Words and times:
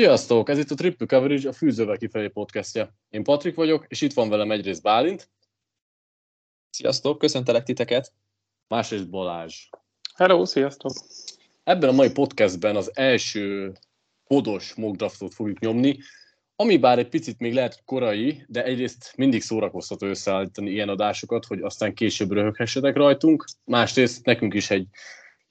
Sziasztok! 0.00 0.48
Ez 0.48 0.58
itt 0.58 0.70
a 0.70 0.74
Triple 0.74 1.06
Coverage, 1.06 1.48
a 1.48 1.52
Fűzővel 1.52 1.96
kifelé 1.96 2.28
podcastja. 2.28 2.94
Én 3.10 3.22
Patrik 3.22 3.54
vagyok, 3.54 3.84
és 3.88 4.00
itt 4.00 4.12
van 4.12 4.28
velem 4.28 4.50
egyrészt 4.50 4.82
Bálint. 4.82 5.30
Sziasztok, 6.70 7.18
köszöntelek 7.18 7.62
titeket. 7.62 8.12
Másrészt 8.68 9.10
Balázs. 9.10 9.68
Hello, 10.14 10.44
sziasztok! 10.44 10.92
Ebben 11.64 11.88
a 11.88 11.92
mai 11.92 12.10
podcastben 12.10 12.76
az 12.76 12.90
első 12.94 13.72
podos 14.26 14.74
mock 14.74 14.96
draftot 14.96 15.34
fogjuk 15.34 15.58
nyomni, 15.58 15.98
ami 16.56 16.76
bár 16.76 16.98
egy 16.98 17.08
picit 17.08 17.38
még 17.38 17.54
lehet 17.54 17.82
korai, 17.84 18.44
de 18.48 18.64
egyrészt 18.64 19.12
mindig 19.16 19.42
szórakoztató 19.42 20.06
összeállítani 20.06 20.70
ilyen 20.70 20.88
adásokat, 20.88 21.44
hogy 21.44 21.60
aztán 21.60 21.94
később 21.94 22.32
röhöghessetek 22.32 22.96
rajtunk. 22.96 23.44
Másrészt 23.64 24.24
nekünk 24.24 24.54
is 24.54 24.70
egy 24.70 24.86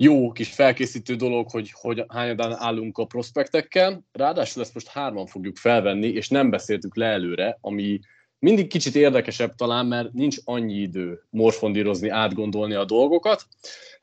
jó 0.01 0.31
kis 0.31 0.53
felkészítő 0.53 1.15
dolog, 1.15 1.49
hogy, 1.49 1.71
hogy 1.73 2.05
hányadán 2.07 2.55
állunk 2.57 2.97
a 2.97 3.05
prospektekkel. 3.05 4.03
Ráadásul 4.11 4.61
ezt 4.61 4.73
most 4.73 4.87
hárman 4.87 5.25
fogjuk 5.25 5.57
felvenni, 5.57 6.07
és 6.07 6.29
nem 6.29 6.49
beszéltük 6.49 6.95
le 6.95 7.05
előre, 7.05 7.57
ami 7.61 7.99
mindig 8.39 8.67
kicsit 8.67 8.95
érdekesebb 8.95 9.55
talán, 9.55 9.85
mert 9.85 10.13
nincs 10.13 10.37
annyi 10.43 10.73
idő 10.73 11.23
morfondírozni, 11.29 12.09
átgondolni 12.09 12.73
a 12.73 12.85
dolgokat. 12.85 13.47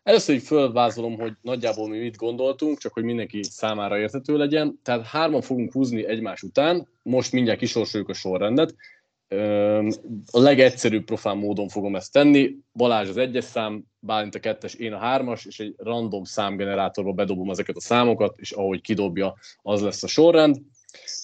Először 0.02 0.34
így 0.34 0.42
fölvázolom, 0.42 1.18
hogy 1.18 1.32
nagyjából 1.42 1.88
mi 1.88 1.98
mit 1.98 2.16
gondoltunk, 2.16 2.78
csak 2.78 2.92
hogy 2.92 3.04
mindenki 3.04 3.42
számára 3.42 3.98
érthető 3.98 4.36
legyen. 4.36 4.80
Tehát 4.82 5.06
hárman 5.06 5.40
fogunk 5.40 5.72
húzni 5.72 6.06
egymás 6.06 6.42
után, 6.42 6.88
most 7.02 7.32
mindjárt 7.32 7.58
kisorsoljuk 7.58 8.08
a 8.08 8.14
sorrendet. 8.14 8.74
A 10.30 10.38
legegyszerűbb 10.38 11.04
profán 11.04 11.36
módon 11.36 11.68
fogom 11.68 11.96
ezt 11.96 12.12
tenni. 12.12 12.56
Balázs 12.72 13.08
az 13.08 13.16
egyes 13.16 13.44
szám, 13.44 13.84
Bálint 13.98 14.34
a 14.34 14.40
kettes, 14.40 14.74
én 14.74 14.92
a 14.92 14.98
hármas, 14.98 15.44
és 15.44 15.60
egy 15.60 15.74
random 15.76 16.24
számgenerátorba 16.24 17.12
bedobom 17.12 17.50
ezeket 17.50 17.76
a 17.76 17.80
számokat, 17.80 18.40
és 18.40 18.52
ahogy 18.52 18.80
kidobja, 18.80 19.34
az 19.62 19.82
lesz 19.82 20.02
a 20.02 20.06
sorrend. 20.06 20.60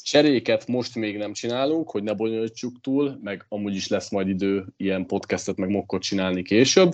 Cseréket 0.03 0.67
most 0.67 0.95
még 0.95 1.17
nem 1.17 1.33
csinálunk, 1.33 1.91
hogy 1.91 2.03
ne 2.03 2.13
bonyolítsuk 2.13 2.81
túl, 2.81 3.19
meg 3.23 3.47
amúgy 3.49 3.75
is 3.75 3.89
lesz 3.89 4.11
majd 4.11 4.29
idő 4.29 4.67
ilyen 4.77 5.07
podcastet, 5.07 5.57
meg 5.57 5.69
mokkot 5.69 6.03
csinálni 6.03 6.43
később. 6.43 6.93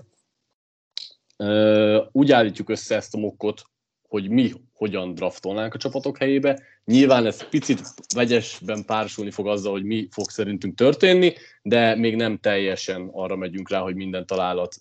Úgy 2.13 2.33
állítjuk 2.33 2.69
össze 2.69 2.95
ezt 2.95 3.15
a 3.15 3.19
mokkot, 3.19 3.63
hogy 4.09 4.29
mi 4.29 4.53
hogyan 4.73 5.15
draftolnánk 5.15 5.75
a 5.75 5.79
csapatok 5.79 6.19
helyébe. 6.19 6.63
Nyilván 6.85 7.27
ez 7.27 7.49
picit 7.49 7.81
vegyesben 8.15 8.85
párosulni 8.85 9.31
fog 9.31 9.47
azzal, 9.47 9.73
hogy 9.73 9.85
mi 9.85 10.09
fog 10.11 10.31
szerintünk 10.31 10.75
történni, 10.75 11.35
de 11.63 11.95
még 11.95 12.17
nem 12.17 12.39
teljesen 12.39 13.09
arra 13.13 13.37
megyünk 13.37 13.71
rá, 13.71 13.81
hogy 13.81 13.95
minden 13.95 14.27
találat 14.27 14.77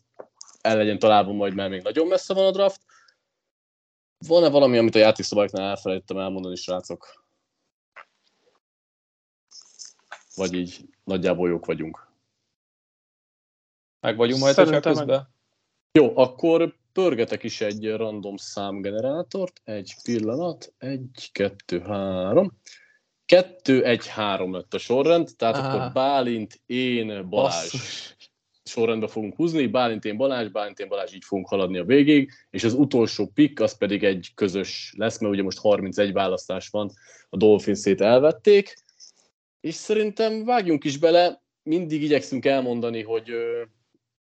el 0.61 0.77
legyen 0.77 0.99
találva 0.99 1.31
majd, 1.31 1.53
mert 1.53 1.69
még 1.69 1.81
nagyon 1.81 2.07
messze 2.07 2.33
van 2.33 2.45
a 2.45 2.51
draft. 2.51 2.81
Van-e 4.27 4.49
valami, 4.49 4.77
amit 4.77 4.95
a 4.95 4.99
játékszabályoknál 4.99 5.69
elfelejtettem 5.69 6.17
elmondani, 6.17 6.55
srácok? 6.55 7.25
Vagy 10.35 10.53
így 10.53 10.89
nagyjából 11.03 11.49
jók 11.49 11.65
vagyunk? 11.65 12.07
Meg 13.99 14.17
vagyunk 14.17 14.41
majd 14.41 14.57
a 14.57 14.79
közben? 14.79 15.35
Jó, 15.91 16.17
akkor 16.17 16.75
pörgetek 16.97 17.43
is 17.43 17.61
egy 17.61 17.91
random 17.95 18.35
számgenerátort. 18.37 19.61
Egy 19.63 19.95
pillanat. 20.03 20.73
Egy, 20.77 21.29
kettő, 21.31 21.79
három. 21.79 22.57
Kettő, 23.25 23.83
egy, 23.83 24.07
három 24.07 24.53
lett 24.53 24.73
a 24.73 24.77
sorrend, 24.77 25.29
tehát 25.35 25.55
Aha. 25.55 25.67
akkor 25.67 25.91
Bálint, 25.91 26.61
én, 26.65 27.29
Balázs. 27.29 27.71
Basszus. 27.71 28.15
Sorrendbe 28.63 29.07
fogunk 29.07 29.35
húzni, 29.35 29.67
Bálint, 29.67 30.05
én, 30.05 30.17
Balázs, 30.17 30.47
Bálint, 30.47 30.79
én, 30.79 30.87
Balázs, 30.87 31.13
így 31.13 31.23
fogunk 31.25 31.47
haladni 31.47 31.77
a 31.77 31.83
végig, 31.83 32.31
és 32.49 32.63
az 32.63 32.73
utolsó 32.73 33.27
pick 33.33 33.59
az 33.59 33.77
pedig 33.77 34.03
egy 34.03 34.31
közös 34.35 34.93
lesz, 34.97 35.19
mert 35.19 35.33
ugye 35.33 35.43
most 35.43 35.59
31 35.59 36.13
választás 36.13 36.69
van, 36.69 36.91
a 37.29 37.37
Dolphinszét 37.37 38.01
elvették, 38.01 38.73
és 39.59 39.73
szerintem 39.73 40.45
vágjunk 40.45 40.83
is 40.83 40.97
bele, 40.97 41.41
mindig 41.63 42.03
igyekszünk 42.03 42.45
elmondani, 42.45 43.01
hogy 43.01 43.31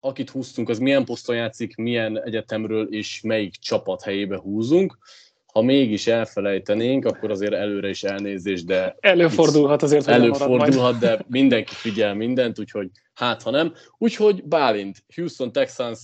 akit 0.07 0.31
húztunk, 0.31 0.69
az 0.69 0.79
milyen 0.79 1.05
poszton 1.05 1.37
játszik, 1.37 1.77
milyen 1.77 2.23
egyetemről 2.23 2.95
és 2.95 3.21
melyik 3.21 3.55
csapat 3.55 4.03
helyébe 4.03 4.39
húzunk. 4.39 4.99
Ha 5.53 5.63
mégis 5.63 6.07
elfelejtenénk, 6.07 7.05
akkor 7.05 7.31
azért 7.31 7.53
előre 7.53 7.89
is 7.89 8.03
elnézés, 8.03 8.65
de... 8.65 8.97
Előfordulhat 9.01 9.83
azért, 9.83 10.05
hogy 10.05 10.15
Előfordulhat, 10.15 10.99
de 10.99 11.25
mindenki 11.29 11.75
figyel 11.75 12.15
mindent, 12.15 12.59
úgyhogy 12.59 12.91
hát 13.15 13.43
ha 13.43 13.51
nem. 13.51 13.75
Úgyhogy 13.99 14.45
Bálint, 14.45 15.05
Houston 15.15 15.53
Texans 15.53 16.01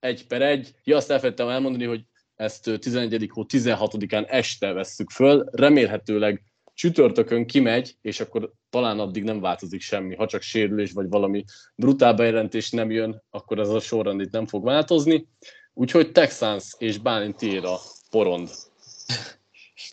1 0.00 0.26
per 0.26 0.42
1. 0.42 0.74
Ja, 0.84 0.96
azt 0.96 1.10
elfelejtettem 1.10 1.52
elmondani, 1.52 1.84
hogy 1.84 2.00
ezt 2.34 2.70
11. 2.80 3.28
hó 3.32 3.44
16-án 3.48 4.30
este 4.30 4.72
vesszük 4.72 5.10
föl. 5.10 5.48
Remélhetőleg 5.50 6.42
csütörtökön 6.78 7.46
kimegy, 7.46 7.96
és 8.00 8.20
akkor 8.20 8.52
talán 8.70 8.98
addig 8.98 9.22
nem 9.22 9.40
változik 9.40 9.80
semmi. 9.80 10.14
Ha 10.14 10.26
csak 10.26 10.42
sérülés 10.42 10.92
vagy 10.92 11.08
valami 11.08 11.44
brutál 11.74 12.14
bejelentés 12.14 12.70
nem 12.70 12.90
jön, 12.90 13.22
akkor 13.30 13.58
ez 13.58 13.68
a 13.68 13.80
sorrend 13.80 14.20
itt 14.20 14.30
nem 14.30 14.46
fog 14.46 14.64
változni. 14.64 15.28
Úgyhogy 15.74 16.12
Texans 16.12 16.74
és 16.78 16.98
Bálint 16.98 17.42
a 17.42 17.78
porond. 18.10 18.50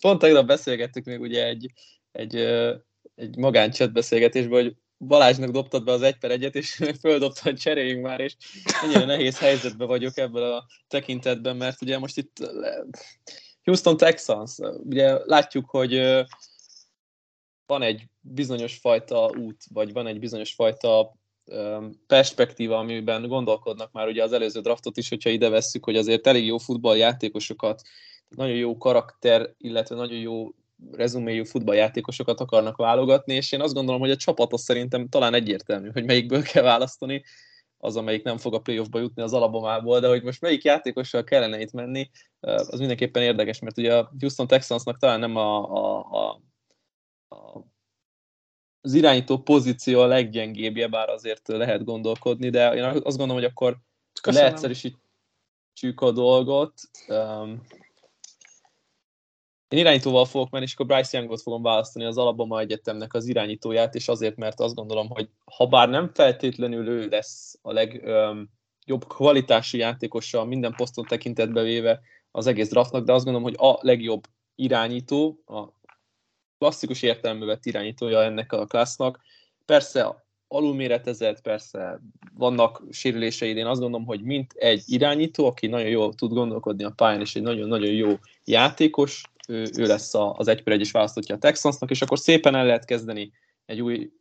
Pont 0.01 0.19
tegnap 0.19 0.45
beszélgettük 0.45 1.05
még 1.05 1.19
ugye 1.19 1.45
egy, 1.45 1.71
egy, 2.11 2.35
egy 3.15 3.37
magáncset 3.37 3.93
beszélgetésben, 3.93 4.63
hogy 4.63 4.75
Balázsnak 4.97 5.49
dobtad 5.49 5.83
be 5.83 5.91
az 5.91 6.01
egy 6.01 6.17
per 6.17 6.31
egyet, 6.31 6.55
és 6.55 6.81
földobta, 7.01 7.41
hogy 7.43 7.55
cseréljünk 7.55 8.03
már, 8.03 8.19
és 8.19 8.35
ennyire 8.83 9.05
nehéz 9.05 9.39
helyzetben 9.39 9.87
vagyok 9.87 10.17
ebből 10.17 10.43
a 10.43 10.65
tekintetben, 10.87 11.55
mert 11.55 11.81
ugye 11.81 11.97
most 11.97 12.17
itt 12.17 12.51
Houston 13.63 13.97
Texans, 13.97 14.57
ugye 14.83 15.25
látjuk, 15.25 15.69
hogy 15.69 16.25
van 17.67 17.81
egy 17.81 18.03
bizonyos 18.21 18.77
fajta 18.77 19.29
út, 19.37 19.63
vagy 19.73 19.93
van 19.93 20.07
egy 20.07 20.19
bizonyos 20.19 20.53
fajta 20.53 21.13
perspektíva, 22.07 22.77
amiben 22.77 23.27
gondolkodnak 23.27 23.91
már 23.91 24.07
ugye 24.07 24.23
az 24.23 24.33
előző 24.33 24.59
draftot 24.59 24.97
is, 24.97 25.09
hogyha 25.09 25.29
ide 25.29 25.49
vesszük, 25.49 25.85
hogy 25.85 25.95
azért 25.95 26.27
elég 26.27 26.45
jó 26.45 26.57
futballjátékosokat, 26.57 27.81
nagyon 28.29 28.55
jó 28.55 28.77
karakter, 28.77 29.53
illetve 29.57 29.95
nagyon 29.95 30.19
jó 30.19 30.49
rezuméjú 30.91 31.43
futballjátékosokat 31.43 32.39
akarnak 32.39 32.77
válogatni, 32.77 33.33
és 33.33 33.51
én 33.51 33.61
azt 33.61 33.73
gondolom, 33.73 34.01
hogy 34.01 34.11
a 34.11 34.15
csapat 34.15 34.57
szerintem 34.57 35.09
talán 35.09 35.33
egyértelmű, 35.33 35.89
hogy 35.93 36.05
melyikből 36.05 36.41
kell 36.41 36.63
választani, 36.63 37.23
az, 37.77 37.95
amelyik 37.95 38.23
nem 38.23 38.37
fog 38.37 38.53
a 38.53 38.59
playoffba 38.59 38.99
jutni 38.99 39.21
az 39.21 39.33
alabomából, 39.33 39.99
de 39.99 40.07
hogy 40.07 40.23
most 40.23 40.41
melyik 40.41 40.63
játékossal 40.63 41.23
kellene 41.23 41.59
itt 41.59 41.71
menni, 41.71 42.09
az 42.39 42.79
mindenképpen 42.79 43.23
érdekes, 43.23 43.59
mert 43.59 43.77
ugye 43.77 43.97
a 43.97 44.11
Houston 44.19 44.47
Texansnak 44.47 44.97
talán 44.97 45.19
nem 45.19 45.35
a, 45.35 45.71
a, 45.71 45.97
a 45.97 46.41
az 48.81 48.93
irányító 48.93 49.37
pozíció 49.37 50.01
a 50.01 50.05
leggyengébbje, 50.05 50.87
bár 50.87 51.09
azért 51.09 51.47
lehet 51.47 51.83
gondolkodni, 51.83 52.49
de 52.49 52.73
én 52.73 52.83
azt 52.83 53.03
gondolom, 53.03 53.35
hogy 53.35 53.43
akkor 53.43 53.77
Köszönöm. 54.21 54.47
leegyszerűsítjük 54.47 56.01
a 56.01 56.11
dolgot. 56.11 56.73
Um, 57.07 57.61
én 59.67 59.79
irányítóval 59.79 60.25
fogok 60.25 60.49
menni, 60.49 60.63
és 60.63 60.73
akkor 60.73 60.85
Bryce 60.85 61.17
Youngot 61.17 61.41
fogom 61.41 61.61
választani 61.61 62.05
az 62.05 62.17
Alabama 62.17 62.59
Egyetemnek 62.59 63.13
az 63.13 63.27
irányítóját, 63.27 63.95
és 63.95 64.07
azért, 64.07 64.35
mert 64.35 64.59
azt 64.59 64.75
gondolom, 64.75 65.09
hogy 65.09 65.29
ha 65.45 65.67
bár 65.67 65.89
nem 65.89 66.11
feltétlenül 66.13 66.87
ő 66.87 67.07
lesz 67.07 67.59
a 67.61 67.73
legjobb 67.73 68.49
um, 68.87 68.99
kvalitású 69.07 69.77
játékosa 69.77 70.43
minden 70.43 70.73
poszton 70.75 71.05
tekintetbe 71.05 71.61
véve 71.61 72.01
az 72.31 72.47
egész 72.47 72.69
draftnak, 72.69 73.05
de 73.05 73.13
azt 73.13 73.25
gondolom, 73.25 73.49
hogy 73.49 73.69
a 73.69 73.77
legjobb 73.81 74.23
irányító, 74.55 75.43
a 75.45 75.74
klasszikus 76.57 77.01
értelembe 77.01 77.45
vett 77.45 77.65
irányítója 77.65 78.23
ennek 78.23 78.51
a 78.51 78.65
klassznak. 78.65 79.19
Persze 79.65 80.25
alulméretezett, 80.47 81.41
persze 81.41 82.01
vannak 82.33 82.83
sérüléseid, 82.89 83.57
én 83.57 83.65
azt 83.65 83.79
gondolom, 83.79 84.05
hogy 84.05 84.21
mint 84.21 84.53
egy 84.53 84.83
irányító, 84.85 85.45
aki 85.45 85.67
nagyon 85.67 85.89
jól 85.89 86.13
tud 86.13 86.33
gondolkodni 86.33 86.83
a 86.83 86.89
pályán, 86.89 87.21
és 87.21 87.35
egy 87.35 87.41
nagyon-nagyon 87.41 87.91
jó 87.91 88.13
játékos, 88.43 89.23
ő, 89.47 89.69
ő 89.77 89.85
lesz 89.85 90.13
az 90.13 90.47
egy 90.47 90.63
per 90.63 90.73
egy 90.73 90.81
is 90.81 90.91
választottja 90.91 91.35
a 91.35 91.37
Texansnak, 91.37 91.89
és 91.89 92.01
akkor 92.01 92.19
szépen 92.19 92.55
el 92.55 92.65
lehet 92.65 92.85
kezdeni 92.85 93.31
egy 93.65 93.81
új, 93.81 94.11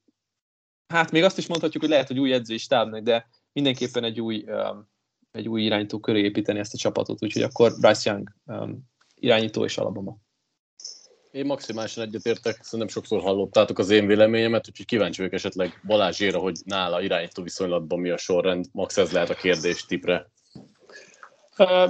hát 0.86 1.10
még 1.10 1.22
azt 1.22 1.38
is 1.38 1.46
mondhatjuk, 1.46 1.82
hogy 1.82 1.92
lehet, 1.92 2.08
hogy 2.08 2.18
új 2.18 2.32
edzői 2.32 2.58
stábnak, 2.58 3.02
de 3.02 3.28
mindenképpen 3.52 4.04
egy 4.04 4.20
új, 4.20 4.44
um, 4.46 4.88
egy 5.30 5.48
új 5.48 5.62
irányító 5.62 6.00
köré 6.00 6.20
építeni 6.20 6.58
ezt 6.58 6.74
a 6.74 6.78
csapatot, 6.78 7.22
úgyhogy 7.22 7.42
akkor 7.42 7.72
Bryce 7.80 8.10
Young 8.10 8.32
um, 8.46 8.90
irányító 9.14 9.64
és 9.64 9.78
Alabama. 9.78 10.16
Én 11.34 11.46
maximálisan 11.46 12.04
egyetértek, 12.04 12.58
szerintem 12.62 12.88
sokszor 12.88 13.20
hallottátok 13.20 13.78
az 13.78 13.90
én 13.90 14.06
véleményemet, 14.06 14.68
úgyhogy 14.68 14.86
kíváncsi 14.86 15.18
vagyok 15.18 15.34
esetleg 15.34 15.80
Balázsére, 15.86 16.38
hogy 16.38 16.56
nála 16.64 17.00
irányító 17.00 17.42
viszonylatban 17.42 18.00
mi 18.00 18.10
a 18.10 18.16
sorrend. 18.16 18.64
Max, 18.72 18.96
ez 18.96 19.12
lehet 19.12 19.30
a 19.30 19.34
kérdés 19.34 19.84
tipre. 19.84 20.30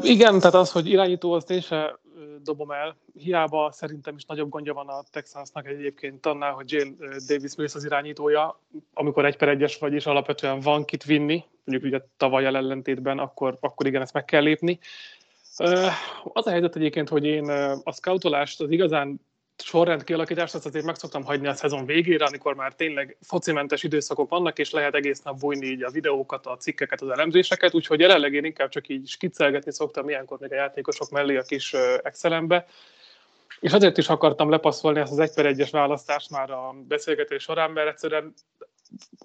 Igen, 0.02 0.38
tehát 0.38 0.54
az, 0.54 0.72
hogy 0.72 0.88
irányító, 0.88 1.32
azt 1.32 1.50
én 1.50 1.60
sem 1.60 1.98
dobom 2.42 2.70
el. 2.70 2.96
Hiába 3.18 3.72
szerintem 3.72 4.16
is 4.16 4.24
nagyobb 4.24 4.48
gondja 4.48 4.74
van 4.74 4.88
a 4.88 5.04
Texansnak 5.10 5.66
egyébként 5.66 6.26
annál, 6.26 6.52
hogy 6.52 6.72
Jill 6.72 6.94
Davis 7.26 7.54
Mills 7.56 7.74
az 7.74 7.84
irányítója, 7.84 8.60
amikor 8.94 9.24
egy 9.24 9.36
per 9.36 9.48
egyes 9.48 9.78
vagy, 9.78 9.92
és 9.92 10.06
alapvetően 10.06 10.60
van 10.60 10.84
kit 10.84 11.04
vinni, 11.04 11.44
mondjuk 11.64 11.92
ugye 11.92 12.06
tavaly 12.16 12.44
ellentétben, 12.44 13.18
akkor, 13.18 13.56
akkor 13.60 13.86
igen, 13.86 14.02
ezt 14.02 14.14
meg 14.14 14.24
kell 14.24 14.42
lépni. 14.42 14.78
Az 16.32 16.46
a 16.46 16.50
helyzet 16.50 16.76
egyébként, 16.76 17.08
hogy 17.08 17.24
én 17.24 17.48
a 17.84 17.92
scoutolást 17.92 18.60
az 18.60 18.70
igazán 18.70 19.20
sorrend 19.56 20.04
kialakítást 20.04 20.54
azt 20.54 20.66
azért 20.66 20.84
meg 20.84 20.94
szoktam 20.94 21.24
hagyni 21.24 21.46
a 21.46 21.54
szezon 21.54 21.86
végére, 21.86 22.24
amikor 22.24 22.54
már 22.54 22.74
tényleg 22.74 23.16
focimentes 23.20 23.82
időszakok 23.82 24.30
vannak, 24.30 24.58
és 24.58 24.70
lehet 24.70 24.94
egész 24.94 25.22
nap 25.22 25.38
bújni 25.38 25.66
így 25.66 25.82
a 25.82 25.90
videókat, 25.90 26.46
a 26.46 26.56
cikkeket, 26.56 27.00
az 27.00 27.08
elemzéseket, 27.08 27.74
úgyhogy 27.74 28.00
jelenleg 28.00 28.34
én 28.34 28.44
inkább 28.44 28.68
csak 28.68 28.88
így 28.88 29.08
skiccelgetni 29.08 29.72
szoktam 29.72 30.08
ilyenkor 30.08 30.38
még 30.38 30.52
a 30.52 30.54
játékosok 30.54 31.10
mellé 31.10 31.36
a 31.36 31.42
kis 31.42 31.72
Excelembe. 32.02 32.66
És 33.60 33.72
azért 33.72 33.98
is 33.98 34.08
akartam 34.08 34.50
lepasszolni 34.50 35.00
ezt 35.00 35.12
az 35.12 35.18
egy 35.18 35.34
per 35.34 35.46
egyes 35.46 35.70
választást 35.70 36.30
már 36.30 36.50
a 36.50 36.74
beszélgetés 36.88 37.42
során, 37.42 37.70
mert 37.70 37.88
egyszerűen 37.88 38.34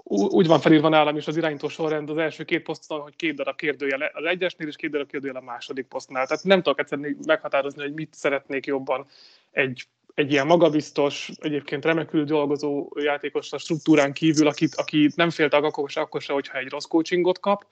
úgy 0.04 0.48
van 0.48 0.60
felírva 0.60 0.90
nálam 0.90 1.18
is 1.18 1.28
az 1.28 1.38
irányító 1.38 1.68
sorrend 1.68 2.10
az 2.10 2.18
első 2.18 2.44
két 2.44 2.64
poszton, 2.64 3.00
hogy 3.00 3.16
két 3.16 3.36
darab 3.36 3.56
kérdőjel 3.56 4.12
az 4.14 4.26
egyesnél, 4.26 4.68
és 4.68 4.76
két 4.76 4.92
darab 4.92 5.10
kérdőjel 5.10 5.36
a 5.36 5.42
második 5.42 5.86
posztnál. 5.86 6.28
Tehát 6.28 6.44
nem 6.44 6.62
tudok 6.62 6.80
egyszerűen 6.80 7.18
meghatározni, 7.26 7.82
hogy 7.82 7.94
mit 7.94 8.14
szeretnék 8.14 8.66
jobban 8.66 9.08
egy 9.52 9.88
egy 10.20 10.32
ilyen 10.32 10.48
magabiztos, 10.48 11.32
egyébként 11.40 11.86
remekül 11.86 12.24
dolgozó 12.24 12.90
játékos 12.96 13.52
a 13.52 13.58
struktúrán 13.58 14.14
kívül, 14.14 14.48
akit, 14.48 14.76
aki 14.76 15.10
nem 15.16 15.30
félt 15.30 15.54
akkor 15.54 15.90
se, 15.90 16.02
akkor 16.02 16.22
se, 16.22 16.34
hogyha 16.34 16.58
egy 16.58 16.70
rossz 16.70 16.86
coachingot 16.86 17.40
kap, 17.40 17.66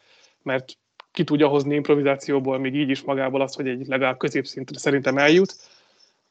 mert 0.44 0.78
ki 1.12 1.24
tudja 1.24 1.48
hozni 1.48 1.76
improvizációból 1.76 2.58
még 2.60 2.76
így 2.76 2.90
is 2.90 3.02
magából 3.02 3.42
az, 3.42 3.56
hogy 3.56 3.68
egy 3.68 3.88
legalább 3.88 4.18
középszintre 4.18 4.78
szerintem 4.80 5.18
eljut, 5.18 5.56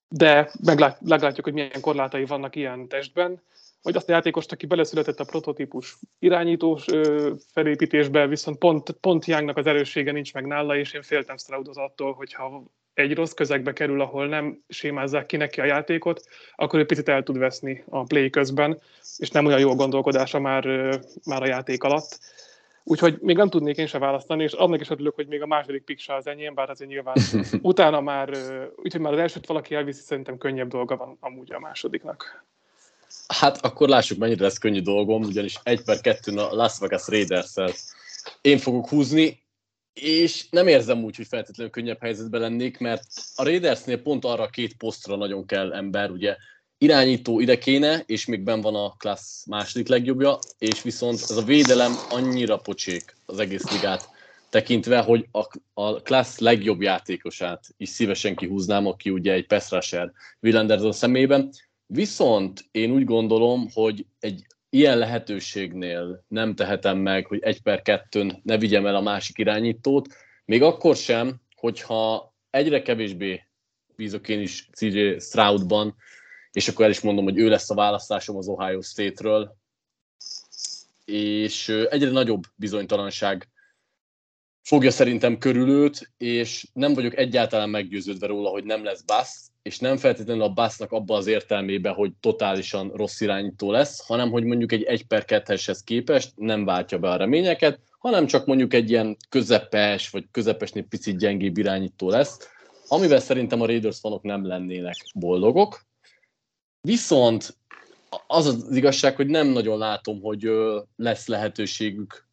de 0.09 0.51
meglát, 0.65 1.01
meglátjuk, 1.01 1.45
hogy 1.45 1.55
milyen 1.55 1.81
korlátai 1.81 2.25
vannak 2.25 2.57
ilyen 2.57 2.89
testben, 2.89 3.43
vagy 3.83 3.97
azt 3.97 4.09
a 4.09 4.13
játékost, 4.13 4.53
aki 4.53 4.67
beleszületett 4.67 5.21
a 5.21 5.25
prototípus 5.25 5.97
irányítós 6.19 6.89
ö, 6.89 7.33
felépítésbe, 7.53 8.27
viszont 8.27 8.59
pont, 8.59 8.91
pont 8.91 9.25
Youngnak 9.25 9.57
az 9.57 9.67
erőssége 9.67 10.13
nincs 10.13 10.35
meg 10.35 10.47
nála, 10.47 10.77
és 10.77 10.93
én 10.93 11.03
féltem 11.03 11.37
Stroudot 11.37 11.77
attól, 11.77 12.13
hogyha 12.13 12.63
egy 12.97 13.15
rossz 13.15 13.33
közegbe 13.33 13.73
kerül, 13.73 14.01
ahol 14.01 14.27
nem 14.27 14.63
sémázzák 14.69 15.27
ki 15.27 15.37
neki 15.37 15.61
a 15.61 15.65
játékot, 15.65 16.23
akkor 16.55 16.79
ő 16.79 16.87
picit 16.87 17.09
el 17.09 17.23
tud 17.23 17.39
veszni 17.39 17.85
a 17.89 18.03
play 18.03 18.31
közben, 18.31 18.81
és 19.17 19.31
nem 19.31 19.47
olyan 19.47 19.59
jó 19.59 19.75
gondolkodása 19.75 20.41
már, 20.41 20.65
már 21.25 21.43
a 21.43 21.47
játék 21.47 21.83
alatt. 21.83 22.19
Úgyhogy 22.85 23.19
még 23.21 23.37
nem 23.37 23.49
tudnék 23.49 23.77
én 23.77 23.87
se 23.87 23.99
választani, 23.99 24.43
és 24.43 24.53
annak 24.53 24.81
is 24.81 24.91
örülök, 24.91 25.15
hogy 25.15 25.27
még 25.27 25.43
a 25.43 25.47
második 25.47 25.83
pick 25.83 26.01
se 26.01 26.15
az 26.15 26.27
enyém, 26.27 26.55
bár 26.55 26.71
azért 26.71 26.91
nyilván 26.91 27.17
utána 27.63 28.01
már, 28.01 28.31
úgyhogy 28.77 29.01
már 29.01 29.13
az 29.13 29.19
elsőt 29.19 29.47
valaki 29.47 29.75
elviszi, 29.75 30.03
szerintem 30.03 30.39
könnyebb 30.39 30.69
dolga 30.69 30.97
van 30.97 31.17
amúgy 31.21 31.53
a 31.53 31.59
másodiknak. 31.59 32.45
Hát 33.27 33.65
akkor 33.65 33.89
lássuk, 33.89 34.19
mennyire 34.19 34.43
lesz 34.43 34.59
könnyű 34.59 34.81
dolgom, 34.81 35.23
ugyanis 35.23 35.59
egy 35.63 35.83
per 35.85 36.01
kettőn 36.01 36.39
a 36.39 36.55
Las 36.55 36.79
Vegas 36.79 37.09
raiders 37.09 37.55
én 38.41 38.59
fogok 38.59 38.89
húzni, 38.89 39.45
és 40.01 40.47
nem 40.51 40.67
érzem 40.67 41.05
úgy, 41.05 41.17
hogy 41.17 41.27
feltétlenül 41.27 41.73
könnyebb 41.73 42.01
helyzetben 42.01 42.41
lennék, 42.41 42.79
mert 42.79 43.03
a 43.35 43.43
Raidersnél 43.43 44.03
pont 44.03 44.25
arra 44.25 44.47
két 44.47 44.77
posztra 44.77 45.17
nagyon 45.17 45.47
kell 45.47 45.73
ember, 45.73 46.11
ugye 46.11 46.37
irányító 46.79 47.41
ide 47.41 47.59
kéne, 47.59 48.03
és 48.07 48.27
még 48.27 48.41
ben 48.41 48.61
van 48.61 48.75
a 48.75 48.95
klassz 48.97 49.47
második 49.47 49.89
legjobbja, 49.89 50.39
és 50.59 50.83
viszont 50.83 51.21
ez 51.21 51.37
a 51.37 51.43
védelem 51.43 51.93
annyira 52.11 52.57
pocsék 52.57 53.17
az 53.27 53.39
egész 53.39 53.71
ligát 53.71 54.09
tekintve, 54.51 55.01
hogy 55.01 55.27
a, 55.31 55.47
a 55.75 56.03
klassz 56.03 56.39
legjobb 56.39 56.81
játékosát 56.81 57.65
is 57.77 57.89
szívesen 57.89 58.37
kihúznám, 58.37 58.87
aki 58.87 59.11
ugye 59.11 59.33
egy 59.33 59.47
pass 59.47 59.71
rusher 59.71 60.13
a 60.69 60.93
szemében. 60.93 61.51
Viszont 61.87 62.65
én 62.71 62.91
úgy 62.91 63.05
gondolom, 63.05 63.69
hogy 63.73 64.07
egy 64.21 64.47
ilyen 64.77 64.99
lehetőségnél 64.99 66.25
nem 66.29 66.55
tehetem 66.55 66.99
meg, 66.99 67.27
hogy 67.27 67.39
egy 67.43 67.63
per 67.63 67.83
kettőn 67.83 68.41
ne 68.43 68.59
vigyem 68.59 68.87
el 68.87 68.97
a 68.97 69.01
másik 69.01 69.39
irányítót, 69.39 70.07
még 70.45 70.63
akkor 70.63 70.97
sem, 70.97 71.41
hogyha 71.57 72.35
egyre 72.51 72.83
kevésbé 72.83 73.47
bízok 73.97 74.29
én 74.29 74.41
is 74.41 74.69
CJ 74.73 75.19
Stroudban, 75.19 75.95
és 76.53 76.69
akkor 76.69 76.85
el 76.85 76.91
is 76.91 77.01
mondom, 77.01 77.25
hogy 77.25 77.39
ő 77.39 77.49
lesz 77.49 77.71
a 77.71 77.75
választásom 77.75 78.37
az 78.37 78.49
Ohio 78.49 78.81
State-ről, 78.81 79.57
és 81.05 81.69
egyre 81.69 82.11
nagyobb 82.11 82.43
bizonytalanság 82.55 83.49
fogja 84.67 84.91
szerintem 84.91 85.39
körülőt, 85.39 86.13
és 86.19 86.67
nem 86.73 86.95
vagyok 86.95 87.17
egyáltalán 87.17 87.71
meggyőződve 87.71 88.27
róla, 88.27 88.49
hogy 88.49 88.65
nem 88.65 88.85
lesz 88.85 89.03
Bass, 89.03 89.29
és 89.63 89.79
nem 89.79 89.97
feltétlenül 89.97 90.43
a 90.43 90.53
Bassnak 90.53 90.93
abban 90.93 91.17
az 91.17 91.27
értelmében, 91.27 91.95
hogy 91.95 92.13
totálisan 92.21 92.93
rossz 92.95 93.21
irányító 93.21 93.71
lesz, 93.71 94.07
hanem 94.07 94.31
hogy 94.31 94.45
mondjuk 94.45 94.73
egy 94.73 94.83
1 94.83 95.07
per 95.07 95.25
2-eshez 95.27 95.79
képest 95.85 96.33
nem 96.37 96.65
váltja 96.65 96.99
be 96.99 97.11
a 97.11 97.17
reményeket, 97.17 97.81
hanem 97.99 98.27
csak 98.27 98.47
mondjuk 98.47 98.75
egy 98.75 98.91
ilyen 98.91 99.17
közepes, 99.29 100.11
vagy 100.11 100.25
közepesnél 100.31 100.85
picit 100.85 101.19
gyengébb 101.19 101.59
irányító 101.59 102.09
lesz, 102.09 102.39
amivel 102.89 103.21
szerintem 103.21 103.61
a 103.61 103.67
Raiders 103.67 103.99
fanok 103.99 104.23
nem 104.23 104.47
lennének 104.47 104.97
boldogok. 105.15 105.81
Viszont 106.81 107.57
az 108.27 108.47
az 108.47 108.77
igazság, 108.77 109.17
hogy 109.17 109.27
nem 109.27 109.47
nagyon 109.47 109.79
látom, 109.79 110.21
hogy 110.21 110.51
lesz 110.97 111.27
lehetőségük 111.27 112.26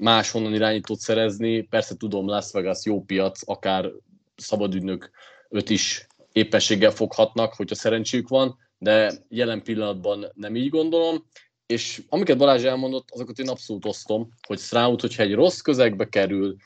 máshonnan 0.00 0.54
irányítót 0.54 0.98
szerezni. 0.98 1.62
Persze 1.62 1.96
tudom, 1.96 2.26
Las 2.26 2.50
Vegas 2.52 2.84
jó 2.84 3.02
piac, 3.04 3.40
akár 3.44 3.90
szabadügynök 4.36 5.10
öt 5.48 5.70
is 5.70 6.06
éppenséggel 6.32 6.90
foghatnak, 6.90 7.54
hogyha 7.54 7.74
szerencséjük 7.74 8.28
van, 8.28 8.58
de 8.78 9.12
jelen 9.28 9.62
pillanatban 9.62 10.26
nem 10.34 10.56
így 10.56 10.68
gondolom. 10.68 11.26
És 11.66 12.02
amiket 12.08 12.38
Balázs 12.38 12.64
elmondott, 12.64 13.08
azokat 13.10 13.38
én 13.38 13.48
abszolút 13.48 13.84
osztom, 13.84 14.28
hogy 14.46 14.58
Stroud, 14.58 15.00
hogyha 15.00 15.22
egy 15.22 15.34
rossz 15.34 15.60
közegbe 15.60 16.08
kerül, 16.08 16.56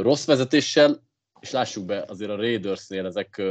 rossz 0.00 0.24
vezetéssel, 0.24 1.02
és 1.40 1.50
lássuk 1.50 1.84
be, 1.84 2.04
azért 2.08 2.30
a 2.30 2.36
Raidersnél 2.36 3.06
ezek 3.06 3.42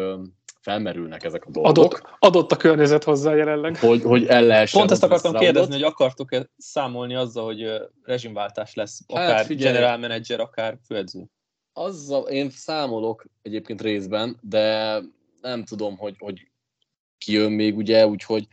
felmerülnek 0.65 1.23
ezek 1.23 1.45
a 1.45 1.50
dolgok. 1.50 1.77
Adott, 1.77 2.01
adott 2.19 2.51
a 2.51 2.56
környezet 2.56 3.03
hozzá 3.03 3.33
jelenleg. 3.33 3.77
Hogy, 3.77 4.01
hogy 4.01 4.25
el 4.25 4.44
lehessen 4.44 4.79
Pont 4.79 4.91
ezt 4.91 5.03
akartam 5.03 5.33
kérdezni, 5.33 5.73
hogy 5.73 5.83
akartok-e 5.83 6.50
számolni 6.57 7.15
azzal, 7.15 7.45
hogy 7.45 7.65
rezsimváltás 8.03 8.73
lesz, 8.73 9.01
hát 9.07 9.17
akár 9.17 9.45
hát, 9.45 9.57
general 9.57 9.97
manager, 9.97 10.39
akár 10.39 10.77
főedző? 10.85 11.23
Azzal 11.73 12.27
én 12.27 12.50
számolok 12.50 13.25
egyébként 13.41 13.81
részben, 13.81 14.38
de 14.41 15.00
nem 15.41 15.63
tudom, 15.63 15.97
hogy, 15.97 16.15
hogy 16.19 16.47
ki 17.18 17.31
jön 17.31 17.51
még, 17.51 17.77
ugye, 17.77 18.07
úgyhogy 18.07 18.47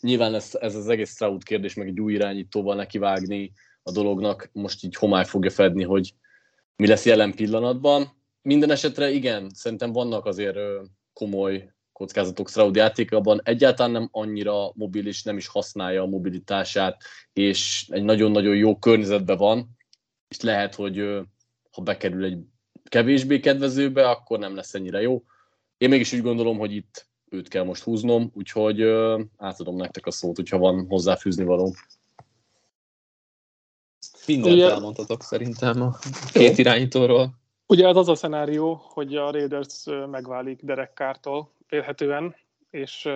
nyilván 0.00 0.34
ez, 0.34 0.56
ez 0.60 0.74
az 0.74 0.88
egész 0.88 1.10
Stroud 1.10 1.42
kérdés, 1.42 1.74
meg 1.74 1.88
egy 1.88 2.00
új 2.00 2.12
irányítóval 2.12 2.74
nekivágni 2.74 3.52
a 3.82 3.90
dolognak, 3.90 4.50
most 4.52 4.84
így 4.84 4.94
homály 4.94 5.24
fogja 5.24 5.50
fedni, 5.50 5.82
hogy 5.82 6.14
mi 6.76 6.86
lesz 6.86 7.04
jelen 7.04 7.34
pillanatban. 7.34 8.20
Minden 8.42 8.70
esetre 8.70 9.10
igen, 9.10 9.50
szerintem 9.54 9.92
vannak 9.92 10.26
azért 10.26 10.58
komoly 11.12 11.72
kockázatok 11.92 12.48
Stroud 12.48 12.76
játékában, 12.76 13.40
egyáltalán 13.44 13.92
nem 13.92 14.08
annyira 14.10 14.72
mobilis, 14.74 15.22
nem 15.22 15.36
is 15.36 15.46
használja 15.46 16.02
a 16.02 16.06
mobilitását, 16.06 17.02
és 17.32 17.86
egy 17.90 18.02
nagyon-nagyon 18.02 18.56
jó 18.56 18.78
környezetben 18.78 19.36
van, 19.36 19.68
és 20.28 20.40
lehet, 20.40 20.74
hogy 20.74 20.96
ha 21.70 21.82
bekerül 21.82 22.24
egy 22.24 22.38
kevésbé 22.84 23.40
kedvezőbe, 23.40 24.08
akkor 24.08 24.38
nem 24.38 24.54
lesz 24.54 24.74
ennyire 24.74 25.00
jó. 25.00 25.22
Én 25.78 25.88
mégis 25.88 26.12
úgy 26.12 26.22
gondolom, 26.22 26.58
hogy 26.58 26.74
itt 26.74 27.08
őt 27.28 27.48
kell 27.48 27.64
most 27.64 27.82
húznom, 27.82 28.30
úgyhogy 28.34 28.82
átadom 29.36 29.76
nektek 29.76 30.06
a 30.06 30.10
szót, 30.10 30.36
hogyha 30.36 30.58
van 30.58 30.86
hozzáfűzni 30.88 31.44
való. 31.44 31.74
Mindent 34.26 34.54
Ugye, 34.54 34.70
elmondhatok 34.70 35.22
szerintem 35.22 35.82
a 35.82 35.98
két 36.32 36.58
irányítóról. 36.58 37.41
Ugye 37.72 37.88
az 37.88 37.96
az 37.96 38.08
a 38.08 38.14
szenárió, 38.14 38.82
hogy 38.84 39.16
a 39.16 39.30
Raiders 39.30 39.84
megválik 40.10 40.60
Derek 40.62 40.92
Kártól 40.92 41.50
élhetően, 41.68 42.34
és 42.70 43.08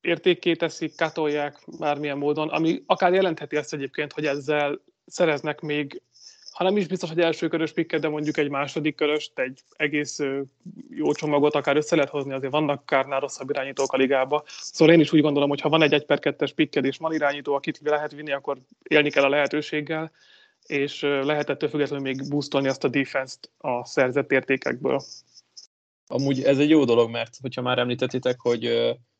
értékké 0.00 0.54
teszik, 0.54 0.96
katolják 0.96 1.58
bármilyen 1.78 2.18
módon, 2.18 2.48
ami 2.48 2.82
akár 2.86 3.12
jelentheti 3.12 3.56
ezt 3.56 3.74
egyébként, 3.74 4.12
hogy 4.12 4.26
ezzel 4.26 4.80
szereznek 5.06 5.60
még 5.60 6.02
ha 6.52 6.64
nem 6.64 6.76
is 6.76 6.86
biztos, 6.86 7.08
hogy 7.08 7.20
első 7.20 7.48
körös 7.48 7.72
pikket, 7.72 8.00
de 8.00 8.08
mondjuk 8.08 8.36
egy 8.36 8.50
második 8.50 8.94
köröst, 8.94 9.38
egy 9.38 9.60
egész 9.76 10.18
jó 10.90 11.12
csomagot 11.12 11.54
akár 11.54 11.76
össze 11.76 11.96
lehet 11.96 12.10
hozni, 12.10 12.32
azért 12.32 12.52
vannak 12.52 12.86
kárnál 12.86 13.20
rosszabb 13.20 13.50
irányítók 13.50 13.92
a 13.92 13.96
ligába. 13.96 14.42
Szóval 14.46 14.94
én 14.94 15.00
is 15.00 15.12
úgy 15.12 15.20
gondolom, 15.20 15.48
hogy 15.48 15.60
ha 15.60 15.68
van 15.68 15.82
egy 15.82 15.92
1 15.92 16.04
per 16.04 16.18
2-es 16.22 16.50
pikked 16.54 16.84
és 16.84 16.96
van 16.96 17.12
irányító, 17.12 17.54
akit 17.54 17.80
lehet 17.84 18.12
vinni, 18.12 18.32
akkor 18.32 18.58
élni 18.82 19.10
kell 19.10 19.24
a 19.24 19.28
lehetőséggel, 19.28 20.12
és 20.66 21.00
lehet 21.00 21.50
ettől 21.50 21.68
függetlenül 21.68 22.04
még 22.04 22.28
boostolni 22.28 22.68
azt 22.68 22.84
a 22.84 22.88
defense-t 22.88 23.50
a 23.58 23.84
szerzett 23.84 24.32
értékekből. 24.32 25.02
Amúgy 26.06 26.42
ez 26.42 26.58
egy 26.58 26.70
jó 26.70 26.84
dolog, 26.84 27.10
mert 27.10 27.36
hogyha 27.40 27.62
már 27.62 27.78
említettétek, 27.78 28.40
hogy 28.40 28.64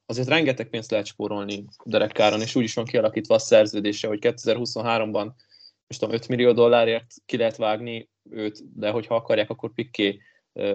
azért 0.06 0.28
rengeteg 0.28 0.68
pénzt 0.68 0.90
lehet 0.90 1.06
spórolni 1.06 1.64
Derek 1.84 2.12
Káron, 2.12 2.40
és 2.40 2.54
úgy 2.54 2.62
is 2.62 2.74
van 2.74 2.84
kialakítva 2.84 3.34
a 3.34 3.38
szerződése, 3.38 4.08
hogy 4.08 4.18
2023-ban 4.22 5.30
most 5.86 6.00
tudom, 6.00 6.14
5 6.14 6.28
millió 6.28 6.52
dollárért 6.52 7.14
ki 7.26 7.36
lehet 7.36 7.56
vágni 7.56 8.08
őt, 8.30 8.78
de 8.78 8.90
hogyha 8.90 9.14
akarják, 9.14 9.50
akkor 9.50 9.72
pikké 9.72 10.20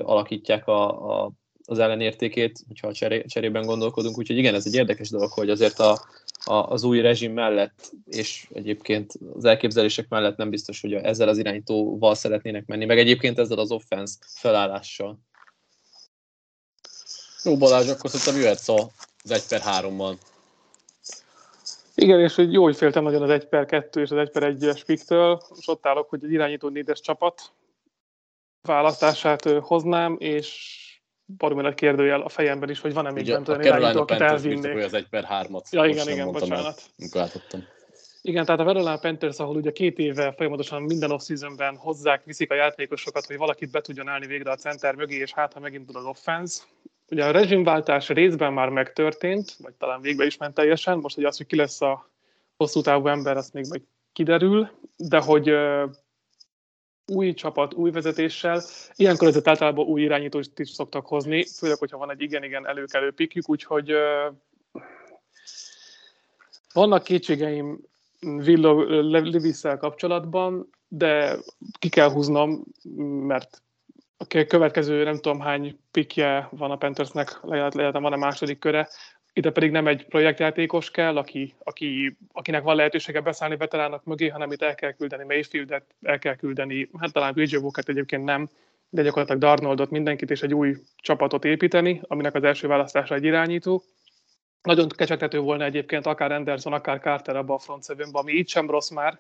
alakítják 0.02 0.68
a, 0.68 1.10
a, 1.24 1.32
az 1.72 1.80
ellenértékét, 1.80 2.60
hogyha 2.68 2.88
a 2.88 2.94
cseré, 2.94 3.24
cserében 3.28 3.66
gondolkodunk. 3.66 4.18
Úgyhogy 4.18 4.38
igen, 4.38 4.56
ez 4.56 4.66
egy 4.66 4.74
érdekes 4.74 5.10
dolog, 5.10 5.32
hogy 5.32 5.50
azért 5.50 5.80
a, 5.80 6.00
a, 6.44 6.54
az 6.54 6.84
új 6.84 7.02
rezsim 7.02 7.34
mellett, 7.34 7.92
és 8.06 8.48
egyébként 8.54 9.14
az 9.34 9.46
elképzelések 9.46 10.08
mellett 10.10 10.38
nem 10.38 10.50
biztos, 10.50 10.82
hogy 10.82 10.94
ezzel 10.94 11.28
az 11.28 11.38
irányítóval 11.38 12.16
szeretnének 12.16 12.66
menni, 12.66 12.86
meg 12.86 13.00
egyébként 13.00 13.40
ezzel 13.40 13.58
az 13.58 13.72
offense 13.72 14.14
felállással. 14.28 15.20
Jó 17.44 17.58
Balázs, 17.58 17.90
akkor 17.90 18.10
szerintem 18.10 18.44
jöhetsz 18.44 18.70
az 18.70 19.32
1 19.32 19.42
per 19.50 19.62
3-mal. 19.66 20.14
Igen, 21.96 22.20
és 22.20 22.36
hogy 22.36 22.54
jó, 22.54 22.64
hogy 22.64 22.76
féltem 22.76 23.04
nagyon 23.04 23.22
az 23.22 23.30
1 23.30 23.46
per 23.46 23.66
2 23.66 24.02
és 24.02 24.12
az 24.12 24.18
1 24.18 24.30
per 24.30 24.56
1-es 24.56 24.82
piktől, 24.86 25.42
és 25.60 25.68
ott 25.68 25.86
állok, 25.86 26.10
hogy 26.10 26.24
egy 26.24 26.32
irányító 26.32 26.70
négyes 26.70 27.00
csapat 27.00 27.52
választását 28.62 29.44
hoznám, 29.44 30.16
és 30.20 30.80
baromi 31.38 31.62
nagy 31.62 31.74
kérdőjel 31.74 32.22
a 32.22 32.30
fejemben 32.30 32.70
is, 32.70 32.80
hogy 32.80 32.94
van-e 32.94 33.12
még 33.12 33.26
bent 33.26 33.48
olyan 33.48 33.62
irányító, 33.62 34.00
akit 34.00 34.22
elvinnék. 34.22 34.76
az 34.76 34.94
1 34.94 35.08
per 35.10 35.28
3-at. 35.30 35.70
Ja, 35.72 35.86
igen, 35.86 36.08
igen, 36.08 36.32
bocsánat. 36.32 36.82
El, 36.98 37.64
igen, 38.22 38.46
tehát 38.46 38.62
a 38.62 38.64
Carolina 38.64 38.98
Panthers, 38.98 39.38
ahol 39.38 39.56
ugye 39.56 39.72
két 39.72 39.98
éve 39.98 40.32
folyamatosan 40.32 40.82
minden 40.82 41.12
off-seasonben 41.12 41.76
hozzák, 41.76 42.26
viszik 42.26 42.52
a 42.52 42.56
játékosokat, 42.56 43.26
hogy 43.26 43.38
valakit 43.38 43.72
be 43.72 43.82
tudjon 43.82 44.08
állni 44.08 44.26
végre 44.26 44.52
a 44.52 44.56
center 44.56 44.96
mögé, 44.96 45.16
és 45.16 45.34
hát 45.34 45.54
ha 45.54 45.60
megint 45.60 45.86
tud 45.86 45.96
az 45.96 46.06
offense. 46.06 46.64
Ugye 47.10 47.26
a 47.26 47.32
rezsimváltás 47.32 48.10
részben 48.10 48.54
már 48.54 48.70
megtörtént, 48.70 49.56
vagy 49.62 49.74
talán 49.74 50.02
végbe 50.02 50.26
is 50.26 50.38
ment 50.38 50.54
teljesen, 50.54 50.98
most 50.98 51.16
hogy 51.16 51.24
az, 51.24 51.38
hogy 51.38 51.46
ki 51.46 51.56
lesz 51.56 51.82
a 51.82 52.10
hosszú 52.58 52.82
távú 52.82 53.08
ember, 53.08 53.38
azt 53.38 53.54
még 53.54 53.66
meg 53.70 53.82
kiderül, 54.14 54.70
de 54.98 55.18
hogy 55.20 55.54
új 57.08 57.34
csapat, 57.34 57.74
új 57.74 57.92
vezetéssel, 57.92 58.62
ilyenkor 58.96 59.28
ezért 59.28 59.48
általában 59.48 59.86
új 59.86 60.02
irányítót 60.02 60.60
is 60.60 60.70
szoktak 60.70 61.06
hozni, 61.06 61.46
főleg, 61.46 61.78
hogyha 61.78 61.98
van 61.98 62.12
egy 62.12 62.22
igen-igen 62.22 62.68
előkelő 62.68 63.12
pikjük, 63.12 63.50
úgyhogy 63.50 63.94
uh, 63.94 64.36
vannak 66.74 67.04
kétségeim 67.04 67.80
Willow 68.22 69.02
levis 69.10 69.62
kapcsolatban, 69.62 70.70
de 70.88 71.38
ki 71.80 71.90
kell 71.90 72.10
húznom, 72.10 72.64
mert 73.28 73.62
a 74.18 74.26
következő 74.48 75.04
nem 75.04 75.16
tudom 75.16 75.40
hány 75.40 75.80
pikje 75.92 76.48
van 76.52 76.72
a 76.72 76.76
Panthersnek, 76.76 77.40
lehet, 77.42 77.74
lehet 77.74 77.94
van 77.94 78.14
a 78.14 78.18
második 78.18 78.60
köre, 78.60 78.90
ide 79.34 79.52
pedig 79.52 79.72
nem 79.72 79.88
egy 79.88 80.06
projektjátékos 80.06 80.92
kell, 80.92 81.18
aki, 81.18 81.54
aki, 81.64 82.18
akinek 82.32 82.64
van 82.64 82.76
lehetősége 82.76 83.22
beszállni 83.22 83.58
veterának 83.58 84.04
mögé, 84.04 84.28
hanem 84.28 84.52
itt 84.52 84.62
el 84.62 84.76
kell 84.76 84.92
küldeni 84.92 85.24
Mayfieldet, 85.24 85.86
el 86.02 86.20
kell 86.20 86.36
küldeni, 86.36 86.90
hát 87.00 87.14
talán 87.14 87.34
PJ 87.34 87.56
Walker 87.56 87.84
egyébként 87.88 88.24
nem, 88.24 88.50
de 88.90 89.02
gyakorlatilag 89.02 89.42
Darnoldot, 89.42 89.90
mindenkit 89.90 90.32
és 90.32 90.42
egy 90.42 90.54
új 90.54 90.76
csapatot 90.96 91.46
építeni, 91.46 92.02
aminek 92.08 92.36
az 92.36 92.44
első 92.44 92.68
választása 92.68 93.16
egy 93.16 93.24
irányító. 93.24 93.84
Nagyon 94.62 94.90
kecsegtető 94.90 95.40
volna 95.40 95.64
egyébként 95.64 96.06
akár 96.06 96.32
Anderson, 96.32 96.74
akár 96.74 97.00
Carter 97.00 97.36
abban 97.36 97.56
a 97.56 97.60
front 97.60 97.96
ami 98.12 98.32
így 98.32 98.50
sem 98.50 98.70
rossz 98.70 98.90
már, 98.90 99.20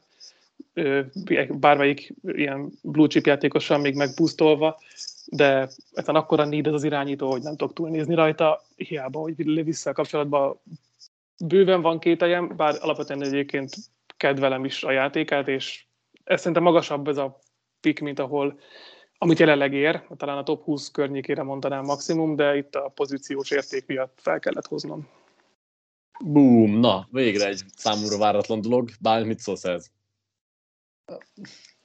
bármelyik 1.50 2.13
ilyen 2.22 2.72
blue 2.82 3.08
chip 3.08 3.25
játékosan 3.25 3.82
még 3.82 3.96
megbusztolva, 3.96 4.80
de 5.25 5.60
egyszerűen 5.94 6.24
akkora 6.24 6.46
need 6.46 6.68
ez 6.68 6.74
az 6.74 6.84
irányító, 6.84 7.32
hogy 7.32 7.41
nem 7.41 7.56
tudok 7.56 7.74
túlnézni 7.74 8.15
rajta, 8.15 8.62
hiába, 8.75 9.20
hogy 9.20 9.34
levis 9.46 9.84
kapcsolatban 9.84 10.60
bőven 11.46 11.82
van 11.82 12.00
kételjem, 12.00 12.53
bár 12.58 12.75
alapvetően 12.80 13.24
egyébként 13.24 13.74
kedvelem 14.18 14.65
is 14.65 14.84
a 14.84 14.91
játékát, 14.91 15.48
és 15.48 15.86
ez 16.24 16.39
szerintem 16.39 16.63
magasabb 16.63 17.08
ez 17.08 17.18
a 17.18 17.39
pick, 17.80 18.00
mint 18.00 18.20
ahol 18.20 18.60
amit 19.18 19.39
jelenleg 19.39 19.74
ér, 19.74 20.03
talán 20.18 20.38
a 20.38 20.44
top 20.44 20.63
20 20.63 20.91
környékére 20.91 21.44
mondanám 21.44 21.84
maximum, 21.84 22.36
de 22.36 22.58
itt 22.58 22.75
a 22.75 22.91
pozíciós 22.96 23.51
érték 23.51 23.86
miatt 23.86 24.20
fel 24.22 24.39
kellett 24.39 24.68
hoznom. 24.68 25.08
Boom, 26.24 26.80
na, 26.80 27.08
végre 27.12 27.48
egy 27.48 27.62
számomra 27.75 28.18
váratlan 28.18 28.62
dolog. 28.62 28.89
Bálint, 29.01 29.27
mit 29.27 29.39
szólsz 29.39 29.63
ez? 29.63 29.91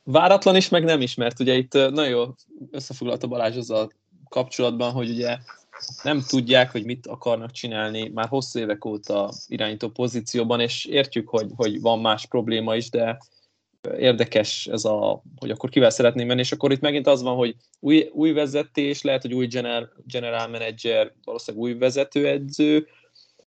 Váratlan 0.02 0.56
is, 0.56 0.68
meg 0.68 0.84
nem 0.84 1.00
is, 1.00 1.14
mert 1.14 1.40
ugye 1.40 1.54
itt 1.54 1.72
nagyon 1.72 2.08
jó 2.08 2.24
összefoglalta 2.70 3.26
Balázs 3.26 3.56
azzal 3.56 3.90
kapcsolatban, 4.28 4.92
hogy 4.92 5.10
ugye 5.10 5.38
nem 6.02 6.20
tudják, 6.28 6.70
hogy 6.70 6.84
mit 6.84 7.06
akarnak 7.06 7.50
csinálni 7.50 8.08
már 8.08 8.28
hosszú 8.28 8.58
évek 8.58 8.84
óta 8.84 9.32
irányító 9.46 9.88
pozícióban, 9.88 10.60
és 10.60 10.84
értjük, 10.84 11.28
hogy, 11.28 11.50
hogy 11.56 11.80
van 11.80 12.00
más 12.00 12.26
probléma 12.26 12.76
is, 12.76 12.90
de 12.90 13.18
érdekes 13.98 14.66
ez 14.66 14.84
a, 14.84 15.22
hogy 15.36 15.50
akkor 15.50 15.70
kivel 15.70 15.90
szeretném 15.90 16.26
menni, 16.26 16.40
és 16.40 16.52
akkor 16.52 16.72
itt 16.72 16.80
megint 16.80 17.06
az 17.06 17.22
van, 17.22 17.36
hogy 17.36 17.54
új, 17.80 18.10
új 18.12 18.32
vezetés, 18.32 19.02
lehet, 19.02 19.22
hogy 19.22 19.34
új 19.34 19.46
general, 19.46 19.92
general 20.06 20.48
manager, 20.48 21.12
valószínűleg 21.24 21.66
új 21.66 21.78
vezetőedző, 21.78 22.86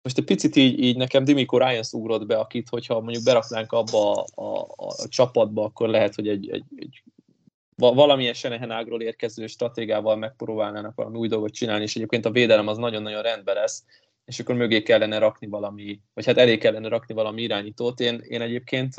most 0.04 0.18
egy 0.18 0.24
picit 0.24 0.56
így, 0.56 0.80
így 0.80 0.98
nekem 0.98 1.24
Dimiko 1.24 1.58
Ryan 1.58 1.84
ugrott 1.92 2.26
be, 2.26 2.38
akit, 2.38 2.70
hogyha 2.70 3.00
mondjuk 3.00 3.24
beraknánk 3.24 3.72
abba 3.72 4.14
a, 4.14 4.42
a, 4.44 4.68
a 4.76 5.08
csapatba, 5.08 5.64
akkor 5.64 5.90
lehet, 5.90 6.16
hogy 6.16 6.28
egy, 6.28 6.50
egy, 6.50 6.64
egy 6.76 7.04
valamilyen 7.76 8.34
Senehen 8.34 8.72
ágról 8.72 9.02
érkező 9.02 9.48
stratégával 9.48 10.16
megpróbálnának 10.16 10.96
valami 10.96 11.18
új 11.18 11.28
dolgot 11.28 11.54
csinálni, 11.54 11.84
és 11.84 11.96
egyébként 11.96 12.26
a 12.26 12.32
védelem 12.32 12.68
az 12.68 12.78
nagyon-nagyon 12.78 13.22
rendben 13.22 13.56
lesz, 13.56 13.84
és 14.26 14.40
akkor 14.40 14.56
mögé 14.56 14.82
kellene 14.82 15.18
rakni 15.18 15.48
valami, 15.48 16.00
vagy 16.14 16.26
hát 16.26 16.38
elé 16.38 16.58
kellene 16.58 16.88
rakni 16.88 17.14
valami 17.14 17.42
irányítót. 17.42 18.00
Én, 18.00 18.22
én 18.28 18.42
egyébként 18.42 18.94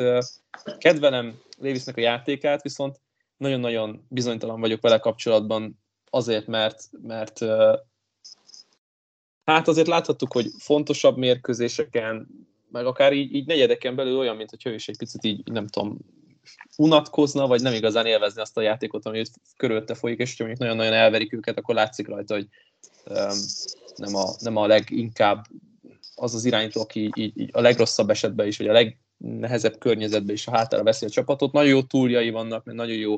kedvelem 0.78 1.40
Lévisznek 1.58 1.96
a 1.96 2.00
játékát, 2.00 2.62
viszont 2.62 3.00
nagyon-nagyon 3.37 4.06
bizonytalan 4.08 4.61
vagyok 4.61 4.80
vele 4.80 4.99
kapcsolatban 4.99 5.78
azért, 6.11 6.46
mert, 6.46 6.82
mert 7.02 7.40
hát 9.45 9.69
azért 9.69 9.87
láthattuk, 9.87 10.33
hogy 10.33 10.47
fontosabb 10.59 11.17
mérkőzéseken, 11.17 12.29
meg 12.71 12.87
akár 12.87 13.13
így, 13.13 13.35
így 13.35 13.47
negyedeken 13.47 13.97
belül 13.97 14.19
olyan, 14.19 14.37
mint 14.37 14.51
hogy 14.51 14.67
ő 14.67 14.75
is 14.75 14.89
egy 14.89 14.97
picit 14.97 15.25
így, 15.25 15.53
nem 15.53 15.67
tudom, 15.67 15.99
unatkozna, 16.77 17.47
vagy 17.47 17.63
nem 17.63 17.73
igazán 17.73 18.07
élvezni 18.07 18.41
azt 18.41 18.57
a 18.57 18.61
játékot, 18.61 19.07
ami 19.07 19.23
körülötte 19.57 19.95
folyik, 19.95 20.19
és 20.19 20.29
hogyha 20.29 20.45
mondjuk 20.45 20.69
nagyon-nagyon 20.69 20.99
elverik 21.05 21.33
őket, 21.33 21.59
akkor 21.59 21.75
látszik 21.75 22.09
rajta, 22.09 22.35
hogy 22.35 22.49
um, 23.07 23.39
nem, 23.97 24.15
a, 24.15 24.25
nem 24.39 24.57
a 24.57 24.67
leginkább 24.67 25.45
az 26.15 26.35
az 26.35 26.45
irányító, 26.45 26.81
aki 26.81 27.11
így, 27.15 27.39
így 27.41 27.51
a 27.53 27.61
legrosszabb 27.61 28.11
esetben 28.11 28.47
is, 28.47 28.59
vagy 28.59 28.69
a 28.69 28.73
legnehezebb 28.73 29.79
környezetben 29.79 30.35
is 30.35 30.47
a 30.47 30.57
hátára 30.57 30.83
veszi 30.83 31.07
a 31.07 31.11
csapatot. 31.11 31.53
Nagyon 31.53 31.71
jó 31.71 31.83
túljai 31.83 32.31
vannak, 32.31 32.65
mert 32.65 32.79
nagyon 32.79 32.97
jó 32.97 33.17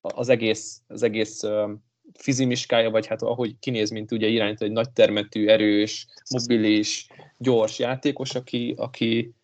az 0.00 0.28
egész, 0.28 0.80
az 0.88 1.02
egész 1.02 1.42
um, 1.42 1.84
fizimiskája, 2.12 2.90
vagy 2.90 3.06
hát 3.06 3.22
ahogy 3.22 3.58
kinéz, 3.58 3.90
mint 3.90 4.12
ugye 4.12 4.26
irányt 4.26 4.62
egy 4.62 4.72
nagy 4.72 4.90
termetű, 4.90 5.46
erős, 5.46 6.06
mobilis, 6.30 7.06
gyors 7.38 7.78
játékos, 7.78 8.34
aki, 8.34 8.74
aki, 8.76 9.34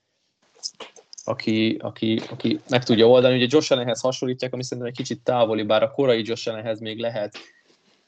aki, 1.24 1.76
aki, 1.80 2.20
aki 2.30 2.60
meg 2.68 2.84
tudja 2.84 3.08
oldani. 3.08 3.36
Ugye 3.36 3.46
Josh 3.48 3.72
Allenhez 3.72 4.00
hasonlítják, 4.00 4.52
ami 4.52 4.62
szerintem 4.62 4.92
egy 4.92 4.96
kicsit 4.96 5.20
távoli, 5.20 5.62
bár 5.62 5.82
a 5.82 5.90
korai 5.90 6.22
Josh 6.24 6.48
Allenhez 6.48 6.80
még 6.80 6.98
lehet 6.98 7.36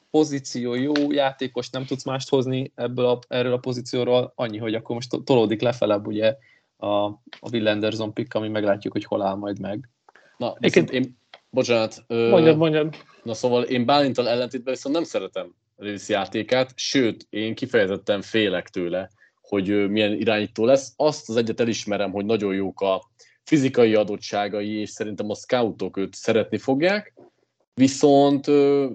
pozíció, 0.09 0.73
jó 0.73 1.11
játékos, 1.11 1.69
nem 1.69 1.85
tudsz 1.85 2.03
mást 2.03 2.29
hozni 2.29 2.71
ebből 2.75 3.05
a, 3.05 3.19
erről 3.27 3.53
a 3.53 3.57
pozícióról, 3.57 4.31
annyi, 4.35 4.57
hogy 4.57 4.75
akkor 4.75 4.95
most 4.95 5.23
tolódik 5.23 5.61
lefelebb 5.61 6.07
ugye 6.07 6.35
a, 6.77 7.05
a 7.39 7.49
Will 7.51 7.67
Anderson 7.67 8.13
pick, 8.13 8.33
ami 8.33 8.47
meglátjuk, 8.47 8.93
hogy 8.93 9.03
hol 9.03 9.21
áll 9.21 9.35
majd 9.35 9.59
meg. 9.59 9.89
Na, 10.37 10.55
viszont 10.59 10.91
én, 10.91 11.17
bocsánat. 11.53 12.03
Mondjad, 12.07 12.57
mondjad. 12.57 12.95
Na 13.23 13.33
szóval 13.33 13.63
én 13.63 13.85
Bálintal 13.85 14.29
ellentétben 14.29 14.73
viszont 14.73 14.95
nem 14.95 15.03
szeretem 15.03 15.55
Lewis 15.75 16.09
játékát, 16.09 16.71
sőt, 16.75 17.27
én 17.29 17.55
kifejezetten 17.55 18.21
félek 18.21 18.69
tőle, 18.69 19.09
hogy 19.41 19.89
milyen 19.89 20.13
irányító 20.13 20.65
lesz. 20.65 20.93
Azt 20.95 21.29
az 21.29 21.35
egyet 21.35 21.59
elismerem, 21.59 22.11
hogy 22.11 22.25
nagyon 22.25 22.53
jók 22.53 22.81
a 22.81 23.01
fizikai 23.43 23.95
adottságai, 23.95 24.79
és 24.79 24.89
szerintem 24.89 25.29
a 25.29 25.35
scoutok 25.35 25.97
őt 25.97 26.13
szeretni 26.13 26.57
fogják, 26.57 27.13
viszont 27.73 28.45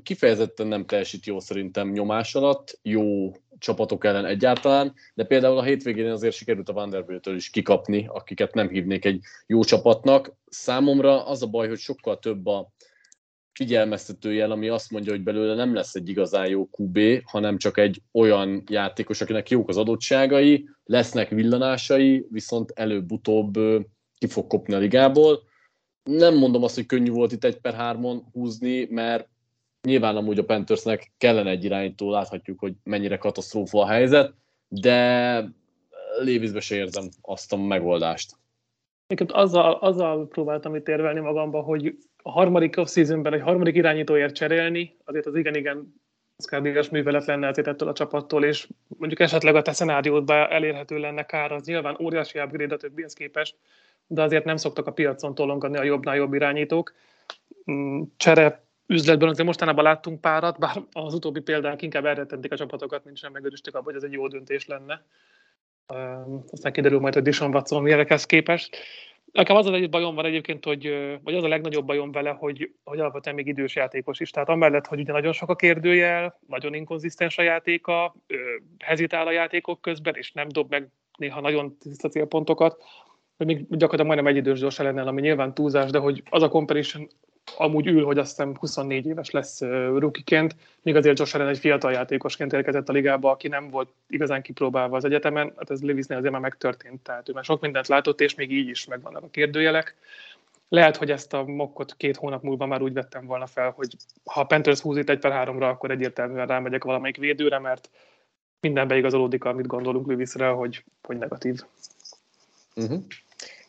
kifejezetten 0.03 0.67
nem 0.67 0.87
teljesít 0.87 1.27
jó 1.27 1.41
szerintem 1.41 1.91
nyomás 1.91 2.35
alatt, 2.35 2.79
jó 2.83 3.33
csapatok 3.59 4.05
ellen 4.05 4.25
egyáltalán, 4.25 4.95
de 5.15 5.25
például 5.25 5.59
a 5.59 5.63
hétvégén 5.63 6.11
azért 6.11 6.35
sikerült 6.35 6.69
a 6.69 6.73
Vanderbilt-től 6.73 7.35
is 7.35 7.51
kikapni, 7.51 8.07
akiket 8.13 8.55
nem 8.55 8.69
hívnék 8.69 9.05
egy 9.05 9.21
jó 9.47 9.65
csapatnak. 9.65 10.33
Számomra 10.47 11.27
az 11.27 11.43
a 11.43 11.47
baj, 11.47 11.69
hogy 11.69 11.79
sokkal 11.79 12.19
több 12.19 12.47
a 12.47 12.73
figyelmeztető 13.53 14.33
jel, 14.33 14.51
ami 14.51 14.69
azt 14.69 14.91
mondja, 14.91 15.13
hogy 15.13 15.23
belőle 15.23 15.55
nem 15.55 15.75
lesz 15.75 15.95
egy 15.95 16.09
igazán 16.09 16.49
jó 16.49 16.69
QB, 16.77 16.99
hanem 17.25 17.57
csak 17.57 17.79
egy 17.79 18.03
olyan 18.13 18.63
játékos, 18.71 19.21
akinek 19.21 19.51
jók 19.51 19.69
az 19.69 19.77
adottságai, 19.77 20.69
lesznek 20.85 21.29
villanásai, 21.29 22.27
viszont 22.31 22.71
előbb-utóbb 22.75 23.59
ki 24.19 24.27
fog 24.27 24.47
kopni 24.47 24.75
a 24.75 24.79
ligából. 24.79 25.43
Nem 26.03 26.37
mondom 26.37 26.63
azt, 26.63 26.75
hogy 26.75 26.87
könnyű 26.87 27.11
volt 27.11 27.33
itt 27.33 27.45
egy 27.45 27.61
per 27.61 27.75
hármon 27.75 28.29
húzni, 28.33 28.87
mert 28.91 29.29
nyilván 29.83 30.17
amúgy 30.17 30.39
a 30.39 30.45
Panthersnek 30.45 31.13
kellene 31.19 31.51
egy 31.51 31.65
irányító, 31.65 32.11
láthatjuk, 32.11 32.59
hogy 32.59 32.75
mennyire 32.85 33.17
katasztrófa 33.17 33.81
a 33.81 33.87
helyzet, 33.87 34.35
de 34.69 35.45
Lévizbe 36.21 36.61
se 36.61 36.77
érzem 36.77 37.09
azt 37.23 37.53
a 37.53 37.57
megoldást. 37.57 38.37
Egyébként 39.07 39.39
azzal, 39.41 39.73
azzal 39.73 40.29
próbáltam 40.29 40.75
itt 40.75 40.89
érvelni 40.89 41.21
magamba, 41.21 41.61
hogy 41.61 41.97
a 42.23 42.31
harmadik 42.31 42.77
off-seasonben 42.77 43.33
egy 43.33 43.41
harmadik 43.41 43.77
irányítóért 43.77 44.35
cserélni, 44.35 44.97
azért 45.05 45.27
az 45.27 45.35
igen-igen 45.35 45.95
szkádéges 46.37 46.89
művelet 46.89 47.27
lenne 47.27 47.47
ezért 47.47 47.67
ettől 47.67 47.89
a 47.89 47.93
csapattól, 47.93 48.45
és 48.45 48.69
mondjuk 48.87 49.21
esetleg 49.21 49.55
a 49.55 49.63
te 49.63 49.73
szenáriódban 49.73 50.51
elérhető 50.51 50.99
lenne 50.99 51.23
kár, 51.23 51.53
az 51.53 51.67
nyilván 51.67 51.97
óriási 52.01 52.41
upgrade 52.41 52.75
a 52.75 52.79
többihez 52.79 53.13
képest, 53.13 53.57
de 54.07 54.23
azért 54.23 54.45
nem 54.45 54.57
szoktak 54.57 54.87
a 54.87 54.93
piacon 54.93 55.35
tolongani 55.35 55.77
a 55.77 55.83
jobbnál 55.83 56.17
jobb 56.17 56.35
irányítók. 56.35 56.95
Mm, 57.71 58.03
csere 58.17 58.68
üzletben 58.89 59.29
azért 59.29 59.47
mostanában 59.47 59.85
láttunk 59.85 60.21
párat, 60.21 60.59
bár 60.59 60.83
az 60.93 61.15
utóbbi 61.15 61.41
példák 61.41 61.83
inkább 61.83 62.05
elrettentik 62.05 62.53
a 62.53 62.57
csapatokat, 62.57 63.05
mint 63.05 63.17
sem 63.17 63.33
megörültek 63.33 63.75
abban, 63.75 63.85
hogy 63.85 63.95
ez 63.95 64.03
egy 64.03 64.13
jó 64.13 64.29
döntés 64.29 64.67
lenne. 64.67 65.05
Aztán 66.51 66.73
kiderül 66.73 67.01
majd, 67.01 67.15
hogy 67.15 67.23
Dishon 67.23 67.55
Watson 67.55 67.83
milyenekhez 67.83 68.27
képest. 68.27 68.77
Nekem 69.33 69.57
az 69.57 69.67
az 69.67 69.73
egy 69.73 69.91
bajom 69.91 70.15
van 70.15 70.25
egyébként, 70.25 70.65
hogy, 70.65 70.91
vagy 71.23 71.35
az 71.35 71.45
a 71.45 71.49
legnagyobb 71.49 71.87
bajom 71.87 72.13
vele, 72.13 72.31
hogy, 72.31 72.73
hogy 72.85 73.01
alapvetően 73.01 73.37
még 73.37 73.47
idős 73.47 73.75
játékos 73.75 74.21
is. 74.21 74.31
Tehát 74.31 74.49
amellett, 74.49 74.87
hogy 74.87 75.01
ugye 75.01 75.13
nagyon 75.13 75.33
sok 75.33 75.49
a 75.49 75.57
kérdőjel, 75.57 76.39
nagyon 76.47 76.75
inkonzisztens 76.75 77.39
a 77.39 77.43
játéka, 77.43 78.15
hezitál 78.79 79.27
a 79.27 79.33
játékok 79.33 79.81
közben, 79.81 80.15
és 80.15 80.33
nem 80.33 80.49
dob 80.49 80.71
meg 80.71 80.89
néha 81.19 81.41
nagyon 81.41 81.77
tiszta 81.79 82.09
célpontokat, 82.09 82.85
hogy 83.37 83.47
még 83.47 83.57
gyakorlatilag 83.57 84.07
majdnem 84.07 84.27
egy 84.27 84.37
idős 84.37 84.61
Josh 84.61 84.81
Allen, 84.81 84.99
ami 84.99 85.21
nyilván 85.21 85.55
túlzás, 85.55 85.91
de 85.91 85.99
hogy 85.99 86.23
az 86.31 86.43
a 86.43 86.49
comparison 86.49 87.09
amúgy 87.57 87.87
ül, 87.87 88.05
hogy 88.05 88.19
azt 88.19 88.29
hiszem 88.29 88.57
24 88.57 89.07
éves 89.07 89.31
lesz 89.31 89.61
rukiként, 89.97 90.57
míg 90.83 90.97
azért 90.97 91.19
Josh 91.19 91.35
Allen 91.35 91.49
egy 91.49 91.59
fiatal 91.59 91.93
játékosként 91.93 92.53
érkezett 92.53 92.89
a 92.89 92.93
ligába, 92.93 93.31
aki 93.31 93.49
nem 93.49 93.71
volt 93.71 93.89
igazán 94.09 94.43
kipróbálva 94.43 94.97
az 94.97 95.05
egyetemen, 95.05 95.53
hát 95.57 95.71
ez 95.71 95.83
Levisnél 95.83 96.19
azért 96.19 96.33
már 96.33 96.41
megtörtént, 96.41 97.03
tehát 97.03 97.29
ő 97.29 97.33
már 97.33 97.45
sok 97.45 97.61
mindent 97.61 97.89
látott, 97.89 98.21
és 98.21 98.35
még 98.35 98.53
így 98.53 98.69
is 98.69 98.85
megvannak 98.85 99.23
a 99.23 99.31
kérdőjelek. 99.31 99.97
Lehet, 100.69 100.97
hogy 100.97 101.11
ezt 101.11 101.33
a 101.33 101.45
mokkot 101.45 101.95
két 101.97 102.17
hónap 102.17 102.43
múlva 102.43 102.67
már 102.67 102.83
úgy 102.83 102.93
vettem 102.93 103.27
volna 103.27 103.47
fel, 103.47 103.71
hogy 103.77 103.97
ha 104.25 104.41
a 104.41 104.45
Panthers 104.45 104.81
húz 104.81 104.97
itt 104.97 105.09
egy 105.09 105.19
per 105.19 105.33
háromra, 105.33 105.69
akkor 105.69 105.91
egyértelműen 105.91 106.47
rámegyek 106.47 106.85
valamelyik 106.85 107.17
védőre, 107.17 107.59
mert 107.59 107.91
minden 108.61 108.89
beigazolódik, 108.89 109.45
amit 109.45 109.67
gondolunk 109.67 110.07
Levisre, 110.07 110.49
hogy, 110.49 110.85
hogy 111.03 111.17
negatív. 111.17 111.61
Uh-huh. 112.77 113.03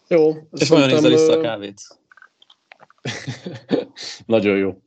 Jó. 0.07 0.47
És 0.51 0.69
olyan 0.69 0.89
ízzel 0.89 1.37
a 1.37 1.41
kávét. 1.41 1.81
Nagyon 4.25 4.57
jó. 4.57 4.81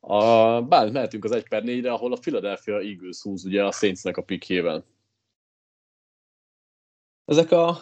A, 0.00 0.62
bár 0.62 0.90
mehetünk 0.90 1.24
az 1.24 1.32
1 1.32 1.48
per 1.48 1.62
4-re, 1.66 1.92
ahol 1.92 2.12
a 2.12 2.18
Philadelphia 2.18 2.78
Eagles 2.78 3.20
húz 3.22 3.44
ugye 3.44 3.64
a 3.64 3.72
Saintsnek 3.72 4.16
a 4.16 4.22
pikjével. 4.22 4.84
Ezek 7.24 7.50
a 7.50 7.78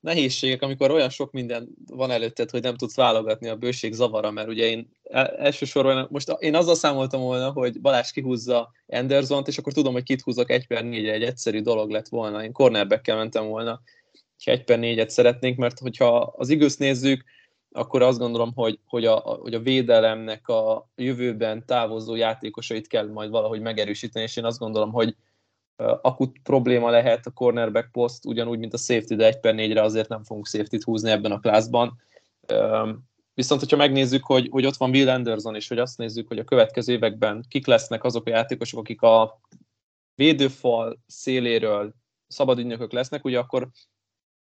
nehézségek, 0.00 0.62
amikor 0.62 0.90
olyan 0.90 1.10
sok 1.10 1.32
minden 1.32 1.68
van 1.86 2.10
előtted, 2.10 2.50
hogy 2.50 2.62
nem 2.62 2.76
tudsz 2.76 2.96
válogatni 2.96 3.48
a 3.48 3.56
bőség 3.56 3.92
zavara, 3.92 4.30
mert 4.30 4.48
ugye 4.48 4.64
én 4.64 4.90
elsősorban, 5.36 6.06
most 6.10 6.36
én 6.38 6.54
azzal 6.54 6.74
számoltam 6.74 7.20
volna, 7.20 7.50
hogy 7.50 7.80
Balázs 7.80 8.10
kihúzza 8.10 8.72
Andersont, 8.86 9.48
és 9.48 9.58
akkor 9.58 9.72
tudom, 9.72 9.92
hogy 9.92 10.02
kit 10.02 10.20
húzok 10.20 10.50
1 10.50 10.66
per 10.66 10.84
4 10.84 11.08
egy 11.08 11.22
egyszerű 11.22 11.60
dolog 11.60 11.90
lett 11.90 12.08
volna. 12.08 12.44
Én 12.44 12.52
cornerback 12.52 13.06
mentem 13.06 13.46
volna, 13.46 13.82
ha 14.44 14.50
1 14.50 14.64
per 14.64 14.78
4-et 14.80 15.08
szeretnénk, 15.08 15.58
mert 15.58 15.78
hogyha 15.78 16.34
az 16.36 16.50
Eagles 16.50 16.76
nézzük, 16.76 17.24
akkor 17.72 18.02
azt 18.02 18.18
gondolom, 18.18 18.52
hogy, 18.54 18.78
hogy, 18.86 19.04
a, 19.04 19.16
hogy 19.18 19.54
a 19.54 19.60
védelemnek 19.60 20.48
a 20.48 20.88
jövőben 20.96 21.66
távozó 21.66 22.14
játékosait 22.14 22.86
kell 22.86 23.08
majd 23.08 23.30
valahogy 23.30 23.60
megerősíteni, 23.60 24.24
és 24.24 24.36
én 24.36 24.44
azt 24.44 24.58
gondolom, 24.58 24.92
hogy 24.92 25.16
akut 26.02 26.36
probléma 26.42 26.90
lehet 26.90 27.26
a 27.26 27.30
cornerback 27.30 27.92
poszt, 27.92 28.26
ugyanúgy, 28.26 28.58
mint 28.58 28.74
a 28.74 28.76
safety, 28.76 29.14
de 29.14 29.26
1 29.26 29.40
per 29.40 29.54
4-re 29.56 29.82
azért 29.82 30.08
nem 30.08 30.24
fogunk 30.24 30.46
safety-t 30.46 30.82
húzni 30.82 31.10
ebben 31.10 31.32
a 31.32 31.40
klászban. 31.40 32.00
Viszont, 33.34 33.60
hogyha 33.60 33.76
megnézzük, 33.76 34.24
hogy, 34.24 34.48
hogy 34.50 34.66
ott 34.66 34.76
van 34.76 34.90
Will 34.90 35.08
Anderson, 35.08 35.54
és 35.54 35.68
hogy 35.68 35.78
azt 35.78 35.98
nézzük, 35.98 36.28
hogy 36.28 36.38
a 36.38 36.44
következő 36.44 36.92
években 36.92 37.44
kik 37.48 37.66
lesznek 37.66 38.04
azok 38.04 38.26
a 38.26 38.30
játékosok, 38.30 38.80
akik 38.80 39.02
a 39.02 39.40
védőfal 40.14 41.02
széléről 41.06 41.94
szabad 42.26 42.58
ügynökök 42.58 42.92
lesznek, 42.92 43.24
ugye 43.24 43.38
akkor 43.38 43.68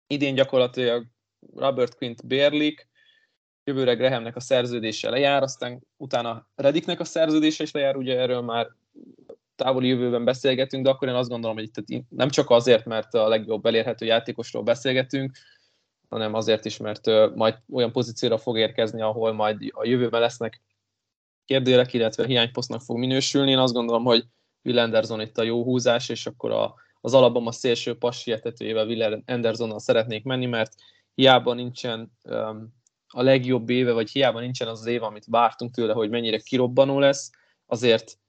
idén 0.07 0.35
gyakorlatilag 0.35 1.05
Robert 1.55 1.95
Quint 1.95 2.27
bérlik, 2.27 2.89
jövőre 3.71 3.93
Grahamnek 3.93 4.35
a 4.35 4.39
szerződése 4.39 5.09
lejár, 5.09 5.43
aztán 5.43 5.81
utána 5.97 6.47
Rediknek 6.55 6.99
a 6.99 7.03
szerződése 7.03 7.63
is 7.63 7.71
lejár, 7.71 7.95
ugye 7.95 8.19
erről 8.19 8.41
már 8.41 8.67
távoli 9.55 9.87
jövőben 9.87 10.23
beszélgetünk, 10.23 10.83
de 10.83 10.89
akkor 10.89 11.07
én 11.07 11.13
azt 11.13 11.29
gondolom, 11.29 11.55
hogy 11.55 11.69
itt 11.73 12.05
nem 12.09 12.29
csak 12.29 12.49
azért, 12.49 12.85
mert 12.85 13.13
a 13.13 13.27
legjobb 13.27 13.65
elérhető 13.65 14.05
játékosról 14.05 14.63
beszélgetünk, 14.63 15.37
hanem 16.09 16.33
azért 16.33 16.65
is, 16.65 16.77
mert 16.77 17.05
majd 17.35 17.57
olyan 17.73 17.91
pozícióra 17.91 18.37
fog 18.37 18.57
érkezni, 18.57 19.01
ahol 19.01 19.31
majd 19.33 19.57
a 19.71 19.85
jövőben 19.85 20.21
lesznek 20.21 20.61
kérdőjelek, 21.45 21.93
illetve 21.93 22.25
hiányposztnak 22.25 22.81
fog 22.81 22.97
minősülni. 22.97 23.51
Én 23.51 23.57
azt 23.57 23.73
gondolom, 23.73 24.03
hogy 24.03 24.25
Will 24.63 24.79
Anderson 24.79 25.21
itt 25.21 25.37
a 25.37 25.43
jó 25.43 25.63
húzás, 25.63 26.09
és 26.09 26.25
akkor 26.25 26.51
a, 26.51 26.75
az 27.01 27.13
alapban 27.13 27.47
a 27.47 27.51
szélső 27.51 27.97
passietetőjével 27.97 28.85
Will 28.85 29.23
Andersonnal 29.25 29.79
szeretnék 29.79 30.23
menni, 30.23 30.45
mert 30.45 30.73
hiába 31.15 31.53
nincsen 31.53 32.11
um, 32.23 32.80
a 33.11 33.21
legjobb 33.21 33.69
éve, 33.69 33.91
vagy 33.91 34.11
hiába 34.11 34.39
nincsen 34.39 34.67
az 34.67 34.79
az 34.79 34.85
év, 34.85 35.03
amit 35.03 35.25
vártunk 35.25 35.73
tőle, 35.73 35.93
hogy 35.93 36.09
mennyire 36.09 36.37
kirobbanó 36.37 36.99
lesz, 36.99 37.31
azért 37.65 38.19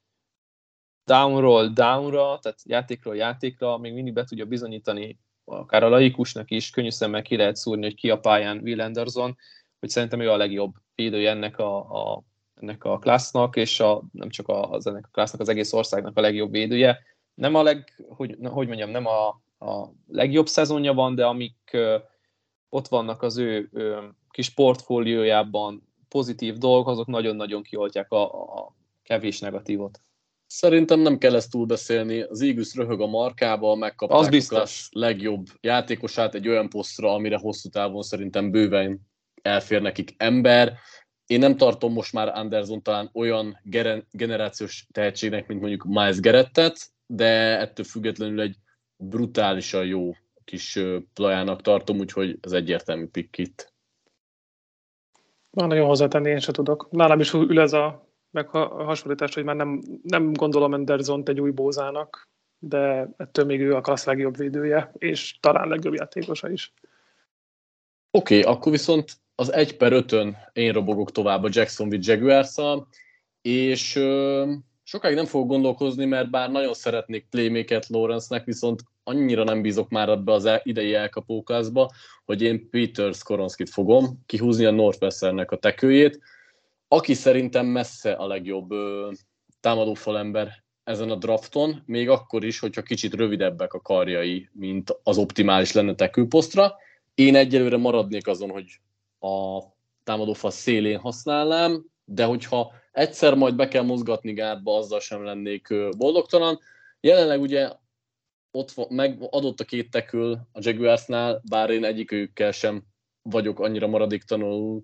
downról 1.05 1.69
downra, 1.69 2.39
tehát 2.39 2.59
játékról 2.65 3.17
játékra 3.17 3.79
még 3.79 3.93
mindig 3.93 4.13
be 4.13 4.25
tudja 4.25 4.45
bizonyítani, 4.45 5.19
akár 5.45 5.83
a 5.83 5.89
laikusnak 5.89 6.51
is 6.51 6.71
könnyű 6.71 6.91
szemmel 6.91 7.23
ki 7.23 7.37
lehet 7.37 7.57
szúrni, 7.57 7.85
hogy 7.85 7.95
ki 7.95 8.11
a 8.11 8.21
pályán 8.21 8.59
Will 8.59 8.81
Anderson, 8.81 9.37
hogy 9.81 9.89
szerintem 9.89 10.21
ő 10.21 10.31
a 10.31 10.37
legjobb 10.37 10.75
védője 10.95 11.31
ennek 11.31 11.59
a, 11.59 11.77
a, 11.79 12.23
ennek 12.55 12.85
a 12.85 12.99
klásznak, 12.99 13.57
és 13.57 13.81
a, 13.81 14.03
nem 14.13 14.29
csak 14.29 14.49
az 14.49 14.87
ennek 14.87 15.05
a 15.07 15.11
klásznak, 15.13 15.41
az 15.41 15.49
egész 15.49 15.73
országnak 15.73 16.17
a 16.17 16.21
legjobb 16.21 16.51
védője. 16.51 16.99
Nem 17.35 17.55
a 17.55 17.63
leg, 17.63 18.05
hogy, 18.09 18.37
hogy 18.43 18.67
mondjam, 18.67 18.91
nem 18.91 19.07
a, 19.07 19.29
a 19.59 19.93
legjobb 20.07 20.47
szezonja 20.47 20.95
van, 20.95 21.15
de 21.15 21.27
amik 21.27 21.71
ö, 21.73 21.99
ott 22.69 22.89
vannak 22.89 23.23
az 23.23 23.37
ő 23.37 23.69
ö, 23.73 24.05
kis 24.33 24.51
portfóliójában 24.51 25.89
pozitív 26.09 26.57
dolgok, 26.57 26.89
azok 26.89 27.07
nagyon-nagyon 27.07 27.63
kioltják 27.63 28.11
a, 28.11 28.23
a 28.33 28.75
kevés 29.03 29.39
negatívot. 29.39 30.01
Szerintem 30.47 31.01
nem 31.01 31.19
kell 31.19 31.35
ezt 31.35 31.51
túlbeszélni. 31.51 32.21
Az 32.21 32.41
Eagles 32.41 32.75
röhög 32.75 33.01
a 33.01 33.07
markába, 33.07 33.75
megkapták 33.75 34.19
az 34.19 34.29
biztos. 34.29 34.89
a 34.91 34.99
legjobb 34.99 35.47
játékosát 35.61 36.35
egy 36.35 36.49
olyan 36.49 36.69
posztra, 36.69 37.13
amire 37.13 37.37
hosszú 37.37 37.69
távon 37.69 38.03
szerintem 38.03 38.51
bőven 38.51 39.01
elfér 39.43 39.83
nekik 39.83 40.15
ember. 40.17 40.79
Én 41.27 41.39
nem 41.39 41.57
tartom 41.57 41.93
most 41.93 42.13
már 42.13 42.29
Anderson 42.29 42.83
talán 42.83 43.11
olyan 43.13 43.61
generációs 44.11 44.87
tehetségnek, 44.93 45.47
mint 45.47 45.61
mondjuk 45.61 45.85
Miles 45.85 46.21
Gerettet, 46.21 46.79
de 47.07 47.59
ettől 47.59 47.85
függetlenül 47.85 48.41
egy 48.41 48.57
brutálisan 48.97 49.87
jó 49.87 50.13
kis 50.45 50.79
plajának 51.15 51.63
tartom, 51.63 51.99
úgyhogy 51.99 52.39
ez 52.41 52.53
egyértelmű 52.53 53.07
pick 53.07 53.39
itt. 53.39 53.72
Már 55.53 55.69
nagyon 55.69 55.87
hozzátenni, 55.87 56.31
én 56.31 56.39
sem 56.39 56.55
tudok. 56.55 56.91
Nálam 56.91 57.21
is 57.21 57.33
ül 57.33 57.61
ez 57.61 57.73
a 57.73 58.09
meghasonlítás, 58.31 59.35
hogy 59.35 59.45
már 59.45 59.57
nem, 59.57 59.83
nem 60.03 60.33
gondolom 60.33 60.73
Anderson 60.73 61.23
egy 61.25 61.41
új 61.41 61.51
bózának, 61.51 62.29
de 62.59 63.09
ettől 63.17 63.45
még 63.45 63.61
ő 63.61 63.75
a 63.75 63.81
klassz 63.81 64.05
legjobb 64.05 64.37
védője, 64.37 64.93
és 64.99 65.39
talán 65.41 65.69
legjobb 65.69 65.95
játékosa 65.95 66.51
is. 66.51 66.73
Oké, 68.11 68.39
okay, 68.39 68.53
akkor 68.53 68.73
viszont 68.73 69.13
az 69.35 69.53
1 69.53 69.77
per 69.77 69.93
5-ön 69.95 70.37
én 70.53 70.73
robogok 70.73 71.13
tovább 71.13 71.45
a 71.45 71.49
Jacksonville 71.51 72.03
jaguars 72.07 72.55
és 73.43 73.97
ö, 73.97 74.53
sokáig 74.83 75.15
nem 75.15 75.27
fogok 75.27 75.49
gondolkozni, 75.49 76.05
mert 76.05 76.31
bár 76.31 76.51
nagyon 76.51 76.75
szeretnék 76.75 77.27
playmaket 77.31 77.87
Lawrence-nek, 77.87 78.45
viszont 78.45 78.83
annyira 79.05 79.45
nem 79.45 79.63
bízok 79.63 79.89
már 79.89 80.09
ebbe 80.09 80.33
az 80.33 80.49
idei 80.63 80.95
elkapókázba, 80.95 81.91
hogy 82.25 82.43
én 82.43 82.71
Peter 82.71 83.15
Skoronskit 83.15 83.71
fogom 83.71 84.23
kihúzni 84.27 84.65
a 84.65 84.71
Northwesternek 84.71 85.51
a 85.51 85.59
tekőjét, 85.59 86.21
aki 86.89 87.15
szerintem 87.15 87.67
messze 87.67 88.13
a 88.13 88.27
legjobb 88.27 88.71
ö, 88.71 89.11
támadófalember 89.61 90.63
ezen 90.85 91.11
a 91.11 91.17
drafton, 91.17 91.83
még 91.87 92.09
akkor 92.09 92.45
is, 92.45 92.59
hogyha 92.59 92.83
kicsit 92.83 93.15
rövidebbek 93.15 93.73
a 93.73 93.81
karjai, 93.81 94.49
mint 94.53 94.99
az 95.03 95.19
optimális 95.19 95.73
lenne 95.73 95.95
tekőposztra. 95.95 96.75
Én 97.15 97.37
egyelőre 97.37 97.77
maradnék 97.77 98.27
azon, 98.27 98.51
hogy 98.51 98.81
a 99.21 99.63
támadófal 100.05 100.51
szélén 100.51 100.99
használnám, 100.99 101.85
de 102.05 102.25
hogyha 102.25 102.73
egyszer 102.93 103.35
majd 103.35 103.55
be 103.55 103.69
kell 103.69 103.83
mozgatni 103.83 104.33
gátba, 104.33 104.77
azzal 104.77 105.01
sem 105.01 105.25
lennék 105.25 105.69
boldogtalan. 105.97 106.59
Jelenleg 107.01 107.41
ugye 107.41 107.71
ott 108.53 108.71
van, 108.71 108.87
meg 108.91 109.17
adott 109.31 109.61
a 109.61 109.65
két 109.65 109.91
tekül 109.91 110.39
a 110.53 110.59
Jaguarsnál, 110.61 111.43
bár 111.49 111.71
én 111.71 111.85
egyikőjükkel 111.85 112.53
sem 112.53 112.83
vagyok 113.23 113.61
annyira 113.61 113.87
maradéktanul 113.87 114.83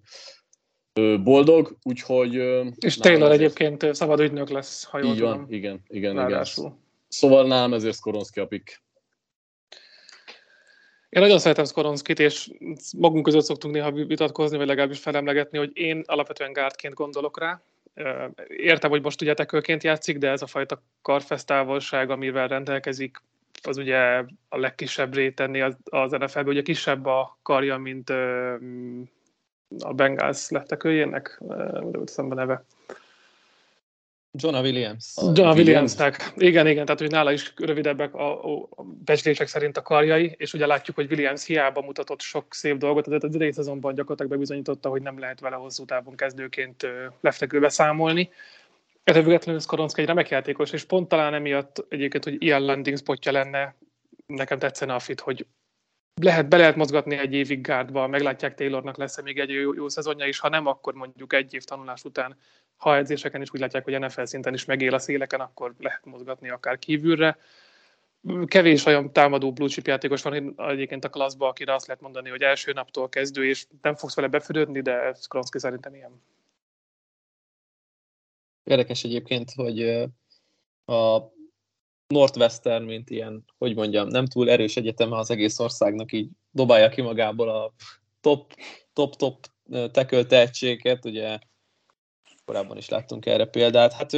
boldog, 1.23 1.79
úgyhogy... 1.83 2.35
És 2.79 2.97
Taylor 2.97 3.31
egyébként 3.31 3.95
szabad 3.95 4.21
ügynök 4.21 4.49
lesz, 4.49 4.85
ha 4.85 4.99
jól 4.99 5.15
Így 5.15 5.21
van, 5.21 5.33
tudom. 5.33 5.53
igen, 5.53 5.81
igen, 5.87 6.15
Ráadásul. 6.15 6.65
igen. 6.65 6.79
Szóval 7.09 7.47
nálam 7.47 7.73
ezért 7.73 7.97
Skoronski 7.97 8.41
a 8.41 8.47
pick. 8.47 8.83
Én 11.09 11.23
nagyon 11.23 11.39
szeretem 11.39 11.65
Skoronskit, 11.65 12.19
és 12.19 12.51
magunk 12.97 13.25
között 13.25 13.45
szoktunk 13.45 13.75
néha 13.75 13.93
vitatkozni, 13.93 14.57
vagy 14.57 14.67
legalábbis 14.67 14.99
felemlegetni, 14.99 15.59
hogy 15.59 15.71
én 15.75 16.03
alapvetően 16.07 16.53
gárdként 16.53 16.95
gondolok 16.95 17.39
rá. 17.39 17.63
Értem, 18.49 18.91
hogy 18.91 19.03
most 19.03 19.23
ugye 19.23 19.35
tekőként 19.35 19.83
játszik, 19.83 20.19
de 20.19 20.31
ez 20.31 20.43
a 20.43 20.47
fajta 20.47 20.83
karfesztávolság, 21.03 22.11
amivel 22.11 22.49
rendelkezik, 22.49 23.23
az 23.67 23.77
ugye 23.77 23.99
a 24.49 24.59
legkisebb 24.59 25.15
rétenni 25.15 25.61
az, 25.61 25.77
az 25.85 26.11
NFL-ben, 26.11 26.49
ugye 26.49 26.63
kisebb 26.63 27.07
a 27.07 27.39
karja, 27.43 27.77
mint 27.77 28.11
a 29.79 29.93
Bengals 29.95 30.51
lettekőjének, 30.51 31.39
de 31.91 31.99
úgy 31.99 32.09
szemben 32.09 32.39
neve. 32.39 32.65
John 34.33 34.57
Williams. 34.57 35.15
John 35.35 35.59
Williamsnek. 35.59 36.33
Igen, 36.37 36.67
igen, 36.67 36.85
tehát 36.85 37.01
hogy 37.01 37.11
nála 37.11 37.33
is 37.33 37.53
rövidebbek 37.57 38.15
a, 38.15 38.61
a 38.61 38.69
becslések 39.05 39.47
szerint 39.47 39.77
a 39.77 39.83
karjai, 39.83 40.35
és 40.37 40.53
ugye 40.53 40.67
látjuk, 40.67 40.97
hogy 40.97 41.11
Williams 41.11 41.45
hiába 41.45 41.81
mutatott 41.81 42.21
sok 42.21 42.55
szép 42.55 42.77
dolgot, 42.77 43.05
tehát 43.05 43.25
az 43.25 43.35
idei 43.35 43.53
szezonban 43.53 43.95
gyakorlatilag 43.95 44.33
bebizonyította, 44.33 44.89
hogy 44.89 45.03
nem 45.03 45.19
lehet 45.19 45.41
vele 45.41 45.57
hosszú 45.57 45.85
távon 45.85 46.17
kezdőként 46.17 46.87
leftekőbe 47.21 47.69
számolni. 47.69 48.31
Ettől 49.09 49.23
függetlenül 49.23 49.61
Skoronszki 49.61 50.01
egy 50.01 50.07
remek 50.07 50.29
játékos, 50.29 50.73
és 50.73 50.85
pont 50.85 51.09
talán 51.09 51.35
emiatt 51.35 51.85
egyébként, 51.89 52.25
hogy 52.25 52.43
ilyen 52.43 52.65
landing 52.65 52.97
spotja 52.97 53.33
lenne, 53.33 53.75
nekem 54.27 54.59
tetszene 54.59 54.95
a 54.95 54.99
fit, 54.99 55.21
hogy 55.21 55.47
lehet, 56.21 56.49
be 56.49 56.57
lehet 56.57 56.77
mozgatni 56.77 57.17
egy 57.17 57.35
évig 57.35 57.61
gárdba, 57.61 58.07
meglátják 58.07 58.55
Taylornak 58.55 58.97
lesz-e 58.97 59.23
még 59.23 59.39
egy 59.39 59.51
jó, 59.51 59.75
jó 59.75 59.89
szezonja 59.89 60.27
is, 60.27 60.39
ha 60.39 60.49
nem, 60.49 60.67
akkor 60.67 60.95
mondjuk 60.95 61.33
egy 61.33 61.55
év 61.55 61.65
tanulás 61.65 62.05
után, 62.05 62.37
ha 62.77 62.97
edzéseken 62.97 63.43
is 63.43 63.49
úgy 63.53 63.61
látják, 63.61 63.85
hogy 63.85 63.99
NFL 63.99 64.25
szinten 64.25 64.55
is 64.55 64.65
megél 64.65 64.95
a 64.95 64.99
széleken, 64.99 65.41
akkor 65.41 65.75
lehet 65.79 66.05
mozgatni 66.05 66.51
akár 66.51 66.79
kívülre. 66.79 67.39
Kevés 68.47 68.87
olyan 68.87 69.13
támadó 69.13 69.53
blue 69.53 69.69
chip 69.69 69.87
játékos 69.87 70.23
van 70.23 70.55
egyébként 70.57 71.05
a 71.05 71.09
klaszba, 71.09 71.49
akire 71.49 71.75
azt 71.75 71.87
lehet 71.87 72.03
mondani, 72.03 72.29
hogy 72.29 72.43
első 72.43 72.73
naptól 72.73 73.09
kezdő, 73.09 73.47
és 73.47 73.67
nem 73.83 73.95
fogsz 73.95 74.15
vele 74.15 74.29
befürödni, 74.29 74.81
de 74.81 75.15
Skronski 75.15 75.59
szerintem 75.59 75.95
ilyen. 75.95 76.23
Érdekes 78.69 79.05
egyébként, 79.05 79.53
hogy 79.53 79.83
a 80.85 81.33
Northwestern, 82.07 82.85
mint 82.85 83.11
ilyen, 83.11 83.45
hogy 83.59 83.75
mondjam, 83.75 84.09
nem 84.09 84.27
túl 84.27 84.51
erős 84.51 84.77
egyeteme 84.77 85.17
az 85.17 85.31
egész 85.31 85.59
országnak 85.59 86.13
így 86.13 86.29
dobálja 86.51 86.89
ki 86.89 87.01
magából 87.01 87.49
a 87.49 87.73
top, 88.21 88.55
top, 88.93 89.17
top 89.17 89.47
teköl 89.93 90.27
tehetséget, 90.27 91.05
ugye 91.05 91.39
korábban 92.45 92.77
is 92.77 92.89
láttunk 92.89 93.27
erre 93.27 93.45
példát. 93.45 93.93
Hát, 93.93 94.13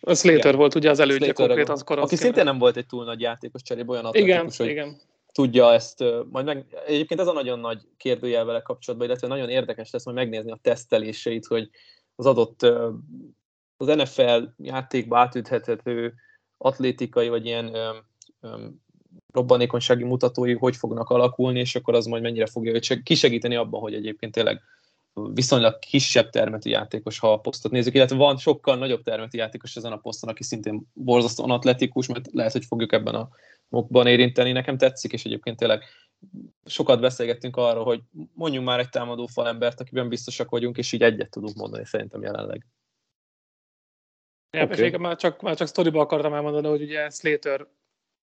a 0.00 0.14
Slater 0.14 0.38
igen, 0.38 0.56
volt 0.56 0.74
ugye 0.74 0.90
az 0.90 0.98
elődje 0.98 1.32
konkrétan 1.32 1.74
az 1.74 1.82
Aki 1.86 2.16
szintén 2.16 2.44
nem 2.44 2.58
volt 2.58 2.76
egy 2.76 2.86
túl 2.86 3.04
nagy 3.04 3.20
játékos 3.20 3.62
cserébe, 3.62 3.90
olyan 3.90 4.04
atletikus, 4.04 4.32
igen, 4.32 4.52
hogy 4.56 4.68
igen. 4.68 5.00
tudja 5.32 5.72
ezt, 5.72 6.04
majd 6.30 6.44
meg, 6.44 6.66
egyébként 6.86 7.20
ez 7.20 7.26
a 7.26 7.32
nagyon 7.32 7.58
nagy 7.58 7.80
kérdőjel 7.96 8.44
vele 8.44 8.60
kapcsolatban, 8.60 9.08
illetve 9.08 9.28
nagyon 9.28 9.48
érdekes 9.48 9.90
lesz 9.90 10.04
majd 10.04 10.16
megnézni 10.16 10.50
a 10.50 10.58
teszteléseit, 10.62 11.46
hogy 11.46 11.70
az 12.16 12.26
adott 12.26 12.66
az 13.80 13.96
NFL 13.96 14.42
játékba 14.56 15.18
átüthető 15.18 16.14
atlétikai, 16.58 17.28
vagy 17.28 17.46
ilyen 17.46 17.74
öm, 17.74 17.96
öm, 18.40 18.80
robbanékonysági 19.32 20.04
mutatói 20.04 20.54
hogy 20.54 20.76
fognak 20.76 21.08
alakulni, 21.08 21.58
és 21.58 21.74
akkor 21.74 21.94
az 21.94 22.06
majd 22.06 22.22
mennyire 22.22 22.46
fogja 22.46 22.72
őt 22.72 23.02
kisegíteni 23.02 23.56
abban, 23.56 23.80
hogy 23.80 23.94
egyébként 23.94 24.32
tényleg 24.32 24.62
viszonylag 25.14 25.78
kisebb 25.78 26.30
termetű 26.30 26.70
játékos, 26.70 27.18
ha 27.18 27.32
a 27.32 27.38
posztot 27.38 27.72
nézzük, 27.72 27.94
illetve 27.94 28.16
van 28.16 28.36
sokkal 28.36 28.76
nagyobb 28.76 29.02
termetű 29.02 29.38
játékos 29.38 29.76
ezen 29.76 29.92
a 29.92 29.96
poszton, 29.96 30.30
aki 30.30 30.42
szintén 30.42 30.86
borzasztóan 30.92 31.50
atletikus, 31.50 32.06
mert 32.06 32.28
lehet, 32.32 32.52
hogy 32.52 32.64
fogjuk 32.64 32.92
ebben 32.92 33.14
a 33.14 33.28
mokban 33.68 34.06
érinteni. 34.06 34.52
Nekem 34.52 34.76
tetszik, 34.78 35.12
és 35.12 35.24
egyébként 35.24 35.56
tényleg 35.56 35.82
sokat 36.64 37.00
beszélgettünk 37.00 37.56
arról, 37.56 37.84
hogy 37.84 38.00
mondjunk 38.32 38.66
már 38.66 38.78
egy 38.78 38.88
támadó 38.88 39.26
falembert, 39.26 39.80
akiben 39.80 40.08
biztosak 40.08 40.50
vagyunk, 40.50 40.78
és 40.78 40.92
így 40.92 41.02
egyet 41.02 41.30
tudunk 41.30 41.56
mondani 41.56 41.84
szerintem 41.84 42.22
jelenleg. 42.22 42.66
Ja, 44.50 44.62
okay. 44.62 44.84
és 44.84 44.96
már 44.98 45.16
csak, 45.16 45.40
már 45.40 45.56
csak 45.56 45.68
sztoriba 45.68 46.00
akartam 46.00 46.34
elmondani, 46.34 46.68
hogy 46.68 46.82
ugye 46.82 47.10
Slater 47.10 47.66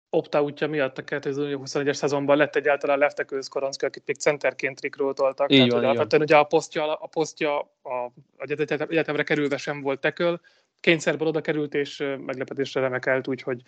opt 0.09 0.67
miatt 0.67 0.97
a 0.97 1.03
2021-es 1.03 1.93
szezonban 1.93 2.38
lett 2.38 2.55
egyáltalán 2.55 2.97
Leftekő 2.97 3.39
Koronszki, 3.49 3.86
akit 3.86 4.03
még 4.05 4.15
centerként 4.15 4.81
rikroltoltak. 4.81 5.51
Így 5.51 5.71
van, 5.71 5.81
tehát, 5.81 6.13
ugye, 6.13 6.17
ugye 6.17 6.38
a 6.38 6.43
posztja, 6.43 6.93
a 6.93 7.07
posztja 7.07 7.59
a, 7.81 7.89
a 8.38 8.45
egyetemre 8.89 9.23
kerülve 9.23 9.57
sem 9.57 9.81
volt 9.81 9.99
teköl, 9.99 10.39
kényszerből 10.79 11.27
oda 11.27 11.41
került, 11.41 11.73
és 11.73 11.97
meglepetésre 12.25 12.81
remekelt, 12.81 13.27
úgyhogy 13.27 13.62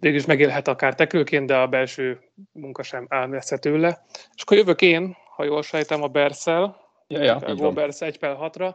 végül 0.00 0.18
is 0.18 0.26
megélhet 0.26 0.68
akár 0.68 0.94
tekülként, 0.94 1.46
de 1.46 1.56
a 1.56 1.66
belső 1.66 2.20
munka 2.52 2.82
sem 2.82 3.06
messze 3.10 3.58
tőle. 3.58 4.04
És 4.34 4.42
akkor 4.42 4.56
jövök 4.56 4.82
én, 4.82 5.16
ha 5.34 5.44
jól 5.44 5.62
sejtem, 5.62 6.02
a 6.02 6.08
Berszel, 6.08 6.80
ja, 7.06 7.22
ja, 7.22 7.34
a 7.36 7.72
Bersz 7.72 8.02
1 8.02 8.18
per 8.18 8.36
6-ra 8.40 8.74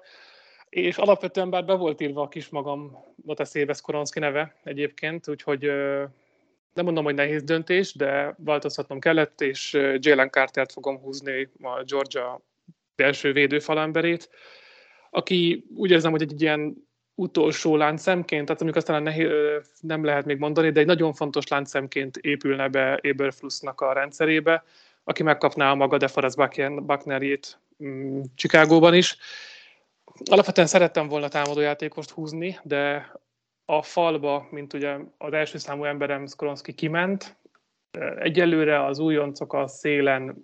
és 0.72 0.98
alapvetően 0.98 1.50
bár 1.50 1.66
be 1.66 1.74
volt 1.74 2.02
írva 2.02 2.22
a 2.22 2.28
kis 2.28 2.50
magam 2.50 2.98
Lotus 3.26 3.54
Éves 3.54 3.82
Koronszki 3.82 4.20
neve 4.20 4.56
egyébként, 4.64 5.28
úgyhogy 5.28 5.62
nem 6.74 6.86
mondom, 6.86 7.04
hogy 7.04 7.16
nehéz 7.16 7.44
döntés, 7.44 7.94
de 7.96 8.36
változtatnom 8.38 9.00
kellett, 9.00 9.42
és 9.42 9.74
Jalen 10.00 10.30
Cartert 10.30 10.72
fogom 10.72 10.98
húzni 10.98 11.50
a 11.62 11.84
Georgia 11.84 12.42
belső 12.96 13.34
védőfalemberét, 13.34 14.30
aki 15.10 15.66
úgy 15.76 15.92
érzem, 15.92 16.12
hogy 16.12 16.22
egy 16.22 16.42
ilyen 16.42 16.90
utolsó 17.16 17.76
láncszemként, 17.76 18.46
tehát 18.46 18.62
amikor 18.62 18.78
aztán 18.78 19.04
nehéz, 19.04 19.30
nem 19.80 20.04
lehet 20.04 20.26
még 20.26 20.38
mondani, 20.38 20.72
de 20.72 20.80
egy 20.80 20.86
nagyon 20.86 21.14
fontos 21.14 21.48
láncszemként 21.48 22.18
épülne 22.18 22.68
be 22.68 22.96
Eberflussnak 22.96 23.82
a 23.82 23.94
rendszerébe, 23.94 24.64
aki 25.04 25.24
megkapná 25.24 25.72
a 25.72 25.76
maga 25.76 25.98
DeForest 25.98 26.38
Bucknerjét 26.86 27.60
mm, 27.84 28.22
Chicagóban 28.36 28.94
is, 28.94 29.18
alapvetően 30.30 30.68
szerettem 30.68 31.08
volna 31.08 31.28
támadójátékost 31.28 32.10
húzni, 32.10 32.60
de 32.64 33.12
a 33.66 33.82
falba, 33.82 34.48
mint 34.52 34.74
ugye 34.74 34.98
az 35.18 35.34
első 35.34 35.58
számú 35.58 35.84
emberem 35.84 36.28
Skolonski 36.28 36.74
kiment, 36.74 37.38
egyelőre 38.20 38.86
az 38.86 39.00
újoncok 39.00 39.54
a 39.54 39.68
szélen 39.68 40.44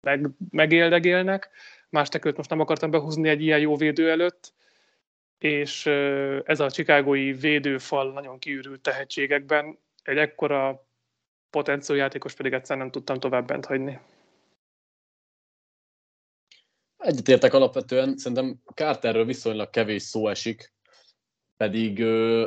meg, 0.00 0.28
megéldegélnek, 0.50 1.50
más 1.88 2.08
tekőt 2.08 2.36
most 2.36 2.50
nem 2.50 2.60
akartam 2.60 2.90
behúzni 2.90 3.28
egy 3.28 3.42
ilyen 3.42 3.58
jó 3.58 3.76
védő 3.76 4.10
előtt, 4.10 4.52
és 5.38 5.86
ez 6.44 6.60
a 6.60 6.70
csikágói 6.70 7.32
védőfal 7.32 8.12
nagyon 8.12 8.38
kiürült 8.38 8.80
tehetségekben, 8.80 9.78
egy 10.02 10.16
ekkora 10.16 10.86
játékos 11.86 12.34
pedig 12.34 12.52
egyszer 12.52 12.76
nem 12.76 12.90
tudtam 12.90 13.18
tovább 13.18 13.46
bent 13.46 13.66
hagyni. 13.66 13.98
Egyetértek 17.00 17.54
alapvetően, 17.54 18.16
szerintem 18.16 18.60
Carterről 18.74 19.24
viszonylag 19.24 19.70
kevés 19.70 20.02
szó 20.02 20.28
esik, 20.28 20.72
pedig 21.56 22.04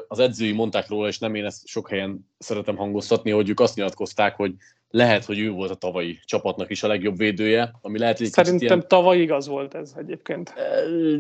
az 0.08 0.20
edzői 0.20 0.52
mondták 0.52 0.88
róla, 0.88 1.08
és 1.08 1.20
nem 1.20 1.36
én 1.36 1.46
ezt 1.46 1.68
sok 1.68 1.90
helyen 1.90 2.30
szeretem 2.38 2.76
hangoztatni, 2.76 3.32
hogy 3.32 3.50
ők 3.50 3.60
azt 3.60 3.76
nyilatkozták, 3.76 4.36
hogy 4.36 4.54
lehet, 4.90 5.26
hogy 5.26 5.40
ő 5.40 5.50
volt 5.52 5.72
a 5.72 5.76
tavalyi 5.76 6.20
csapatnak 6.26 6.70
is 6.70 6.84
a 6.84 6.88
legjobb 6.88 7.18
védője, 7.18 7.74
ami 7.82 8.00
lehet, 8.00 8.18
hogy 8.18 8.28
Szerintem 8.28 8.78
ilyen... 8.78 8.88
tavaly 8.88 9.20
igaz 9.20 9.48
volt 9.48 9.74
ez 9.74 9.94
egyébként. 9.98 10.54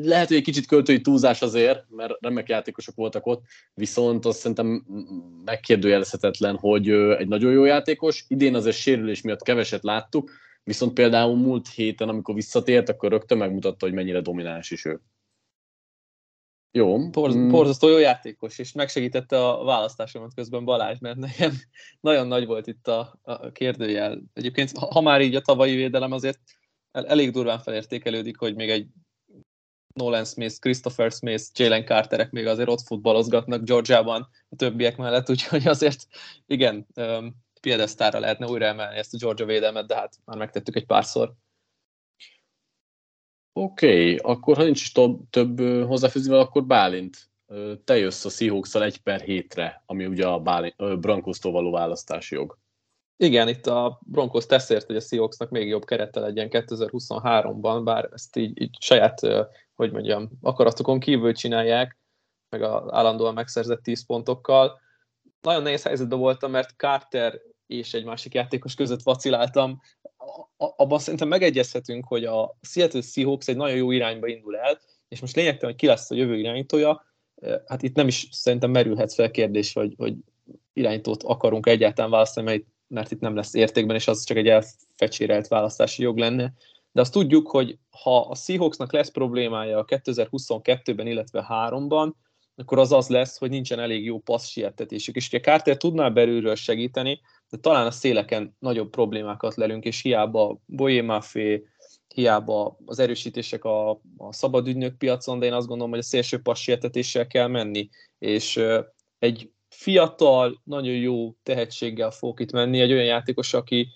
Lehet, 0.04 0.28
hogy 0.28 0.38
egy 0.38 0.43
kicsit 0.43 0.65
költői 0.65 1.02
túlzás 1.02 1.41
azért, 1.41 1.84
mert 1.89 2.13
remek 2.19 2.50
játékosok 2.50 2.96
voltak 2.96 3.26
ott, 3.26 3.43
viszont 3.74 4.26
azt 4.26 4.39
szerintem 4.39 4.86
megkérdőjelezhetetlen, 5.46 6.58
hogy 6.58 6.89
egy 6.89 7.28
nagyon 7.28 7.52
jó 7.52 7.65
játékos. 7.65 8.26
Idén 8.28 8.56
azért 8.56 8.76
sérülés 8.76 9.22
miatt 9.22 9.43
keveset 9.43 9.84
láttuk, 9.84 10.32
Viszont 10.63 10.93
például 10.93 11.36
múlt 11.36 11.69
héten, 11.69 12.10
amikor 12.10 12.36
visszatért, 12.36 12.89
akkor 12.89 13.10
rögtön 13.10 13.38
megmutatta, 13.38 13.86
hogy 13.86 13.95
mennyire 13.95 14.21
domináns 14.21 14.71
is 14.71 14.86
ő. 14.86 15.02
Jó. 16.76 17.10
Porz, 17.10 17.36
mm. 17.36 17.49
Porzasztó 17.49 17.88
jó 17.88 17.97
játékos, 17.97 18.60
és 18.60 18.71
megsegítette 18.71 19.47
a 19.47 19.63
választásomat 19.63 20.34
közben 20.34 20.65
Balázs, 20.65 20.99
mert 20.99 21.17
nekem 21.17 21.52
nagyon 21.99 22.28
nagy 22.28 22.45
volt 22.45 22.67
itt 22.67 22.88
a, 22.88 23.19
a 23.21 23.52
kérdőjel. 23.52 24.21
Egyébként, 24.34 24.78
ha, 24.78 24.86
ha 24.86 25.02
már 25.02 25.21
így 25.21 25.36
a 25.36 25.41
tavalyi 25.41 25.76
védelem, 25.76 26.12
azért 26.12 26.39
el, 26.91 27.08
elég 27.08 27.32
durván 27.32 27.60
felértékelődik, 27.60 28.38
hogy 28.38 28.56
még 28.56 28.69
egy 28.69 28.88
Nolan 29.93 30.26
Smith, 30.26 30.60
Christopher 30.60 31.12
Smith, 31.12 31.43
Jalen 31.54 31.86
Carterek 31.86 32.32
még 32.32 32.45
azért 32.45 32.69
ott 32.69 32.82
futballozgatnak 32.82 33.63
Georgiában 33.63 34.28
a 34.49 34.56
többiek 34.56 34.97
mellett, 34.97 35.30
úgyhogy 35.30 35.67
azért 35.67 36.08
igen, 36.45 36.88
piedesztára 37.63 38.19
lehetne 38.19 38.47
újra 38.47 38.65
emelni 38.65 38.97
ezt 38.97 39.13
a 39.13 39.17
Georgia 39.17 39.45
védelmet, 39.45 39.88
de 39.88 39.95
hát 39.95 40.17
már 40.26 40.38
megtettük 40.38 40.76
egy 40.76 40.86
párszor. 40.86 41.34
Oké, 43.54 44.13
okay, 44.13 44.34
akkor 44.34 44.58
ha 44.58 44.63
nincs 44.63 44.82
is 44.82 44.91
több, 44.91 45.19
több 45.30 45.60
hozzáfűzni, 45.88 46.36
akkor 46.36 46.65
Bálint, 46.65 47.32
te 47.84 47.97
jössz 47.97 48.26
a 48.26 48.30
seahawks 48.30 48.76
egy 48.76 49.02
per 49.02 49.21
hétre, 49.21 49.84
ami 49.86 50.06
ugye 50.06 50.28
a 50.28 50.39
Broncos-tól 50.95 51.52
való 51.52 51.71
választási 51.71 52.36
jog. 52.36 52.58
Igen, 53.17 53.47
itt 53.47 53.65
a 53.65 53.99
Broncos 54.06 54.45
teszért, 54.45 54.86
hogy 54.86 54.95
a 54.95 54.99
Seahawksnak 54.99 55.49
még 55.49 55.67
jobb 55.67 55.86
kerete 55.86 56.19
legyen 56.19 56.47
2023-ban, 56.52 57.82
bár 57.84 58.10
ezt 58.13 58.36
így, 58.36 58.62
így 58.62 58.78
saját, 58.80 59.19
hogy 59.73 59.91
mondjam, 59.91 60.30
akaratokon 60.41 60.99
kívül 60.99 61.34
csinálják, 61.34 61.97
meg 62.49 62.62
az 62.62 62.91
állandóan 62.91 63.34
megszerzett 63.34 63.84
10 63.84 64.06
pontokkal. 64.06 64.80
Nagyon 65.41 65.62
nehéz 65.62 65.84
helyzetben 65.84 66.19
voltam, 66.19 66.52
mert 66.52 66.76
Carter 66.78 67.41
és 67.67 67.93
egy 67.93 68.06
másik 68.06 68.34
játékos 68.34 68.73
között 68.73 69.02
vaciláltam. 69.02 69.82
Abban 70.58 70.99
szerintem 70.99 71.28
megegyezhetünk, 71.28 72.06
hogy 72.08 72.26
a 72.26 72.58
Seattle 72.62 73.02
Seahawks 73.02 73.47
egy 73.47 73.56
nagyon 73.56 73.78
jó 73.78 73.91
irányba 73.91 74.28
indul 74.28 74.58
el, 74.58 74.80
és 75.08 75.19
most 75.19 75.36
lényegtelen, 75.36 75.71
hogy 75.71 75.80
ki 75.80 75.88
lesz 75.88 76.12
a 76.12 76.15
jövő 76.15 76.38
irányítója, 76.38 77.04
hát 77.65 77.84
itt 77.84 77.95
nem 77.95 78.08
is 78.08 78.28
szerintem 78.32 78.71
merülhet 78.71 79.13
fel 79.13 79.32
kérdés, 79.32 79.73
hogy, 79.73 79.93
hogy 79.97 80.15
irányítót 80.73 81.23
akarunk 81.23 81.67
egyáltalán 81.67 82.12
választani, 82.12 82.45
mert, 82.45 82.63
mert 82.88 83.12
itt 83.12 83.19
nem 83.19 83.36
lesz 83.36 83.54
értékben, 83.54 83.95
és 83.95 84.08
az 84.08 84.23
csak 84.23 84.38
egy 84.38 84.47
elfecsérelt 84.47 85.47
választási 85.47 86.02
jog 86.02 86.17
lenne. 86.17 86.54
De 86.91 87.02
azt 87.02 87.12
tudjuk, 87.12 87.49
hogy 87.49 87.78
ha 87.89 88.19
a 88.19 88.36
Seahawksnak 88.36 88.91
lesz 88.91 89.12
problémája 89.12 89.78
a 89.78 89.86
2022-ben, 89.86 91.08
illetve 91.08 91.47
3-ban, 91.49 92.12
akkor 92.56 92.80
az 92.80 92.91
az 92.91 93.08
lesz, 93.08 93.38
hogy 93.38 93.49
nincsen 93.49 93.80
elég 93.80 94.06
jó 94.06 94.19
passz 94.19 94.47
sietetésük. 94.47 95.15
És 95.15 95.28
ugye 95.28 95.39
Carter 95.39 95.78
tudná 95.78 96.10
belülről 96.10 96.56
segíteni, 96.56 97.21
de 97.54 97.60
talán 97.60 97.86
a 97.86 97.92
széleken 97.92 98.56
nagyobb 98.60 98.89
problémákat 98.89 99.56
lelünk, 99.56 99.84
és 99.84 100.02
hiába 100.02 100.60
Boyé 100.66 101.02
Maffé, 101.02 101.68
hiába 102.08 102.78
az 102.86 103.00
erősítések 103.00 103.63
a, 103.63 103.89
a 104.18 104.34
szabad 104.34 104.68
ügynök 104.68 104.98
piacon, 104.98 105.39
de 105.39 105.46
én 105.46 105.54
azt 105.54 105.68
gondolom, 105.68 105.92
hogy 105.92 106.00
a 106.00 106.04
szélső 106.04 106.42
passietetéssel 106.42 107.28
kell 107.28 107.48
menni, 107.48 107.89
és 108.18 108.62
egy 109.20 109.52
fiatal, 109.70 110.62
nagyon 110.63 110.94
jó 110.94 111.36
tehetséggel 111.44 112.12
fog 112.12 112.39
itt 112.39 112.52
menni, 112.52 112.80
egy 112.80 112.92
olyan 112.92 113.06
játékos, 113.06 113.54
aki 113.54 113.88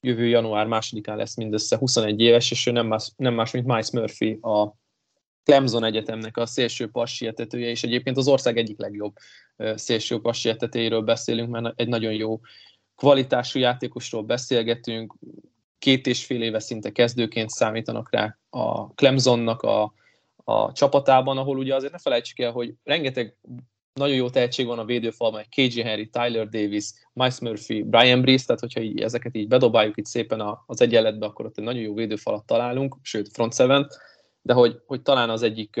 jövő 0.00 0.26
január 0.26 0.66
másodikán 0.66 1.16
lesz 1.16 1.36
mindössze 1.36 1.76
21 1.76 2.20
éves, 2.20 2.50
és 2.50 2.66
ő 2.66 2.70
nem 2.70 2.86
más, 2.86 3.12
nem 3.16 3.34
más 3.34 3.50
mint 3.50 3.66
Miles 3.66 3.90
Murphy, 3.90 4.38
a 4.40 4.74
Clemson 5.48 5.84
Egyetemnek 5.84 6.36
a 6.36 6.46
szélső 6.46 6.90
passietetője, 6.90 7.68
és 7.68 7.82
egyébként 7.82 8.16
az 8.16 8.28
ország 8.28 8.56
egyik 8.56 8.78
legjobb 8.78 9.16
szélső 9.74 10.20
passietetőjéről 10.20 11.00
beszélünk, 11.00 11.50
mert 11.50 11.80
egy 11.80 11.88
nagyon 11.88 12.12
jó 12.12 12.40
kvalitású 12.96 13.58
játékosról 13.58 14.22
beszélgetünk, 14.22 15.14
két 15.78 16.06
és 16.06 16.24
fél 16.24 16.42
éve 16.42 16.58
szinte 16.58 16.90
kezdőként 16.90 17.50
számítanak 17.50 18.08
rá 18.10 18.38
a 18.50 18.94
Clemsonnak 18.94 19.62
a, 19.62 19.92
a 20.44 20.72
csapatában, 20.72 21.38
ahol 21.38 21.58
ugye 21.58 21.74
azért 21.74 21.92
ne 21.92 21.98
felejtsük 21.98 22.38
el, 22.38 22.52
hogy 22.52 22.74
rengeteg 22.84 23.36
nagyon 23.92 24.16
jó 24.16 24.30
tehetség 24.30 24.66
van 24.66 24.78
a 24.78 24.84
védőfalban, 24.84 25.44
KJ 25.56 25.80
Henry, 25.80 26.08
Tyler 26.08 26.48
Davis, 26.48 26.90
Miles 27.12 27.38
Murphy, 27.40 27.82
Brian 27.82 28.20
Breeze, 28.20 28.44
tehát 28.44 28.60
hogyha 28.60 28.80
így, 28.80 29.00
ezeket 29.00 29.36
így 29.36 29.48
bedobáljuk 29.48 29.96
itt 29.96 30.06
szépen 30.06 30.58
az 30.66 30.80
egyenletbe, 30.80 31.26
akkor 31.26 31.46
ott 31.46 31.58
egy 31.58 31.64
nagyon 31.64 31.82
jó 31.82 31.94
védőfalat 31.94 32.46
találunk, 32.46 32.96
sőt 33.02 33.28
front 33.32 33.54
seven 33.54 33.88
de 34.48 34.54
hogy, 34.54 34.80
hogy 34.86 35.02
talán 35.02 35.30
az 35.30 35.42
egyik 35.42 35.80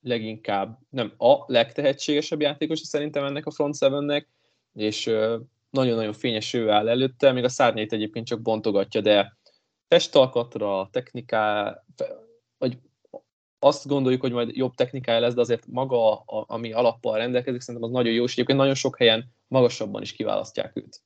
leginkább, 0.00 0.78
nem 0.90 1.12
a 1.16 1.34
legtehetségesebb 1.46 2.40
játékos 2.40 2.78
szerintem 2.78 3.24
ennek 3.24 3.46
a 3.46 3.50
front 3.50 3.76
sevennek, 3.76 4.28
és 4.74 5.04
nagyon-nagyon 5.70 6.12
fényes 6.12 6.54
ő 6.54 6.70
áll 6.70 6.88
előtte, 6.88 7.32
még 7.32 7.44
a 7.44 7.48
szárnyait 7.48 7.92
egyébként 7.92 8.26
csak 8.26 8.42
bontogatja, 8.42 9.00
de 9.00 9.36
testalkatra, 9.88 10.88
techniká, 10.92 11.76
vagy 12.58 12.78
azt 13.58 13.86
gondoljuk, 13.86 14.20
hogy 14.20 14.32
majd 14.32 14.56
jobb 14.56 14.74
technikája 14.74 15.20
lesz, 15.20 15.34
de 15.34 15.40
azért 15.40 15.66
maga, 15.66 16.12
a, 16.12 16.44
ami 16.48 16.72
alappal 16.72 17.16
rendelkezik, 17.16 17.60
szerintem 17.60 17.90
az 17.90 17.96
nagyon 17.96 18.12
jó, 18.12 18.24
és 18.24 18.32
egyébként 18.32 18.58
nagyon 18.58 18.74
sok 18.74 18.98
helyen 18.98 19.32
magasabban 19.48 20.02
is 20.02 20.12
kiválasztják 20.12 20.76
őt. 20.76 21.02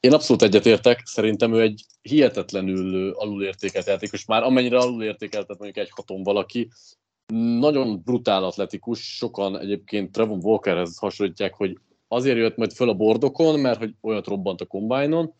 Én 0.00 0.12
abszolút 0.12 0.42
egyetértek, 0.42 1.02
szerintem 1.04 1.54
ő 1.54 1.60
egy 1.60 1.84
hihetetlenül 2.02 3.10
alulértékelt 3.10 3.86
játékos, 3.86 4.24
már 4.24 4.42
amennyire 4.42 4.78
alulértékeltet 4.78 5.58
mondjuk 5.58 5.84
egy 5.86 5.92
haton 5.94 6.22
valaki, 6.22 6.68
nagyon 7.34 8.02
brutál 8.04 8.44
atletikus, 8.44 9.16
sokan 9.16 9.58
egyébként 9.58 10.12
Trevon 10.12 10.44
Walkerhez 10.44 10.98
hasonlítják, 10.98 11.54
hogy 11.54 11.78
azért 12.08 12.36
jött 12.36 12.56
majd 12.56 12.72
föl 12.72 12.88
a 12.88 12.94
bordokon, 12.94 13.60
mert 13.60 13.78
hogy 13.78 13.94
olyat 14.00 14.26
robbant 14.26 14.60
a 14.60 14.66
kombájnon. 14.66 15.34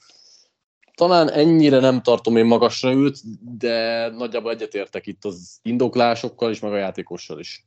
Talán 0.95 1.31
ennyire 1.31 1.81
nem 1.81 2.03
tartom 2.03 2.37
én 2.37 2.45
magasra 2.45 2.93
őt, 2.93 3.19
de 3.59 4.09
nagyjából 4.09 4.51
egyetértek 4.51 5.07
itt 5.07 5.25
az 5.25 5.59
indoklásokkal 5.63 6.51
is, 6.51 6.61
meg 6.61 6.73
a 6.73 6.77
játékossal 6.77 7.39
is. 7.39 7.65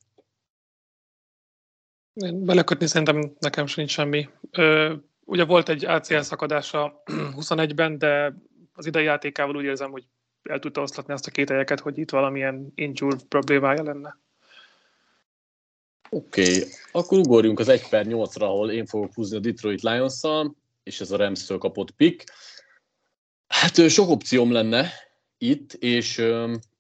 Belekötni 2.34 2.88
szerintem 2.88 3.36
nekem 3.40 3.66
sincs 3.66 3.92
semmi. 3.92 4.30
Ö, 4.52 4.94
ugye 5.30 5.46
volt 5.46 5.70
egy 5.70 5.86
ACL 5.86 6.20
szakadása 6.20 7.04
21-ben, 7.40 7.98
de 7.98 8.34
az 8.74 8.86
idei 8.86 9.04
játékával 9.04 9.56
úgy 9.56 9.64
érzem, 9.64 9.92
hogy 9.92 10.04
el 10.44 10.60
tudta 10.60 10.82
oszlatni 10.82 11.14
azt 11.14 11.28
a 11.28 11.32
két 11.32 11.50
helyeket, 11.50 11.80
hogy 11.80 11.98
itt 11.98 12.10
valamilyen 12.10 12.72
injure 12.76 13.18
problémája 13.28 13.84
lenne. 13.84 14.18
Oké, 16.10 16.42
okay. 16.42 16.70
akkor 16.92 17.18
ugorjunk 17.18 17.60
az 17.60 17.68
1 17.68 17.90
per 17.90 18.06
8-ra, 18.10 18.42
ahol 18.42 18.72
én 18.72 18.86
fogok 18.86 19.14
húzni 19.14 19.38
a 19.38 19.40
Detroit 19.40 19.82
lions 19.82 20.22
és 20.84 21.02
ez 21.02 21.12
a 21.12 21.18
rams 21.18 21.48
kapott 21.60 21.92
pick. 21.92 22.24
Hát 23.48 23.90
sok 23.90 24.10
opcióm 24.10 24.52
lenne 24.52 24.92
itt, 25.38 25.74
és 25.74 26.18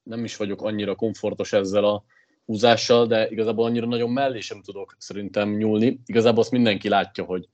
nem 0.03 0.23
is 0.23 0.35
vagyok 0.35 0.62
annyira 0.62 0.95
komfortos 0.95 1.53
ezzel 1.53 1.83
a 1.83 2.03
húzással, 2.45 3.07
de 3.07 3.29
igazából 3.29 3.65
annyira 3.65 3.85
nagyon 3.85 4.09
mellé 4.09 4.39
sem 4.39 4.62
tudok 4.62 4.95
szerintem 4.97 5.49
nyúlni. 5.49 5.99
Igazából 6.05 6.41
azt 6.41 6.51
mindenki 6.51 6.89
látja, 6.89 7.23
hogy 7.23 7.49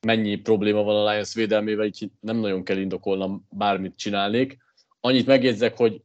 mennyi 0.00 0.36
probléma 0.36 0.82
van 0.82 0.96
a 0.96 1.10
Lions 1.10 1.34
védelmével, 1.34 1.86
így 1.86 2.10
nem 2.20 2.36
nagyon 2.36 2.64
kell 2.64 2.76
indokolnom, 2.76 3.46
bármit 3.50 3.96
csinálnék. 3.96 4.58
Annyit 5.00 5.26
megjegyzek, 5.26 5.76
hogy 5.76 6.02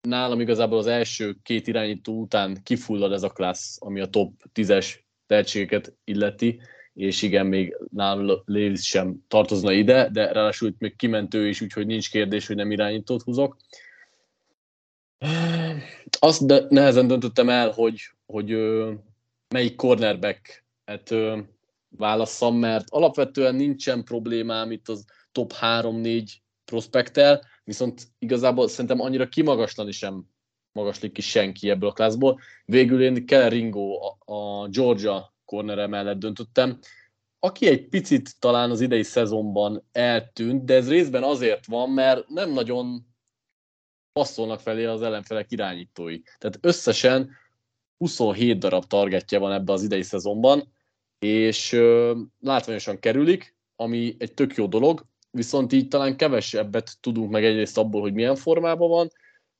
nálam 0.00 0.40
igazából 0.40 0.78
az 0.78 0.86
első 0.86 1.36
két 1.42 1.66
irányító 1.66 2.20
után 2.20 2.62
kifullad 2.62 3.12
ez 3.12 3.22
a 3.22 3.30
klassz, 3.30 3.76
ami 3.80 4.00
a 4.00 4.06
top 4.06 4.32
10-es 4.54 4.94
tehetségeket 5.26 5.96
illeti, 6.04 6.60
és 6.94 7.22
igen, 7.22 7.46
még 7.46 7.76
nálam 7.92 8.42
Lévis 8.44 8.86
sem 8.86 9.24
tartozna 9.28 9.72
ide, 9.72 10.08
de 10.12 10.32
ráadásul 10.32 10.68
itt 10.68 10.78
még 10.78 10.96
kimentő 10.96 11.48
is, 11.48 11.60
úgyhogy 11.60 11.86
nincs 11.86 12.10
kérdés, 12.10 12.46
hogy 12.46 12.56
nem 12.56 12.70
irányítót 12.70 13.22
húzok. 13.22 13.56
Azt 16.18 16.46
de 16.46 16.66
nehezen 16.68 17.06
döntöttem 17.06 17.48
el, 17.48 17.70
hogy, 17.70 18.00
hogy 18.26 18.56
melyik 19.48 19.76
cornerback 19.76 20.64
válasszam, 21.88 22.56
mert 22.56 22.90
alapvetően 22.90 23.54
nincsen 23.54 24.04
problémám 24.04 24.70
itt 24.70 24.88
az 24.88 25.04
top 25.32 25.52
3-4 25.60 26.32
prospektel, 26.64 27.42
viszont 27.64 28.02
igazából 28.18 28.68
szerintem 28.68 29.00
annyira 29.00 29.28
kimagaslani 29.28 29.92
sem 29.92 30.24
magaslik 30.72 31.12
ki 31.12 31.20
senki 31.20 31.70
ebből 31.70 31.88
a 31.88 31.92
klászból. 31.92 32.40
Végül 32.64 33.02
én 33.02 33.26
Keller 33.26 33.52
Ringo 33.52 33.98
a 34.24 34.68
Georgia 34.68 35.34
cornere 35.44 35.86
mellett 35.86 36.18
döntöttem, 36.18 36.78
aki 37.38 37.66
egy 37.66 37.88
picit 37.88 38.38
talán 38.38 38.70
az 38.70 38.80
idei 38.80 39.02
szezonban 39.02 39.84
eltűnt, 39.92 40.64
de 40.64 40.74
ez 40.74 40.88
részben 40.88 41.22
azért 41.22 41.66
van, 41.66 41.90
mert 41.90 42.28
nem 42.28 42.52
nagyon 42.52 43.06
passzolnak 44.12 44.60
felé 44.60 44.84
az 44.84 45.02
ellenfelek 45.02 45.50
irányítói. 45.50 46.20
Tehát 46.38 46.58
összesen 46.60 47.30
27 47.96 48.58
darab 48.58 48.84
targetje 48.84 49.38
van 49.38 49.52
ebbe 49.52 49.72
az 49.72 49.82
idei 49.82 50.02
szezonban, 50.02 50.72
és 51.18 51.72
ö, 51.72 52.18
látványosan 52.40 52.98
kerülik, 52.98 53.56
ami 53.76 54.16
egy 54.18 54.34
tök 54.34 54.54
jó 54.54 54.66
dolog, 54.66 55.04
viszont 55.30 55.72
így 55.72 55.88
talán 55.88 56.16
kevesebbet 56.16 57.00
tudunk 57.00 57.30
meg 57.30 57.44
egyrészt 57.44 57.78
abból, 57.78 58.00
hogy 58.00 58.12
milyen 58.12 58.36
formában 58.36 58.88
van, 58.88 59.08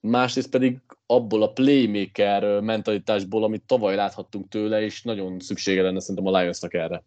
másrészt 0.01 0.51
pedig 0.51 0.81
abból 1.07 1.43
a 1.43 1.53
playmaker 1.53 2.61
mentalitásból, 2.61 3.45
amit 3.45 3.67
tavaly 3.67 3.95
láthattunk 3.95 4.49
tőle, 4.49 4.83
és 4.83 5.03
nagyon 5.03 5.41
szüksége 5.41 5.83
lenne 5.83 6.01
szerintem 6.01 6.35
a 6.35 6.39
Lionsnak 6.39 6.75
erre. 6.75 7.05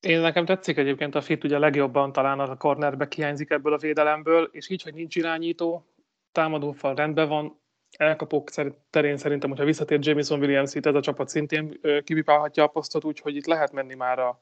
Én 0.00 0.20
nekem 0.20 0.44
tetszik 0.44 0.76
egyébként 0.76 1.14
a 1.14 1.20
fit, 1.20 1.44
ugye 1.44 1.58
legjobban 1.58 2.12
talán 2.12 2.40
a 2.40 2.56
cornerbe 2.56 3.08
hiányzik 3.14 3.50
ebből 3.50 3.72
a 3.72 3.78
védelemből, 3.78 4.48
és 4.52 4.68
így, 4.68 4.82
hogy 4.82 4.94
nincs 4.94 5.16
irányító, 5.16 5.86
támadófal 6.32 6.94
rendben 6.94 7.28
van, 7.28 7.61
elkapok 7.96 8.50
terén 8.90 9.16
szerintem, 9.16 9.50
hogyha 9.50 9.64
visszatér 9.64 9.98
Jameson 10.02 10.40
Williams 10.40 10.74
ez 10.74 10.94
a 10.94 11.00
csapat 11.00 11.28
szintén 11.28 11.80
kivipálhatja 12.04 12.62
a 12.62 12.66
posztot, 12.66 13.04
úgyhogy 13.04 13.36
itt 13.36 13.46
lehet 13.46 13.72
menni 13.72 13.94
már 13.94 14.18
a 14.18 14.38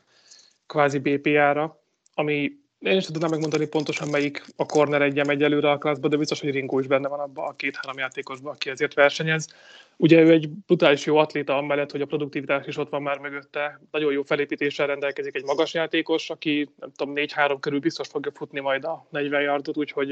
kvázi 0.66 0.98
BPA-ra, 0.98 1.80
ami 2.14 2.52
én 2.80 2.96
is 2.96 3.04
tudnám 3.04 3.30
megmondani 3.30 3.66
pontosan, 3.66 4.08
melyik 4.08 4.44
a 4.56 4.66
corner 4.66 5.02
egyem 5.02 5.28
egyelőre 5.28 5.70
a 5.70 5.78
klaszba, 5.78 6.08
de 6.08 6.16
biztos, 6.16 6.40
hogy 6.40 6.50
Ringo 6.50 6.78
is 6.78 6.86
benne 6.86 7.08
van 7.08 7.20
abban 7.20 7.48
a 7.48 7.56
két-három 7.56 7.98
játékosban, 7.98 8.52
aki 8.52 8.70
ezért 8.70 8.94
versenyez. 8.94 9.48
Ugye 9.96 10.20
ő 10.20 10.30
egy 10.30 10.48
brutális 10.48 11.06
jó 11.06 11.16
atléta, 11.16 11.56
amellett, 11.56 11.90
hogy 11.90 12.00
a 12.00 12.06
produktivitás 12.06 12.66
is 12.66 12.76
ott 12.76 12.88
van 12.90 13.02
már 13.02 13.18
mögötte. 13.18 13.80
Nagyon 13.90 14.12
jó 14.12 14.22
felépítéssel 14.22 14.86
rendelkezik 14.86 15.34
egy 15.34 15.44
magas 15.44 15.74
játékos, 15.74 16.30
aki 16.30 16.68
nem 16.76 16.90
tudom, 16.96 17.14
4-3 17.16 17.56
körül 17.60 17.80
biztos 17.80 18.08
fogja 18.08 18.30
futni 18.34 18.60
majd 18.60 18.84
a 18.84 19.06
40 19.10 19.42
yardot, 19.42 19.76
úgyhogy 19.76 20.08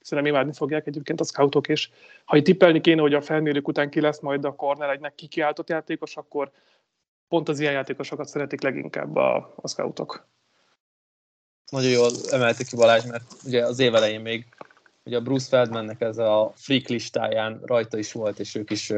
szerintem 0.00 0.34
imádni 0.34 0.52
fogják 0.52 0.86
egyébként 0.86 1.20
a 1.20 1.24
scoutok, 1.24 1.68
és 1.68 1.88
ha 2.24 2.36
itt 2.36 2.44
tippelni 2.44 2.80
kéne, 2.80 3.00
hogy 3.00 3.14
a 3.14 3.20
felmérők 3.20 3.68
után 3.68 3.90
ki 3.90 4.00
lesz 4.00 4.20
majd 4.20 4.44
a 4.44 4.54
corner 4.54 4.90
egynek 4.90 5.14
kikiáltott 5.14 5.68
játékos, 5.68 6.16
akkor 6.16 6.50
pont 7.28 7.48
az 7.48 7.60
ilyen 7.60 7.72
játékosokat 7.72 8.28
szeretik 8.28 8.62
leginkább 8.62 9.16
a, 9.16 9.52
a 9.56 9.68
scoutok 9.68 10.26
nagyon 11.72 11.90
jól 11.90 12.10
emelte 12.30 12.64
ki 12.64 12.76
Balázs, 12.76 13.04
mert 13.04 13.34
ugye 13.44 13.66
az 13.66 13.78
év 13.78 13.94
elején 13.94 14.20
még 14.20 14.46
ugye 15.04 15.16
a 15.16 15.20
Bruce 15.20 15.48
Feldmannek 15.48 16.00
ez 16.00 16.18
a 16.18 16.52
freak 16.56 16.88
listáján 16.88 17.60
rajta 17.64 17.98
is 17.98 18.12
volt, 18.12 18.38
és 18.38 18.54
ők 18.54 18.70
is, 18.70 18.88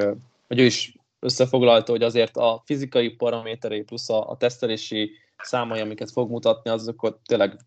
hogy 0.47 0.59
ő 0.59 0.65
is 0.65 0.97
összefoglalta, 1.19 1.93
hogy 1.93 2.03
azért 2.03 2.37
a 2.37 2.63
fizikai 2.65 3.11
paraméterei 3.11 3.83
plusz 3.83 4.09
a, 4.09 4.31
a 4.31 4.37
tesztelési 4.37 5.11
számai, 5.39 5.81
amiket 5.81 6.11
fog 6.11 6.31
mutatni, 6.31 6.71
azok 6.71 7.19
tényleg 7.25 7.61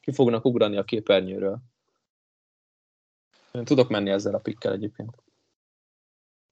ki 0.00 0.12
fognak 0.12 0.44
ugrani 0.44 0.76
a 0.76 0.84
képernyőről. 0.84 1.58
Én 3.52 3.64
tudok 3.64 3.88
menni 3.88 4.10
ezzel 4.10 4.34
a 4.34 4.38
pikkel 4.38 4.72
egyébként. 4.72 5.10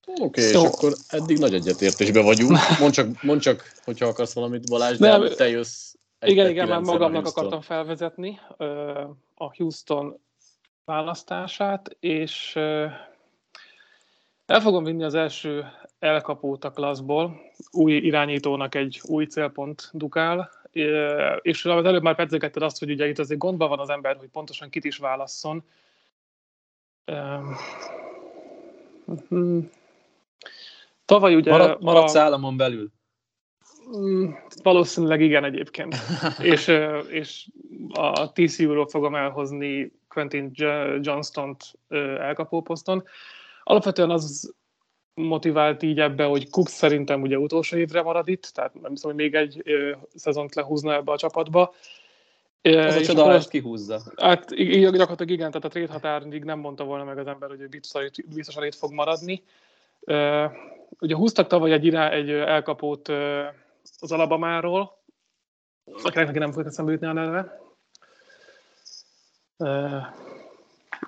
Oké, 0.07 0.23
okay, 0.23 0.45
so, 0.45 0.61
és 0.61 0.67
akkor 0.67 0.95
eddig 1.09 1.39
nagy 1.39 1.55
egyetértésben 1.55 2.25
vagyunk. 2.25 2.59
Mondd 2.79 2.93
csak, 2.93 3.23
mondd 3.23 3.39
csak 3.39 3.73
hogyha 3.85 4.07
akarsz 4.07 4.33
valamit, 4.33 4.69
Balázs, 4.69 4.99
de 4.99 5.17
nem, 5.17 5.35
te 5.37 5.49
jössz 5.49 5.95
igen, 6.21 6.51
igen, 6.51 6.69
már 6.69 6.81
magamnak 6.81 7.27
akartam 7.27 7.61
felvezetni. 7.61 8.41
A 9.35 9.57
Houston 9.57 10.21
választását, 10.85 11.97
és 12.01 12.57
el 14.47 14.61
fogom 14.61 14.85
vinni 14.85 15.05
az 15.05 15.15
első 15.15 15.65
elkapót 15.99 16.65
a 16.65 16.71
klaszból, 16.71 17.41
új 17.71 17.93
irányítónak 17.93 18.75
egy 18.75 19.01
új 19.05 19.25
célpont 19.25 19.91
dukál, 19.93 20.51
és 21.43 21.65
az 21.65 21.85
előbb 21.85 22.03
már 22.03 22.15
pedzegetted 22.15 22.63
azt, 22.63 22.79
hogy 22.79 22.91
ugye 22.91 23.09
itt 23.09 23.19
azért 23.19 23.41
gondban 23.41 23.69
van 23.69 23.79
az 23.79 23.91
ember, 23.91 24.17
hogy 24.17 24.29
pontosan 24.29 24.71
kit 24.71 24.85
is 24.85 24.97
válasszon. 24.97 25.65
Tavaly 31.05 31.35
ugye... 31.35 31.51
Marad, 31.51 31.83
maradsz 31.83 32.15
a... 32.15 32.21
államon 32.21 32.57
belül? 32.57 32.91
Mm, 33.97 34.31
valószínűleg 34.63 35.21
igen 35.21 35.45
egyébként. 35.45 35.97
és, 36.53 36.73
és 37.09 37.49
a 37.93 38.33
TCU-ról 38.33 38.89
fogom 38.89 39.15
elhozni 39.15 39.93
Quentin 40.09 40.51
Johnston-t 41.01 41.65
elkapóposzton. 42.19 43.05
Alapvetően 43.63 44.11
az 44.11 44.55
motivált 45.15 45.83
így 45.83 46.01
ebbe, 46.01 46.25
hogy 46.25 46.51
Cook 46.51 46.69
szerintem 46.69 47.23
ugye 47.23 47.39
utolsó 47.39 47.77
évre 47.77 48.03
marad 48.03 48.29
itt, 48.29 48.51
tehát 48.55 48.81
nem 48.81 48.91
hiszem, 48.91 49.11
hogy 49.11 49.21
még 49.21 49.35
egy 49.35 49.61
ö, 49.65 49.91
szezont 50.15 50.55
lehúzna 50.55 50.95
ebbe 50.95 51.13
a 51.13 51.19
csapatba. 51.19 51.75
Az 52.63 52.95
a 52.95 53.01
csoda, 53.01 53.33
ezt 53.33 53.49
kihúzza. 53.49 54.01
Hát 54.17 54.55
gyakorlatilag 54.55 55.31
igen, 55.31 55.51
tehát 55.51 55.65
a 55.65 55.69
trade 55.69 55.93
határig 55.93 56.45
nem 56.45 56.59
mondta 56.59 56.85
volna 56.85 57.05
meg 57.05 57.19
az 57.19 57.27
ember, 57.27 57.49
hogy 57.49 57.69
biztosan, 57.69 58.11
biztosan 58.35 58.65
itt 58.65 58.75
fog 58.75 58.93
maradni. 58.93 59.43
Ugye 60.99 61.15
húztak 61.15 61.47
tavaly 61.47 61.73
egy, 61.73 61.85
irá, 61.85 62.11
egy 62.11 62.31
elkapót 62.31 63.13
az 63.99 64.13
Alabamáról, 64.13 65.03
akinek 66.03 66.33
nem 66.33 66.53
fog 66.53 66.67
eszembe 66.67 66.93
jutni 66.93 67.07
a 67.07 67.13
neve. 67.13 67.61
Uh, 69.57 70.07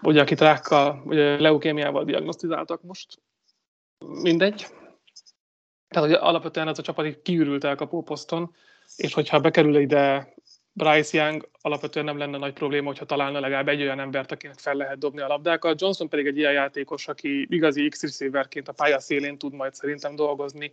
ugye 0.02 0.20
akit 0.20 0.40
rákkal, 0.40 1.02
ugye 1.04 1.40
leukémiával 1.40 2.04
diagnosztizáltak 2.04 2.82
most, 2.82 3.22
mindegy. 4.06 4.66
Tehát, 5.88 6.08
hogy 6.08 6.18
alapvetően 6.20 6.68
ez 6.68 6.78
a 6.78 6.82
csapat 6.82 7.22
kiürült 7.22 7.64
el 7.64 7.76
kapóposzton, 7.76 8.54
és 8.96 9.14
hogyha 9.14 9.40
bekerül 9.40 9.76
ide 9.76 10.34
Bryce 10.72 11.18
Young, 11.18 11.48
alapvetően 11.60 12.04
nem 12.04 12.18
lenne 12.18 12.38
nagy 12.38 12.52
probléma, 12.52 12.86
hogyha 12.86 13.04
találna 13.04 13.40
legalább 13.40 13.68
egy 13.68 13.80
olyan 13.80 14.00
embert, 14.00 14.32
akinek 14.32 14.58
fel 14.58 14.74
lehet 14.74 14.98
dobni 14.98 15.20
a 15.20 15.26
labdákat. 15.26 15.80
Johnson 15.80 16.08
pedig 16.08 16.26
egy 16.26 16.36
ilyen 16.36 16.52
játékos, 16.52 17.08
aki 17.08 17.46
igazi 17.50 17.88
x 17.88 18.20
a 18.64 18.72
pálya 18.76 19.00
szélén 19.00 19.38
tud 19.38 19.52
majd 19.52 19.74
szerintem 19.74 20.14
dolgozni. 20.16 20.72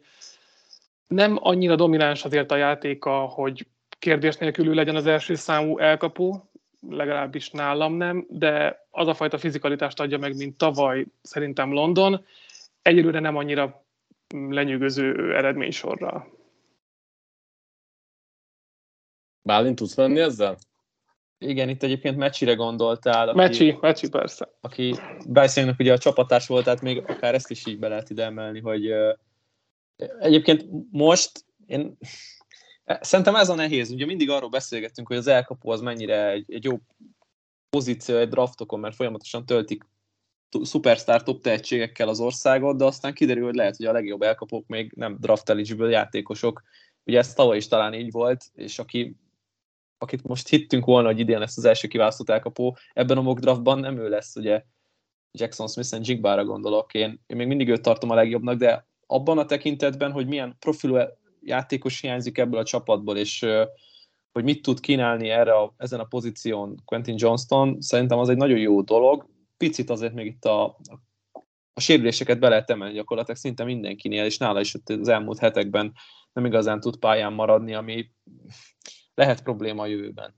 Nem 1.07 1.37
annyira 1.39 1.75
domináns 1.75 2.25
azért 2.25 2.51
a 2.51 2.55
játéka, 2.55 3.19
hogy 3.19 3.67
kérdés 3.99 4.35
nélkül 4.35 4.73
legyen 4.73 4.95
az 4.95 5.05
első 5.05 5.35
számú 5.35 5.77
elkapó, 5.77 6.49
legalábbis 6.89 7.49
nálam 7.49 7.93
nem, 7.93 8.25
de 8.29 8.85
az 8.89 9.07
a 9.07 9.13
fajta 9.13 9.37
fizikalitást 9.37 9.99
adja 9.99 10.17
meg, 10.17 10.35
mint 10.35 10.57
tavaly 10.57 11.05
szerintem 11.21 11.73
London, 11.73 12.25
egyelőre 12.81 13.19
nem 13.19 13.35
annyira 13.35 13.85
lenyűgöző 14.49 15.35
eredménysorral. 15.35 16.35
Bálint 19.41 19.75
tudsz 19.75 19.95
menni 19.95 20.19
ezzel? 20.19 20.57
Igen, 21.39 21.69
itt 21.69 21.83
egyébként 21.83 22.17
Meccsire 22.17 22.53
gondoltál. 22.53 23.29
Aki, 23.29 23.37
Mecsi, 23.37 23.77
Mecsi 23.81 24.09
persze. 24.09 24.49
Aki 24.61 24.95
Bryce 25.27 25.75
ugye 25.79 25.93
a 25.93 25.97
csapatás 25.97 26.47
volt, 26.47 26.63
tehát 26.63 26.81
még 26.81 26.97
akár 26.97 27.33
ezt 27.33 27.49
is 27.49 27.65
így 27.65 27.79
be 27.79 27.87
lehet 27.87 28.09
ide 28.09 28.23
emelni, 28.23 28.59
hogy 28.59 28.91
uh, 28.91 29.13
egyébként 30.19 30.65
most 30.91 31.45
én 31.65 31.97
szerintem 32.85 33.35
ez 33.35 33.49
a 33.49 33.55
nehéz. 33.55 33.91
Ugye 33.91 34.05
mindig 34.05 34.29
arról 34.29 34.49
beszélgettünk, 34.49 35.07
hogy 35.07 35.17
az 35.17 35.27
elkapó 35.27 35.71
az 35.71 35.81
mennyire 35.81 36.29
egy, 36.31 36.53
egy 36.53 36.63
jó 36.63 36.77
pozíció 37.69 38.15
egy 38.15 38.29
draftokon, 38.29 38.79
mert 38.79 38.95
folyamatosan 38.95 39.45
töltik 39.45 39.83
szupersztár 40.61 41.23
top 41.23 41.41
tehetségekkel 41.41 42.07
az 42.07 42.19
országot, 42.19 42.77
de 42.77 42.85
aztán 42.85 43.13
kiderül, 43.13 43.45
hogy 43.45 43.55
lehet, 43.55 43.75
hogy 43.75 43.85
a 43.85 43.91
legjobb 43.91 44.21
elkapók 44.21 44.67
még 44.67 44.91
nem 44.95 45.17
draft 45.19 45.49
eligible 45.49 45.89
játékosok. 45.89 46.63
Ugye 47.03 47.17
ez 47.17 47.33
tavaly 47.33 47.57
is 47.57 47.67
talán 47.67 47.93
így 47.93 48.11
volt, 48.11 48.45
és 48.53 48.79
aki, 48.79 49.15
akit 49.97 50.23
most 50.23 50.47
hittünk 50.47 50.85
volna, 50.85 51.07
hogy 51.07 51.19
idén 51.19 51.39
lesz 51.39 51.57
az 51.57 51.65
első 51.65 51.87
kiválasztott 51.87 52.29
elkapó, 52.29 52.77
ebben 52.93 53.17
a 53.17 53.21
mock 53.21 53.39
draftban 53.39 53.79
nem 53.79 53.97
ő 53.97 54.09
lesz, 54.09 54.35
ugye 54.35 54.63
Jackson 55.31 55.67
Smith 55.67 55.93
and 55.93 56.07
Jigbára 56.07 56.45
gondolok. 56.45 56.93
Én, 56.93 57.23
én 57.27 57.37
még 57.37 57.47
mindig 57.47 57.69
őt 57.69 57.81
tartom 57.81 58.09
a 58.09 58.15
legjobbnak, 58.15 58.57
de 58.57 58.87
abban 59.07 59.37
a 59.37 59.45
tekintetben, 59.45 60.11
hogy 60.11 60.27
milyen 60.27 60.55
profilú 60.59 60.97
játékos 61.41 62.01
hiányzik 62.01 62.37
ebből 62.37 62.59
a 62.59 62.65
csapatból, 62.65 63.17
és 63.17 63.45
hogy 64.31 64.43
mit 64.43 64.61
tud 64.61 64.79
kínálni 64.79 65.29
erre 65.29 65.53
a, 65.53 65.73
ezen 65.77 65.99
a 65.99 66.03
pozíción 66.03 66.81
Quentin 66.85 67.15
Johnston, 67.17 67.81
szerintem 67.81 68.17
az 68.17 68.29
egy 68.29 68.37
nagyon 68.37 68.57
jó 68.57 68.81
dolog 68.81 69.29
picit 69.57 69.89
azért 69.89 70.13
még 70.13 70.25
itt 70.25 70.45
a, 70.45 70.65
a, 70.65 70.77
a 71.73 71.79
sérüléseket 71.79 72.39
be 72.39 72.49
lehet 72.49 72.69
emelni 72.69 72.93
gyakorlatilag 72.93 73.37
szinte 73.37 73.63
mindenkinél, 73.63 74.25
és 74.25 74.37
nála 74.37 74.59
is 74.59 74.75
az 74.85 75.07
elmúlt 75.07 75.39
hetekben 75.39 75.93
nem 76.33 76.45
igazán 76.45 76.79
tud 76.79 76.97
pályán 76.97 77.33
maradni, 77.33 77.73
ami 77.73 78.11
lehet 79.13 79.43
probléma 79.43 79.81
a 79.81 79.85
jövőben. 79.85 80.35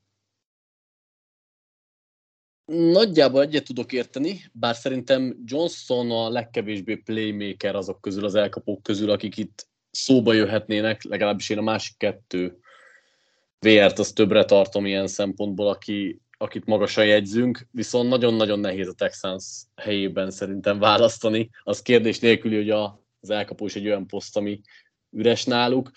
Nagyjából 2.69 3.41
egyet 3.41 3.63
tudok 3.63 3.91
érteni, 3.91 4.41
bár 4.51 4.75
szerintem 4.75 5.38
Johnson 5.45 6.12
a 6.12 6.29
legkevésbé 6.29 6.95
playmaker 6.95 7.75
azok 7.75 8.01
közül, 8.01 8.25
az 8.25 8.36
elkapók 8.36 8.84
közül, 8.84 9.10
akik 9.10 9.38
itt 9.38 9.67
szóba 9.91 10.34
jöhetnének, 10.34 11.03
legalábbis 11.03 11.49
én 11.49 11.58
a 11.58 11.62
másik 11.62 11.97
kettő 11.97 12.60
VR-t 13.60 13.99
azt 13.99 14.15
többre 14.15 14.45
tartom 14.45 14.86
ilyen 14.86 15.08
szempontból, 15.08 15.67
aki, 15.67 16.21
akit 16.38 16.65
magasan 16.65 17.05
jegyzünk, 17.05 17.67
viszont 17.71 18.10
nagyon-nagyon 18.10 18.60
nehéz 18.60 18.88
a 18.88 18.93
Texans 18.93 19.45
helyében 19.75 20.32
szerintem 20.32 20.79
választani. 20.79 21.49
Az 21.63 21.82
kérdés 21.82 22.19
nélküli, 22.19 22.55
hogy 22.55 22.69
a, 22.69 23.03
az 23.19 23.29
elkapó 23.29 23.65
is 23.65 23.75
egy 23.75 23.86
olyan 23.86 24.08
poszt, 24.08 24.38
ami 24.38 24.62
üres 25.12 25.45
náluk. 25.45 25.91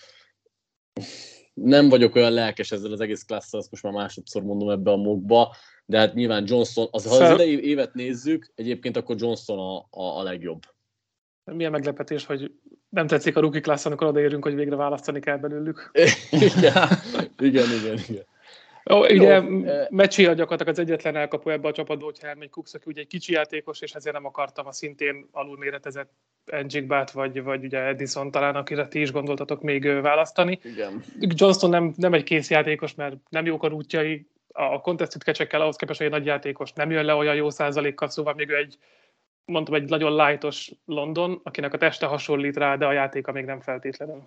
Nem 1.53 1.89
vagyok 1.89 2.15
olyan 2.15 2.31
lelkes 2.31 2.71
ezzel 2.71 2.91
az 2.91 3.01
egész 3.01 3.23
klasszal, 3.23 3.59
azt 3.59 3.71
most 3.71 3.83
már 3.83 3.93
másodszor 3.93 4.43
mondom 4.43 4.69
ebbe 4.69 4.91
a 4.91 4.97
mokba, 4.97 5.55
de 5.85 5.97
hát 5.97 6.13
nyilván 6.13 6.43
Johnson, 6.47 6.87
az, 6.91 7.07
ha 7.07 7.23
az 7.23 7.33
idei 7.33 7.67
évet 7.67 7.93
nézzük, 7.93 8.51
egyébként 8.55 8.97
akkor 8.97 9.15
Johnson 9.19 9.59
a, 9.59 9.77
a, 9.99 10.19
a 10.19 10.23
legjobb. 10.23 10.61
Milyen 11.51 11.71
meglepetés, 11.71 12.25
hogy 12.25 12.51
nem 12.89 13.07
tetszik 13.07 13.37
a 13.37 13.39
rookie 13.39 13.61
klassz, 13.61 13.85
amikor 13.85 14.07
odaérünk, 14.07 14.43
hogy 14.43 14.55
végre 14.55 14.75
választani 14.75 15.19
kell 15.19 15.37
belőlük. 15.37 15.91
igen, 16.31 16.87
igen, 17.37 17.67
igen. 17.79 17.97
igen. 18.09 18.25
Ó, 18.91 18.99
ugye 18.99 19.41
Mecsi 19.89 20.25
a 20.25 20.33
gyakorlatilag 20.33 20.73
az 20.73 20.79
egyetlen 20.79 21.15
elkapó 21.15 21.49
ebbe 21.49 21.67
a 21.67 21.71
csapatba, 21.71 22.05
hogyha 22.05 22.27
elmegy 22.27 22.49
Cooks, 22.49 22.73
aki 22.73 22.83
ugye 22.87 23.01
egy 23.01 23.07
kicsi 23.07 23.33
játékos, 23.33 23.81
és 23.81 23.93
ezért 23.93 24.15
nem 24.15 24.25
akartam 24.25 24.67
a 24.67 24.71
szintén 24.71 25.27
alulméretezett 25.31 26.11
Enjigbát, 26.45 27.11
vagy, 27.11 27.43
vagy 27.43 27.63
ugye 27.63 27.79
Edison 27.79 28.31
talán, 28.31 28.55
akire 28.55 28.87
ti 28.87 29.01
is 29.01 29.11
gondoltatok 29.11 29.61
még 29.61 30.01
választani. 30.01 30.59
Igen. 30.63 31.03
Johnston 31.19 31.69
nem, 31.69 31.93
nem 31.97 32.13
egy 32.13 32.23
kész 32.23 32.49
játékos, 32.49 32.95
mert 32.95 33.15
nem 33.29 33.45
jók 33.45 33.63
a 33.63 33.67
útjai, 33.67 34.27
a 34.53 34.81
contested 34.81 35.23
kecsekkel 35.23 35.61
ahhoz 35.61 35.75
képest, 35.75 35.97
hogy 35.97 36.07
egy 36.07 36.13
nagy 36.13 36.25
játékos 36.25 36.73
nem 36.73 36.91
jön 36.91 37.05
le 37.05 37.13
olyan 37.13 37.35
jó 37.35 37.49
százalékkal, 37.49 38.09
szóval 38.09 38.33
még 38.33 38.49
ő 38.49 38.55
egy 38.55 38.77
mondtam, 39.45 39.75
egy 39.75 39.89
nagyon 39.89 40.27
lightos 40.27 40.71
London, 40.85 41.39
akinek 41.43 41.73
a 41.73 41.77
teste 41.77 42.05
hasonlít 42.05 42.57
rá, 42.57 42.75
de 42.75 42.85
a 42.85 42.91
játéka 42.91 43.31
még 43.31 43.45
nem 43.45 43.61
feltétlenül. 43.61 44.23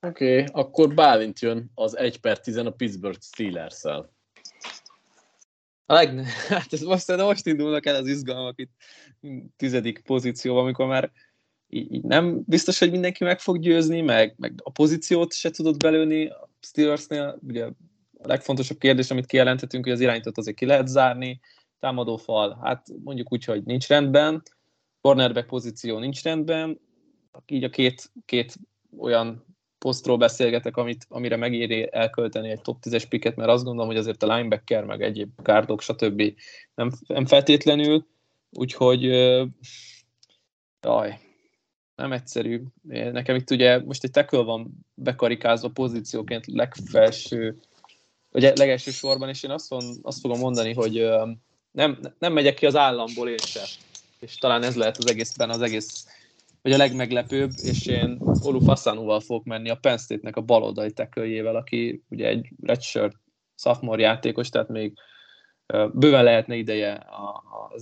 Oké, 0.00 0.40
okay, 0.40 0.52
akkor 0.52 0.94
Bálint 0.94 1.40
jön 1.40 1.70
az 1.74 1.96
1 1.96 2.20
per 2.20 2.40
10 2.40 2.56
a 2.56 2.70
Pittsburgh 2.70 3.20
Steelers-szel. 3.20 4.12
A 5.86 5.92
leg... 5.92 6.24
Hát 6.48 6.72
ez 6.72 6.82
most, 6.82 7.06
de 7.06 7.22
most 7.22 7.46
indulnak 7.46 7.86
el 7.86 7.94
az 7.94 8.06
izgalmak 8.06 8.58
itt 8.58 8.72
tizedik 9.56 10.00
pozícióban, 10.00 10.62
amikor 10.62 10.86
már 10.86 11.10
így 11.74 12.02
nem 12.02 12.42
biztos, 12.46 12.78
hogy 12.78 12.90
mindenki 12.90 13.24
meg 13.24 13.40
fog 13.40 13.58
győzni, 13.58 14.00
meg, 14.00 14.34
meg 14.38 14.60
a 14.62 14.70
pozíciót 14.70 15.32
se 15.32 15.50
tudod 15.50 15.76
belőni 15.76 16.26
a 16.26 16.50
Steelersnél. 16.60 17.38
Ugye 17.48 17.64
a 18.18 18.26
legfontosabb 18.26 18.78
kérdés, 18.78 19.10
amit 19.10 19.26
kijelenthetünk, 19.26 19.84
hogy 19.84 19.92
az 19.92 20.00
irányítót 20.00 20.38
azért 20.38 20.56
ki 20.56 20.66
lehet 20.66 20.88
zárni, 20.88 21.40
támadó 21.84 22.16
fal, 22.16 22.58
hát 22.62 22.86
mondjuk 23.04 23.32
úgy, 23.32 23.44
hogy 23.44 23.62
nincs 23.64 23.88
rendben, 23.88 24.42
cornerback 25.00 25.46
pozíció 25.46 25.98
nincs 25.98 26.22
rendben, 26.22 26.80
így 27.46 27.64
a 27.64 27.70
két, 27.70 28.12
két 28.24 28.54
olyan 28.98 29.44
posztról 29.78 30.16
beszélgetek, 30.16 30.76
amit, 30.76 31.06
amire 31.08 31.36
megéri 31.36 31.88
elkölteni 31.90 32.50
egy 32.50 32.60
top 32.60 32.78
10-es 32.82 33.04
piket, 33.08 33.36
mert 33.36 33.50
azt 33.50 33.64
gondolom, 33.64 33.88
hogy 33.88 33.98
azért 33.98 34.22
a 34.22 34.34
linebacker, 34.34 34.84
meg 34.84 35.02
egyéb 35.02 35.30
gárdok, 35.42 35.80
stb. 35.80 36.22
nem, 36.74 36.90
nem 37.06 37.26
feltétlenül, 37.26 38.06
úgyhogy 38.50 39.02
jaj, 40.80 41.18
nem 41.96 42.12
egyszerű. 42.12 42.62
Nekem 42.88 43.36
itt 43.36 43.50
ugye 43.50 43.84
most 43.84 44.04
egy 44.04 44.10
tackle 44.10 44.42
van 44.42 44.86
bekarikázva 44.94 45.68
pozícióként 45.68 46.46
legfelső, 46.46 47.60
vagy 48.30 48.42
legelső 48.42 48.90
sorban, 48.90 49.28
és 49.28 49.42
én 49.42 49.50
azt, 49.50 49.68
von, 49.68 49.84
azt 50.02 50.20
fogom 50.20 50.38
mondani, 50.38 50.72
hogy 50.72 51.08
nem, 51.70 51.98
nem 52.18 52.32
megyek 52.32 52.54
ki 52.54 52.66
az 52.66 52.76
államból 52.76 53.28
én 53.28 53.36
sem. 53.36 53.64
És 54.20 54.34
talán 54.34 54.62
ez 54.62 54.76
lehet 54.76 54.96
az 54.96 55.10
egészben 55.10 55.50
az 55.50 55.60
egész 55.60 56.06
vagy 56.62 56.72
a 56.72 56.76
legmeglepőbb, 56.76 57.50
és 57.62 57.86
én 57.86 58.18
Olu 58.42 58.60
Fassanúval 58.60 59.20
fogok 59.20 59.44
menni 59.44 59.70
a 59.70 59.76
Penn 59.76 59.96
State-nek 59.96 60.36
a 60.36 60.40
baloldali 60.40 60.92
teköljével, 60.92 61.56
aki 61.56 62.02
ugye 62.08 62.28
egy 62.28 62.48
redshirt 62.62 63.16
sophomore 63.54 64.02
játékos, 64.02 64.48
tehát 64.48 64.68
még 64.68 64.92
bőven 65.92 66.24
lehetne 66.24 66.54
ideje 66.54 67.06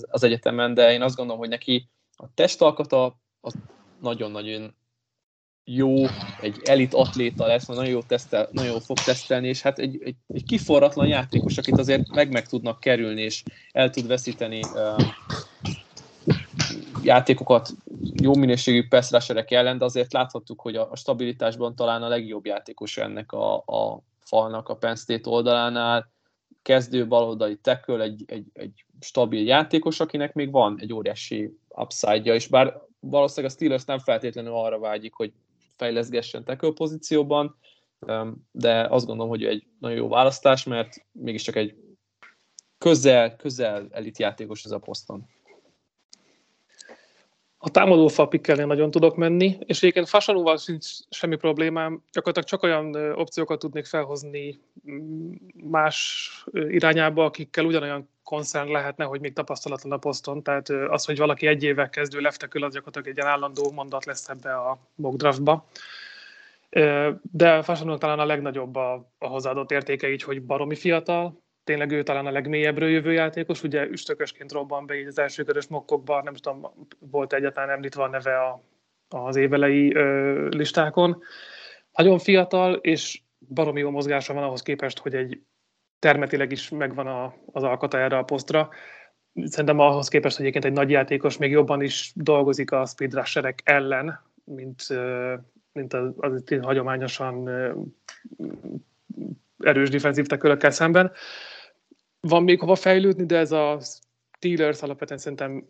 az 0.06 0.22
egyetemen, 0.22 0.74
de 0.74 0.92
én 0.92 1.02
azt 1.02 1.16
gondolom, 1.16 1.40
hogy 1.40 1.48
neki 1.48 1.88
a 2.16 2.34
testalkata 2.34 3.20
az 3.40 3.54
nagyon-nagyon 4.02 4.74
jó, 5.64 6.06
egy 6.40 6.60
elit 6.64 6.94
atléta 6.94 7.46
lesz, 7.46 7.66
nagyon 7.66 7.86
jó, 7.86 8.02
tesztel, 8.02 8.48
nagyon 8.52 8.80
fog 8.80 8.98
tesztelni, 8.98 9.48
és 9.48 9.62
hát 9.62 9.78
egy, 9.78 10.02
egy, 10.02 10.16
egy 10.26 10.44
kiforratlan 10.44 11.06
játékos, 11.06 11.58
akit 11.58 11.78
azért 11.78 12.08
meg 12.08 12.32
meg 12.32 12.46
tudnak 12.46 12.80
kerülni, 12.80 13.22
és 13.22 13.42
el 13.72 13.90
tud 13.90 14.06
veszíteni 14.06 14.60
uh, 14.74 15.02
játékokat 17.02 17.70
jó 18.22 18.34
minőségű 18.34 18.88
passzráserek 18.88 19.50
ellen, 19.50 19.78
de 19.78 19.84
azért 19.84 20.12
láthattuk, 20.12 20.60
hogy 20.60 20.76
a, 20.76 20.90
a 20.90 20.96
stabilitásban 20.96 21.74
talán 21.74 22.02
a 22.02 22.08
legjobb 22.08 22.46
játékos 22.46 22.96
ennek 22.96 23.32
a, 23.32 23.56
a 23.56 24.02
falnak 24.20 24.68
a 24.68 24.76
Penn 24.76 24.94
State 24.94 25.30
oldalánál, 25.30 26.10
kezdő 26.62 27.06
baloldali 27.06 27.56
tackle, 27.56 28.02
egy, 28.02 28.24
egy, 28.26 28.46
egy 28.52 28.84
stabil 29.00 29.46
játékos, 29.46 30.00
akinek 30.00 30.34
még 30.34 30.50
van 30.50 30.78
egy 30.80 30.92
óriási 30.92 31.58
upside-ja, 31.68 32.34
és 32.34 32.46
bár 32.46 32.80
valószínűleg 33.04 33.52
a 33.52 33.54
Steelers 33.54 33.84
nem 33.84 33.98
feltétlenül 33.98 34.52
arra 34.52 34.78
vágyik, 34.78 35.14
hogy 35.14 35.32
fejleszgessen 35.76 36.44
tackle 36.44 36.72
pozícióban, 36.72 37.56
de 38.50 38.86
azt 38.88 39.06
gondolom, 39.06 39.30
hogy 39.30 39.44
egy 39.44 39.66
nagyon 39.78 39.96
jó 39.96 40.08
választás, 40.08 40.64
mert 40.64 41.06
mégiscsak 41.12 41.56
egy 41.56 41.74
közel, 42.78 43.36
közel 43.36 43.86
elit 43.90 44.18
játékos 44.18 44.64
ez 44.64 44.70
a 44.70 44.78
poszton. 44.78 45.26
A 47.64 47.70
támadó 47.70 48.08
falpikkel 48.08 48.58
én 48.58 48.66
nagyon 48.66 48.90
tudok 48.90 49.16
menni, 49.16 49.58
és 49.66 49.76
egyébként 49.76 50.08
Fasanúval 50.08 50.56
sincs 50.56 50.86
semmi 51.10 51.36
problémám, 51.36 52.02
gyakorlatilag 52.12 52.48
csak 52.48 52.62
olyan 52.62 52.94
opciókat 53.14 53.58
tudnék 53.58 53.84
felhozni 53.84 54.60
mm, 54.90 55.32
más 55.70 56.30
irányába, 56.52 57.24
akikkel 57.24 57.64
ugyanolyan 57.64 58.08
koncern 58.22 58.70
lehetne, 58.70 59.04
hogy 59.04 59.20
még 59.20 59.32
tapasztalatlan 59.32 59.92
a 59.92 59.96
poszton, 59.96 60.42
tehát 60.42 60.68
az, 60.68 61.04
hogy 61.04 61.18
valaki 61.18 61.46
egy 61.46 61.62
évvel 61.62 61.88
kezdő 61.88 62.20
leftekül, 62.20 62.64
az 62.64 62.72
gyakorlatilag 62.72 63.08
egy 63.08 63.16
ilyen 63.16 63.34
állandó 63.34 63.70
mondat 63.70 64.04
lesz 64.04 64.28
ebbe 64.28 64.54
a 64.54 64.78
mock 64.94 65.16
draftba. 65.16 65.66
De 67.20 67.62
Fasanúnak 67.62 67.98
talán 67.98 68.18
a 68.18 68.24
legnagyobb 68.24 68.76
a, 68.76 69.12
a 69.18 69.26
hozzáadott 69.26 69.70
értéke 69.70 70.10
így, 70.10 70.22
hogy 70.22 70.42
baromi 70.42 70.74
fiatal, 70.74 71.41
tényleg 71.64 71.90
ő 71.90 72.02
talán 72.02 72.26
a 72.26 72.30
legmélyebbről 72.30 72.88
jövő 72.88 73.12
játékos, 73.12 73.62
ugye 73.62 73.86
üstökösként 73.86 74.52
robban 74.52 74.86
be 74.86 74.94
így 74.94 75.06
az 75.06 75.18
első 75.18 75.42
körös 75.42 75.66
mokkokban, 75.66 76.22
nem 76.24 76.34
tudom, 76.34 76.88
volt 76.98 77.32
egyáltalán 77.32 77.70
említve 77.70 78.02
a 78.02 78.08
neve 78.08 78.38
a, 78.38 78.62
az 79.08 79.36
évelei 79.36 79.94
ö, 79.94 80.48
listákon. 80.48 81.22
Nagyon 81.92 82.18
fiatal, 82.18 82.74
és 82.74 83.22
baromi 83.48 83.80
jó 83.80 83.90
mozgása 83.90 84.34
van 84.34 84.42
ahhoz 84.42 84.62
képest, 84.62 84.98
hogy 84.98 85.14
egy 85.14 85.40
termetileg 85.98 86.52
is 86.52 86.68
megvan 86.68 87.06
a, 87.06 87.34
az 87.52 87.62
alkata 87.62 87.98
erre 87.98 88.16
a 88.18 88.22
posztra. 88.22 88.68
Szerintem 89.44 89.78
ahhoz 89.78 90.08
képest, 90.08 90.36
hogy 90.36 90.46
egyébként 90.46 90.72
egy 90.72 90.78
nagy 90.80 90.90
játékos 90.90 91.36
még 91.36 91.50
jobban 91.50 91.82
is 91.82 92.12
dolgozik 92.14 92.70
a 92.70 92.86
speed 92.86 93.14
rusherek 93.14 93.60
ellen, 93.64 94.20
mint, 94.44 94.82
mint 95.72 95.92
az, 95.92 96.14
az 96.16 96.44
hagyományosan 96.62 97.48
erős 99.58 99.90
defensív 99.90 100.26
tekölökkel 100.26 100.70
szemben. 100.70 101.12
Van 102.20 102.42
még 102.42 102.60
hova 102.60 102.74
fejlődni, 102.74 103.26
de 103.26 103.38
ez 103.38 103.52
a 103.52 103.80
Steelers 104.36 104.82
alapvetően 104.82 105.20
szerintem 105.20 105.66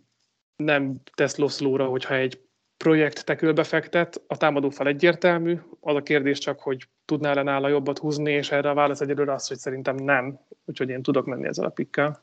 nem 0.57 1.01
tesz 1.15 1.37
loszlóra, 1.37 1.87
hogyha 1.87 2.15
egy 2.15 2.41
projekt 2.77 3.25
tekülbe 3.25 3.65
fektet, 3.65 4.23
a 4.27 4.37
támadó 4.37 4.71
fel 4.71 4.87
egyértelmű, 4.87 5.59
az 5.81 5.95
a 5.97 6.03
kérdés 6.03 6.39
csak, 6.39 6.61
hogy 6.61 6.89
tudná 7.05 7.35
le 7.35 7.43
nála 7.43 7.69
jobbat 7.69 7.99
húzni, 7.99 8.33
és 8.33 8.51
erre 8.51 8.71
a 8.71 8.75
válasz 8.75 9.01
egyelőre 9.01 9.33
az, 9.33 9.49
hogy 9.49 9.57
szerintem 9.57 9.97
nem, 9.97 10.41
úgyhogy 10.65 10.89
én 10.89 11.03
tudok 11.03 11.27
menni 11.27 11.47
ezzel 11.47 11.65
a 11.65 11.69
pikkel. 11.69 12.23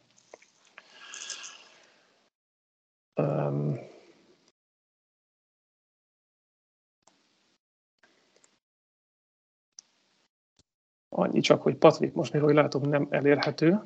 Annyi 11.09 11.39
csak, 11.39 11.61
hogy 11.61 11.75
Patrik 11.75 12.13
most 12.13 12.33
még, 12.33 12.41
hogy 12.41 12.53
látom, 12.53 12.81
nem 12.81 13.07
elérhető 13.09 13.79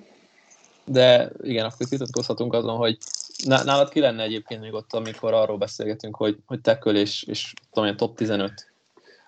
de 0.86 1.32
igen, 1.42 1.66
akkor 1.66 1.88
vitatkozhatunk 1.90 2.54
azon, 2.54 2.78
hogy 2.78 2.98
nálad 3.46 3.90
ki 3.90 4.00
lenne 4.00 4.24
egyébként 4.24 4.62
még 4.62 4.74
ott, 4.74 4.94
amikor 4.94 5.34
arról 5.34 5.58
beszélgetünk, 5.58 6.16
hogy, 6.16 6.38
hogy 6.46 6.62
tekköl 6.62 6.96
és, 6.96 7.24
és 7.24 7.54
tudom, 7.72 7.96
top 7.96 8.16
15? 8.16 8.72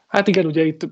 Hát 0.07 0.27
igen, 0.27 0.45
ugye 0.45 0.63
itt 0.63 0.87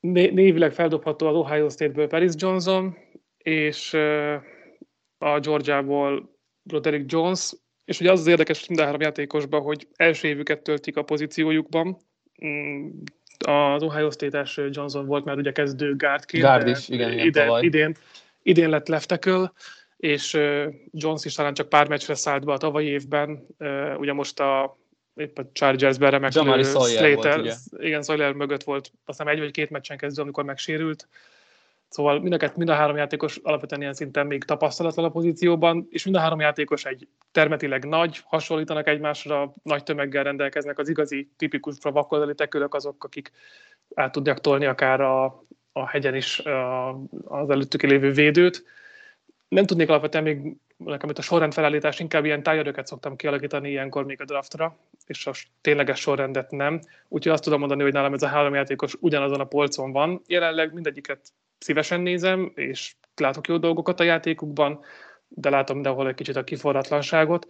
névileg 0.00 0.72
feldobható 0.72 1.26
az 1.26 1.34
Ohio 1.34 1.68
State-ből 1.68 2.06
Paris 2.06 2.32
Johnson, 2.36 2.96
és 3.38 3.94
a 5.18 5.38
Georgia-ból 5.40 6.38
Roderick 6.70 7.12
Jones, 7.12 7.52
és 7.84 8.00
ugye 8.00 8.12
az 8.12 8.20
az 8.20 8.26
érdekes 8.26 8.66
mind 8.66 8.80
a 8.80 8.84
három 8.84 9.00
játékosban, 9.00 9.62
hogy 9.62 9.88
első 9.96 10.28
évüket 10.28 10.62
töltik 10.62 10.96
a 10.96 11.02
pozíciójukban. 11.02 11.96
Az 13.46 13.82
Ohio 13.82 14.10
State-es 14.10 14.60
Johnson 14.70 15.06
volt 15.06 15.24
már 15.24 15.36
ugye 15.36 15.52
kezdő 15.52 15.96
guardként. 15.96 16.42
Guard 16.42 16.68
is, 16.68 16.88
igen, 16.88 17.12
igen 17.12 17.26
ide, 17.26 17.58
idén, 17.60 17.96
idén 18.42 18.68
lett 18.68 18.88
left 18.88 19.08
tackle, 19.08 19.52
és 19.96 20.38
Jones 20.90 21.24
is 21.24 21.34
talán 21.34 21.54
csak 21.54 21.68
pár 21.68 21.88
meccsre 21.88 22.14
szállt 22.14 22.44
be 22.44 22.52
a 22.52 22.56
tavalyi 22.56 22.86
évben, 22.86 23.46
ugye 23.96 24.12
most 24.12 24.40
a 24.40 24.78
épp 25.14 25.38
a 25.38 25.50
Chargers-ben 25.52 26.10
remeklő 26.10 26.62
Slater, 26.62 27.40
volt, 27.40 27.58
igen, 27.78 28.02
Sawyer 28.02 28.32
mögött 28.32 28.62
volt, 28.62 28.92
aztán 29.04 29.28
egy 29.28 29.38
vagy 29.38 29.50
két 29.50 29.70
meccsen 29.70 29.96
kezdő, 29.96 30.22
amikor 30.22 30.44
megsérült. 30.44 31.08
Szóval 31.90 32.20
mind 32.20 32.42
a, 32.42 32.52
mind 32.54 32.68
a 32.68 32.74
három 32.74 32.96
játékos 32.96 33.36
alapvetően 33.42 33.80
ilyen 33.80 33.94
szinten 33.94 34.26
még 34.26 34.44
tapasztalatlan 34.44 35.04
a 35.04 35.10
pozícióban, 35.10 35.86
és 35.90 36.04
mind 36.04 36.16
a 36.16 36.20
három 36.20 36.40
játékos 36.40 36.84
egy 36.84 37.08
termetileg 37.32 37.84
nagy, 37.84 38.20
hasonlítanak 38.24 38.88
egymásra, 38.88 39.54
nagy 39.62 39.82
tömeggel 39.82 40.24
rendelkeznek, 40.24 40.78
az 40.78 40.88
igazi, 40.88 41.30
tipikus 41.36 41.74
vakoldali 41.82 42.34
tekülök 42.34 42.74
azok, 42.74 43.04
akik 43.04 43.32
át 43.94 44.12
tudják 44.12 44.38
tolni 44.38 44.66
akár 44.66 45.00
a, 45.00 45.44
a 45.72 45.88
hegyen 45.88 46.14
is 46.14 46.38
a, 46.38 46.88
az 47.24 47.50
előttük 47.50 47.82
lévő 47.82 48.10
védőt, 48.10 48.64
nem 49.48 49.66
tudnék 49.66 49.88
alapvetően 49.88 50.24
még 50.24 50.56
nekem 50.76 51.10
itt 51.10 51.18
a 51.18 51.22
sorrend 51.22 51.52
felállítás, 51.52 52.00
inkább 52.00 52.24
ilyen 52.24 52.42
tájadőket 52.42 52.86
szoktam 52.86 53.16
kialakítani 53.16 53.70
ilyenkor 53.70 54.04
még 54.04 54.20
a 54.20 54.24
draftra, 54.24 54.76
és 55.06 55.26
a 55.26 55.32
tényleges 55.60 56.00
sorrendet 56.00 56.50
nem. 56.50 56.80
Úgyhogy 57.08 57.32
azt 57.32 57.42
tudom 57.42 57.58
mondani, 57.58 57.82
hogy 57.82 57.92
nálam 57.92 58.14
ez 58.14 58.22
a 58.22 58.26
három 58.26 58.54
játékos 58.54 58.94
ugyanazon 59.00 59.40
a 59.40 59.44
polcon 59.44 59.92
van. 59.92 60.22
Jelenleg 60.26 60.72
mindegyiket 60.72 61.20
szívesen 61.60 62.00
nézem, 62.00 62.52
és 62.54 62.94
látok 63.16 63.48
jó 63.48 63.56
dolgokat 63.56 64.00
a 64.00 64.04
játékukban, 64.04 64.80
de 65.28 65.50
látom 65.50 65.76
mindenhol 65.76 66.08
egy 66.08 66.14
kicsit 66.14 66.36
a 66.36 66.44
kiforratlanságot. 66.44 67.46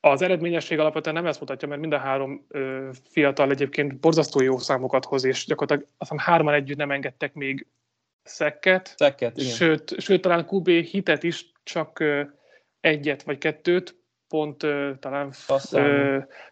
Az 0.00 0.22
eredményesség 0.22 0.78
alapvetően 0.78 1.14
nem 1.14 1.26
ezt 1.26 1.40
mutatja, 1.40 1.68
mert 1.68 1.80
mind 1.80 1.92
a 1.92 1.98
három 1.98 2.46
ö, 2.48 2.88
fiatal 3.10 3.50
egyébként 3.50 4.00
borzasztó 4.00 4.40
jó 4.42 4.58
számokat 4.58 5.04
hoz, 5.04 5.24
és 5.24 5.46
gyakorlatilag 5.46 5.90
azt 5.98 6.10
hiszem 6.10 6.32
hárman 6.32 6.54
együtt 6.54 6.76
nem 6.76 6.90
engedtek 6.90 7.34
még 7.34 7.66
szekket. 8.22 8.94
Szekket, 8.96 9.36
igen. 9.36 9.50
Sőt, 9.50 10.00
sőt, 10.00 10.20
talán 10.20 10.46
QB 10.50 10.68
hitet 10.68 11.22
is 11.22 11.52
csak 11.62 12.04
egyet 12.80 13.22
vagy 13.22 13.38
kettőt, 13.38 13.96
pont 14.28 14.66
talán 14.98 15.30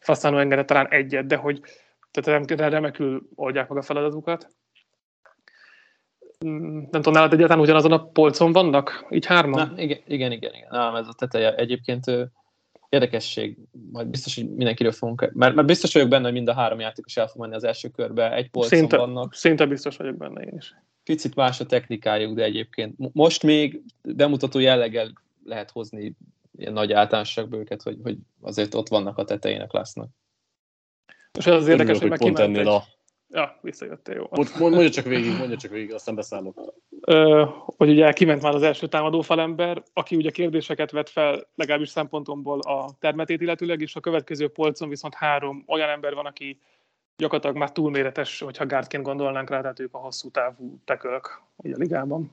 Faszánó 0.01 0.39
engedett 0.39 0.67
talán 0.67 0.89
egyet, 0.89 1.27
de 1.27 1.37
hogy 1.37 1.61
tehát 2.11 2.51
remekül 2.61 3.29
oldják 3.35 3.69
meg 3.69 3.79
a 3.79 3.83
feladatukat. 3.83 4.57
Nem 6.39 6.89
tudom, 6.91 7.13
nálad 7.13 7.33
egyáltalán 7.33 7.63
ugyanazon 7.63 7.93
a 7.93 8.05
polcon 8.05 8.53
vannak? 8.53 9.07
Így 9.11 9.27
hárman? 9.27 9.73
Na, 9.75 9.83
igen, 9.83 9.99
igen, 10.07 10.33
igen. 10.33 10.55
igen. 10.55 10.69
Nálam 10.71 10.95
ez 10.95 11.09
a 11.09 11.13
teteje. 11.13 11.55
Egyébként 11.55 12.05
érdekesség, 12.89 13.59
majd 13.93 14.07
biztos, 14.07 14.35
hogy 14.35 14.55
mindenkiről 14.55 14.93
fogunk, 14.93 15.31
mert, 15.35 15.55
mert 15.55 15.67
biztos 15.67 15.93
vagyok 15.93 16.09
benne, 16.09 16.25
hogy 16.25 16.33
mind 16.33 16.49
a 16.49 16.55
három 16.55 16.81
játékos 16.81 17.17
el 17.17 17.29
fog 17.29 17.41
menni 17.41 17.55
az 17.55 17.65
első 17.65 17.89
körbe, 17.89 18.33
egy 18.35 18.51
polcon 18.51 18.79
szinte, 18.79 18.97
vannak. 18.97 19.35
Szinte 19.35 19.67
biztos 19.67 19.97
vagyok 19.97 20.17
benne 20.17 20.43
én 20.43 20.55
is 20.57 20.75
picit 21.07 21.35
más 21.35 21.61
a 21.61 21.67
technikájuk, 21.67 22.35
de 22.35 22.43
egyébként 22.43 22.95
most 23.13 23.43
még 23.43 23.83
bemutató 24.03 24.59
jelleggel 24.59 25.13
lehet 25.45 25.71
hozni 25.71 26.17
ilyen 26.59 26.73
nagy 26.73 26.93
általánosságból 26.93 27.59
őket, 27.59 27.83
hogy, 27.83 27.99
hogy 28.03 28.17
azért 28.41 28.75
ott 28.75 28.89
vannak 28.89 29.19
a 29.19 29.25
tetejének 29.25 29.73
lesznek. 29.73 30.09
És 31.39 31.47
az 31.47 31.69
érdekes, 31.69 31.99
hogy 31.99 32.09
meg 32.09 32.19
pont 32.19 32.39
ennél 32.39 32.69
a... 32.69 32.85
Ja, 33.29 33.59
visszajöttél, 33.61 34.15
jó. 34.15 34.27
Mondja 34.59 34.91
csak 34.91 35.05
végig, 35.05 35.37
mondja 35.39 35.57
csak 35.57 35.71
végig, 35.71 35.93
aztán 35.93 36.15
beszállok. 36.15 36.75
Ö, 37.01 37.45
hogy 37.65 37.89
ugye 37.89 38.13
kiment 38.13 38.43
már 38.43 38.55
az 38.55 38.63
első 38.63 38.87
támadó 38.87 39.21
falember, 39.21 39.83
aki 39.93 40.17
ugye 40.17 40.31
kérdéseket 40.31 40.91
vett 40.91 41.09
fel, 41.09 41.49
legalábbis 41.55 41.89
szempontomból 41.89 42.61
a 42.61 42.97
termetét 42.99 43.41
illetőleg, 43.41 43.81
és 43.81 43.97
a 43.97 44.01
következő 44.01 44.49
polcon 44.49 44.89
viszont 44.89 45.15
három 45.15 45.65
olyan 45.67 45.89
ember 45.89 46.15
van, 46.15 46.27
aki 46.27 46.61
gyakorlatilag 47.17 47.57
már 47.57 47.73
túlméretes, 47.73 48.41
hogyha 48.41 48.67
gárdként 48.67 49.03
gondolnánk 49.03 49.51
rá, 49.51 49.61
tehát 49.61 49.81
ők 49.81 49.95
a 49.95 49.99
hosszú 49.99 50.31
távú 50.31 50.81
tekölök 50.85 51.43
így 51.63 51.73
a 51.73 51.79
ligában. 51.79 52.33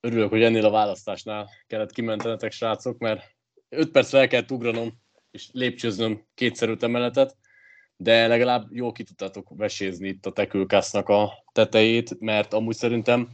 Örülök, 0.00 0.30
hogy 0.30 0.42
ennél 0.42 0.64
a 0.64 0.70
választásnál 0.70 1.48
kellett 1.66 1.92
kimentenetek, 1.92 2.52
srácok, 2.52 2.98
mert 2.98 3.36
5 3.68 3.90
percre 3.90 4.18
el 4.18 4.28
kellett 4.28 4.50
ugranom, 4.50 4.92
és 5.30 5.48
lépcsőznöm 5.52 6.22
kétszer 6.34 6.68
öt 6.68 6.82
emeletet, 6.82 7.36
de 8.00 8.26
legalább 8.26 8.66
jól 8.70 8.92
ki 8.92 9.02
tudtátok 9.02 9.48
vesézni 9.56 10.08
itt 10.08 10.26
a 10.26 10.32
tekülkásznak 10.32 11.08
a 11.08 11.44
tetejét, 11.52 12.20
mert 12.20 12.52
amúgy 12.52 12.76
szerintem 12.76 13.28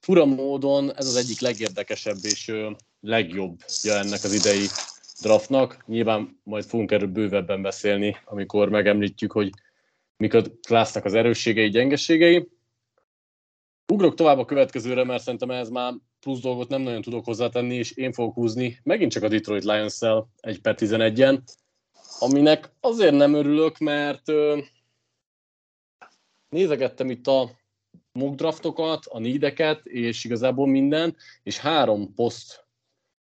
fura 0.00 0.24
módon 0.24 0.96
ez 0.96 1.06
az 1.06 1.16
egyik 1.16 1.40
legérdekesebb 1.40 2.16
és 2.22 2.52
legjobbja 3.00 3.94
ennek 3.94 4.24
az 4.24 4.32
idei 4.32 4.66
draftnak. 5.20 5.84
Nyilván 5.86 6.40
majd 6.42 6.64
fogunk 6.64 6.90
erről 6.90 7.08
bővebben 7.08 7.62
beszélni, 7.62 8.16
amikor 8.24 8.68
megemlítjük, 8.68 9.32
hogy 9.32 9.50
mik 10.16 10.34
a 10.34 10.42
klásznak 10.66 11.04
az 11.04 11.14
erősségei, 11.14 11.68
gyengeségei. 11.68 12.48
Ugrok 13.92 14.14
tovább 14.14 14.38
a 14.38 14.44
következőre, 14.44 15.04
mert 15.04 15.22
szerintem 15.22 15.50
ez 15.50 15.68
már 15.68 15.94
plusz 16.20 16.40
dolgot 16.40 16.68
nem 16.68 16.82
nagyon 16.82 17.02
tudok 17.02 17.24
hozzátenni, 17.24 17.74
és 17.74 17.90
én 17.90 18.12
fogok 18.12 18.34
húzni 18.34 18.80
megint 18.82 19.12
csak 19.12 19.22
a 19.22 19.28
Detroit 19.28 19.64
Lions-szel 19.64 20.28
egy 20.40 20.60
per 20.60 20.74
11-en, 20.78 21.38
aminek 22.18 22.70
azért 22.80 23.14
nem 23.14 23.34
örülök, 23.34 23.78
mert 23.78 24.28
ö, 24.28 24.58
nézegettem 26.48 27.10
itt 27.10 27.26
a 27.26 27.50
mock 28.12 28.34
draftokat, 28.34 29.06
a 29.06 29.18
nídeket, 29.18 29.86
és 29.86 30.24
igazából 30.24 30.66
minden, 30.66 31.16
és 31.42 31.58
három 31.58 32.14
poszt 32.14 32.64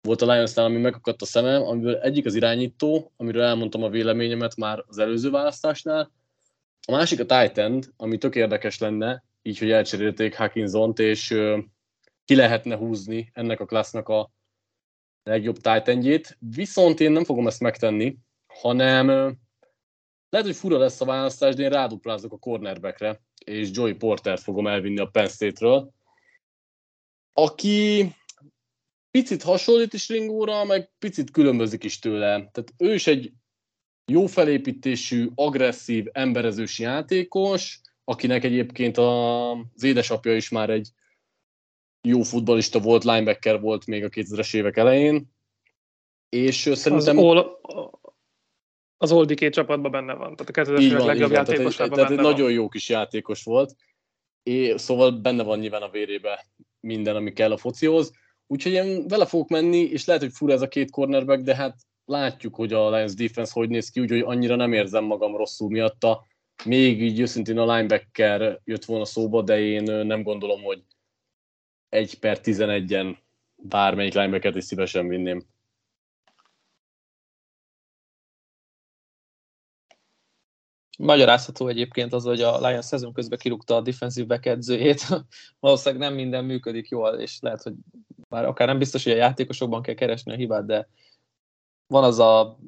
volt 0.01 0.23
a 0.23 0.33
lions 0.33 0.57
ami 0.57 0.79
megakadt 0.79 1.23
a 1.23 1.27
szemem, 1.27 1.63
amiből 1.63 1.97
egyik 1.97 2.27
az 2.27 2.35
irányító, 2.35 3.13
amiről 3.17 3.43
elmondtam 3.43 3.83
a 3.83 3.89
véleményemet 3.89 4.57
már 4.57 4.85
az 4.87 4.99
előző 4.99 5.31
választásnál, 5.31 6.11
a 6.87 6.93
másik 6.93 7.21
a 7.21 7.27
Titan, 7.27 7.83
ami 7.97 8.19
tök 8.19 8.35
érdekes 8.35 8.79
lenne, 8.79 9.25
így, 9.43 9.59
hogy 9.59 9.71
elcserélték 9.71 10.37
Hawkinsont, 10.37 10.99
és 10.99 11.31
ö, 11.31 11.59
ki 12.25 12.35
lehetne 12.35 12.77
húzni 12.77 13.31
ennek 13.35 13.61
a 13.61 13.65
klassznak 13.65 14.09
a 14.09 14.31
legjobb 15.23 15.57
Titanjét. 15.57 16.37
Viszont 16.55 17.01
én 17.01 17.11
nem 17.11 17.25
fogom 17.25 17.47
ezt 17.47 17.61
megtenni, 17.61 18.17
hanem 18.61 19.07
lehet, 20.29 20.47
hogy 20.47 20.57
fura 20.57 20.79
lesz 20.79 21.01
a 21.01 21.05
választás, 21.05 21.55
de 21.55 21.63
én 21.63 21.71
ráduplázok 21.71 22.33
a 22.33 22.39
cornerbackre, 22.39 23.21
és 23.45 23.69
Joey 23.73 23.95
Porter 23.95 24.39
fogom 24.39 24.67
elvinni 24.67 24.99
a 24.99 25.07
Penn 25.07 25.27
State-ről, 25.27 25.91
aki 27.33 28.15
picit 29.11 29.43
hasonlít 29.43 29.93
is 29.93 30.09
Ringóra, 30.09 30.65
meg 30.65 30.91
picit 30.99 31.31
különbözik 31.31 31.85
is 31.85 31.99
tőle. 31.99 32.29
Tehát 32.29 32.75
ő 32.77 32.95
is 32.95 33.07
egy 33.07 33.33
jó 34.07 34.27
felépítésű, 34.27 35.29
agresszív, 35.35 36.07
emberezős 36.13 36.79
játékos, 36.79 37.81
akinek 38.05 38.45
egyébként 38.45 38.97
az 38.97 39.83
édesapja 39.83 40.37
is 40.37 40.49
már 40.49 40.71
egy 40.71 40.89
jó 42.09 42.23
futbalista 42.23 42.81
volt, 42.81 43.05
linebacker 43.05 43.61
volt 43.61 43.87
még 43.87 44.05
a 44.05 44.09
2000-es 44.09 44.55
évek 44.55 44.77
elején. 44.77 45.31
És 46.29 46.71
szerintem... 46.73 47.19
Az, 47.19 47.51
az 49.03 49.13
Oldiké 49.13 49.49
csapatban 49.49 49.91
benne 49.91 50.15
van, 50.15 50.37
tehát 50.37 50.69
a 50.69 50.73
2000-es 50.73 50.81
évek 50.81 51.05
legjobb 51.05 51.31
játékosában 51.31 51.95
tehát, 51.95 52.11
tehát 52.11 52.25
nagyon 52.25 52.53
jó 52.53 52.69
kis 52.69 52.89
játékos 52.89 53.43
volt, 53.45 53.75
és 54.43 54.81
szóval 54.81 55.11
benne 55.11 55.43
van 55.43 55.59
nyilván 55.59 55.83
a 55.83 55.91
vérébe 55.91 56.47
minden, 56.81 57.17
ami 57.17 57.33
kell 57.33 57.53
a 57.53 57.57
focihoz. 57.57 58.13
Úgyhogy 58.47 58.73
én 58.73 59.09
vele 59.09 59.27
fogok 59.27 59.49
menni, 59.49 59.79
és 59.79 60.05
lehet, 60.05 60.23
hogy 60.23 60.33
fura 60.33 60.53
ez 60.53 60.63
a 60.63 60.69
két 60.69 60.91
cornerback, 60.91 61.43
de 61.43 61.55
hát 61.57 61.77
látjuk, 62.05 62.55
hogy 62.55 62.73
a 62.73 62.91
Lions 62.91 63.15
defense 63.15 63.53
hogy 63.55 63.69
néz 63.69 63.91
ki, 63.91 64.01
úgyhogy 64.01 64.21
annyira 64.21 64.57
nem 64.57 64.73
érzem 64.73 65.05
magam 65.05 65.37
rosszul 65.37 65.69
miatta. 65.69 66.27
Még 66.65 67.03
így 67.03 67.21
őszintén 67.21 67.59
a 67.59 67.75
linebacker 67.75 68.61
jött 68.65 68.85
volna 68.85 69.05
szóba, 69.05 69.43
de 69.43 69.61
én 69.61 69.83
nem 69.83 70.23
gondolom, 70.23 70.63
hogy 70.63 70.83
egy 71.89 72.19
per 72.19 72.39
11-en 72.43 73.17
bármelyik 73.55 74.15
linebackert 74.15 74.57
is 74.57 74.65
szívesen 74.65 75.09
vinném. 75.09 75.43
Magyarázható 81.03 81.69
egyébként 81.69 82.13
az, 82.13 82.25
hogy 82.25 82.41
a 82.41 82.69
Lions 82.69 82.85
szezon 82.85 83.13
közben 83.13 83.39
kirúgta 83.39 83.77
a 83.77 83.81
defensive 83.81 84.27
back 84.27 84.47
edzőjét. 84.47 85.03
Valószínűleg 85.61 86.09
nem 86.09 86.15
minden 86.15 86.45
működik 86.45 86.89
jól, 86.89 87.15
és 87.15 87.39
lehet, 87.41 87.63
hogy 87.63 87.75
már 88.29 88.45
akár 88.45 88.67
nem 88.67 88.79
biztos, 88.79 89.05
hogy 89.05 89.13
a 89.13 89.17
játékosokban 89.17 89.83
kell 89.83 89.95
keresni 89.95 90.33
a 90.33 90.37
hibát, 90.37 90.67
de 90.67 90.89
van 91.87 92.05
az 92.05 92.19
a 92.19 92.59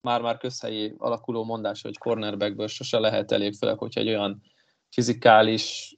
már-már 0.00 0.38
közhelyi 0.38 0.94
alakuló 0.98 1.44
mondás, 1.44 1.82
hogy 1.82 1.98
cornerbackből 1.98 2.66
sose 2.66 2.98
lehet 2.98 3.32
elég, 3.32 3.54
főleg, 3.54 3.78
hogyha 3.78 4.00
egy 4.00 4.08
olyan 4.08 4.42
fizikális, 4.90 5.96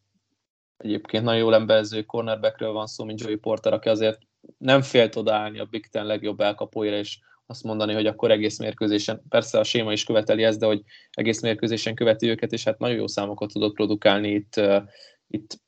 egyébként 0.77 1.25
nagyon 1.25 1.41
jól 1.41 1.55
emberző 1.55 2.03
cornerbackről 2.03 2.73
van 2.73 2.87
szó, 2.87 3.05
mint 3.05 3.21
Joey 3.21 3.37
Porter, 3.37 3.73
aki 3.73 3.89
azért 3.89 4.19
nem 4.59 4.83
fél 4.83 5.09
odaállni 5.15 5.59
a 5.59 5.65
Big 5.65 5.87
Ten 5.87 6.07
legjobb 6.07 6.41
elkapóira, 6.41 6.97
és 6.97 7.19
azt 7.47 7.63
mondani, 7.63 7.93
hogy 7.93 8.07
akkor 8.07 8.31
egész 8.31 8.59
mérkőzésen, 8.59 9.23
persze 9.29 9.59
a 9.59 9.65
séma 9.65 9.93
is 9.93 10.05
követeli 10.05 10.45
ezt, 10.45 10.59
de 10.59 10.67
hogy 10.67 10.83
egész 11.11 11.41
mérkőzésen 11.41 11.95
követi 11.95 12.29
őket, 12.29 12.53
és 12.53 12.65
hát 12.65 12.79
nagyon 12.79 12.97
jó 12.97 13.07
számokat 13.07 13.53
tudott 13.53 13.75
produkálni 13.75 14.31
itt, 14.31 14.61
itt 15.29 15.61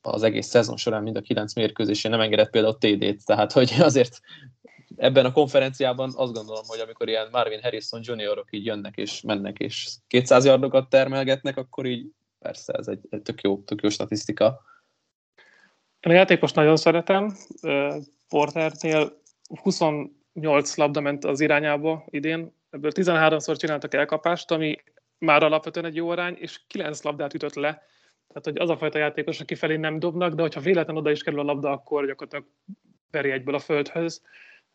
az 0.00 0.22
egész 0.22 0.46
szezon 0.46 0.76
során 0.76 1.02
mind 1.02 1.16
a 1.16 1.20
kilenc 1.20 1.54
mérkőzésén 1.54 2.10
nem 2.10 2.20
engedett 2.20 2.50
például 2.50 2.78
TD-t, 2.78 3.24
tehát 3.24 3.52
hogy 3.52 3.74
azért 3.80 4.20
ebben 4.96 5.24
a 5.24 5.32
konferenciában 5.32 6.12
azt 6.16 6.32
gondolom, 6.32 6.64
hogy 6.66 6.80
amikor 6.80 7.08
ilyen 7.08 7.28
Marvin 7.30 7.62
Harrison 7.62 8.00
juniorok 8.04 8.48
így 8.50 8.64
jönnek 8.64 8.96
és 8.96 9.20
mennek 9.20 9.58
és 9.58 9.88
200 10.06 10.44
yardokat 10.44 10.88
termelgetnek, 10.88 11.56
akkor 11.56 11.86
így 11.86 12.06
persze 12.38 12.72
ez 12.72 12.88
egy, 12.88 13.00
egy 13.10 13.22
tök, 13.22 13.40
jó, 13.40 13.62
tök 13.62 13.82
jó 13.82 13.88
statisztika. 13.88 14.60
Én 16.00 16.12
a 16.12 16.14
játékos 16.14 16.52
nagyon 16.52 16.76
szeretem. 16.76 17.36
Porternél 18.28 19.20
28 20.38 20.76
labda 20.76 21.00
ment 21.00 21.24
az 21.24 21.40
irányába 21.40 22.04
idén, 22.10 22.52
ebből 22.70 22.90
13-szor 22.94 23.56
csináltak 23.56 23.94
elkapást, 23.94 24.50
ami 24.50 24.76
már 25.18 25.42
alapvetően 25.42 25.86
egy 25.86 25.94
jó 25.94 26.08
arány, 26.08 26.36
és 26.38 26.60
9 26.66 27.02
labdát 27.02 27.34
ütött 27.34 27.54
le. 27.54 27.70
Tehát, 28.28 28.44
hogy 28.44 28.58
az 28.58 28.70
a 28.70 28.76
fajta 28.76 28.98
játékos, 28.98 29.40
aki 29.40 29.54
felé 29.54 29.76
nem 29.76 29.98
dobnak, 29.98 30.34
de 30.34 30.42
hogyha 30.42 30.60
véletlen 30.60 30.96
oda 30.96 31.10
is 31.10 31.22
kerül 31.22 31.40
a 31.40 31.42
labda, 31.42 31.70
akkor 31.70 32.06
gyakorlatilag 32.06 32.46
veri 33.10 33.30
egyből 33.30 33.54
a 33.54 33.58
földhöz 33.58 34.22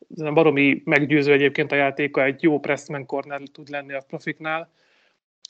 baromi 0.07 0.81
meggyőző 0.85 1.31
egyébként 1.31 1.71
a 1.71 1.75
játéka, 1.75 2.23
egy 2.23 2.43
jó 2.43 2.59
pressman 2.59 3.05
corner 3.05 3.41
tud 3.51 3.69
lenni 3.69 3.93
a 3.93 4.03
profiknál. 4.07 4.71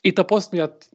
Itt 0.02 0.18
a 0.18 0.26
poszt 0.26 0.52
miatt 0.52 0.90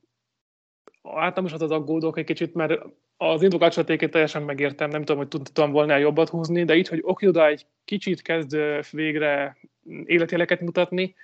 is 1.45 1.53
az 1.53 1.63
az 1.63 1.71
aggódok 1.71 2.19
egy 2.19 2.25
kicsit, 2.25 2.55
mert 2.55 2.83
az 3.21 3.43
indoklásatékét 3.43 4.11
teljesen 4.11 4.43
megértem, 4.43 4.91
nem 4.91 5.01
tudom, 5.01 5.17
hogy 5.17 5.29
tudtam 5.29 5.71
volna 5.71 5.97
jobbat 5.97 6.29
húzni, 6.29 6.65
de 6.65 6.77
így, 6.77 6.89
hogy 6.89 7.01
Okioda 7.03 7.47
egy 7.47 7.67
kicsit 7.85 8.23
kezd 8.23 8.57
végre 8.91 9.57
életjeleket 10.05 10.61
mutatni, 10.61 11.15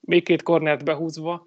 még 0.00 0.24
két 0.24 0.42
kornert 0.42 0.84
behúzva, 0.84 1.46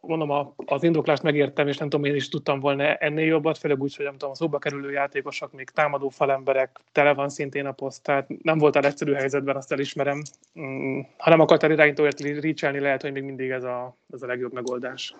mondom, 0.00 0.54
az 0.56 0.82
indoklást 0.82 1.22
megértem, 1.22 1.68
és 1.68 1.76
nem 1.76 1.88
tudom, 1.88 2.06
én 2.06 2.14
is 2.14 2.28
tudtam 2.28 2.60
volna 2.60 2.94
ennél 2.94 3.26
jobbat, 3.26 3.58
főleg 3.58 3.82
úgy, 3.82 3.96
hogy 3.96 4.04
nem 4.04 4.14
tudom, 4.14 4.30
a 4.30 4.34
szóba 4.34 4.58
kerülő 4.58 4.90
játékosok, 4.90 5.52
még 5.52 5.68
támadó 5.70 6.08
falemberek, 6.08 6.80
tele 6.92 7.14
van 7.14 7.28
szintén 7.28 7.66
a 7.66 7.72
poszt, 7.72 8.02
tehát 8.02 8.28
nem 8.42 8.58
voltál 8.58 8.84
egyszerű 8.84 9.12
helyzetben, 9.12 9.56
azt 9.56 9.72
elismerem. 9.72 10.22
Mm, 10.60 11.00
ha 11.16 11.30
nem 11.30 11.40
akartál 11.40 11.70
irányítóért 11.70 12.20
ricselni, 12.20 12.78
lehet, 12.78 13.02
hogy 13.02 13.12
még 13.12 13.22
mindig 13.22 13.50
ez 13.50 13.64
a, 13.64 13.96
ez 14.12 14.22
a 14.22 14.26
legjobb 14.26 14.52
megoldás. 14.52 15.14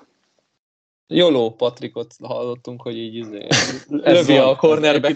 Jóló 1.13 1.55
Patrikot 1.55 2.15
hallottunk, 2.23 2.83
hogy 2.83 2.97
így 2.97 3.15
izé, 3.15 3.47
lövi 3.89 4.37
a 4.37 4.57
cornerbe. 4.57 5.13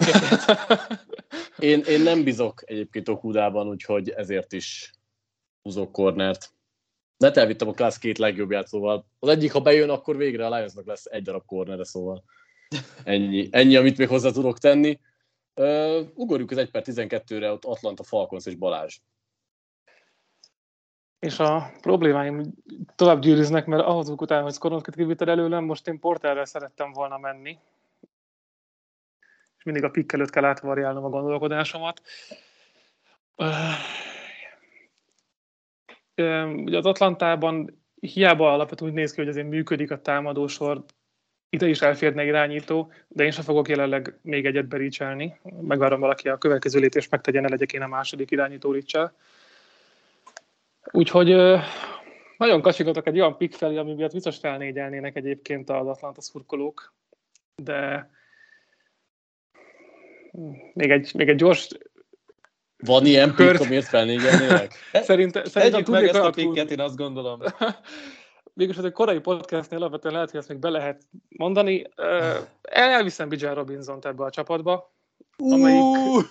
én, 1.59 1.79
én 1.79 2.01
nem 2.01 2.23
bizok 2.23 2.61
egyébként 2.65 3.09
Okudában, 3.09 3.67
úgyhogy 3.67 4.09
ezért 4.09 4.53
is 4.53 4.91
húzok 5.61 5.91
cornert 5.91 6.53
net 7.17 7.37
elvittem 7.37 7.67
a 7.67 7.73
Class 7.73 7.97
két 7.97 8.17
legjobbját, 8.17 8.67
szóval 8.67 9.05
az 9.19 9.29
egyik, 9.29 9.51
ha 9.51 9.61
bejön, 9.61 9.89
akkor 9.89 10.17
végre 10.17 10.45
a 10.45 10.55
Lionsnak 10.55 10.85
lesz 10.85 11.05
egy 11.05 11.23
darab 11.23 11.45
corner 11.45 11.85
szóval 11.87 12.23
ennyi, 13.03 13.47
ennyi, 13.51 13.75
amit 13.75 13.97
még 13.97 14.07
hozzá 14.07 14.31
tudok 14.31 14.57
tenni. 14.57 14.99
Uh, 15.55 15.99
ugorjuk 16.13 16.51
az 16.51 16.57
1 16.57 16.71
per 16.71 16.83
12-re, 16.85 17.51
ott 17.51 17.65
Atlanta 17.65 18.03
Falcons 18.03 18.45
és 18.45 18.55
Balázs. 18.55 18.97
És 21.25 21.39
a 21.39 21.71
problémáim 21.81 22.53
tovább 22.95 23.19
gyűrűznek, 23.19 23.65
mert 23.65 23.83
ahhoz 23.83 24.09
után, 24.09 24.43
hogy 24.43 24.53
Skoronskit 24.53 24.95
kivitted 24.95 25.29
előlem, 25.29 25.63
most 25.63 25.87
én 25.87 25.99
Porterre 25.99 26.45
szerettem 26.45 26.91
volna 26.91 27.17
menni. 27.17 27.57
És 29.57 29.63
mindig 29.63 29.83
a 29.83 29.89
pikk 29.89 30.11
előtt 30.11 30.29
kell 30.29 30.45
átvarjálnom 30.45 31.03
a 31.03 31.09
gondolkodásomat. 31.09 32.01
Ugye 36.55 36.77
az 36.77 36.85
Atlantában 36.85 37.83
hiába 37.99 38.53
alapvetően 38.53 38.91
úgy 38.91 38.97
néz 38.97 39.11
ki, 39.11 39.19
hogy 39.19 39.29
azért 39.29 39.49
működik 39.49 39.91
a 39.91 40.01
támadósor, 40.01 40.83
ide 41.49 41.67
is 41.67 41.81
elférne 41.81 42.25
irányító, 42.25 42.91
de 43.07 43.23
én 43.23 43.31
sem 43.31 43.43
fogok 43.43 43.69
jelenleg 43.69 44.19
még 44.21 44.45
egyet 44.45 44.67
bericselni. 44.67 45.39
Megvárom 45.61 45.99
valaki 45.99 46.29
a 46.29 46.37
következő 46.37 46.79
lépést 46.79 47.11
megtegye, 47.11 47.41
ne 47.41 47.49
legyek 47.49 47.73
én 47.73 47.81
a 47.81 47.87
második 47.87 48.31
irányító 48.31 48.71
ricsel. 48.71 49.15
Úgyhogy 50.91 51.35
nagyon 52.37 52.61
kacsigatok 52.61 53.07
egy 53.07 53.19
olyan 53.19 53.37
pick 53.37 53.53
felé, 53.53 53.77
ami 53.77 53.93
miatt 53.93 54.13
biztos 54.13 54.37
felnégyelnének 54.37 55.15
egyébként 55.15 55.69
az 55.69 55.87
Atlanta 55.87 56.21
szurkolók, 56.21 56.93
de 57.55 58.09
még 60.73 60.91
egy, 60.91 61.11
még 61.15 61.29
egy 61.29 61.35
gyors 61.35 61.67
van 62.77 63.05
ilyen 63.05 63.33
Kört... 63.33 63.51
pikk, 63.51 63.65
amiért 63.65 63.85
felnégyelnének? 63.85 64.73
Szerinte, 64.91 65.45
szerintem 65.49 65.83
tudnék 65.83 66.01
meg 66.01 66.09
ezt 66.09 66.23
a 66.25 66.29
pikket, 66.29 66.71
én 66.71 66.79
azt 66.79 66.95
gondolom. 66.95 67.41
Mégis 68.53 68.77
az 68.77 68.85
egy 68.85 68.91
korai 68.91 69.19
podcastnél 69.19 69.79
alapvetően 69.79 70.13
lehet, 70.13 70.31
hogy 70.31 70.39
ezt 70.39 70.49
még 70.49 70.57
be 70.57 70.69
lehet 70.69 71.01
mondani. 71.29 71.89
Elviszem 72.61 73.29
Bijan 73.29 73.53
robinson 73.53 73.99
ebbe 74.01 74.23
a 74.23 74.29
csapatba, 74.29 74.94
amelyik, 75.37 76.25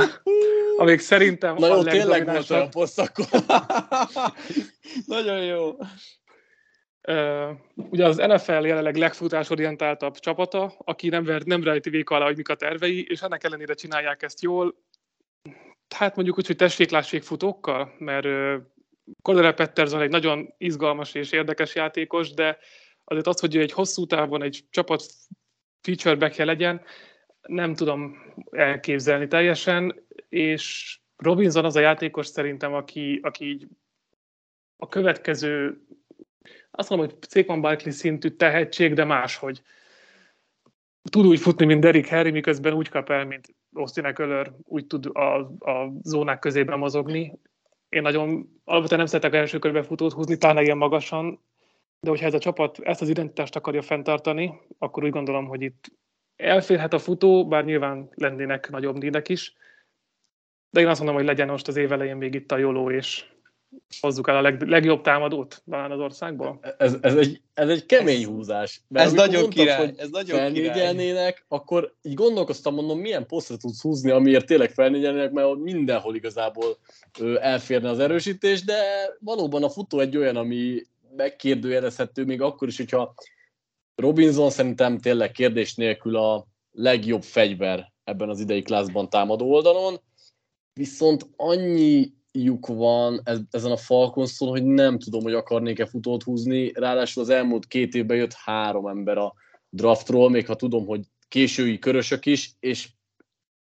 amelyik 0.78 1.00
szerintem 1.00 1.56
Na 1.56 1.66
jó, 1.66 1.82
tényleg 1.82 2.26
volt 2.26 2.50
olyan 2.50 2.70
poszt 2.70 2.98
akkor. 2.98 3.26
Nagyon 5.06 5.44
jó. 5.44 5.76
Uh, 7.08 7.50
ugye 7.74 8.06
az 8.06 8.16
NFL 8.16 8.66
jelenleg 8.66 8.96
legfutásorientáltabb 8.96 10.18
csapata, 10.18 10.74
aki 10.84 11.08
nem, 11.08 11.24
ver, 11.24 11.42
nem 11.42 11.64
rejti 11.64 11.90
véka 11.90 12.14
alá, 12.14 12.24
hogy 12.24 12.36
mik 12.36 12.48
a 12.48 12.54
tervei, 12.54 13.06
és 13.08 13.20
ennek 13.20 13.44
ellenére 13.44 13.74
csinálják 13.74 14.22
ezt 14.22 14.42
jól. 14.42 14.74
Hát 15.94 16.16
mondjuk 16.16 16.38
úgy, 16.38 16.46
hogy 16.46 16.56
tessék 16.56 17.22
futókkal, 17.22 17.94
mert 17.98 18.24
uh, 18.24 18.54
Cordero 19.22 19.52
Petterson 19.52 20.00
egy 20.00 20.10
nagyon 20.10 20.54
izgalmas 20.58 21.14
és 21.14 21.32
érdekes 21.32 21.74
játékos, 21.74 22.30
de 22.30 22.58
azért 23.04 23.26
az, 23.26 23.40
hogy 23.40 23.56
egy 23.56 23.72
hosszú 23.72 24.06
távon 24.06 24.42
egy 24.42 24.64
csapat 24.70 25.04
featureback 25.80 26.36
legyen, 26.36 26.82
nem 27.48 27.74
tudom 27.74 28.32
elképzelni 28.50 29.26
teljesen, 29.26 30.02
és 30.28 30.98
Robinson 31.16 31.64
az 31.64 31.76
a 31.76 31.80
játékos 31.80 32.26
szerintem, 32.26 32.74
aki, 32.74 33.20
aki 33.22 33.44
így 33.44 33.68
a 34.76 34.88
következő, 34.88 35.82
azt 36.70 36.88
mondom, 36.90 37.08
hogy 37.08 37.28
Saquon 37.28 37.60
Barkley 37.60 37.92
szintű 37.92 38.28
tehetség, 38.28 38.94
de 38.94 39.04
máshogy. 39.04 39.62
Tud 41.10 41.26
úgy 41.26 41.40
futni, 41.40 41.64
mint 41.64 41.80
Derek 41.80 42.08
Harry, 42.08 42.30
miközben 42.30 42.72
úgy 42.72 42.88
kap 42.88 43.10
el, 43.10 43.24
mint 43.24 43.54
Austin 43.72 44.04
Eckler, 44.04 44.52
úgy 44.64 44.86
tud 44.86 45.06
a, 45.06 45.38
a 45.58 45.92
zónák 46.02 46.38
közében 46.38 46.78
mozogni. 46.78 47.38
Én 47.88 48.02
nagyon 48.02 48.60
alapvetően 48.64 49.00
nem 49.00 49.08
szeretek 49.08 49.34
első 49.34 49.58
körben 49.58 49.82
futót 49.82 50.12
húzni, 50.12 50.36
pláne 50.36 50.62
ilyen 50.62 50.76
magasan, 50.76 51.40
de 52.00 52.08
hogyha 52.08 52.26
ez 52.26 52.34
a 52.34 52.38
csapat 52.38 52.78
ezt 52.78 53.00
az 53.00 53.08
identitást 53.08 53.56
akarja 53.56 53.82
fenntartani, 53.82 54.60
akkor 54.78 55.04
úgy 55.04 55.10
gondolom, 55.10 55.46
hogy 55.46 55.62
itt 55.62 55.92
elférhet 56.40 56.92
a 56.92 56.98
futó, 56.98 57.48
bár 57.48 57.64
nyilván 57.64 58.08
lennének 58.14 58.70
nagyobb 58.70 58.98
dínek 58.98 59.28
is, 59.28 59.56
de 60.70 60.80
én 60.80 60.86
azt 60.86 60.98
mondom, 60.98 61.16
hogy 61.16 61.26
legyen 61.26 61.48
most 61.48 61.68
az 61.68 61.76
év 61.76 61.92
elején 61.92 62.16
még 62.16 62.34
itt 62.34 62.52
a 62.52 62.56
Joló, 62.56 62.90
és 62.90 63.24
hozzuk 64.00 64.28
el 64.28 64.36
a 64.36 64.40
leg, 64.40 64.68
legjobb 64.68 65.00
támadót 65.00 65.62
talán 65.70 65.90
az 65.90 65.98
országból. 65.98 66.60
Ez, 66.78 66.96
ez, 67.00 67.16
egy, 67.16 67.40
ez 67.54 67.68
egy 67.68 67.86
kemény 67.86 68.26
húzás. 68.26 68.80
Mert 68.88 69.06
ez 69.06 69.12
nagyon 69.12 69.40
mondtad, 69.40 69.64
király. 69.64 69.86
Hogy 69.86 69.94
ez 69.98 70.10
nagyon 70.10 70.52
király. 70.52 71.34
akkor 71.48 71.94
így 72.02 72.14
gondolkoztam, 72.14 72.74
mondom, 72.74 72.98
milyen 72.98 73.26
posztra 73.26 73.56
tudsz 73.56 73.82
húzni, 73.82 74.10
amiért 74.10 74.46
tényleg 74.46 74.70
felnégyelnének, 74.70 75.32
mert 75.32 75.56
mindenhol 75.56 76.14
igazából 76.14 76.76
elférne 77.40 77.88
az 77.88 77.98
erősítés, 77.98 78.64
de 78.64 78.82
valóban 79.20 79.62
a 79.62 79.70
futó 79.70 80.00
egy 80.00 80.16
olyan, 80.16 80.36
ami 80.36 80.82
megkérdőjelezhető 81.16 82.24
még 82.24 82.40
akkor 82.40 82.68
is, 82.68 82.76
hogyha 82.76 83.14
Robinson 84.00 84.50
szerintem 84.50 84.98
tényleg 84.98 85.30
kérdés 85.30 85.74
nélkül 85.74 86.16
a 86.16 86.46
legjobb 86.70 87.22
fegyver 87.22 87.92
ebben 88.04 88.28
az 88.28 88.40
idei 88.40 88.62
klászban 88.62 89.08
támadó 89.08 89.52
oldalon, 89.52 90.00
viszont 90.72 91.28
annyi 91.36 92.12
lyuk 92.32 92.66
van 92.66 93.22
ezen 93.50 93.70
a 93.70 93.76
Falconson, 93.76 94.48
hogy 94.48 94.64
nem 94.64 94.98
tudom, 94.98 95.22
hogy 95.22 95.34
akarnék-e 95.34 95.86
futót 95.86 96.22
húzni. 96.22 96.72
Ráadásul 96.74 97.22
az 97.22 97.28
elmúlt 97.28 97.66
két 97.66 97.94
évben 97.94 98.16
jött 98.16 98.32
három 98.32 98.86
ember 98.86 99.18
a 99.18 99.34
draftról, 99.68 100.30
még 100.30 100.46
ha 100.46 100.56
tudom, 100.56 100.86
hogy 100.86 101.00
késői 101.28 101.78
körösök 101.78 102.26
is, 102.26 102.52
és 102.60 102.88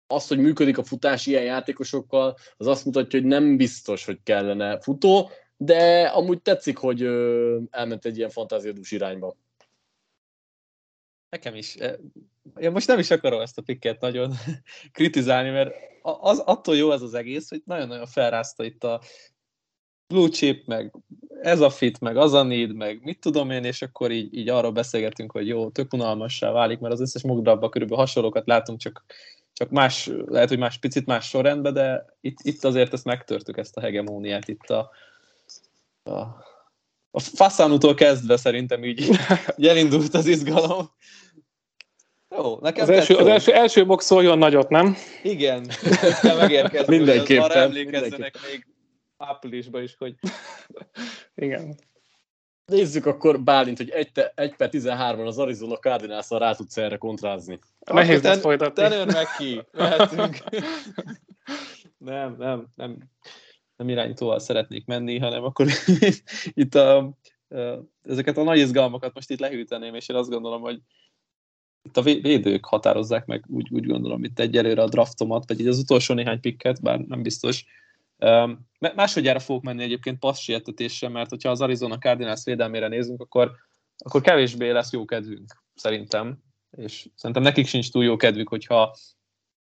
az, 0.06 0.28
hogy 0.28 0.38
működik 0.38 0.78
a 0.78 0.84
futás 0.84 1.26
ilyen 1.26 1.44
játékosokkal, 1.44 2.36
az 2.56 2.66
azt 2.66 2.84
mutatja, 2.84 3.20
hogy 3.20 3.28
nem 3.28 3.56
biztos, 3.56 4.04
hogy 4.04 4.18
kellene 4.22 4.80
futó, 4.80 5.30
de 5.56 6.02
amúgy 6.02 6.42
tetszik, 6.42 6.76
hogy 6.76 7.02
elment 7.70 8.04
egy 8.04 8.16
ilyen 8.16 8.30
fantáziadús 8.30 8.90
irányba. 8.90 9.36
Nekem 11.30 11.54
is. 11.54 11.76
Én 12.56 12.70
most 12.70 12.86
nem 12.86 12.98
is 12.98 13.10
akarom 13.10 13.40
ezt 13.40 13.58
a 13.58 13.62
pikket 13.62 14.00
nagyon 14.00 14.34
kritizálni, 14.92 15.50
mert 15.50 15.74
az, 16.02 16.38
attól 16.38 16.76
jó 16.76 16.92
ez 16.92 17.02
az 17.02 17.14
egész, 17.14 17.48
hogy 17.48 17.62
nagyon-nagyon 17.64 18.06
felrázta 18.06 18.64
itt 18.64 18.84
a 18.84 19.00
blue 20.08 20.28
chip, 20.28 20.66
meg 20.66 20.94
ez 21.42 21.60
a 21.60 21.70
fit, 21.70 22.00
meg 22.00 22.16
az 22.16 22.32
a 22.32 22.42
need, 22.42 22.74
meg 22.74 23.00
mit 23.02 23.20
tudom 23.20 23.50
én, 23.50 23.64
és 23.64 23.82
akkor 23.82 24.10
így, 24.10 24.36
így 24.36 24.48
arról 24.48 24.72
beszélgetünk, 24.72 25.32
hogy 25.32 25.46
jó, 25.46 25.70
tök 25.70 25.92
unalmassá 25.92 26.50
válik, 26.50 26.78
mert 26.78 26.92
az 26.92 27.00
összes 27.00 27.22
mockdraftban 27.22 27.70
körülbelül 27.70 28.04
hasonlókat 28.04 28.46
látunk, 28.46 28.78
csak, 28.78 29.04
csak 29.52 29.70
más, 29.70 30.10
lehet, 30.26 30.48
hogy 30.48 30.58
más 30.58 30.78
picit 30.78 31.06
más 31.06 31.28
sorrendben, 31.28 31.72
de 31.72 32.14
itt, 32.20 32.38
itt 32.42 32.64
azért 32.64 32.92
ezt 32.92 33.04
megtörtük, 33.04 33.56
ezt 33.56 33.76
a 33.76 33.80
hegemóniát 33.80 34.48
itt 34.48 34.70
a, 34.70 34.90
a, 36.02 36.20
a 37.10 37.20
faszánutól 37.20 37.94
kezdve 37.94 38.36
szerintem 38.36 38.84
így, 38.84 39.00
így 39.58 39.66
elindult 39.68 40.14
az 40.14 40.26
izgalom. 40.26 40.90
Jó, 42.36 42.58
nekem 42.60 42.82
az, 42.82 42.90
első, 42.90 43.14
az 43.14 43.26
első, 43.26 43.52
első 43.52 43.86
box 43.86 44.04
szóljon 44.04 44.38
nagyot, 44.38 44.68
nem? 44.68 44.96
Igen, 45.22 45.66
kell 46.22 46.36
megérkezni, 46.36 46.96
mindenképpen, 46.96 47.44
arra 47.44 47.60
emlékezzenek 47.60 48.38
még 48.50 48.66
áprilisban 49.16 49.82
is, 49.82 49.94
hogy... 49.98 50.14
Igen. 51.34 51.74
Nézzük 52.64 53.06
akkor 53.06 53.40
Bálint, 53.40 53.76
hogy 53.76 53.90
1, 53.90 54.10
1 54.34 54.54
per 54.56 54.68
13-on 54.72 55.26
az 55.26 55.38
Arizona 55.38 55.76
cardinals 55.76 56.28
rá 56.30 56.54
tudsz 56.54 56.76
erre 56.76 56.96
kontrázni. 56.96 57.58
Nehéz 57.78 58.22
lesz 58.22 58.40
folytatni. 58.40 58.82
Tenőr 58.82 59.06
meg 59.06 59.26
ki, 59.38 59.62
mehetünk. 59.72 60.38
nem, 61.98 62.34
nem, 62.38 62.66
nem, 62.74 62.98
nem 63.78 63.88
irányítóval 63.88 64.38
szeretnék 64.38 64.86
menni, 64.86 65.18
hanem 65.18 65.44
akkor 65.44 65.66
itt 66.62 66.74
a, 66.74 67.18
ezeket 68.02 68.36
a 68.36 68.42
nagy 68.42 68.58
izgalmakat 68.58 69.14
most 69.14 69.30
itt 69.30 69.38
lehűteném, 69.38 69.94
és 69.94 70.08
én 70.08 70.16
azt 70.16 70.30
gondolom, 70.30 70.60
hogy 70.60 70.80
itt 71.82 71.96
a 71.96 72.02
védők 72.02 72.64
határozzák 72.64 73.26
meg, 73.26 73.44
úgy, 73.48 73.68
úgy 73.70 73.86
gondolom, 73.86 74.24
itt 74.24 74.38
egyelőre 74.38 74.82
a 74.82 74.88
draftomat, 74.88 75.48
vagy 75.48 75.60
így 75.60 75.66
az 75.66 75.78
utolsó 75.78 76.14
néhány 76.14 76.40
pikket, 76.40 76.82
bár 76.82 76.98
nem 76.98 77.22
biztos. 77.22 77.64
Um, 78.18 78.68
másodjára 78.94 79.38
fogok 79.38 79.62
menni 79.62 79.82
egyébként 79.82 80.18
passzsietetésre, 80.18 81.08
mert 81.08 81.30
hogyha 81.30 81.50
az 81.50 81.60
Arizona 81.60 81.98
Cardinals 81.98 82.44
védelmére 82.44 82.88
nézünk, 82.88 83.20
akkor, 83.20 83.52
akkor 83.98 84.20
kevésbé 84.20 84.70
lesz 84.70 84.92
jó 84.92 85.04
kedvünk, 85.04 85.62
szerintem. 85.74 86.42
És 86.76 87.08
szerintem 87.14 87.44
nekik 87.44 87.66
sincs 87.66 87.90
túl 87.90 88.04
jó 88.04 88.16
kedvük, 88.16 88.48
hogyha 88.48 88.96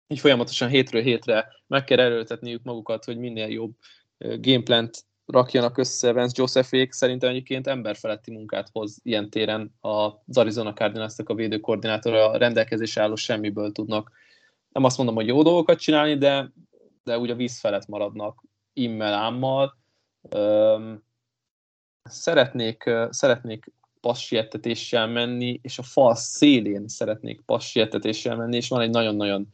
így 0.08 0.20
folyamatosan 0.20 0.70
hétről 0.70 1.02
hétre 1.02 1.48
meg 1.68 1.84
kell 1.84 2.00
erőltetniük 2.00 2.64
magukat, 2.64 3.06
hogy 3.06 3.18
minél 3.18 3.48
jobb 3.48 3.72
gameplant 4.20 5.04
rakjanak 5.26 5.78
össze 5.78 6.14
Vance 6.14 6.36
Josephék, 6.38 6.92
szerintem 6.92 7.30
egyébként 7.30 7.68
emberfeletti 7.68 8.32
munkát 8.32 8.70
hoz 8.72 9.00
ilyen 9.04 9.30
téren 9.30 9.74
az 9.80 10.38
Arizona 10.38 10.74
cardinals 10.74 11.14
a 11.24 11.34
védőkoordinátora, 11.34 12.30
a 12.30 12.38
rendelkezés 12.38 12.98
álló 12.98 13.16
semmiből 13.16 13.72
tudnak 13.72 14.12
nem 14.72 14.84
azt 14.84 14.98
mondom, 14.98 15.16
hogy 15.16 15.28
jó 15.28 15.42
dolgokat 15.42 15.80
csinálni, 15.80 16.18
de, 16.18 16.52
de 17.04 17.18
úgy 17.18 17.30
a 17.30 17.36
víz 17.36 17.60
felett 17.60 17.88
maradnak 17.88 18.44
immel 18.74 19.14
ámmal. 19.14 19.78
szeretnék, 22.04 22.90
szeretnék 23.10 23.72
passietetéssel 24.02 25.08
menni, 25.08 25.60
és 25.64 25.80
a 25.80 25.84
fal 25.84 26.16
szélén 26.16 26.88
szeretnék 26.88 27.42
passietetéssel 27.42 28.36
menni, 28.36 28.56
és 28.56 28.70
van 28.70 28.82
egy 28.82 28.90
nagyon-nagyon 28.90 29.48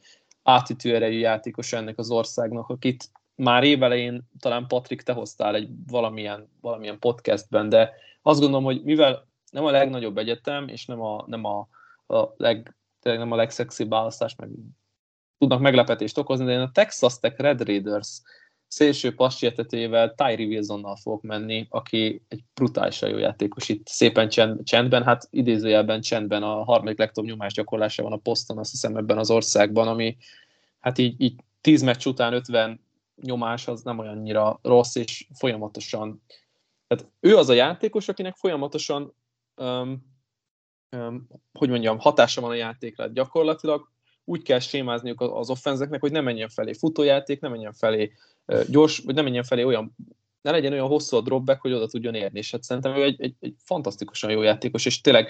átütő 0.44 0.96
erejű 0.96 1.20
játékos 1.20 1.74
ennek 1.74 1.98
az 1.98 2.10
országnak, 2.10 2.70
akit 2.70 3.12
már 3.36 3.64
évelején 3.64 4.30
talán 4.40 4.68
Patrik, 4.68 5.02
te 5.02 5.14
hoztál 5.14 5.56
egy 5.56 5.70
valamilyen, 5.88 6.50
valamilyen 6.62 7.00
podcastben, 7.00 7.70
de 7.70 7.94
azt 8.22 8.40
gondolom, 8.40 8.64
hogy 8.64 8.84
mivel 8.84 9.28
nem 9.52 9.66
a 9.66 9.72
legnagyobb 9.72 10.18
egyetem, 10.18 10.68
és 10.68 10.86
nem 10.86 11.02
a, 11.02 11.24
nem 11.28 11.44
a, 11.44 11.68
a 12.16 12.34
leg, 12.38 12.76
nem 13.02 13.32
a 13.32 13.36
legszexibb 13.36 13.90
választás, 13.90 14.36
meg 14.36 14.50
tudnak 15.38 15.60
meglepetést 15.60 16.18
okozni, 16.18 16.46
de 16.46 16.52
én 16.52 16.60
a 16.60 16.72
Texas 16.72 17.20
Tech 17.20 17.40
Red 17.40 17.62
Raiders 17.62 18.22
szélső 18.68 19.16
passietetével 19.16 20.14
Tyree 20.16 20.46
Wilsonnal 20.46 20.96
fogok 20.96 21.22
menni, 21.22 21.68
aki 21.70 22.22
egy 22.28 22.44
brutálisan 22.54 23.10
jó 23.10 23.18
játékos 23.18 23.70
itt 23.70 23.88
szépen 23.88 24.30
csend, 24.30 24.64
csendben, 24.64 25.04
hát 25.04 25.28
idézőjelben 25.32 26.02
csendben 26.02 26.44
a 26.44 26.64
harmadik 26.64 26.98
legtöbb 26.98 27.26
nyomásgyakorlása 27.26 28.04
van 28.04 28.12
a 28.12 28.18
poszton, 28.18 28.58
azt 28.58 28.72
hiszem 28.72 28.96
ebben 28.96 29.18
az 29.18 29.32
országban, 29.32 29.88
ami 29.88 30.18
hát 30.80 30.98
így, 30.98 31.22
így 31.22 31.36
10 31.62 31.82
meccs 31.82 32.06
után 32.06 32.34
50 32.34 32.85
nyomás 33.22 33.68
az 33.68 33.82
nem 33.82 34.00
olyannyira 34.00 34.60
rossz, 34.62 34.96
és 34.96 35.28
folyamatosan, 35.34 36.24
tehát 36.88 37.12
ő 37.20 37.38
az 37.38 37.50
a 37.50 37.54
játékos, 37.54 38.08
akinek 38.08 38.36
folyamatosan 38.36 39.14
um, 39.56 40.14
um, 40.92 41.28
hogy 41.54 41.70
mondjam, 41.70 42.00
hatása 42.00 42.42
van 42.42 42.50
a 42.50 42.56
játékra. 42.56 43.08
Gyakorlatilag 43.08 43.92
úgy 44.24 44.42
kell 44.42 44.60
sémázniuk 44.60 45.22
az 45.22 45.50
offenzeknek, 45.50 46.02
hogy 46.02 46.12
ne 46.12 46.22
menjen 46.22 46.50
felé 46.50 46.74
futójáték, 46.74 47.40
ne 47.42 47.48
menjen 47.48 47.74
felé 47.74 48.12
uh, 48.46 48.64
gyors, 48.70 48.98
vagy 48.98 49.16
ne 49.16 49.22
menjen 49.22 49.44
felé 49.44 49.64
olyan, 49.64 49.96
ne 50.42 50.52
legyen 50.52 50.72
olyan 50.72 50.88
hosszú 50.88 51.18
a 51.18 51.22
dropback, 51.22 51.62
hogy 51.62 51.74
oda 51.74 51.88
tudjon 51.88 52.16
érni. 52.16 52.38
És 52.38 52.52
hát 52.52 52.64
szerintem 52.64 52.96
ő 52.96 53.04
egy, 53.04 53.22
egy, 53.22 53.36
egy 53.40 53.56
fantasztikusan 53.64 54.32
jó 54.32 54.42
játékos, 54.42 54.86
és 54.86 55.02
tényleg 55.02 55.28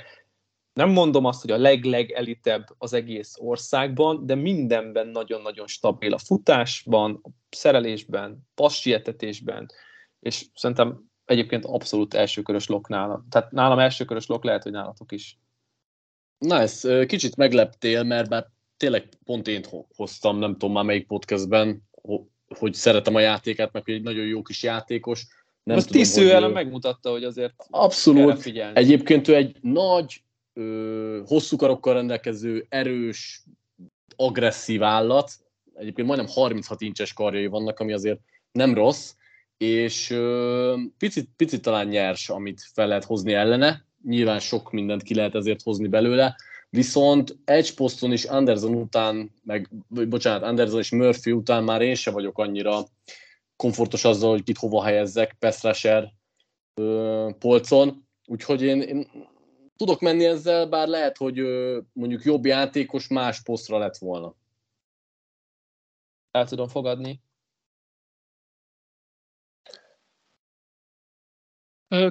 nem 0.75 0.89
mondom 0.89 1.25
azt, 1.25 1.41
hogy 1.41 1.51
a 1.51 1.57
leg-legelitebb 1.57 2.65
az 2.77 2.93
egész 2.93 3.35
országban, 3.37 4.25
de 4.25 4.35
mindenben 4.35 5.07
nagyon-nagyon 5.07 5.67
stabil 5.67 6.13
a 6.13 6.17
futásban, 6.17 7.19
a 7.23 7.29
szerelésben, 7.49 8.47
passietetésben, 8.55 9.71
és 10.19 10.45
szerintem 10.53 11.03
egyébként 11.25 11.65
abszolút 11.65 12.13
elsőkörös 12.13 12.67
lok 12.67 12.87
nálam. 12.87 13.25
Tehát 13.29 13.51
nálam 13.51 13.79
elsőkörös 13.79 14.27
lok 14.27 14.43
lehet, 14.43 14.63
hogy 14.63 14.71
nálatok 14.71 15.11
is. 15.11 15.39
Na, 16.37 16.59
ez 16.59 16.81
kicsit 17.07 17.35
megleptél, 17.35 18.03
mert 18.03 18.29
bár 18.29 18.47
tényleg 18.77 19.09
pont 19.23 19.47
én 19.47 19.63
hoztam, 19.95 20.37
nem 20.37 20.51
tudom 20.51 20.73
már 20.73 20.83
melyik 20.83 21.07
podcastben, 21.07 21.83
hogy 22.57 22.73
szeretem 22.73 23.15
a 23.15 23.19
játékát, 23.19 23.71
meg 23.71 23.83
hogy 23.83 23.93
egy 23.93 24.03
nagyon 24.03 24.25
jó 24.25 24.41
kis 24.41 24.63
játékos. 24.63 25.27
Nem 25.63 25.75
Most 25.75 25.89
Tisző 25.89 26.31
ellen 26.31 26.51
megmutatta, 26.51 27.09
hogy 27.09 27.23
azért 27.23 27.53
Abszolút. 27.69 28.45
Egyébként 28.73 29.27
ő 29.27 29.35
egy 29.35 29.57
nagy, 29.61 30.23
ö, 30.55 31.21
hosszú 31.25 31.57
karokkal 31.57 31.93
rendelkező, 31.93 32.65
erős, 32.69 33.43
agresszív 34.15 34.83
állat. 34.83 35.31
Egyébként 35.73 36.07
majdnem 36.07 36.29
36 36.29 36.81
incses 36.81 37.13
karjai 37.13 37.47
vannak, 37.47 37.79
ami 37.79 37.93
azért 37.93 38.19
nem 38.51 38.73
rossz, 38.73 39.13
és 39.57 40.09
ö, 40.09 40.75
picit, 40.97 41.29
picit 41.35 41.61
talán 41.61 41.87
nyers, 41.87 42.29
amit 42.29 42.61
fel 42.73 42.87
lehet 42.87 43.03
hozni 43.03 43.33
ellene. 43.33 43.85
Nyilván 44.03 44.39
sok 44.39 44.71
mindent 44.71 45.03
ki 45.03 45.15
lehet 45.15 45.35
ezért 45.35 45.61
hozni 45.61 45.87
belőle, 45.87 46.35
viszont 46.69 47.37
egy 47.45 47.73
poszton 47.73 48.11
is 48.11 48.23
Anderson 48.23 48.73
után, 48.73 49.31
meg 49.43 49.69
bocsánat, 49.87 50.43
Anderson 50.43 50.79
és 50.79 50.91
Murphy 50.91 51.31
után 51.31 51.63
már 51.63 51.81
én 51.81 51.95
se 51.95 52.11
vagyok 52.11 52.37
annyira 52.37 52.85
komfortos 53.55 54.03
azzal, 54.03 54.29
hogy 54.29 54.43
kit 54.43 54.57
hova 54.57 54.83
helyezzek 54.83 55.35
Pestrasher 55.39 56.13
polcon, 57.39 58.07
úgyhogy 58.25 58.61
én, 58.61 58.81
én 58.81 59.07
tudok 59.77 59.99
menni 60.01 60.25
ezzel, 60.25 60.67
bár 60.67 60.87
lehet, 60.87 61.17
hogy 61.17 61.35
mondjuk 61.93 62.23
jobb 62.23 62.45
játékos 62.45 63.07
más 63.07 63.41
posztra 63.41 63.77
lett 63.77 63.97
volna. 63.97 64.35
El 66.31 66.47
tudom 66.47 66.67
fogadni. 66.67 67.23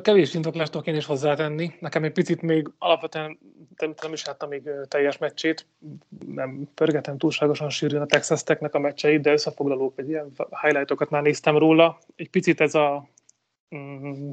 Kevés 0.03 0.35
indoklást 0.35 0.71
tudok 0.71 0.87
én 0.87 0.95
is 0.95 1.07
hozzátenni. 1.07 1.75
Nekem 1.81 2.05
egy 2.05 2.13
picit 2.13 2.43
még 2.43 2.71
alapvetően 2.79 3.39
nem, 3.77 3.95
nem 4.03 4.13
is 4.13 4.25
láttam 4.25 4.49
még 4.49 4.71
teljes 4.89 5.19
meccsét. 5.19 5.67
Nem 6.27 6.69
pörgetem 6.75 7.19
túlságosan 7.19 7.71
sűrűn 7.71 8.01
a 8.01 8.07
Texas 8.07 8.43
Technek 8.43 8.75
a 8.75 8.79
meccseit, 8.79 9.23
de 9.23 9.33
összefoglalók, 9.33 9.97
vagy 9.97 10.09
ilyen 10.09 10.33
highlightokat 10.63 11.11
már 11.11 11.23
néztem 11.23 11.59
róla. 11.59 11.99
Egy 12.17 12.31
picit 12.31 12.61
ez 12.61 12.75
a 12.75 13.09
mm, 13.77 14.31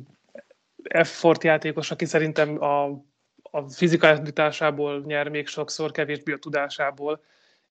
F-fort 1.04 1.44
játékos, 1.44 1.92
aki 1.92 2.06
szerintem 2.06 2.64
a, 2.64 3.04
a 3.52 3.70
fizikalitásából 3.70 5.02
nyer 5.06 5.28
még 5.28 5.48
sokszor, 5.48 5.92
kevésbé 5.92 6.34
a 6.34 6.38
tudásából, 6.38 7.24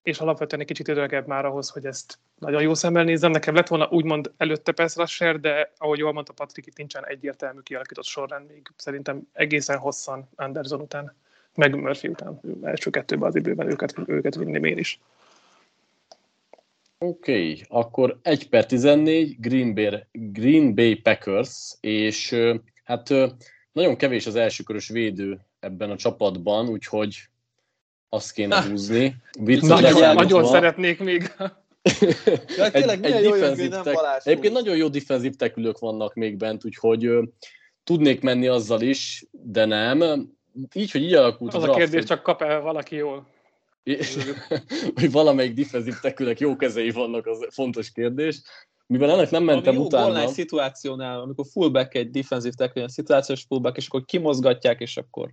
és 0.03 0.19
alapvetően 0.19 0.61
egy 0.61 0.67
kicsit 0.67 0.89
öregebb 0.89 1.27
már 1.27 1.45
ahhoz, 1.45 1.69
hogy 1.69 1.87
ezt 1.87 2.19
nagyon 2.39 2.63
jó 2.63 2.75
szemmel 2.75 3.05
nézem. 3.05 3.31
Nekem 3.31 3.55
lett 3.55 3.69
volna 3.69 3.89
úgymond 3.91 4.33
előtte 4.37 4.73
pass 4.73 4.97
rusher, 4.97 5.41
de 5.41 5.73
ahogy 5.77 5.99
jól 5.99 6.13
mondta 6.13 6.33
Patrik, 6.33 6.67
itt 6.67 6.77
nincsen 6.77 7.07
egyértelmű 7.07 7.61
kialakított 7.61 8.05
sorrend 8.05 8.49
még 8.49 8.73
szerintem 8.77 9.23
egészen 9.33 9.79
hosszan 9.79 10.29
Anderson 10.37 10.81
után, 10.81 11.17
meg 11.55 11.75
Murphy 11.75 12.09
után. 12.09 12.41
Első 12.63 12.91
kettőben 12.91 13.29
az 13.29 13.37
időben 13.37 13.71
őket, 13.71 13.95
őket 14.07 14.35
vinném 14.35 14.65
én 14.65 14.79
is. 14.79 15.01
Oké, 16.99 17.33
okay, 17.33 17.63
akkor 17.69 18.19
1 18.23 18.49
per 18.49 18.67
14, 18.67 19.41
Green 19.41 19.75
Bay, 19.75 20.07
Green 20.13 20.75
Bay 20.75 20.95
Packers, 20.95 21.75
és 21.81 22.37
hát 22.85 23.09
nagyon 23.73 23.97
kevés 23.97 24.27
az 24.27 24.37
elsőkörös 24.37 24.89
védő 24.89 25.41
ebben 25.61 25.91
a 25.91 25.97
csapatban, 25.97 26.69
úgyhogy 26.69 27.17
azt 28.09 28.33
kéne 28.33 28.63
húzni. 28.63 29.17
nagyon, 29.61 30.15
nagyon 30.15 30.47
szeretnék 30.47 31.01
még. 31.01 31.33
Ja, 32.57 32.71
tényleg 32.71 33.05
egy, 33.05 33.13
egy 33.13 33.25
jó 33.25 33.35
nem 33.69 33.83
Balázs 33.83 34.27
Egyébként 34.27 34.55
nagyon 34.55 34.77
jó 34.77 34.89
defenzív 34.89 35.35
tekülők 35.35 35.79
vannak 35.79 36.15
még 36.15 36.37
bent, 36.37 36.65
úgyhogy 36.65 37.05
ö, 37.05 37.23
tudnék 37.85 38.21
menni 38.21 38.47
azzal 38.47 38.81
is, 38.81 39.25
de 39.31 39.65
nem. 39.65 40.29
Így, 40.73 40.91
hogy 40.91 41.03
így 41.03 41.15
alakult 41.15 41.55
Az 41.55 41.63
a, 41.63 41.71
a 41.71 41.75
kérdés, 41.75 41.99
hogy... 41.99 42.05
csak 42.05 42.23
kap-e 42.23 42.59
valaki 42.59 42.97
jól? 42.97 43.27
hogy 44.95 45.11
valamelyik 45.11 45.55
defenzív 45.55 45.95
tekülek 46.01 46.41
jó 46.41 46.57
kezei 46.57 46.91
vannak, 46.91 47.27
az 47.27 47.47
fontos 47.51 47.93
kérdés. 47.93 48.43
Mivel 48.87 49.11
ennek 49.11 49.31
nem 49.31 49.43
mentem 49.43 49.77
Ami 49.77 49.85
utána... 49.85 50.21
Egy 50.21 50.29
szituációnál, 50.29 51.21
amikor 51.21 51.45
fullback 51.53 51.95
egy 51.95 52.11
defenzív 52.11 52.53
tackle, 52.53 52.89
szituációs 52.89 53.43
fullback, 53.43 53.77
és 53.77 53.87
akkor 53.87 54.05
kimozgatják, 54.05 54.81
és 54.81 54.97
akkor 54.97 55.31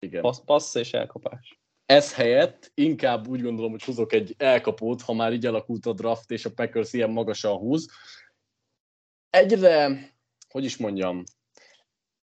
Igen. 0.00 0.22
Passz, 0.22 0.40
passz 0.44 0.74
és 0.74 0.92
elkapás 0.92 1.60
ez 1.90 2.14
helyett 2.14 2.70
inkább 2.74 3.28
úgy 3.28 3.42
gondolom, 3.42 3.70
hogy 3.70 3.84
hozok 3.84 4.12
egy 4.12 4.34
elkapót, 4.38 5.02
ha 5.02 5.12
már 5.12 5.32
így 5.32 5.46
alakult 5.46 5.86
a 5.86 5.92
draft, 5.92 6.30
és 6.30 6.44
a 6.44 6.50
Packers 6.50 6.92
ilyen 6.92 7.10
magasan 7.10 7.56
húz. 7.56 7.88
Egyre, 9.30 10.08
hogy 10.48 10.64
is 10.64 10.76
mondjam, 10.76 11.22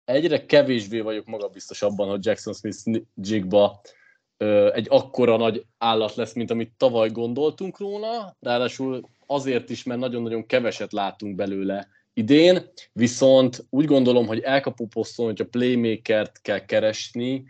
egyre 0.05 0.45
kevésbé 0.45 0.99
vagyok 0.99 1.25
magabiztos 1.25 1.81
abban, 1.81 2.09
hogy 2.09 2.25
Jackson 2.25 2.53
Smith 2.53 3.01
jigba 3.15 3.81
egy 4.73 4.87
akkora 4.89 5.37
nagy 5.37 5.65
állat 5.77 6.15
lesz, 6.15 6.33
mint 6.33 6.51
amit 6.51 6.73
tavaly 6.77 7.09
gondoltunk 7.09 7.77
róla, 7.77 8.37
ráadásul 8.39 9.09
azért 9.25 9.69
is, 9.69 9.83
mert 9.83 9.99
nagyon-nagyon 9.99 10.45
keveset 10.45 10.91
látunk 10.91 11.35
belőle 11.35 11.87
idén, 12.13 12.71
viszont 12.93 13.65
úgy 13.69 13.85
gondolom, 13.85 14.27
hogy 14.27 14.39
elkapó 14.39 14.85
poszton, 14.85 15.25
hogyha 15.25 15.45
playmakert 15.45 16.41
kell 16.41 16.65
keresni, 16.65 17.45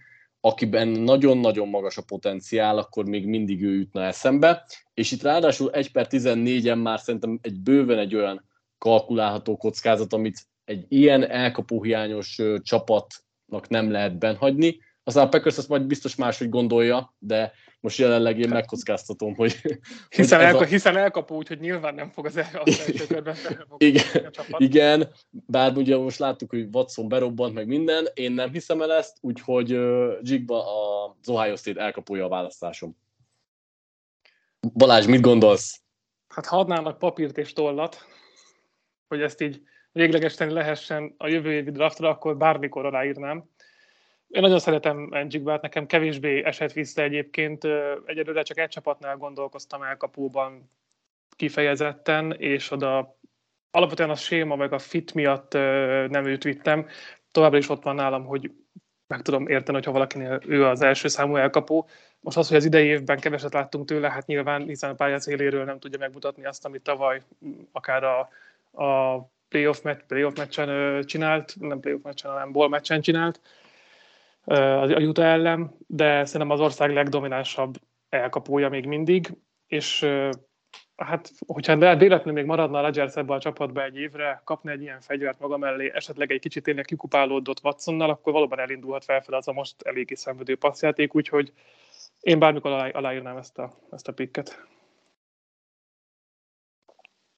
akiben 0.48 0.88
nagyon-nagyon 0.88 1.68
magas 1.68 1.98
a 1.98 2.04
potenciál, 2.08 2.78
akkor 2.78 3.06
még 3.06 3.26
mindig 3.26 3.64
ő 3.64 3.76
jutna 3.76 4.04
eszembe. 4.04 4.66
És 4.94 5.12
itt 5.12 5.22
ráadásul 5.22 5.72
1 5.72 5.92
per 5.92 6.08
14-en 6.10 6.82
már 6.82 7.00
szerintem 7.00 7.40
egy 7.42 7.60
bőven 7.60 7.98
egy 7.98 8.16
olyan 8.16 8.46
kalkulálható 8.78 9.58
kockázat, 9.58 10.14
amit 10.14 10.48
egy 10.66 10.86
ilyen 10.88 11.30
elkapóhiányos 11.30 12.42
csapatnak 12.62 13.68
nem 13.70 13.92
lehet 13.92 14.18
benhagyni. 14.18 14.78
Aztán 15.08 15.26
a 15.26 15.30
Packers 15.30 15.58
azt 15.58 15.70
majd 15.70 15.86
biztos 15.86 16.16
máshogy 16.16 16.50
gondolja, 16.50 17.14
de 17.20 17.54
most 17.80 17.98
jelenleg 17.98 18.40
én 18.40 18.50
megkockáztatom, 18.50 19.36
hogy... 19.36 19.62
Hiszen, 20.16 20.40
hogy 20.40 20.48
elka, 20.48 20.60
a... 20.60 20.66
hiszen 20.66 20.98
elkapó, 20.98 21.36
úgyhogy 21.36 21.60
nyilván 21.60 21.96
nem 21.96 22.10
fog 22.10 22.26
az, 22.26 22.38
első 22.38 23.06
körben 23.08 23.36
igen. 23.78 24.04
Igen, 24.58 25.12
bár 25.30 25.78
ugye 25.78 25.98
most 25.98 26.20
láttuk, 26.20 26.50
hogy 26.50 26.68
Watson 26.72 27.08
berobbant 27.08 27.54
meg 27.54 27.68
minden, 27.68 28.08
én 28.14 28.32
nem 28.32 28.52
hiszem 28.52 28.82
el 28.82 28.94
ezt, 28.94 29.18
úgyhogy 29.22 29.74
uh, 29.74 30.14
Jigba 30.22 30.64
az 31.06 31.30
Ohio 31.30 31.56
State 31.56 31.82
elkapója 31.82 32.26
a 32.26 32.30
választásom. 32.30 32.98
Balázs, 34.74 35.06
mit 35.06 35.22
gondolsz? 35.22 35.82
Hát 36.28 36.46
ha 36.46 36.58
adnának 36.58 36.98
papírt 36.98 37.38
és 37.38 37.54
tollat, 37.54 38.06
hogy 39.08 39.22
ezt 39.22 39.42
így 39.42 39.62
véglegesen 39.92 40.52
lehessen 40.52 41.14
a 41.18 41.28
jövő 41.28 41.52
évi 41.52 41.72
draftra, 41.72 42.10
akkor 42.10 42.38
bármikor 42.38 42.86
aláírnám. 42.86 43.50
Én 44.28 44.42
nagyon 44.42 44.60
szeretem 44.60 45.10
Enjigbát, 45.12 45.62
nekem 45.62 45.86
kevésbé 45.86 46.44
esett 46.44 46.72
vissza 46.72 47.02
egyébként. 47.02 47.68
Egyelőre 48.06 48.42
csak 48.42 48.58
egy 48.58 48.70
csapatnál 48.70 49.18
gondolkoztam 49.18 49.84
elkapóban 49.84 50.70
kifejezetten, 51.36 52.32
és 52.32 52.72
oda 52.72 53.18
alapvetően 53.72 54.10
a 54.10 54.16
séma 54.16 54.56
meg 54.56 54.74
a 54.74 54.80
fit 54.80 55.14
miatt 55.14 55.54
nem 56.10 56.26
őt 56.26 56.44
vittem. 56.44 56.88
Továbbra 57.32 57.58
is 57.58 57.70
ott 57.70 57.84
van 57.84 57.96
nálam, 57.96 58.26
hogy 58.26 58.52
meg 59.08 59.22
tudom 59.22 59.48
érteni, 59.48 59.78
hogyha 59.78 59.92
valakinél 59.92 60.40
ő 60.46 60.66
az 60.66 60.82
első 60.82 61.08
számú 61.08 61.36
elkapó. 61.36 61.88
Most 62.20 62.38
az, 62.38 62.48
hogy 62.48 62.58
az 62.58 62.66
idei 62.66 62.88
évben 62.88 63.20
keveset 63.20 63.54
láttunk 63.54 63.88
tőle, 63.88 64.12
hát 64.12 64.26
nyilván 64.26 64.64
hiszen 64.64 64.90
a 64.90 64.94
pályaszéléről 64.94 65.64
nem 65.64 65.80
tudja 65.80 66.00
megmutatni 66.00 66.46
azt, 66.46 66.66
amit 66.66 66.82
tavaly 66.82 67.22
akár 67.72 68.04
a, 68.04 68.20
a 68.84 69.22
playoff, 69.50 69.82
match, 69.82 70.06
playoff 70.08 70.38
meccsen 70.38 71.02
csinált, 71.06 71.54
nem 71.60 71.80
playoff 71.80 72.04
meccsen, 72.04 72.32
hanem 72.32 72.52
ball 72.52 72.70
meccsen 72.70 73.02
csinált 73.02 73.40
a 74.56 75.02
Utah 75.02 75.26
ellen, 75.26 75.76
de 75.88 76.26
szerintem 76.26 76.50
az 76.58 76.62
ország 76.62 76.94
legdominánsabb 76.94 77.74
elkapója 78.10 78.70
még 78.70 78.86
mindig, 78.86 79.38
és 79.68 80.08
hát, 80.96 81.32
hogyha 81.46 81.78
véletlenül 81.78 82.34
még 82.34 82.46
maradna 82.46 82.78
a 82.78 82.82
Rodgers 82.82 83.16
ebbe 83.16 83.34
a 83.34 83.40
csapatba 83.40 83.84
egy 83.84 83.98
évre, 83.98 84.42
kapna 84.44 84.72
egy 84.72 84.82
ilyen 84.82 85.02
fegyvert 85.02 85.40
maga 85.40 85.58
mellé, 85.58 85.92
esetleg 85.94 86.32
egy 86.32 86.40
kicsit 86.40 86.64
tényleg 86.64 86.86
kikupálódott 86.86 87.64
Watsonnal, 87.64 88.10
akkor 88.10 88.34
valóban 88.34 88.60
elindulhat 88.60 89.04
felfel 89.04 89.34
az 89.34 89.48
a 89.48 89.54
most 89.54 89.82
eléggé 89.82 90.16
szenvedő 90.16 90.56
passzjáték, 90.56 91.16
úgyhogy 91.16 91.54
én 92.20 92.40
bármikor 92.40 92.72
alá, 92.72 92.90
aláírnám 92.90 93.38
ezt 93.38 93.58
a, 93.58 93.74
ezt 93.92 94.08
a 94.08 94.14
pikket. 94.14 94.66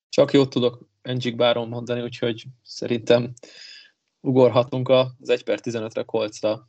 Csak 0.10 0.32
jót 0.32 0.50
tudok 0.50 0.88
Enjik 1.02 1.36
Báron 1.36 1.68
mondani, 1.68 2.02
úgyhogy 2.02 2.44
szerintem 2.64 3.34
ugorhatunk 4.22 4.90
az 4.90 5.30
1 5.30 5.44
per 5.44 5.60
15-re 5.64 6.04
kolcra. 6.04 6.66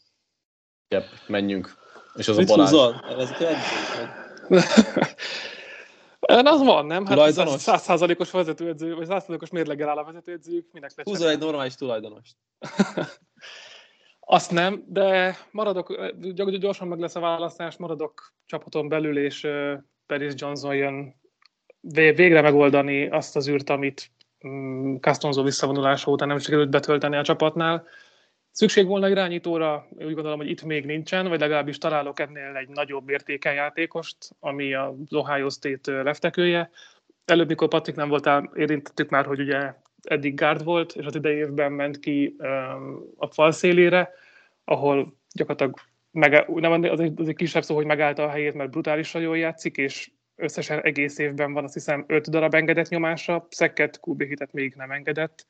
Yep, 0.90 1.04
menjünk. 1.26 1.74
És 2.14 2.28
az 2.28 2.36
Mit 2.36 2.50
a 2.50 2.54
Balázs. 2.54 2.70
Húzol? 2.70 3.04
az 6.46 6.62
van, 6.62 6.86
nem? 6.86 7.06
Hát 7.06 7.32
százszázalékos 7.58 8.30
vezetőedző, 8.30 8.94
vagy 8.94 9.06
százszázalékos 9.06 9.50
mérleggel 9.50 9.88
áll 9.88 9.96
a 9.96 10.04
vezetőedzőjük, 10.04 10.66
minek 10.72 10.90
Húzol 11.02 11.30
egy 11.30 11.38
normális 11.38 11.74
tulajdonost. 11.74 12.36
Azt 14.20 14.50
nem, 14.50 14.84
de 14.86 15.36
maradok, 15.50 16.12
gyorsan 16.58 16.88
meg 16.88 16.98
lesz 16.98 17.16
a 17.16 17.20
választás, 17.20 17.76
maradok 17.76 18.34
csapaton 18.46 18.88
belül, 18.88 19.18
és 19.18 19.48
Paris 20.06 20.32
Johnson 20.36 20.74
jön 20.74 21.20
végre 21.90 22.40
megoldani 22.40 23.08
azt 23.08 23.36
az 23.36 23.48
űrt, 23.48 23.70
amit 23.70 24.10
Castonzo 25.00 25.42
visszavonulása 25.42 26.10
után 26.10 26.28
nem 26.28 26.38
sikerült 26.38 26.70
betölteni 26.70 27.16
a 27.16 27.22
csapatnál 27.22 27.86
Szükség 28.52 28.86
volna 28.86 29.08
irányítóra, 29.08 29.86
úgy 29.90 30.14
gondolom, 30.14 30.38
hogy 30.38 30.50
itt 30.50 30.62
még 30.62 30.84
nincsen, 30.84 31.28
vagy 31.28 31.40
legalábbis 31.40 31.78
találok 31.78 32.20
ennél 32.20 32.56
egy 32.56 32.68
nagyobb 32.68 33.08
értékeljátékost, 33.08 34.16
ami 34.40 34.74
a 34.74 34.94
Ohio 35.10 35.48
State 35.48 36.02
leftekője. 36.02 36.70
Előbb, 37.24 37.48
mikor 37.48 37.68
Patrik 37.68 37.96
nem 37.96 38.08
voltál, 38.08 38.50
érintettük 38.54 39.10
már, 39.10 39.26
hogy 39.26 39.40
ugye 39.40 39.74
eddig 40.02 40.34
guard 40.34 40.64
volt, 40.64 40.92
és 40.92 41.06
az 41.06 41.14
idei 41.14 41.36
évben 41.36 41.72
ment 41.72 41.98
ki 41.98 42.36
a 43.16 43.26
fal 43.26 43.52
szélére, 43.52 44.10
ahol 44.64 45.16
gyakorlatilag 45.32 45.78
meg, 46.10 46.48
nem, 46.48 46.82
az, 46.82 47.00
egy, 47.00 47.20
az 47.20 47.28
egy 47.28 47.34
kisebb 47.34 47.62
szó, 47.62 47.74
hogy 47.74 47.86
megállta 47.86 48.22
a 48.24 48.30
helyét, 48.30 48.54
mert 48.54 48.70
brutálisan 48.70 49.22
jól 49.22 49.38
játszik, 49.38 49.76
és 49.76 50.10
összesen 50.36 50.82
egész 50.82 51.18
évben 51.18 51.52
van 51.52 51.64
azt 51.64 51.74
hiszem 51.74 52.04
öt 52.06 52.30
darab 52.30 52.54
engedett 52.54 52.88
nyomása, 52.88 53.46
szekket, 53.50 54.00
hitet 54.18 54.52
még 54.52 54.74
nem 54.74 54.90
engedett, 54.90 55.46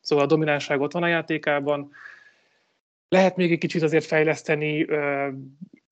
szóval 0.00 0.24
a 0.24 0.28
dominánság 0.28 0.80
ott 0.80 0.92
van 0.92 1.02
a 1.02 1.06
játékában. 1.06 1.90
Lehet 3.12 3.36
még 3.36 3.52
egy 3.52 3.58
kicsit 3.58 3.82
azért 3.82 4.04
fejleszteni, 4.04 4.86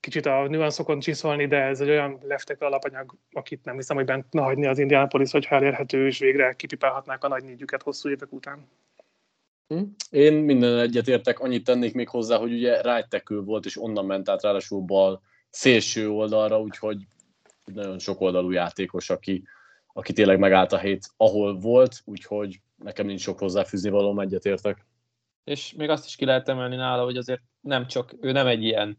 kicsit 0.01 0.27
a 0.27 0.47
nüanszokon 0.49 1.01
csiszolni, 1.01 1.47
de 1.47 1.57
ez 1.57 1.81
egy 1.81 1.89
olyan 1.89 2.19
leftek 2.23 2.63
alapanyag, 2.63 3.15
akit 3.33 3.65
nem 3.65 3.77
hiszem, 3.77 3.97
hogy 3.97 4.05
bent 4.05 4.27
hagyni 4.31 4.67
az 4.67 4.79
Indianapolis, 4.79 5.31
hogyha 5.31 5.55
elérhető, 5.55 6.07
és 6.07 6.19
végre 6.19 6.53
kipipálhatnák 6.53 7.25
a 7.25 7.29
nagy 7.29 7.45
négyüket 7.45 7.83
hosszú 7.83 8.09
évek 8.09 8.33
után. 8.33 8.69
Hm? 9.69 9.83
Én 10.11 10.33
minden 10.33 10.79
egyet 10.79 11.09
értek, 11.09 11.41
annyit 11.41 11.65
tennék 11.65 11.95
még 11.95 12.09
hozzá, 12.09 12.37
hogy 12.37 12.53
ugye 12.53 12.81
right 12.83 13.23
volt, 13.27 13.65
és 13.65 13.83
onnan 13.83 14.07
ment 14.07 14.29
át 14.29 14.43
ráadásul 14.43 14.81
bal 14.81 15.23
szélső 15.51 16.11
oldalra, 16.11 16.61
úgyhogy 16.61 17.07
nagyon 17.65 17.99
sok 17.99 18.21
oldalú 18.21 18.51
játékos, 18.51 19.11
aki, 19.11 19.43
aki 19.93 20.13
tényleg 20.13 20.39
megállt 20.39 20.73
a 20.73 20.79
hét, 20.79 21.09
ahol 21.17 21.59
volt, 21.59 22.01
úgyhogy 22.05 22.61
nekem 22.77 23.07
nincs 23.07 23.21
sok 23.21 23.39
hozzáfűzni 23.39 23.91
való, 23.91 24.21
egyet 24.21 24.45
értek. 24.45 24.89
És 25.45 25.73
még 25.73 25.89
azt 25.89 26.07
is 26.07 26.17
ki 26.17 26.25
lehet 26.25 26.49
emelni 26.49 26.77
nála, 26.77 27.05
hogy 27.05 27.17
azért 27.17 27.43
nem 27.61 27.87
csak, 27.87 28.15
ő 28.21 28.33
nem 28.33 28.47
egy 28.47 28.63
ilyen 28.63 28.99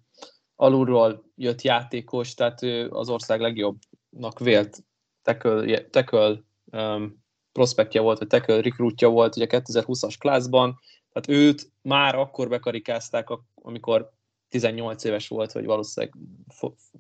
alulról 0.55 1.23
jött 1.35 1.61
játékos, 1.61 2.33
tehát 2.33 2.61
ő 2.61 2.89
az 2.89 3.09
ország 3.09 3.41
legjobbnak 3.41 4.39
vélt 4.39 4.83
tackle, 5.21 6.43
um, 6.65 7.23
prospektje 7.51 8.01
volt, 8.01 8.19
vagy 8.19 8.27
tackle 8.27 8.61
recruitja 8.61 9.09
volt 9.09 9.35
ugye 9.35 9.47
2020-as 9.49 10.15
klászban, 10.19 10.79
tehát 11.11 11.43
őt 11.43 11.71
már 11.81 12.15
akkor 12.15 12.49
bekarikázták, 12.49 13.27
amikor 13.55 14.11
18 14.49 15.03
éves 15.03 15.27
volt, 15.27 15.51
hogy 15.51 15.65
valószínűleg 15.65 16.15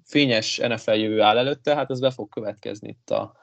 fényes 0.03 0.57
NFL 0.57 0.91
jövő 0.91 1.21
áll 1.21 1.37
előtte, 1.37 1.75
hát 1.75 1.89
ez 1.89 1.99
be 1.99 2.11
fog 2.11 2.29
következni 2.29 2.87
itt 2.87 3.09
a 3.09 3.35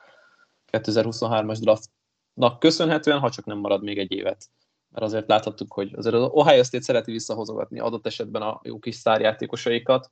2023-as 0.73 1.59
draftnak 1.61 2.59
köszönhetően, 2.59 3.19
ha 3.19 3.31
csak 3.31 3.45
nem 3.45 3.59
marad 3.59 3.83
még 3.83 3.99
egy 3.99 4.13
évet. 4.13 4.45
Mert 4.89 5.05
azért 5.05 5.29
láthattuk, 5.29 5.73
hogy 5.73 5.95
azért 5.95 6.15
az 6.15 6.29
Ohio 6.31 6.63
State 6.63 6.85
szereti 6.85 7.13
visszahozogatni 7.13 7.79
adott 7.79 8.07
esetben 8.07 8.43
a 8.43 8.61
jó 8.63 8.79
kis 8.79 8.95
szárjátékosaikat. 8.95 10.11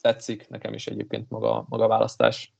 Tetszik 0.00 0.48
nekem 0.48 0.74
is 0.74 0.86
egyébként 0.86 1.30
maga, 1.30 1.66
maga 1.68 1.84
a 1.84 1.88
választás. 1.88 2.54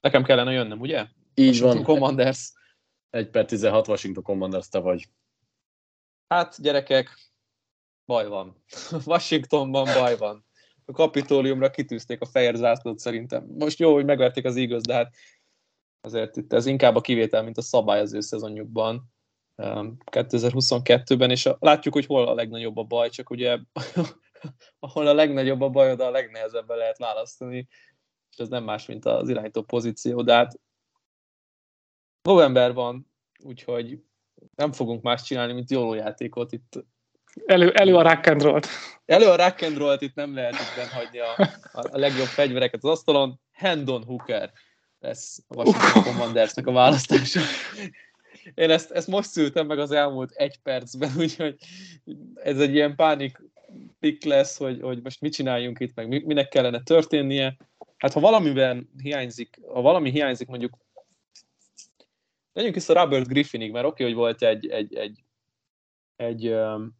Nekem 0.00 0.22
kellene 0.24 0.52
jönnöm, 0.52 0.80
ugye? 0.80 1.06
Így 1.34 1.60
van. 1.60 1.82
Commanders. 1.82 2.52
1 3.10 3.30
per 3.30 3.44
16 3.44 3.88
Washington 3.88 4.22
Commanders 4.22 4.68
te 4.68 4.78
vagy. 4.78 5.08
Hát, 6.28 6.60
gyerekek, 6.60 7.32
baj 8.06 8.28
van. 8.28 8.64
Washingtonban 9.06 9.84
baj 9.84 10.16
van. 10.16 10.44
A 10.84 10.92
kapitóliumra 10.92 11.70
kitűzték 11.70 12.20
a 12.20 12.26
fehér 12.26 12.54
zászlót 12.54 12.98
szerintem. 12.98 13.46
Most 13.58 13.78
jó, 13.78 13.94
hogy 13.94 14.04
megverték 14.04 14.44
az 14.44 14.56
igaz, 14.56 14.82
de 14.82 14.94
hát 14.94 15.14
azért 16.04 16.36
itt 16.36 16.52
ez 16.52 16.66
inkább 16.66 16.96
a 16.96 17.00
kivétel, 17.00 17.42
mint 17.42 17.58
a 17.58 17.62
szabály 17.62 18.00
az 18.00 18.14
ő 18.14 18.20
szezonjukban. 18.20 19.12
2022-ben, 19.56 21.30
és 21.30 21.46
a, 21.46 21.56
látjuk, 21.60 21.94
hogy 21.94 22.06
hol 22.06 22.28
a 22.28 22.34
legnagyobb 22.34 22.76
a 22.76 22.82
baj, 22.82 23.08
csak 23.08 23.30
ugye 23.30 23.58
ahol 24.78 25.06
a 25.06 25.14
legnagyobb 25.14 25.60
a 25.60 25.68
baj, 25.68 25.90
oda 25.90 26.06
a 26.06 26.10
legnehezebben 26.10 26.76
lehet 26.76 26.98
választani, 26.98 27.68
és 28.30 28.36
ez 28.36 28.48
nem 28.48 28.64
más, 28.64 28.86
mint 28.86 29.04
az 29.04 29.28
irányító 29.28 29.62
pozíció, 29.62 30.22
de 30.22 30.34
hát 30.34 30.60
november 32.22 32.72
van, 32.72 33.10
úgyhogy 33.44 34.02
nem 34.54 34.72
fogunk 34.72 35.02
más 35.02 35.22
csinálni, 35.22 35.52
mint 35.52 35.70
jóló 35.70 35.94
játékot 35.94 36.52
itt. 36.52 36.84
Elő, 37.46 37.70
elő 37.70 37.96
a 37.96 38.02
rock 38.02 38.26
and 38.26 38.42
roll 38.42 38.60
Elő 39.04 39.26
a 39.26 39.36
rock 39.36 39.62
and 39.62 39.76
roll 39.76 39.96
itt 39.98 40.14
nem 40.14 40.34
lehet 40.34 40.54
itt 40.54 40.88
hagyni 40.88 41.18
a, 41.18 41.32
a, 41.72 41.88
a 41.90 41.98
legjobb 41.98 42.26
fegyvereket 42.26 42.84
az 42.84 42.90
asztalon. 42.90 43.40
Hendon 43.52 44.04
Hooker 44.04 44.52
lesz 45.04 45.44
a 45.48 45.56
Washington 45.56 46.02
Commandersnek 46.02 46.66
a 46.66 46.72
választása. 46.72 47.40
Én 48.54 48.70
ezt, 48.70 48.90
ezt 48.90 49.06
most 49.06 49.30
szültem 49.30 49.66
meg 49.66 49.78
az 49.78 49.90
elmúlt 49.90 50.30
egy 50.30 50.58
percben, 50.62 51.10
úgyhogy 51.24 51.56
ez 52.34 52.60
egy 52.60 52.74
ilyen 52.74 52.96
pánik 52.96 53.42
pick 54.00 54.24
lesz, 54.24 54.56
hogy, 54.56 54.80
hogy 54.80 55.02
most 55.02 55.20
mit 55.20 55.32
csináljunk 55.32 55.80
itt, 55.80 55.94
meg 55.94 56.24
minek 56.24 56.48
kellene 56.48 56.82
történnie. 56.82 57.56
Hát 57.96 58.12
ha 58.12 58.20
valamiben 58.20 58.90
hiányzik, 59.02 59.60
ha 59.72 59.80
valami 59.80 60.10
hiányzik 60.10 60.48
mondjuk 60.48 60.78
Menjünk 62.54 62.74
vissza 62.74 62.92
Robert 62.92 63.28
Griffinig, 63.28 63.72
mert 63.72 63.86
oké, 63.86 64.02
okay, 64.02 64.14
hogy 64.14 64.22
volt 64.22 64.42
egy, 64.42 64.66
egy, 64.66 64.94
egy, 64.94 65.24
egy 66.16 66.48
um, 66.48 66.96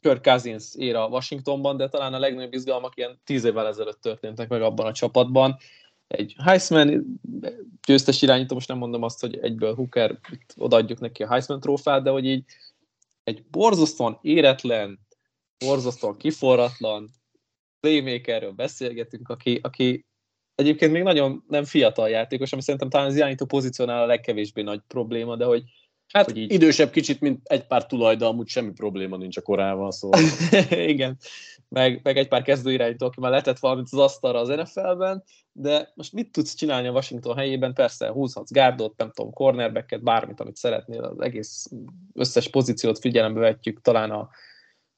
Kirk 0.00 0.22
Cousins 0.22 0.74
éra 0.74 1.06
Washingtonban, 1.06 1.76
de 1.76 1.88
talán 1.88 2.14
a 2.14 2.18
legnagyobb 2.18 2.52
izgalmak 2.52 2.96
ilyen 2.96 3.20
tíz 3.24 3.44
évvel 3.44 3.66
ezelőtt 3.66 4.00
történtek 4.00 4.48
meg 4.48 4.62
abban 4.62 4.86
a 4.86 4.92
csapatban. 4.92 5.56
Egy 6.08 6.34
Heisman 6.44 7.20
győztes 7.86 8.22
irányító, 8.22 8.54
most 8.54 8.68
nem 8.68 8.78
mondom 8.78 9.02
azt, 9.02 9.20
hogy 9.20 9.38
egyből 9.38 9.74
Hooker, 9.74 10.18
itt 10.30 10.54
odaadjuk 10.56 11.00
neki 11.00 11.22
a 11.22 11.28
Heisman 11.28 11.60
trófát, 11.60 12.02
de 12.02 12.10
hogy 12.10 12.24
így 12.24 12.44
egy 13.24 13.44
borzasztóan 13.50 14.18
éretlen, 14.22 14.98
borzasztóan 15.58 16.16
kiforratlan 16.16 17.10
playmakerről 17.80 18.52
beszélgetünk, 18.52 19.28
aki, 19.28 19.60
aki 19.62 20.06
egyébként 20.54 20.92
még 20.92 21.02
nagyon 21.02 21.44
nem 21.48 21.64
fiatal 21.64 22.08
játékos, 22.08 22.52
ami 22.52 22.62
szerintem 22.62 22.88
talán 22.88 23.06
az 23.06 23.16
irányító 23.16 23.46
pozíciónál 23.46 24.02
a 24.02 24.06
legkevésbé 24.06 24.62
nagy 24.62 24.80
probléma, 24.86 25.36
de 25.36 25.44
hogy 25.44 25.62
Hát 26.12 26.24
hogy 26.24 26.36
így... 26.36 26.52
idősebb 26.52 26.90
kicsit, 26.90 27.20
mint 27.20 27.40
egy 27.44 27.66
pár 27.66 27.86
tulaj, 27.86 28.16
de 28.16 28.24
amúgy 28.24 28.48
semmi 28.48 28.72
probléma 28.72 29.16
nincs 29.16 29.36
a 29.36 29.40
korával, 29.42 29.92
szóval. 29.92 30.20
Igen, 30.70 31.16
meg, 31.68 32.00
meg 32.02 32.16
egy 32.16 32.28
pár 32.28 32.42
kezdőirányító, 32.42 33.06
aki 33.06 33.20
már 33.20 33.30
letett 33.30 33.58
valamit 33.58 33.88
az 33.90 33.98
asztalra 33.98 34.38
az 34.38 34.48
NFL-ben, 34.48 35.24
de 35.52 35.92
most 35.94 36.12
mit 36.12 36.32
tudsz 36.32 36.54
csinálni 36.54 36.88
a 36.88 36.92
Washington 36.92 37.36
helyében? 37.36 37.74
Persze 37.74 38.08
húzhatsz 38.08 38.52
gárdot, 38.52 38.96
nem 38.96 39.10
tudom, 39.10 39.32
cornerbacket, 39.32 40.02
bármit, 40.02 40.40
amit 40.40 40.56
szeretnél, 40.56 41.02
az 41.02 41.20
egész 41.20 41.70
összes 42.14 42.48
pozíciót 42.48 42.98
figyelembe 42.98 43.40
vetjük, 43.40 43.80
talán 43.80 44.10
a, 44.10 44.28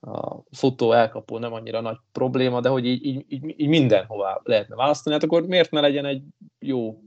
a 0.01 0.43
futó 0.51 0.93
elkapó 0.93 1.39
nem 1.39 1.53
annyira 1.53 1.81
nagy 1.81 1.99
probléma, 2.13 2.61
de 2.61 2.69
hogy 2.69 2.87
így, 2.87 3.05
így, 3.05 3.25
így, 3.29 3.55
így 3.57 3.69
mindenhová 3.69 4.41
lehetne 4.43 4.75
választani, 4.75 5.15
hát 5.15 5.25
akkor 5.25 5.47
miért 5.47 5.71
ne 5.71 5.81
legyen 5.81 6.05
egy 6.05 6.23
jó 6.59 7.01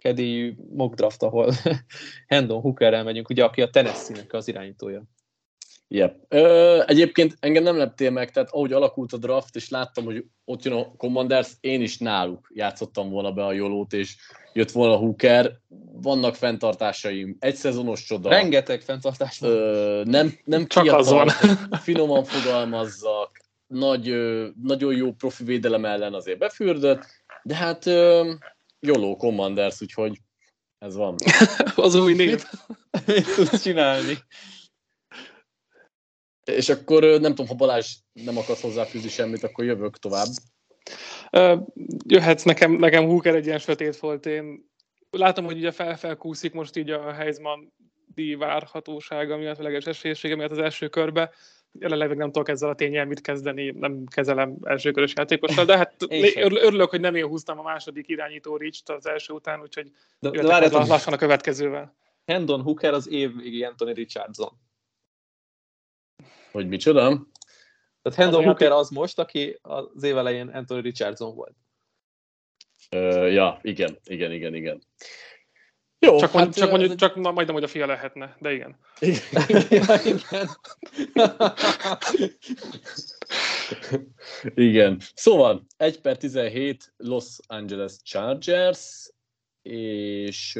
kedélyű 0.00 0.54
mock 0.72 0.94
draft, 0.94 1.22
ahol 1.22 1.52
Hendon 2.26 2.60
Hookerrel 2.60 3.04
megyünk, 3.04 3.28
ugye, 3.28 3.44
aki 3.44 3.62
a 3.62 3.70
Tennessee-nek 3.70 4.32
az 4.32 4.48
irányítója. 4.48 5.02
Yep. 5.92 6.16
Ö, 6.28 6.82
egyébként 6.86 7.36
engem 7.40 7.62
nem 7.62 7.76
leptél 7.76 8.10
meg, 8.10 8.30
tehát 8.30 8.50
ahogy 8.50 8.72
alakult 8.72 9.12
a 9.12 9.16
draft, 9.16 9.56
és 9.56 9.68
láttam, 9.68 10.04
hogy 10.04 10.24
ott 10.44 10.62
jön 10.62 10.74
a 10.74 10.92
Commanders, 10.96 11.52
én 11.60 11.82
is 11.82 11.98
náluk 11.98 12.50
játszottam 12.54 13.10
volna 13.10 13.32
be 13.32 13.44
a 13.44 13.52
Jolót, 13.52 13.92
és 13.92 14.16
jött 14.52 14.70
volna 14.70 14.96
Hooker. 14.96 15.52
Vannak 15.92 16.34
fenntartásaim. 16.34 17.36
Egy 17.38 17.54
szezonos 17.54 18.04
csoda. 18.04 18.28
Rengeteg 18.28 18.80
fenntartás 18.80 19.38
van. 19.38 19.50
Ö, 19.50 20.02
nem, 20.04 20.38
nem 20.44 20.66
Csak 20.66 20.82
fiatal, 20.82 21.00
az 21.00 21.10
van. 21.10 21.28
finoman 21.82 22.24
fogalmazzak, 22.24 23.30
nagy, 23.66 24.14
nagyon 24.62 24.94
jó 24.94 25.12
profi 25.12 25.44
védelem 25.44 25.84
ellen 25.84 26.14
azért 26.14 26.38
befürdött, 26.38 27.06
de 27.42 27.54
hát 27.54 27.86
ö, 27.86 28.32
Joló 28.80 29.16
Commanders, 29.16 29.80
úgyhogy 29.80 30.20
ez 30.78 30.94
van. 30.94 31.14
az 31.76 31.94
új 31.94 32.14
név. 32.14 32.44
Mit 33.06 33.34
tudsz 33.34 33.62
csinálni? 33.62 34.18
És 36.44 36.68
akkor 36.68 37.02
nem 37.02 37.34
tudom, 37.34 37.46
ha 37.46 37.54
Balázs 37.54 37.96
nem 38.12 38.36
akarsz 38.36 38.60
hozzáfűzni 38.60 39.08
semmit, 39.08 39.42
akkor 39.42 39.64
jövök 39.64 39.98
tovább. 39.98 40.28
Uh, 41.32 41.66
jöhetsz, 42.06 42.42
nekem, 42.42 42.72
nekem 42.72 43.04
Hooker 43.04 43.34
egy 43.34 43.46
ilyen 43.46 43.58
sötét 43.58 43.96
volt. 43.96 44.26
Én 44.26 44.70
látom, 45.10 45.44
hogy 45.44 45.56
ugye 45.56 45.70
felfelkúszik 45.70 46.52
most 46.52 46.76
így 46.76 46.90
a 46.90 47.12
Heisman 47.12 47.72
díj 48.14 48.34
várhatósága 48.34 49.36
miatt, 49.36 49.58
a 49.58 49.62
leges 49.62 49.84
esélyessége 49.84 50.36
miatt 50.36 50.50
az 50.50 50.58
első 50.58 50.88
körbe. 50.88 51.30
Jelenleg 51.78 52.16
nem 52.16 52.32
tudok 52.32 52.48
ezzel 52.48 52.68
a 52.68 52.74
tényel 52.74 53.04
mit 53.04 53.20
kezdeni, 53.20 53.70
nem 53.70 54.04
kezelem 54.06 54.56
elsőkörös 54.62 55.12
játékossal, 55.16 55.64
de 55.64 55.76
hát 55.76 55.94
örülök, 56.36 56.90
hogy 56.90 57.00
nem 57.00 57.14
én 57.14 57.26
húztam 57.26 57.58
a 57.58 57.62
második 57.62 58.08
irányító 58.08 58.56
reach 58.56 58.90
az 58.90 59.06
első 59.06 59.32
után, 59.32 59.60
úgyhogy 59.60 59.90
de, 60.18 60.30
de 60.30 60.42
várjátok, 60.42 60.86
lassan 60.86 61.12
a 61.12 61.16
következővel. 61.16 61.96
Hendon 62.24 62.62
Hooker 62.62 62.92
az 62.92 63.08
év 63.08 63.36
végi 63.36 63.64
Anthony 63.64 63.94
Richardson. 63.94 64.52
Hogy 66.52 66.68
micsoda? 66.68 67.26
Tehát 68.02 68.18
Hendon 68.18 68.44
Hooker 68.44 68.70
az 68.70 68.90
most, 68.90 69.18
aki 69.18 69.58
az 69.62 70.02
év 70.02 70.16
elején 70.16 70.48
Anthony 70.48 70.80
Richardson 70.80 71.34
volt. 71.34 71.54
Uh, 72.96 73.32
ja, 73.32 73.58
igen, 73.62 73.98
igen, 74.04 74.32
igen, 74.32 74.54
igen. 74.54 74.82
Jó, 76.02 76.18
csak, 76.18 76.30
hát 76.30 76.54
csak, 76.54 76.70
mondjuk, 76.70 76.94
csak 76.94 77.14
majdnem, 77.14 77.54
hogy 77.54 77.62
a 77.62 77.68
fia 77.68 77.86
lehetne, 77.86 78.36
de 78.38 78.52
igen. 78.52 78.76
Igen. 78.98 79.20
igen. 79.70 80.20
igen. 84.68 85.00
Szóval 85.14 85.66
1 85.76 86.00
per 86.00 86.16
17 86.16 86.92
Los 86.96 87.36
Angeles 87.46 87.96
Chargers, 88.02 89.10
és 89.62 90.58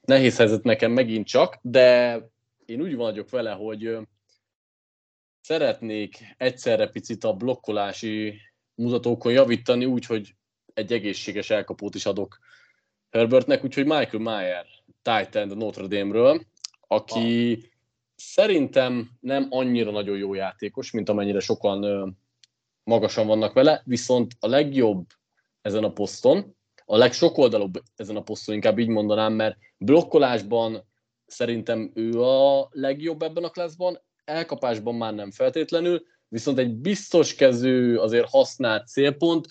nehéz 0.00 0.36
helyzet 0.36 0.62
nekem 0.62 0.92
megint 0.92 1.26
csak, 1.26 1.58
de 1.62 2.18
én 2.64 2.80
úgy 2.80 2.94
vagyok 2.94 3.30
vele, 3.30 3.50
hogy 3.50 3.98
szeretnék 5.40 6.34
egyszerre 6.36 6.88
picit 6.88 7.24
a 7.24 7.32
blokkolási 7.32 8.40
mutatókon 8.74 9.32
javítani 9.32 9.84
úgy, 9.84 10.06
hogy 10.06 10.34
egy 10.74 10.92
egészséges 10.92 11.50
elkapót 11.50 11.94
is 11.94 12.06
adok 12.06 12.38
Herbertnek, 13.12 13.64
úgyhogy 13.64 13.84
Michael 13.84 14.22
Mayer, 14.22 14.66
Titan 15.02 15.50
a 15.50 15.54
Notre 15.54 15.86
Dame-ről, 15.86 16.40
aki 16.86 17.52
ah. 17.52 17.58
szerintem 18.16 19.10
nem 19.20 19.46
annyira 19.50 19.90
nagyon 19.90 20.16
jó 20.16 20.34
játékos, 20.34 20.90
mint 20.90 21.08
amennyire 21.08 21.40
sokan 21.40 21.82
ö, 21.82 22.06
magasan 22.84 23.26
vannak 23.26 23.52
vele, 23.52 23.82
viszont 23.84 24.32
a 24.40 24.46
legjobb 24.46 25.06
ezen 25.60 25.84
a 25.84 25.92
poszton, 25.92 26.56
a 26.84 26.96
legsokoldalúbb 26.96 27.82
ezen 27.96 28.16
a 28.16 28.22
poszton, 28.22 28.54
inkább 28.54 28.78
így 28.78 28.88
mondanám, 28.88 29.32
mert 29.32 29.56
blokkolásban 29.78 30.84
szerintem 31.26 31.90
ő 31.94 32.22
a 32.22 32.68
legjobb 32.70 33.22
ebben 33.22 33.44
a 33.44 33.50
klaszban, 33.50 34.00
elkapásban 34.24 34.94
már 34.94 35.14
nem 35.14 35.30
feltétlenül, 35.30 36.02
viszont 36.28 36.58
egy 36.58 36.74
biztos 36.74 37.34
kezű, 37.34 37.96
azért 37.96 38.30
használt 38.30 38.88
célpont, 38.88 39.46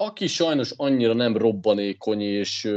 aki 0.00 0.26
sajnos 0.26 0.72
annyira 0.76 1.12
nem 1.12 1.36
robbanékony 1.36 2.20
és 2.20 2.70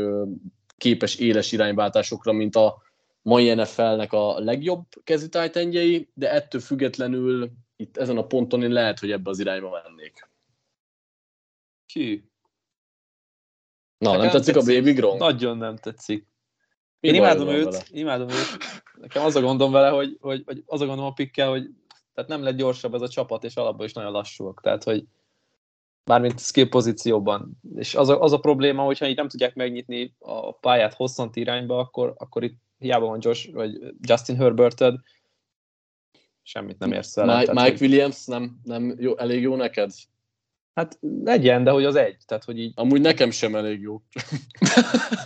képes 0.78 1.16
éles 1.16 1.52
irányváltásokra, 1.52 2.32
mint 2.32 2.56
a 2.56 2.82
mai 3.22 3.54
NFL-nek 3.54 4.14
a 4.14 4.40
legjobb 4.40 4.86
kezű 5.04 5.28
tájtendjei, 5.28 6.10
de 6.14 6.32
ettől 6.32 6.62
függetlenül 6.62 7.52
itt 7.76 7.98
ezen 7.98 8.18
a 8.18 8.26
ponton 8.28 8.64
én 8.64 8.72
lehet, 8.72 9.00
hogy 9.00 9.12
ebbe 9.12 9.30
az 9.30 9.40
irányba 9.40 9.82
mennék. 9.84 10.30
Ki? 11.86 12.30
Na, 13.98 14.10
Nekem 14.10 14.22
nem 14.22 14.32
tetszik, 14.32 14.54
tetszik 14.54 14.76
a 14.76 14.76
Baby 14.76 14.94
Gronk? 14.94 15.20
Nagyon 15.20 15.58
nem 15.58 15.78
tetszik. 15.78 16.28
Mi 17.00 17.08
én 17.08 17.16
imádom 17.16 17.48
őt, 17.48 17.64
vele? 17.64 17.84
imádom 17.90 18.30
őt. 18.30 18.58
Nekem 18.94 19.24
az 19.24 19.36
a 19.36 19.42
gondom 19.42 19.72
vele, 19.72 19.90
hogy, 19.90 20.18
hogy, 20.20 20.44
hogy 20.46 20.64
az 20.66 20.82
a 20.82 20.86
gondom 20.86 21.06
a 21.06 21.14
pikkel, 21.14 21.50
hogy 21.50 21.70
tehát 22.14 22.30
nem 22.30 22.44
lett 22.44 22.56
gyorsabb 22.56 22.94
ez 22.94 23.02
a 23.02 23.10
csapat, 23.10 23.44
és 23.44 23.56
alapból 23.56 23.86
is 23.86 23.94
nagyon 23.94 24.12
lassúak. 24.12 24.62
Tehát, 24.62 24.84
hogy 24.84 25.04
mármint 26.04 26.40
skill 26.40 26.70
pozícióban. 26.70 27.60
És 27.76 27.96
az 27.96 28.10
a, 28.10 28.22
az 28.22 28.32
a 28.32 28.40
probléma, 28.40 28.84
hogyha 28.84 29.08
így 29.08 29.16
nem 29.16 29.28
tudják 29.28 29.56
megnyitni 29.56 30.16
a 30.20 30.52
pályát 30.52 30.94
hosszant 30.94 31.36
irányba, 31.36 31.78
akkor, 31.78 32.14
akkor 32.18 32.44
itt 32.44 32.58
hiába 32.78 33.06
van 33.06 33.20
Josh, 33.22 33.52
vagy 33.52 33.94
Justin 34.02 34.36
herbert 34.36 34.84
semmit 36.44 36.80
nem 36.80 36.92
érsz 36.92 37.18
el. 37.18 37.26
Mike, 37.26 37.40
tehát, 37.40 37.54
Mike 37.54 37.78
hogy... 37.78 37.82
Williams 37.82 38.26
nem, 38.26 38.60
nem 38.64 38.96
jó, 39.00 39.18
elég 39.18 39.42
jó 39.42 39.56
neked? 39.56 39.92
Hát 40.74 41.00
legyen, 41.24 41.64
de 41.64 41.72
hogy 41.72 41.86
az 41.86 41.96
egy. 41.96 42.18
Tehát, 42.26 42.44
hogy 42.44 42.60
így... 42.60 42.74
Amúgy 42.76 43.02
nekem 43.02 43.32
sem 43.32 43.56
elég 43.56 43.82
jó. 43.82 44.02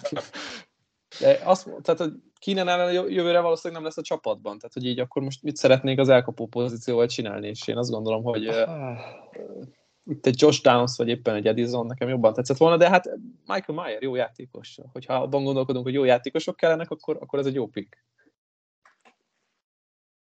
de 1.19 1.39
azt, 1.43 1.69
tehát, 1.81 1.99
hogy 1.99 2.11
Kínen 2.39 2.67
ellen 2.67 2.93
jövőre 2.93 3.39
valószínűleg 3.39 3.81
nem 3.81 3.83
lesz 3.83 3.97
a 3.97 4.01
csapatban. 4.01 4.57
Tehát, 4.57 4.73
hogy 4.73 4.85
így 4.85 4.99
akkor 4.99 5.21
most 5.21 5.43
mit 5.43 5.55
szeretnék 5.55 5.99
az 5.99 6.09
elkapó 6.09 6.47
pozícióval 6.47 7.07
csinálni, 7.07 7.47
és 7.47 7.67
én 7.67 7.77
azt 7.77 7.89
gondolom, 7.89 8.23
hogy 8.23 8.47
ah 8.47 8.97
itt 10.05 10.25
egy 10.25 10.41
Josh 10.41 10.61
Downs, 10.61 10.97
vagy 10.97 11.07
éppen 11.07 11.35
egy 11.35 11.47
Edison 11.47 11.85
nekem 11.85 12.09
jobban 12.09 12.33
tetszett 12.33 12.57
volna, 12.57 12.77
de 12.77 12.89
hát 12.89 13.09
Michael 13.45 13.77
Mayer 13.77 14.01
jó 14.01 14.15
játékos. 14.15 14.77
Hogyha 14.91 15.13
abban 15.13 15.43
gondolkodunk, 15.43 15.85
hogy 15.85 15.93
jó 15.93 16.03
játékosok 16.03 16.55
kellenek, 16.55 16.91
akkor, 16.91 17.17
akkor 17.19 17.39
ez 17.39 17.45
egy 17.45 17.53
jó 17.53 17.67
pick. 17.67 18.03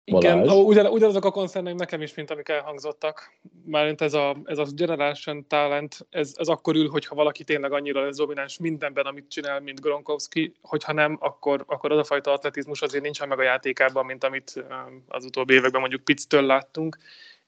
Igen, 0.09 0.49
ugyan, 0.49 0.87
ugyanazok 0.87 1.25
a 1.25 1.31
koncernek 1.31 1.75
nekem 1.75 2.03
is, 2.03 2.15
mint 2.15 2.31
amik 2.31 2.49
elhangzottak. 2.49 3.39
Mármint 3.65 4.01
ez 4.01 4.15
a, 4.15 4.37
ez 4.45 4.59
a 4.59 4.67
generation 4.75 5.47
talent, 5.47 6.07
ez, 6.11 6.33
ez 6.37 6.49
akkor 6.49 6.77
ül, 6.77 6.89
hogyha 6.89 7.15
valaki 7.15 7.45
tényleg 7.45 7.73
annyira 7.73 8.05
lesz 8.05 8.17
domináns 8.17 8.59
mindenben, 8.59 9.07
amit 9.07 9.31
csinál, 9.31 9.61
mint 9.61 9.81
Gronkowski, 9.81 10.55
hogyha 10.63 10.93
nem, 10.93 11.17
akkor, 11.21 11.65
akkor 11.67 11.93
az 11.93 11.99
a 11.99 12.05
fajta 12.05 12.33
atletizmus 12.33 12.83
azért 12.83 13.03
nincsen 13.03 13.29
meg 13.29 13.39
a 13.39 13.43
játékában, 13.43 14.05
mint 14.05 14.25
amit 14.25 14.65
az 15.09 15.25
utóbbi 15.25 15.55
években 15.55 15.81
mondjuk 15.81 16.05
Pitts-től 16.05 16.43
láttunk 16.43 16.99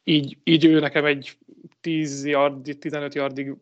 így, 0.08 0.36
így 0.44 0.64
ő 0.64 0.78
nekem 0.80 1.04
egy 1.04 1.36
10 1.80 2.24
yard, 2.24 2.76
15 2.78 3.14
yardig 3.14 3.54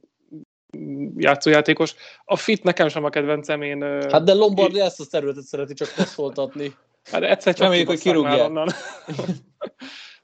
játszójátékos. 1.17 1.95
A 2.25 2.37
fit 2.37 2.63
nekem 2.63 2.89
sem 2.89 3.05
a 3.05 3.09
kedvencem, 3.09 3.63
én... 3.63 3.83
Hát 3.83 4.25
de 4.25 4.33
Lombardi 4.33 4.81
ezt 4.81 5.01
a 5.01 5.05
területet 5.11 5.45
szereti 5.45 5.75
csak 5.75 5.93
passzoltatni. 5.97 6.75
Hát 7.11 7.23
egyszer 7.23 7.55
csak 7.55 7.63
Reméljük, 7.63 7.89
hogy 7.89 8.01
kirúgja. 8.01 8.45
Onnan. 8.45 8.69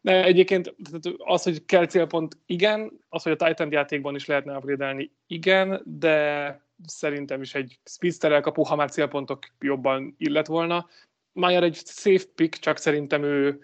De 0.00 0.24
egyébként 0.24 0.74
az, 1.18 1.42
hogy 1.42 1.64
kell 1.64 1.86
célpont, 1.86 2.38
igen, 2.46 2.92
az, 3.08 3.22
hogy 3.22 3.36
a 3.38 3.46
Titan 3.46 3.72
játékban 3.72 4.14
is 4.14 4.26
lehetne 4.26 4.56
upgrade 4.56 5.08
igen, 5.26 5.82
de 5.84 6.66
szerintem 6.86 7.42
is 7.42 7.54
egy 7.54 7.78
speedster 7.84 8.32
elkapu, 8.32 8.62
ha 8.62 8.76
már 8.76 8.90
célpontok 8.90 9.38
jobban 9.60 10.14
illet 10.18 10.46
volna. 10.46 10.88
Mayer 11.32 11.62
egy 11.62 11.80
safe 11.84 12.24
pick, 12.34 12.58
csak 12.58 12.78
szerintem 12.78 13.22
ő 13.22 13.60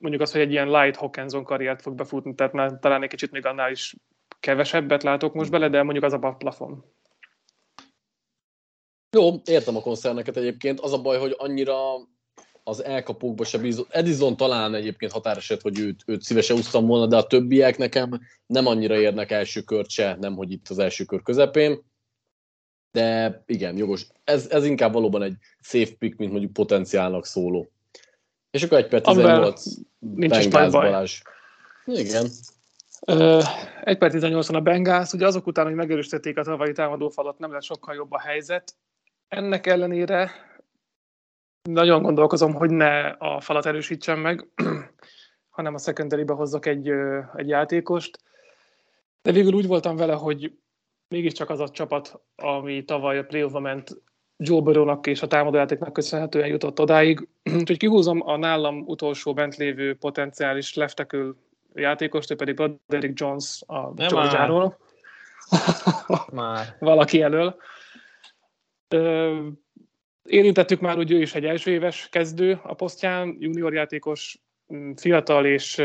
mondjuk 0.00 0.22
az, 0.22 0.32
hogy 0.32 0.40
egy 0.40 0.50
ilyen 0.50 0.70
light 0.70 0.96
Hawkinson 0.96 1.44
karriert 1.44 1.82
fog 1.82 1.94
befutni, 1.94 2.34
tehát 2.34 2.52
már 2.52 2.78
talán 2.80 3.02
egy 3.02 3.08
kicsit 3.08 3.30
még 3.30 3.46
annál 3.46 3.70
is 3.70 3.96
kevesebbet 4.40 5.02
látok 5.02 5.34
most 5.34 5.50
bele, 5.50 5.68
de 5.68 5.82
mondjuk 5.82 6.04
az 6.04 6.12
a 6.12 6.34
plafon. 6.38 6.84
Jó, 9.16 9.34
értem 9.44 9.76
a 9.76 9.80
koncerneket 9.80 10.36
egyébként. 10.36 10.80
Az 10.80 10.92
a 10.92 11.02
baj, 11.02 11.18
hogy 11.18 11.34
annyira 11.38 11.76
az 12.64 12.84
elkapókba 12.84 13.44
se 13.44 13.58
bízom. 13.58 13.86
Edison 13.88 14.36
talán 14.36 14.74
egyébként 14.74 15.12
határeset, 15.12 15.60
hogy 15.60 15.78
őt, 15.78 16.02
őt 16.06 16.22
szívesen 16.22 16.56
úsztam 16.56 16.86
volna, 16.86 17.06
de 17.06 17.16
a 17.16 17.26
többiek 17.26 17.78
nekem 17.78 18.20
nem 18.46 18.66
annyira 18.66 18.98
érnek 18.98 19.30
első 19.30 19.60
kört 19.60 19.90
se, 19.90 20.16
nem 20.20 20.34
hogy 20.34 20.50
itt 20.52 20.68
az 20.68 20.78
első 20.78 21.04
kör 21.04 21.22
közepén. 21.22 21.82
De 22.92 23.42
igen, 23.46 23.76
jogos. 23.76 24.06
Ez, 24.24 24.50
ez 24.50 24.64
inkább 24.64 24.92
valóban 24.92 25.22
egy 25.22 25.36
safe 25.60 25.94
pick, 25.98 26.16
mint 26.16 26.30
mondjuk 26.30 26.52
potenciálnak 26.52 27.26
szóló. 27.26 27.70
És 28.50 28.62
akkor 28.62 28.78
1 28.78 28.88
per 28.88 29.00
18 29.00 29.64
nincs 29.98 30.50
baj. 30.50 30.70
Balázs. 30.70 31.20
Igen. 31.84 32.26
Uh, 33.06 33.44
1 33.82 33.98
per 33.98 34.10
18 34.10 34.48
a 34.48 34.60
Bengász, 34.60 35.12
ugye 35.12 35.26
azok 35.26 35.46
után, 35.46 35.64
hogy 35.64 35.74
megerősítették 35.74 36.38
a 36.38 36.42
tavalyi 36.42 36.72
támadófalat, 36.72 37.38
nem 37.38 37.52
lesz 37.52 37.64
sokkal 37.64 37.94
jobb 37.94 38.12
a 38.12 38.20
helyzet. 38.20 38.74
Ennek 39.28 39.66
ellenére 39.66 40.30
nagyon 41.62 42.02
gondolkozom, 42.02 42.54
hogy 42.54 42.70
ne 42.70 43.06
a 43.08 43.40
falat 43.40 43.66
erősítsem 43.66 44.18
meg, 44.18 44.48
hanem 45.56 45.74
a 45.74 45.78
secondary 45.78 46.24
hozzak 46.26 46.66
egy, 46.66 46.90
egy 47.34 47.48
játékost. 47.48 48.18
De 49.22 49.32
végül 49.32 49.52
úgy 49.52 49.66
voltam 49.66 49.96
vele, 49.96 50.14
hogy 50.14 50.52
mégiscsak 51.08 51.50
az 51.50 51.60
a 51.60 51.68
csapat, 51.68 52.20
ami 52.34 52.84
tavaly 52.84 53.18
a 53.18 53.24
play 53.24 53.60
ment, 53.60 54.02
Joe 54.42 54.60
Burrow-nak 54.60 55.06
és 55.06 55.22
a 55.22 55.26
támadójátéknak 55.26 55.92
köszönhetően 55.92 56.48
jutott 56.48 56.80
odáig. 56.80 57.28
Úgyhogy 57.58 57.76
kihúzom 57.76 58.28
a 58.28 58.36
nálam 58.36 58.82
utolsó 58.86 59.32
bent 59.32 59.56
lévő 59.56 59.94
potenciális 59.94 60.74
leftekül 60.74 61.36
játékost, 61.74 62.30
ő 62.30 62.34
pedig 62.34 62.54
Broderick 62.54 63.20
Jones 63.20 63.62
a 63.66 63.92
Georgia-ról. 63.92 64.78
Már. 66.32 66.66
Valaki 66.78 67.22
elől. 67.22 67.56
Ö, 68.88 69.46
érintettük 70.22 70.80
már, 70.80 70.96
hogy 70.96 71.10
ő 71.10 71.20
is 71.20 71.34
egy 71.34 71.44
első 71.44 71.70
éves 71.70 72.08
kezdő 72.10 72.60
a 72.62 72.74
posztján, 72.74 73.36
junior 73.38 73.74
játékos, 73.74 74.38
fiatal 74.96 75.46
és 75.46 75.82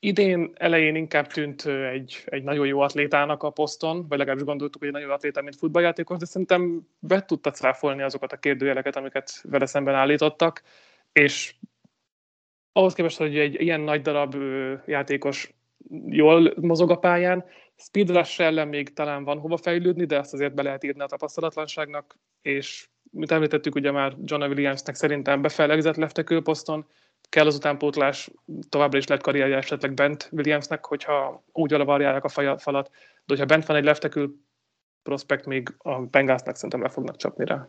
idén 0.00 0.52
elején 0.54 0.94
inkább 0.94 1.26
tűnt 1.26 1.66
egy, 1.66 2.22
egy 2.24 2.42
nagyon 2.42 2.66
jó 2.66 2.80
atlétának 2.80 3.42
a 3.42 3.50
poszton, 3.50 4.08
vagy 4.08 4.18
legalábbis 4.18 4.46
gondoltuk, 4.46 4.78
hogy 4.78 4.86
egy 4.86 4.92
nagyon 4.92 5.08
jó 5.08 5.14
atléta, 5.14 5.42
mint 5.42 5.56
futballjátékos, 5.56 6.18
de 6.18 6.24
szerintem 6.24 6.86
be 6.98 7.24
tudta 7.24 7.50
cáfolni 7.50 8.02
azokat 8.02 8.32
a 8.32 8.36
kérdőjeleket, 8.36 8.96
amiket 8.96 9.40
vele 9.42 9.66
szemben 9.66 9.94
állítottak, 9.94 10.62
és 11.12 11.54
ahhoz 12.72 12.94
képest, 12.94 13.18
hogy 13.18 13.38
egy 13.38 13.60
ilyen 13.60 13.80
nagy 13.80 14.02
darab 14.02 14.36
játékos 14.86 15.54
jól 16.06 16.52
mozog 16.60 16.90
a 16.90 16.98
pályán, 16.98 17.44
speed 17.76 18.10
rush 18.10 18.40
ellen 18.40 18.68
még 18.68 18.92
talán 18.92 19.24
van 19.24 19.38
hova 19.38 19.56
fejlődni, 19.56 20.04
de 20.04 20.18
ezt 20.18 20.32
azért 20.32 20.54
be 20.54 20.62
lehet 20.62 20.84
írni 20.84 21.00
a 21.00 21.06
tapasztalatlanságnak, 21.06 22.18
és 22.42 22.88
mint 23.10 23.30
említettük, 23.30 23.74
ugye 23.74 23.90
már 23.90 24.16
John 24.24 24.42
Williamsnek 24.42 24.94
szerintem 24.94 25.42
befelegzett 25.42 25.96
leftekő 25.96 26.42
poszton, 26.42 26.86
kell 27.28 27.46
az 27.46 27.54
utánpótlás, 27.54 28.30
továbbra 28.68 28.98
is 28.98 29.06
lehet 29.06 29.22
karrierje 29.22 29.56
esetleg 29.56 29.94
bent 29.94 30.28
Williamsnek, 30.32 30.84
hogyha 30.84 31.44
úgy 31.52 31.72
alavarják 31.72 32.24
a 32.24 32.28
falat, 32.28 32.88
de 32.90 33.24
hogyha 33.26 33.44
bent 33.44 33.66
van 33.66 33.76
egy 33.76 33.84
leftekül 33.84 34.36
prospekt, 35.02 35.46
még 35.46 35.74
a 35.78 36.00
Bengalsnak 36.00 36.54
szerintem 36.54 36.82
le 36.82 36.88
fognak 36.88 37.16
csapni 37.16 37.44
rá. 37.44 37.68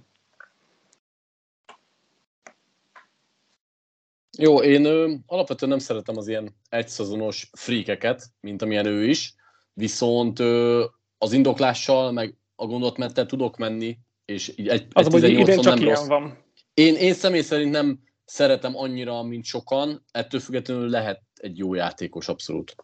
Jó, 4.37 4.61
én 4.61 4.85
ö, 4.85 5.13
alapvetően 5.25 5.71
nem 5.71 5.79
szeretem 5.79 6.17
az 6.17 6.27
ilyen 6.27 6.55
egyszezonos 6.69 7.49
fríkeket, 7.53 8.23
mint 8.39 8.61
amilyen 8.61 8.85
ő 8.85 9.05
is, 9.05 9.35
viszont 9.73 10.39
ö, 10.39 10.85
az 11.17 11.33
indoklással, 11.33 12.11
meg 12.11 12.35
a 12.55 12.65
gondolatmentel 12.65 13.25
tudok 13.25 13.57
menni 13.57 13.97
és 14.29 14.53
így 14.55 14.67
egy, 14.67 14.87
Az, 14.91 15.05
egy 15.05 15.11
hogy 15.11 15.23
idén 15.23 15.45
18 15.45 15.63
csak 15.63 15.73
nem 15.73 15.83
ilyen 15.83 15.95
rossz. 15.95 16.07
van. 16.07 16.37
Én, 16.73 16.95
én 16.95 17.13
személy 17.13 17.41
szerint 17.41 17.71
nem 17.71 17.99
szeretem 18.29 18.77
annyira, 18.77 19.23
mint 19.23 19.45
sokan, 19.45 20.03
ettől 20.11 20.39
függetlenül 20.39 20.89
lehet 20.89 21.21
egy 21.35 21.57
jó 21.57 21.73
játékos, 21.73 22.27
abszolút. 22.27 22.75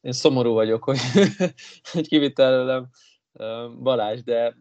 Én 0.00 0.12
szomorú 0.12 0.52
vagyok, 0.52 0.84
hogy, 0.84 0.98
hogy 1.92 2.32
ö, 3.32 3.68
Balázs, 3.82 4.22
de 4.22 4.56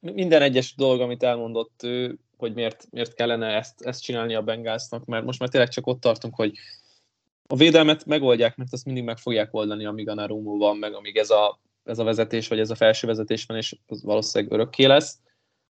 minden 0.00 0.42
egyes 0.42 0.74
dolog, 0.74 1.00
amit 1.00 1.22
elmondott 1.22 1.82
ő, 1.82 2.18
hogy 2.36 2.54
miért, 2.54 2.86
miért 2.90 3.14
kellene 3.14 3.46
ezt, 3.46 3.80
ezt 3.80 4.02
csinálni 4.02 4.34
a 4.34 4.42
Bengalsnak, 4.42 5.04
mert 5.04 5.24
most 5.24 5.38
már 5.38 5.48
tényleg 5.48 5.70
csak 5.70 5.86
ott 5.86 6.00
tartunk, 6.00 6.34
hogy 6.34 6.52
a 7.46 7.56
védelmet 7.56 8.04
megoldják, 8.04 8.56
mert 8.56 8.72
azt 8.72 8.84
mindig 8.84 9.04
meg 9.04 9.18
fogják 9.18 9.54
oldani, 9.54 9.84
amíg 9.84 10.08
a 10.08 10.14
Narumo 10.14 10.56
van, 10.56 10.76
meg 10.76 10.94
amíg 10.94 11.16
ez 11.16 11.30
a, 11.30 11.60
ez 11.82 11.98
a 11.98 12.04
vezetés, 12.04 12.48
vagy 12.48 12.58
ez 12.58 12.70
a 12.70 12.74
felső 12.74 13.06
vezetés 13.06 13.44
van, 13.44 13.56
és 13.56 13.78
az 13.86 14.02
valószínűleg 14.02 14.52
örökké 14.52 14.84
lesz. 14.84 15.18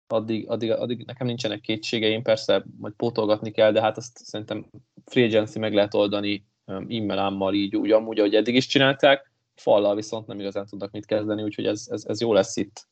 Addig, 0.06 0.48
addig, 0.48 0.70
addig 0.70 1.04
nekem 1.06 1.26
nincsenek 1.26 1.60
kétségeim, 1.60 2.22
persze 2.22 2.64
majd 2.78 2.94
pótolgatni 2.94 3.50
kell, 3.50 3.72
de 3.72 3.80
hát 3.80 3.96
azt 3.96 4.18
szerintem 4.18 4.70
free 5.04 5.24
agency 5.24 5.58
meg 5.58 5.74
lehet 5.74 5.94
oldani 5.94 6.46
immelámmal 6.86 7.54
így, 7.54 7.76
úgy 7.76 7.90
amúgy, 7.90 8.18
ahogy 8.18 8.34
eddig 8.34 8.54
is 8.54 8.66
csinálták, 8.66 9.30
fallal 9.54 9.94
viszont 9.94 10.26
nem 10.26 10.40
igazán 10.40 10.66
tudnak 10.66 10.90
mit 10.90 11.06
kezdeni, 11.06 11.42
úgyhogy 11.42 11.66
ez, 11.66 11.86
ez, 11.90 12.04
ez 12.04 12.20
jó 12.20 12.32
lesz 12.32 12.56
itt. 12.56 12.88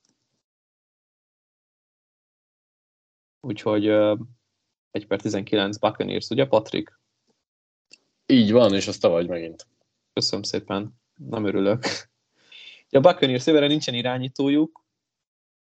Úgyhogy 3.40 3.88
uh, 3.88 4.18
1 4.90 5.06
per 5.06 5.20
19 5.20 5.78
Buccaneers, 5.78 6.28
ugye 6.30 6.46
Patrik? 6.46 6.98
Így 8.26 8.52
van, 8.52 8.74
és 8.74 8.86
azt 8.86 9.00
te 9.00 9.08
vagy 9.08 9.28
megint. 9.28 9.66
Köszönöm 10.12 10.42
szépen, 10.42 11.00
nem 11.14 11.44
örülök. 11.44 11.84
A 12.90 13.00
Buccaneers 13.00 13.46
jövőre 13.46 13.66
nincsen 13.66 13.94
irányítójuk, 13.94 14.84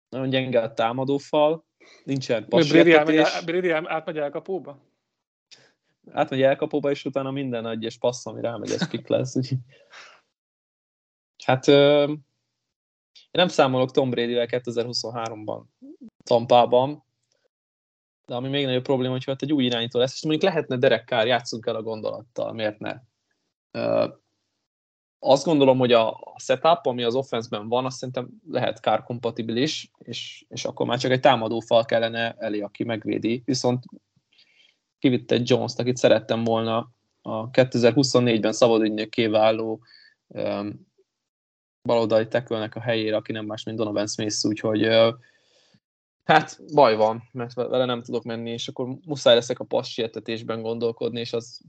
nagyon 0.09 0.30
gyenge 0.30 0.61
a 0.61 0.74
támadófal, 0.74 1.65
nincsen 2.03 2.47
passértetés, 2.47 3.43
Brady 3.45 3.70
átmegy 3.70 4.17
elkapóba? 4.17 4.88
átmegy 6.11 6.41
elkapóba, 6.41 6.91
és 6.91 7.05
utána 7.05 7.32
minden 7.32 7.67
egyes 7.67 7.97
passz, 7.97 8.26
ami 8.26 8.41
rámegy, 8.41 8.72
ez 8.72 8.89
pick 8.89 9.07
lesz. 9.07 9.36
Hát 11.43 11.67
ö, 11.67 12.07
én 13.13 13.32
nem 13.32 13.47
számolok 13.47 13.91
Tom 13.91 14.09
Brady-vel 14.09 14.47
2023-ban 14.49 15.63
Tampában, 16.24 17.03
de 18.26 18.36
ami 18.36 18.49
még 18.49 18.65
nagyobb 18.65 18.84
probléma, 18.84 19.13
hogy 19.13 19.24
ott 19.28 19.41
egy 19.41 19.53
új 19.53 19.63
irányító 19.63 19.99
lesz, 19.99 20.13
és 20.13 20.24
mondjuk 20.24 20.43
lehetne 20.43 20.78
Derek 20.78 21.07
Carr, 21.07 21.28
játszunk 21.28 21.65
el 21.65 21.76
a 21.76 21.82
gondolattal, 21.82 22.53
miért 22.53 22.80
ne? 22.80 22.95
Azt 25.20 25.45
gondolom, 25.45 25.78
hogy 25.78 25.91
a 25.91 26.20
setup, 26.38 26.86
ami 26.86 27.03
az 27.03 27.15
offenszben 27.15 27.67
van, 27.67 27.86
azt 27.86 27.97
szerintem 27.97 28.30
lehet 28.51 28.78
Carr 28.78 29.03
kompatibilis, 29.03 29.91
és, 29.97 30.45
és 30.49 30.65
akkor 30.65 30.86
már 30.86 30.97
csak 30.97 31.11
egy 31.11 31.20
támadófal 31.20 31.86
kellene 31.86 32.36
elé, 32.38 32.59
aki 32.59 32.84
megvédi. 32.84 33.41
Viszont 33.45 33.84
kivitt 34.99 35.32
egy 35.32 35.49
Jones-t, 35.49 35.80
akit 35.80 35.97
szerettem 35.97 36.43
volna 36.43 36.91
a 37.22 37.49
2024-ben 37.49 38.51
szabadügynökké 38.51 39.28
váló 39.28 39.82
um, 40.28 40.88
baloldali 41.84 42.28
tekölnek 42.28 42.76
a 42.76 42.82
helyére, 42.82 43.15
aki 43.15 43.32
nem 43.32 43.45
más, 43.45 43.63
mint 43.63 43.78
Donovan 43.78 44.07
Smith, 44.07 44.45
úgyhogy 44.45 44.88
uh, 44.88 45.13
hát 46.24 46.74
baj 46.74 46.95
van, 46.95 47.30
mert 47.32 47.53
vele 47.53 47.86
nem 47.86 48.01
tudok 48.01 48.24
menni, 48.24 48.51
és 48.51 48.67
akkor 48.67 48.88
muszáj 49.05 49.36
leszek 49.36 49.59
a 49.59 49.63
passz 49.63 49.89
sietetésben 49.89 50.61
gondolkodni, 50.61 51.20
és 51.20 51.34
az 51.34 51.61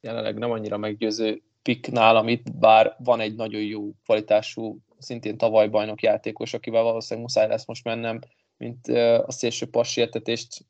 jelenleg 0.00 0.38
nem 0.38 0.50
annyira 0.50 0.76
meggyőző 0.76 1.42
pick 1.64 1.90
nálam 1.90 2.28
itt, 2.28 2.52
bár 2.52 2.96
van 2.98 3.20
egy 3.20 3.34
nagyon 3.34 3.62
jó 3.62 3.90
kvalitású, 4.04 4.78
szintén 4.98 5.36
tavaly 5.36 5.68
bajnok 5.68 6.02
játékos, 6.02 6.54
akivel 6.54 6.82
valószínűleg 6.82 7.24
muszáj 7.24 7.48
lesz 7.48 7.66
most 7.66 7.84
mennem, 7.84 8.20
mint 8.56 8.88
a 9.26 9.32
szélső 9.32 9.66
passz 9.66 9.90
sietetést, 9.90 10.66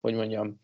hogy 0.00 0.14
mondjam, 0.14 0.58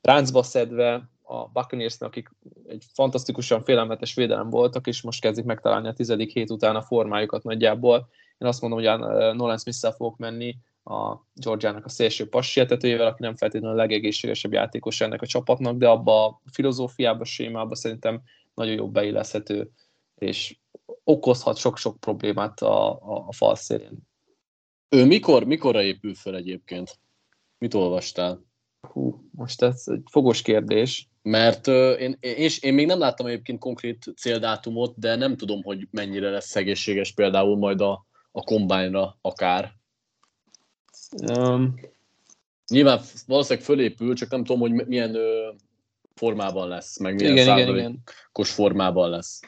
ráncba 0.00 0.42
szedve 0.42 1.08
a 1.22 1.48
Buccaneersnek, 1.48 2.08
akik 2.08 2.30
egy 2.68 2.84
fantasztikusan 2.92 3.64
félelmetes 3.64 4.14
védelem 4.14 4.50
voltak, 4.50 4.86
és 4.86 5.02
most 5.02 5.20
kezdik 5.20 5.44
megtalálni 5.44 5.88
a 5.88 5.92
tizedik 5.92 6.32
hét 6.32 6.50
után 6.50 6.76
a 6.76 6.82
formájukat 6.82 7.42
nagyjából. 7.42 8.08
Én 8.38 8.48
azt 8.48 8.60
mondom, 8.60 8.78
hogy 8.78 8.88
a 8.88 8.96
Nolan 9.32 9.58
smith 9.58 9.96
fogok 9.96 10.16
menni, 10.16 10.56
a 10.84 11.16
Georgiának 11.34 11.84
a 11.84 11.88
szélső 11.88 12.28
passietetőjével, 12.28 13.06
aki 13.06 13.22
nem 13.22 13.36
feltétlenül 13.36 13.76
a 13.76 13.80
legegészségesebb 13.80 14.52
játékos 14.52 15.00
ennek 15.00 15.22
a 15.22 15.26
csapatnak, 15.26 15.76
de 15.76 15.88
abba 15.88 16.26
a 16.26 16.40
filozófiába, 16.52 17.24
sémába 17.24 17.74
szerintem 17.74 18.22
nagyon 18.54 18.74
jó 18.74 18.90
beilleszhető, 18.90 19.70
és 20.14 20.56
okozhat 21.04 21.56
sok-sok 21.56 22.00
problémát 22.00 22.60
a, 22.60 22.90
a, 22.90 23.24
a 23.26 23.32
fal 23.32 23.54
szélén. 23.54 23.98
Ő 24.88 25.04
mikor, 25.04 25.44
mikorra 25.44 25.82
épül 25.82 26.14
fel 26.14 26.36
egyébként? 26.36 26.98
Mit 27.58 27.74
olvastál? 27.74 28.44
Hú, 28.80 29.28
most 29.30 29.62
ez 29.62 29.82
egy 29.86 30.02
fogos 30.10 30.42
kérdés. 30.42 31.08
Mert 31.22 31.66
uh, 31.66 32.00
én, 32.00 32.16
és 32.20 32.62
én 32.62 32.74
még 32.74 32.86
nem 32.86 32.98
láttam 32.98 33.26
egyébként 33.26 33.58
konkrét 33.58 34.12
céldátumot, 34.16 34.98
de 34.98 35.16
nem 35.16 35.36
tudom, 35.36 35.62
hogy 35.62 35.88
mennyire 35.90 36.30
lesz 36.30 36.56
egészséges 36.56 37.12
például 37.12 37.56
majd 37.56 37.80
a, 37.80 38.06
a 38.32 38.42
kombányra 38.42 39.18
akár. 39.20 39.72
Um, 41.38 41.74
Nyilván 42.70 43.00
valószínűleg 43.26 43.64
fölépül, 43.64 44.14
csak 44.14 44.30
nem 44.30 44.44
tudom, 44.44 44.60
hogy 44.60 44.86
milyen 44.86 45.16
uh, 45.16 45.56
formában 46.20 46.68
lesz, 46.68 46.98
meg 46.98 47.14
milyen 47.14 47.32
igen, 47.32 47.58
igen, 47.58 47.76
igen. 47.76 48.02
formában 48.32 49.10
lesz. 49.10 49.40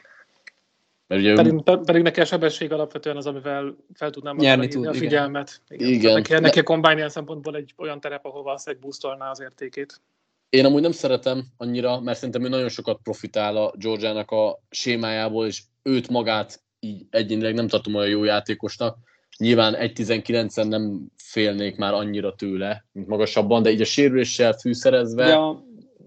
Mert 1.07 1.21
ugye 1.21 1.35
Pedig, 1.35 1.61
pe- 1.63 1.85
pedig 1.85 2.01
neki 2.01 2.19
a 2.19 2.25
sebesség 2.25 2.71
alapvetően 2.71 3.17
az, 3.17 3.25
amivel 3.25 3.75
fel 3.93 4.09
tudnám 4.09 4.35
Nyerni 4.35 4.67
tud, 4.67 4.85
a 4.85 4.89
igen. 4.89 5.01
figyelmet. 5.01 5.61
Igen. 5.67 5.87
Igen. 5.87 6.01
Tehát 6.01 6.29
Neki, 6.29 6.43
neki 6.43 6.59
a 6.59 6.63
combine 6.63 6.95
ilyen 6.95 7.09
szempontból 7.09 7.55
egy 7.55 7.73
olyan 7.77 7.99
terep, 7.99 8.25
ahol 8.25 8.43
valószínűleg 8.43 8.83
boostolná 8.83 9.29
az 9.29 9.41
értékét. 9.41 10.01
Én 10.49 10.65
amúgy 10.65 10.81
nem 10.81 10.91
szeretem 10.91 11.45
annyira, 11.57 11.99
mert 11.99 12.17
szerintem 12.17 12.43
ő 12.43 12.47
nagyon 12.47 12.69
sokat 12.69 12.99
profitál 13.03 13.57
a 13.57 13.73
Georgiának 13.77 14.31
a 14.31 14.59
sémájából, 14.69 15.45
és 15.45 15.61
őt 15.83 16.09
magát 16.09 16.61
így 16.79 17.05
egyénileg 17.09 17.53
nem 17.53 17.67
tartom 17.67 17.95
olyan 17.95 18.09
jó 18.09 18.23
játékosnak. 18.23 18.97
Nyilván 19.37 19.73
1.19-en 19.73 20.67
nem 20.67 21.01
félnék 21.17 21.75
már 21.75 21.93
annyira 21.93 22.35
tőle, 22.35 22.85
mint 22.91 23.07
magasabban, 23.07 23.63
de 23.63 23.71
így 23.71 23.81
a 23.81 23.85
sérüléssel 23.85 24.53
fűszerezve 24.53 25.25
De 25.25 25.33
a 25.33 25.62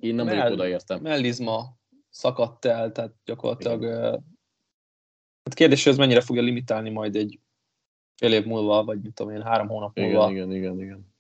én 0.06 0.14
nem 0.14 0.26
mell- 0.26 0.36
vagyok 0.36 0.52
odaértem. 0.52 1.00
mellizma 1.00 1.76
szakadt 2.10 2.64
el, 2.64 2.92
tehát 2.92 3.12
gyakorlatilag 3.24 3.84
hát 5.44 5.54
kérdés, 5.54 5.82
hogy 5.84 5.92
ez 5.92 5.98
mennyire 5.98 6.20
fogja 6.20 6.42
limitálni 6.42 6.90
majd 6.90 7.16
egy 7.16 7.40
fél 8.16 8.32
év 8.32 8.44
múlva, 8.44 8.84
vagy 8.84 9.00
mit 9.00 9.14
tudom 9.14 9.32
én, 9.32 9.42
három 9.42 9.68
hónap 9.68 9.98
múlva. 9.98 10.30
Igen, 10.30 10.50
igen, 10.52 10.76
igen, 10.78 10.80
igen. 10.80 11.14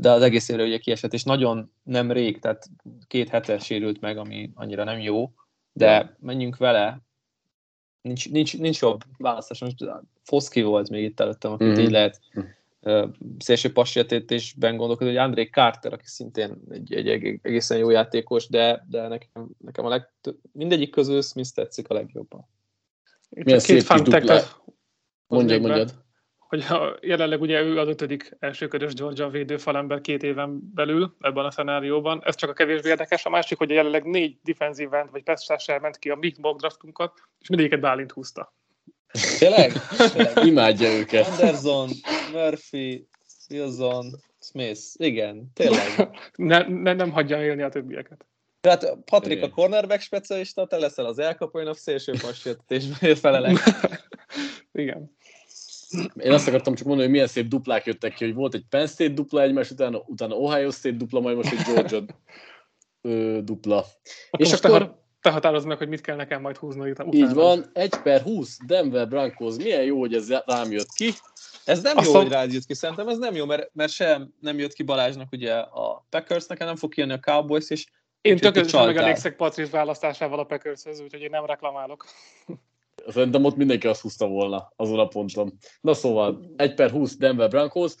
De 0.00 0.10
az 0.10 0.22
egész 0.22 0.48
évre 0.48 0.64
ugye 0.64 0.78
kiesett, 0.78 1.12
és 1.12 1.22
nagyon 1.24 1.72
nem 1.82 2.12
rég, 2.12 2.38
tehát 2.38 2.68
két 3.06 3.28
hete 3.28 3.58
sérült 3.58 4.00
meg, 4.00 4.16
ami 4.18 4.50
annyira 4.54 4.84
nem 4.84 4.98
jó, 5.00 5.32
de 5.72 6.16
menjünk 6.20 6.56
vele, 6.56 7.00
nincs, 8.00 8.30
nincs, 8.30 8.58
nincs 8.58 8.80
jobb 8.80 9.00
választás. 9.18 9.60
Most 9.60 9.84
Foszki 10.22 10.62
volt 10.62 10.90
még 10.90 11.04
itt 11.04 11.20
előttem, 11.20 11.52
akit 11.52 11.68
Mhm. 11.68 11.78
így 11.80 11.90
lehet 11.90 12.20
uh, 12.34 12.44
szélső 13.38 13.72
passértésben 13.72 14.76
gondolkodni, 14.76 15.14
hogy 15.14 15.22
André 15.22 15.44
Carter, 15.44 15.92
aki 15.92 16.06
szintén 16.06 16.58
egy, 16.70 16.94
egy 16.94 17.08
eg- 17.08 17.46
egészen 17.46 17.78
jó 17.78 17.90
játékos, 17.90 18.48
de, 18.48 18.86
de 18.88 19.08
nekem, 19.08 19.48
nekem 19.58 19.84
a 19.84 19.88
legtöbb, 19.88 20.36
mindegyik 20.52 20.90
közül 20.90 21.22
Smith 21.22 21.50
tetszik 21.50 21.88
a 21.88 21.94
legjobban. 21.94 22.48
Milyen 23.30 23.58
szép 23.58 23.76
kis 23.76 23.86
fun 23.86 24.02
dupla- 24.02 24.62
Mondjad. 25.26 26.08
Hogy 26.38 26.60
a, 26.60 26.98
jelenleg 27.00 27.40
ugye 27.40 27.62
ő 27.62 27.78
az 27.78 27.88
ötödik 27.88 28.36
elsőkörös 28.38 28.94
Georgia 28.94 29.28
védőfalember 29.28 30.00
két 30.00 30.22
éven 30.22 30.60
belül 30.74 31.16
ebben 31.20 31.44
a 31.44 31.50
szenárióban. 31.50 32.20
Ez 32.24 32.34
csak 32.34 32.50
a 32.50 32.52
kevésbé 32.52 32.88
érdekes. 32.88 33.26
A 33.26 33.30
másik, 33.30 33.58
hogy 33.58 33.70
jelenleg 33.70 34.04
négy 34.04 34.38
defensive 34.42 34.98
end 34.98 35.10
vagy 35.10 35.22
pass 35.22 35.66
ment 35.80 35.98
ki 35.98 36.10
a 36.10 36.14
mi 36.14 36.32
mock 36.40 36.58
draftunkat, 36.58 37.12
és 37.38 37.48
mindegyiket 37.48 37.80
Bálint 37.80 38.12
húzta. 38.12 38.54
Tényleg? 39.38 39.72
Tényleg. 40.12 40.46
Imádja 40.46 40.88
őket. 40.88 41.26
Anderson, 41.26 41.90
Murphy, 42.32 43.08
Wilson, 43.50 44.22
Smith. 44.40 44.80
Igen, 44.92 45.50
tényleg. 45.54 46.10
Ne, 46.34 46.68
ne, 46.68 46.92
nem 46.92 47.10
hagyja 47.10 47.42
élni 47.42 47.62
a 47.62 47.68
többieket. 47.68 48.24
Tehát 48.60 48.96
Patrik 49.04 49.36
Igen. 49.36 49.50
a 49.50 49.52
cornerback 49.52 50.00
specialista, 50.00 50.66
te 50.66 50.76
leszel 50.76 51.06
az 51.06 51.18
elkapó, 51.18 51.60
én 51.60 51.66
a 51.66 51.74
szélső 51.74 52.12
passértésben 52.22 53.14
felelek. 53.14 53.56
Igen. 54.72 55.16
Én 56.16 56.32
azt 56.32 56.48
akartam 56.48 56.74
csak 56.74 56.86
mondani, 56.86 57.06
hogy 57.06 57.14
milyen 57.14 57.26
szép 57.26 57.48
duplák 57.48 57.86
jöttek 57.86 58.14
ki, 58.14 58.24
hogy 58.24 58.34
volt 58.34 58.54
egy 58.54 58.64
Penn 58.68 58.86
State 58.86 59.12
dupla 59.12 59.42
egymás 59.42 59.70
után, 59.70 59.94
utána 60.06 60.34
Ohio 60.34 60.70
State 60.70 60.96
dupla, 60.96 61.20
majd 61.20 61.36
most 61.36 61.52
egy 61.52 61.74
Georgia 61.74 62.04
ö, 63.00 63.38
dupla. 63.42 63.86
Akkor 64.30 64.46
És 64.46 64.50
most 64.50 64.64
akkor 64.64 64.99
te, 65.20 65.30
határozd 65.30 65.66
meg, 65.66 65.78
hogy 65.78 65.88
mit 65.88 66.00
kell 66.00 66.16
nekem 66.16 66.40
majd 66.40 66.56
húzni 66.56 66.90
utána. 66.90 67.12
így 67.12 67.34
van, 67.34 67.70
1 67.72 67.94
per 68.02 68.20
20 68.20 68.58
Denver 68.66 69.08
Broncos. 69.08 69.56
Milyen 69.56 69.82
jó, 69.82 69.98
hogy 69.98 70.14
ez 70.14 70.28
rám 70.46 70.70
jött 70.70 70.92
ki. 70.94 71.12
Ez 71.64 71.82
nem 71.82 71.96
Azt 71.96 72.06
jó, 72.06 72.14
hogy 72.14 72.28
rád 72.28 72.52
jött 72.52 72.66
ki, 72.66 72.74
szerintem 72.74 73.08
ez 73.08 73.18
nem 73.18 73.34
jó, 73.34 73.44
mert, 73.44 73.70
mert 73.72 73.92
sem 73.92 74.34
nem 74.40 74.58
jött 74.58 74.72
ki 74.72 74.82
Balázsnak 74.82 75.32
ugye 75.32 75.54
a 75.54 76.06
Packers, 76.10 76.46
nekem 76.46 76.66
nem 76.66 76.76
fog 76.76 76.92
kijönni 76.92 77.12
a 77.12 77.18
Cowboys, 77.18 77.70
és 77.70 77.86
Én 78.20 78.36
tökéletesen 78.36 78.86
megelégszek 78.86 79.36
Patrice 79.36 79.70
választásával 79.70 80.38
a 80.38 80.44
Packershez, 80.44 81.00
úgyhogy 81.00 81.20
én 81.20 81.30
nem 81.30 81.46
reklamálok. 81.46 82.04
Szerintem 83.08 83.44
ott 83.44 83.56
mindenki 83.56 83.86
azt 83.86 84.00
húzta 84.00 84.26
volna 84.26 84.72
azon 84.76 84.98
a 84.98 85.08
ponton. 85.08 85.52
Na 85.80 85.94
szóval, 85.94 86.52
1 86.56 86.74
per 86.74 86.90
20 86.90 87.16
Denver 87.16 87.48
Broncos. 87.48 87.92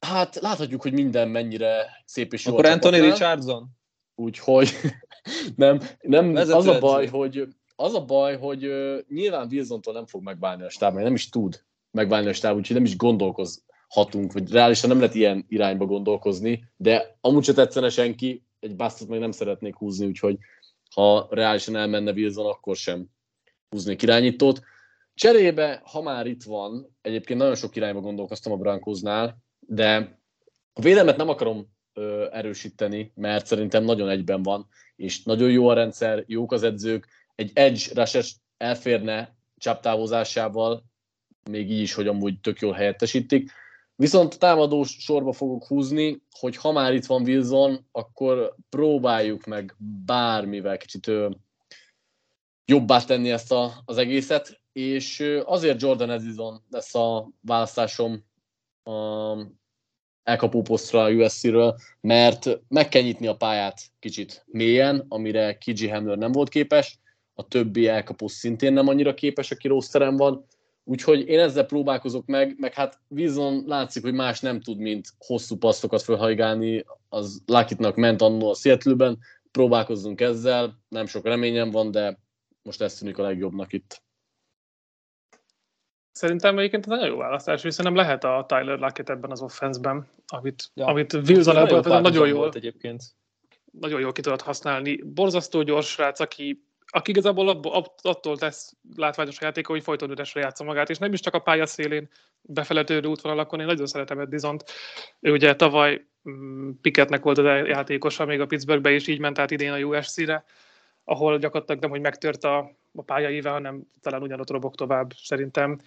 Hát 0.00 0.34
láthatjuk, 0.34 0.82
hogy 0.82 0.92
minden 0.92 1.28
mennyire 1.28 2.02
szép 2.04 2.32
és 2.32 2.44
jó 2.44 2.52
Akkor 2.52 2.66
Anthony 2.66 3.00
Richardson? 3.00 3.68
Úgyhogy 4.14 4.70
nem, 5.56 5.80
nem 6.00 6.34
az 6.34 6.66
a 6.66 6.78
baj, 6.78 7.06
hogy 7.06 7.48
az 7.76 7.94
a 7.94 8.04
baj, 8.04 8.36
hogy 8.38 8.66
uh, 8.66 8.98
nyilván 9.08 9.48
Wilsontól 9.50 9.94
nem 9.94 10.06
fog 10.06 10.22
megválni 10.22 10.62
a 10.62 10.68
stáb, 10.68 10.94
nem 10.94 11.14
is 11.14 11.28
tud 11.28 11.64
megválni 11.90 12.28
a 12.28 12.32
stáb, 12.32 12.56
úgyhogy 12.56 12.76
nem 12.76 12.84
is 12.84 12.96
gondolkozhatunk, 12.96 14.32
vagy 14.32 14.50
reálisan 14.50 14.88
nem 14.88 14.98
lehet 14.98 15.14
ilyen 15.14 15.44
irányba 15.48 15.86
gondolkozni, 15.86 16.64
de 16.76 17.18
amúgy 17.20 17.44
se 17.44 17.52
tetszene 17.52 17.88
senki, 17.88 18.44
egy 18.60 18.76
basztot 18.76 19.08
meg 19.08 19.18
nem 19.18 19.30
szeretnék 19.30 19.76
húzni, 19.76 20.06
úgyhogy 20.06 20.38
ha 20.94 21.26
reálisan 21.30 21.76
elmenne 21.76 22.12
Wilson, 22.12 22.46
akkor 22.46 22.76
sem 22.76 23.06
húznék 23.70 24.02
irányítót. 24.02 24.60
Cserébe, 25.14 25.82
ha 25.84 26.02
már 26.02 26.26
itt 26.26 26.42
van, 26.42 26.96
egyébként 27.02 27.38
nagyon 27.38 27.54
sok 27.54 27.76
irányba 27.76 28.00
gondolkoztam 28.00 28.52
a 28.52 28.56
Brankosnál, 28.56 29.38
de 29.60 30.20
a 30.72 30.80
védelmet 30.80 31.16
nem 31.16 31.28
akarom 31.28 31.75
erősíteni, 32.30 33.12
mert 33.14 33.46
szerintem 33.46 33.84
nagyon 33.84 34.08
egyben 34.08 34.42
van, 34.42 34.68
és 34.96 35.22
nagyon 35.22 35.50
jó 35.50 35.68
a 35.68 35.74
rendszer, 35.74 36.24
jók 36.26 36.52
az 36.52 36.62
edzők, 36.62 37.08
egy 37.34 37.50
edge 37.54 37.80
rusher 37.94 38.24
elférne 38.56 39.34
csaptávozásával, 39.58 40.84
még 41.50 41.70
így 41.70 41.80
is, 41.80 41.94
hogy 41.94 42.06
amúgy 42.06 42.40
tök 42.40 42.60
jól 42.60 42.72
helyettesítik. 42.72 43.50
Viszont 43.96 44.38
támadó 44.38 44.82
sorba 44.84 45.32
fogok 45.32 45.66
húzni, 45.66 46.22
hogy 46.30 46.56
ha 46.56 46.72
már 46.72 46.94
itt 46.94 47.06
van 47.06 47.22
Wilson, 47.22 47.86
akkor 47.92 48.54
próbáljuk 48.68 49.44
meg 49.44 49.74
bármivel 50.04 50.76
kicsit 50.76 51.10
jobbá 52.64 53.04
tenni 53.04 53.30
ezt 53.30 53.52
a, 53.52 53.72
az 53.84 53.96
egészet, 53.96 54.60
és 54.72 55.40
azért 55.44 55.82
Jordan 55.82 56.10
Edison 56.10 56.64
lesz 56.70 56.94
a 56.94 57.30
választásom 57.40 58.24
a 58.82 59.36
elkapó 60.26 60.62
posztra 60.62 61.02
a 61.02 61.10
USC-ről, 61.10 61.76
mert 62.00 62.60
meg 62.68 62.88
kell 62.88 63.02
nyitni 63.02 63.26
a 63.26 63.36
pályát 63.36 63.80
kicsit 63.98 64.44
mélyen, 64.46 65.04
amire 65.08 65.58
Kiji 65.58 65.88
Hamler 65.88 66.18
nem 66.18 66.32
volt 66.32 66.48
képes, 66.48 66.98
a 67.34 67.48
többi 67.48 67.88
elkapó 67.88 68.28
szintén 68.28 68.72
nem 68.72 68.88
annyira 68.88 69.14
képes, 69.14 69.50
aki 69.50 69.68
rosterem 69.68 70.16
van, 70.16 70.44
úgyhogy 70.84 71.28
én 71.28 71.38
ezzel 71.38 71.64
próbálkozok 71.66 72.26
meg, 72.26 72.54
meg 72.58 72.74
hát 72.74 73.00
Wilson 73.08 73.64
látszik, 73.66 74.02
hogy 74.02 74.12
más 74.12 74.40
nem 74.40 74.60
tud, 74.60 74.78
mint 74.78 75.08
hosszú 75.18 75.56
passzokat 75.56 76.02
felhajgálni, 76.02 76.84
az 77.08 77.42
Lakitnak 77.46 77.96
ment 77.96 78.22
annó 78.22 78.50
a 78.50 78.54
Seattle-ben, 78.54 79.18
próbálkozzunk 79.50 80.20
ezzel, 80.20 80.82
nem 80.88 81.06
sok 81.06 81.24
reményem 81.24 81.70
van, 81.70 81.90
de 81.90 82.18
most 82.62 82.82
ez 82.82 82.94
tűnik 82.94 83.18
a 83.18 83.22
legjobbnak 83.22 83.72
itt. 83.72 84.02
Szerintem 86.16 86.58
egyébként 86.58 86.86
nagyon 86.86 87.06
jó 87.06 87.16
választás, 87.16 87.62
hiszen 87.62 87.84
nem 87.84 87.94
lehet 87.94 88.24
a 88.24 88.44
Tyler 88.48 88.78
Lockett 88.78 89.08
ebben 89.08 89.30
az 89.30 89.40
offenszben, 89.40 90.08
amit, 90.26 90.70
ja. 90.74 90.86
amit 90.86 91.12
Wilson 91.12 91.56
ebből 91.56 91.80
nagyon, 91.80 92.02
nagyon 92.02 92.28
jól, 92.28 92.50
egyébként. 92.54 93.02
nagyon 93.72 94.00
jól 94.00 94.12
ki 94.12 94.20
tudott 94.20 94.42
használni. 94.42 95.02
Borzasztó 95.02 95.62
gyors 95.62 95.88
srác, 95.88 96.20
aki, 96.20 96.64
aki 96.86 97.10
igazából 97.10 97.60
attól 98.02 98.36
tesz 98.36 98.76
látványos 98.96 99.40
a 99.40 99.44
játéka, 99.44 99.72
hogy 99.72 99.82
folyton 99.82 100.10
üresre 100.10 100.40
játsza 100.40 100.64
magát, 100.64 100.90
és 100.90 100.98
nem 100.98 101.12
is 101.12 101.20
csak 101.20 101.34
a 101.34 101.38
pályaszélén 101.38 102.08
befeletődő 102.40 103.08
útvonalakon, 103.08 103.60
én 103.60 103.66
nagyon 103.66 103.86
szeretem 103.86 104.18
Edisont. 104.18 104.64
Ő 105.20 105.32
ugye 105.32 105.56
tavaly 105.56 106.06
mm, 106.30 106.70
Piketnek 106.80 107.22
volt 107.22 107.38
az 107.38 107.44
játékosa 107.44 108.24
még 108.24 108.40
a 108.40 108.46
Pittsburghbe, 108.46 108.90
és 108.90 109.06
így 109.06 109.18
ment 109.18 109.38
át 109.38 109.50
idén 109.50 109.72
a 109.72 109.78
USC-re 109.78 110.44
ahol 111.08 111.38
gyakorlatilag 111.38 111.80
nem, 111.80 111.90
hogy 111.90 112.00
megtört 112.00 112.44
a, 112.44 112.70
a 112.94 113.02
pályaíve, 113.02 113.50
hanem 113.50 113.82
talán 114.00 114.22
ugyanott 114.22 114.50
robog 114.50 114.74
tovább 114.74 115.12
szerintem. 115.22 115.80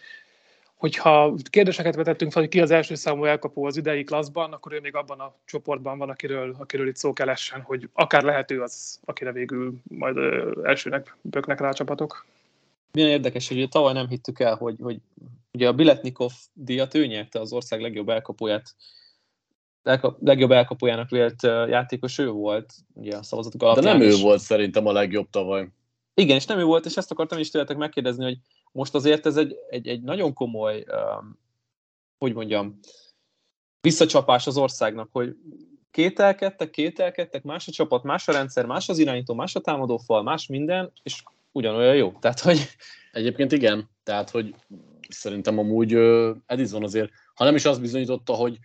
Hogyha 0.76 1.36
kérdéseket 1.50 1.96
vetettünk 1.96 2.32
fel, 2.32 2.42
hogy 2.42 2.52
ki 2.52 2.62
az 2.62 2.72
első 2.72 2.96
számú 2.96 3.26
elkapó 3.26 3.66
az 3.66 3.78
idei 3.78 4.04
klasszban, 4.04 4.54
akkor 4.54 4.74
ő 4.74 4.80
még 4.80 4.96
abban 4.96 5.20
a 5.20 5.34
csoportban 5.46 5.98
van, 5.98 6.10
akiről, 6.10 6.56
akiről 6.60 6.88
itt 6.88 6.96
szó 6.96 7.14
kell 7.14 7.30
essen, 7.30 7.62
hogy 7.62 7.90
akár 7.94 8.24
lehető 8.24 8.62
az, 8.62 9.00
akire 9.06 9.32
végül 9.32 9.74
majd 9.84 10.18
elsőnek 10.64 11.16
böknek 11.22 11.60
rá 11.60 11.72
csapatok. 11.72 12.26
Milyen 12.92 13.10
érdekes, 13.10 13.48
hogy 13.48 13.70
tavaly 13.70 13.94
nem 13.94 14.08
hittük 14.08 14.40
el, 14.40 14.56
hogy, 14.56 14.76
hogy 14.82 14.98
ugye 15.52 15.68
a 15.68 15.74
Biletnikov 15.74 16.32
díjat 16.54 16.96
ő 16.96 17.06
nyerte 17.06 17.40
az 17.40 17.54
ország 17.54 17.82
legjobb 17.82 18.10
elkapóját 18.10 18.76
legjobb 20.20 20.52
elkapójának 20.52 21.10
vélt 21.10 21.44
játékos 21.44 22.18
ő 22.18 22.30
volt, 22.30 22.74
ugye 22.94 23.18
a 23.18 23.24
szavazatok 23.24 23.62
alapján. 23.62 23.86
De 23.86 23.92
nem 23.92 24.02
ő 24.02 24.22
volt 24.22 24.40
szerintem 24.40 24.86
a 24.86 24.92
legjobb 24.92 25.30
tavaly. 25.30 25.70
Igen, 26.14 26.36
és 26.36 26.46
nem 26.46 26.60
ő 26.60 26.64
volt, 26.64 26.86
és 26.86 26.98
ezt 26.98 27.12
akartam 27.12 27.40
is 27.40 27.50
tőletek 27.50 27.78
megkérdezni, 27.78 28.24
hogy 28.24 28.38
most 28.72 28.96
azért 28.96 29.26
ez 29.26 29.38
egy, 29.38 29.56
egy, 29.70 29.88
egy 29.88 30.02
nagyon 30.02 30.34
komoly, 30.34 30.86
um, 30.88 31.40
hogy 32.18 32.34
mondjam, 32.34 32.80
visszacsapás 33.82 34.48
az 34.48 34.58
országnak, 34.58 35.10
hogy 35.12 35.36
kételkedtek, 35.92 36.70
kételkedtek, 36.70 37.44
más 37.44 37.68
a 37.68 37.72
csapat, 37.72 38.04
más 38.04 38.28
a 38.28 38.32
rendszer, 38.32 38.66
más 38.66 38.90
az 38.90 39.00
irányító, 39.00 39.34
más 39.34 39.56
a 39.56 39.60
támadófal, 39.60 40.24
más 40.24 40.48
minden, 40.48 40.92
és 41.04 41.24
ugyanolyan 41.52 41.96
jó. 41.96 42.12
Tehát, 42.22 42.40
hogy... 42.40 42.68
Egyébként 43.12 43.52
igen, 43.52 43.90
tehát, 44.04 44.30
hogy 44.30 44.56
szerintem 45.10 45.58
amúgy 45.58 45.94
Edison 46.46 46.84
azért, 46.84 47.12
ha 47.34 47.44
nem 47.44 47.56
is 47.56 47.66
azt 47.66 47.82
bizonyította, 47.82 48.34
hogy 48.34 48.60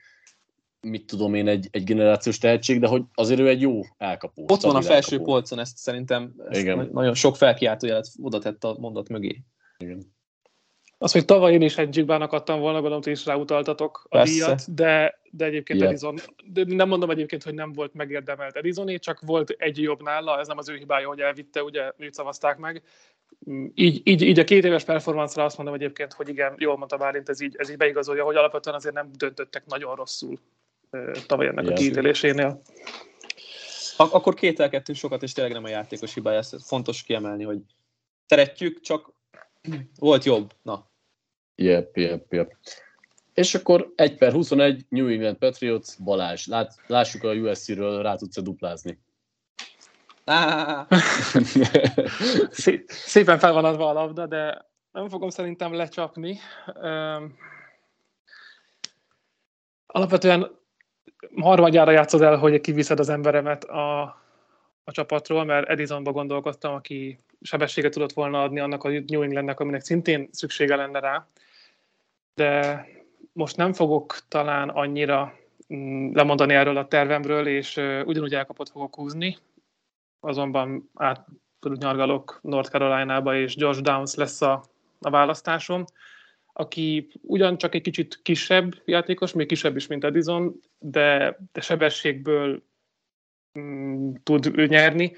mit 0.85 1.07
tudom 1.07 1.35
én, 1.35 1.49
egy, 1.49 1.69
egy 1.71 1.85
generációs 1.85 2.39
tehetség, 2.39 2.81
de 2.81 2.87
hogy 2.87 3.03
azért 3.15 3.41
ő 3.41 3.49
egy 3.49 3.61
jó 3.61 3.81
elkapó. 3.97 4.45
Ott 4.49 4.61
van 4.61 4.77
a 4.77 4.83
felső 4.83 5.13
elkapó. 5.13 5.33
polcon, 5.33 5.59
ezt 5.59 5.77
szerintem 5.77 6.35
ezt 6.49 6.61
Igen. 6.61 6.89
nagyon 6.93 7.15
sok 7.15 7.37
felkiáltójelet 7.37 8.09
oda 8.23 8.39
tett 8.39 8.65
a 8.65 8.77
mondat 8.79 9.09
mögé. 9.09 9.43
Igen. 9.79 10.13
Az, 10.99 11.13
hogy 11.13 11.25
tavaly 11.25 11.53
én 11.53 11.63
is 11.63 11.79
egy 11.79 11.97
Jigbának 11.97 12.33
adtam 12.33 12.61
volna, 12.61 12.81
gondolom, 12.81 13.03
hogy 13.03 13.13
is 13.13 13.27
ráutaltatok 13.27 14.07
a 14.09 14.17
Persze. 14.17 14.33
díjat, 14.33 14.75
de, 14.75 15.21
de 15.31 15.45
egyébként 15.45 15.81
yep. 15.81 15.89
Edison, 15.89 16.19
de 16.45 16.65
nem 16.67 16.89
mondom 16.89 17.11
egyébként, 17.11 17.43
hogy 17.43 17.55
nem 17.55 17.73
volt 17.73 17.95
megérdemelt 17.95 18.57
Edisoné, 18.57 18.97
csak 18.97 19.21
volt 19.21 19.51
egy 19.51 19.81
jobb 19.81 20.03
nála, 20.03 20.39
ez 20.39 20.47
nem 20.47 20.59
az 20.59 20.69
ő 20.69 20.77
hibája, 20.77 21.09
hogy 21.09 21.21
elvitte, 21.21 21.63
ugye 21.63 21.93
őt 21.97 22.15
szavazták 22.15 22.59
meg. 22.59 22.83
Így, 23.75 24.01
így, 24.05 24.23
így 24.23 24.39
a 24.39 24.45
két 24.45 24.65
éves 24.65 24.85
performance 24.85 25.43
azt 25.45 25.57
mondom 25.57 25.75
egyébként, 25.75 26.13
hogy 26.13 26.29
igen, 26.29 26.55
jól 26.59 26.77
mondta 26.77 26.97
Bálint, 26.97 27.29
ez 27.29 27.41
így, 27.41 27.55
ez 27.59 27.71
így 27.71 27.77
beigazolja, 27.77 28.25
hogy 28.25 28.37
alapvetően 28.37 28.77
azért 28.77 28.95
nem 28.95 29.11
döntöttek 29.17 29.67
nagyon 29.67 29.95
rosszul 29.95 30.39
tavaly 31.27 31.47
ennek 31.47 31.69
a 31.69 31.73
kiítélésénél. 31.73 32.61
Ak- 33.97 34.13
akkor 34.13 34.35
kételkedtünk 34.35 34.99
sokat, 34.99 35.23
és 35.23 35.33
tényleg 35.33 35.53
nem 35.53 35.65
a 35.65 35.69
játékos 35.69 36.15
hibája, 36.15 36.39
ez 36.39 36.67
fontos 36.67 37.03
kiemelni, 37.03 37.45
hogy 37.45 37.59
szeretjük, 38.27 38.81
csak 38.81 39.13
volt 39.99 40.25
jobb. 40.25 40.53
Na. 40.63 40.91
Yep, 41.55 41.97
yep, 41.97 42.33
yep. 42.33 42.57
És 43.35 43.55
akkor 43.55 43.93
1 43.95 44.17
per 44.17 44.33
21, 44.33 44.87
New 44.89 45.09
England 45.09 45.37
Patriots, 45.37 46.03
Balázs. 46.03 46.47
Lát, 46.47 46.75
lássuk 46.87 47.23
a 47.23 47.33
USC-ről, 47.33 48.03
rá 48.03 48.17
tudsz 48.17 48.43
duplázni. 48.43 48.99
Szépen 52.87 53.39
fel 53.39 53.53
van 53.53 53.65
adva 53.65 53.89
a 53.89 53.93
labda, 53.93 54.27
de 54.27 54.67
nem 54.93 55.09
fogom 55.09 55.29
szerintem 55.29 55.73
lecsapni. 55.73 56.39
Alapvetően 59.87 60.63
harmadjára 61.37 61.91
játszod 61.91 62.23
el, 62.23 62.37
hogy 62.37 62.61
kiviszed 62.61 62.99
az 62.99 63.09
emberemet 63.09 63.65
a, 63.65 64.03
a 64.85 64.93
csapatról, 64.93 65.45
mert 65.45 65.69
Edisonba 65.69 66.13
gondolkoztam, 66.13 66.75
aki 66.75 67.19
sebességet 67.41 67.93
tudott 67.93 68.13
volna 68.13 68.43
adni 68.43 68.61
annak 68.61 68.85
a 68.85 68.89
New 68.89 69.23
Englandnek, 69.23 69.61
aminek 69.61 69.81
szintén 69.81 70.29
szüksége 70.33 70.77
lenne 70.77 71.01
rá. 71.01 71.27
De 72.35 72.87
most 73.33 73.57
nem 73.57 73.73
fogok 73.73 74.19
talán 74.29 74.69
annyira 74.69 75.35
mm, 75.75 76.15
lemondani 76.15 76.55
erről 76.55 76.77
a 76.77 76.89
tervemről, 76.89 77.47
és 77.47 77.77
ugyanúgy 78.05 78.35
elkapott 78.35 78.69
fogok 78.71 78.95
húzni. 78.95 79.37
Azonban 80.21 80.91
át 80.95 81.27
nyargalok 81.79 82.39
North 82.43 82.71
Carolina-ba, 82.71 83.37
és 83.37 83.57
George 83.57 83.81
Downs 83.81 84.15
lesz 84.15 84.43
a, 84.43 84.63
a 85.01 85.11
választásom 85.11 85.85
aki 86.57 87.09
ugyancsak 87.21 87.75
egy 87.75 87.83
kicsit 87.83 88.21
kisebb 88.23 88.75
játékos, 88.85 89.33
még 89.33 89.47
kisebb 89.47 89.77
is, 89.77 89.87
mint 89.87 90.05
Edison, 90.05 90.61
de, 90.79 91.39
de 91.53 91.61
sebességből 91.61 92.63
mm, 93.59 94.13
tud 94.23 94.51
ő 94.59 94.67
nyerni. 94.67 95.13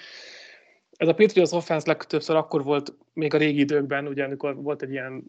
Ez 0.96 1.08
a 1.08 1.14
Patriots 1.14 1.52
offense 1.52 1.86
legtöbbször 1.86 2.36
akkor 2.36 2.62
volt 2.62 2.92
még 3.12 3.34
a 3.34 3.38
régi 3.38 3.60
időkben, 3.60 4.06
ugye 4.06 4.24
amikor 4.24 4.54
volt 4.54 4.82
egy 4.82 4.90
ilyen 4.90 5.24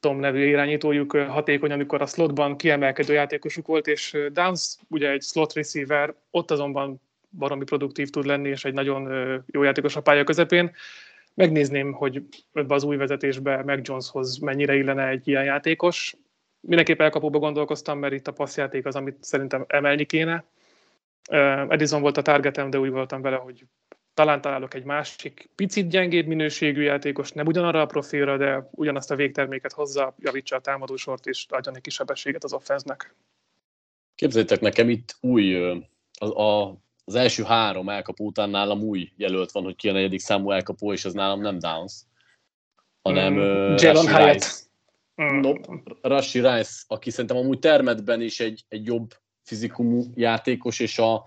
Tom 0.00 0.18
nevű 0.18 0.46
irányítójuk 0.46 1.12
hatékony, 1.12 1.72
amikor 1.72 2.02
a 2.02 2.06
slotban 2.06 2.56
kiemelkedő 2.56 3.12
játékosuk 3.12 3.66
volt, 3.66 3.86
és 3.86 4.16
Downs 4.32 4.76
ugye 4.88 5.10
egy 5.10 5.22
slot 5.22 5.52
receiver, 5.52 6.14
ott 6.30 6.50
azonban 6.50 7.00
baromi 7.30 7.64
produktív 7.64 8.10
tud 8.10 8.24
lenni, 8.24 8.48
és 8.48 8.64
egy 8.64 8.74
nagyon 8.74 9.02
jó 9.46 9.62
játékos 9.62 9.96
a 9.96 10.00
pálya 10.00 10.24
közepén 10.24 10.70
megnézném, 11.40 11.92
hogy 11.92 12.22
ebbe 12.52 12.74
az 12.74 12.84
új 12.84 12.96
vezetésbe 12.96 13.62
meg 13.62 13.80
Joneshoz 13.82 14.38
mennyire 14.38 14.74
illene 14.74 15.08
egy 15.08 15.28
ilyen 15.28 15.44
játékos. 15.44 16.16
Mindenképp 16.60 17.00
elkapóba 17.00 17.38
gondolkoztam, 17.38 17.98
mert 17.98 18.12
itt 18.12 18.26
a 18.26 18.32
passzjáték 18.32 18.86
az, 18.86 18.96
amit 18.96 19.24
szerintem 19.24 19.64
emelni 19.68 20.04
kéne. 20.04 20.44
Edison 21.68 22.00
volt 22.00 22.16
a 22.16 22.22
targetem, 22.22 22.70
de 22.70 22.78
úgy 22.78 22.90
voltam 22.90 23.22
vele, 23.22 23.36
hogy 23.36 23.64
talán 24.14 24.40
találok 24.40 24.74
egy 24.74 24.84
másik 24.84 25.50
picit 25.54 25.88
gyengébb 25.88 26.26
minőségű 26.26 26.82
játékos, 26.82 27.32
nem 27.32 27.46
ugyanarra 27.46 27.80
a 27.80 27.86
profilra, 27.86 28.36
de 28.36 28.68
ugyanazt 28.70 29.10
a 29.10 29.16
végterméket 29.16 29.72
hozza, 29.72 30.14
javítsa 30.18 30.56
a 30.56 30.60
támadósort 30.60 31.26
és 31.26 31.46
adjon 31.48 31.76
egy 31.76 31.80
kis 31.80 31.94
sebességet 31.94 32.44
az 32.44 32.52
offenznek. 32.52 33.14
Képzeljétek 34.14 34.60
nekem 34.60 34.88
itt 34.88 35.16
új, 35.20 35.56
az, 36.18 36.30
a, 36.30 36.76
az 37.04 37.14
első 37.14 37.42
három 37.42 37.88
elkapó 37.88 38.26
után 38.26 38.50
nálam 38.50 38.82
új 38.82 39.12
jelölt 39.16 39.50
van, 39.50 39.62
hogy 39.62 39.76
ki 39.76 39.88
a 39.88 39.92
negyedik 39.92 40.20
számú 40.20 40.50
elkapó, 40.50 40.92
és 40.92 41.04
ez 41.04 41.12
nálam 41.12 41.40
nem 41.40 41.58
Downs, 41.58 41.92
hanem 43.02 43.32
mm, 43.32 43.74
Jalen 43.76 44.08
Hyatt. 44.08 44.68
Mm. 45.22 45.40
Nope. 45.40 45.82
Rashi 46.00 46.40
Rice, 46.40 46.82
aki 46.86 47.10
szerintem 47.10 47.36
amúgy 47.36 47.58
termetben 47.58 48.20
is 48.20 48.40
egy, 48.40 48.64
egy 48.68 48.86
jobb 48.86 49.10
fizikumú 49.42 50.04
játékos, 50.14 50.80
és 50.80 50.98
a, 50.98 51.26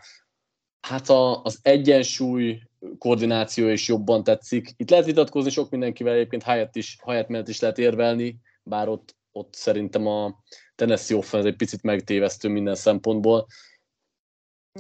hát 0.81 1.09
a, 1.09 1.41
az 1.41 1.59
egyensúly 1.61 2.61
koordináció 2.97 3.67
is 3.67 3.87
jobban 3.87 4.23
tetszik. 4.23 4.73
Itt 4.77 4.89
lehet 4.89 5.05
vitatkozni 5.05 5.49
sok 5.49 5.69
mindenkivel, 5.69 6.13
egyébként 6.13 6.43
Hyatt 6.43 6.75
is, 6.75 6.97
Hyatt 7.03 7.27
mellett 7.27 7.47
is 7.47 7.59
lehet 7.59 7.77
érvelni, 7.77 8.39
bár 8.63 8.87
ott, 8.87 9.15
ott 9.31 9.53
szerintem 9.53 10.07
a 10.07 10.43
Tennessee 10.75 11.17
offense 11.17 11.47
egy 11.47 11.55
picit 11.55 11.83
megtévesztő 11.83 12.49
minden 12.49 12.75
szempontból. 12.75 13.47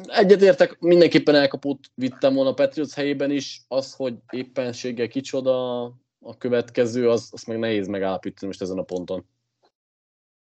Egyetértek, 0.01 0.79
mindenképpen 0.79 1.35
elkapott 1.35 1.91
vittem 1.95 2.33
volna 2.33 2.49
a 2.49 2.53
Patriots 2.53 2.93
helyében 2.93 3.31
is, 3.31 3.61
az, 3.67 3.93
hogy 3.93 4.17
éppenséggel 4.29 5.07
kicsoda 5.07 5.83
a 6.19 6.37
következő, 6.37 7.09
az, 7.09 7.29
azt 7.31 7.47
meg 7.47 7.59
nehéz 7.59 7.87
megállapítani 7.87 8.47
most 8.47 8.61
ezen 8.61 8.77
a 8.77 8.83
ponton. 8.83 9.25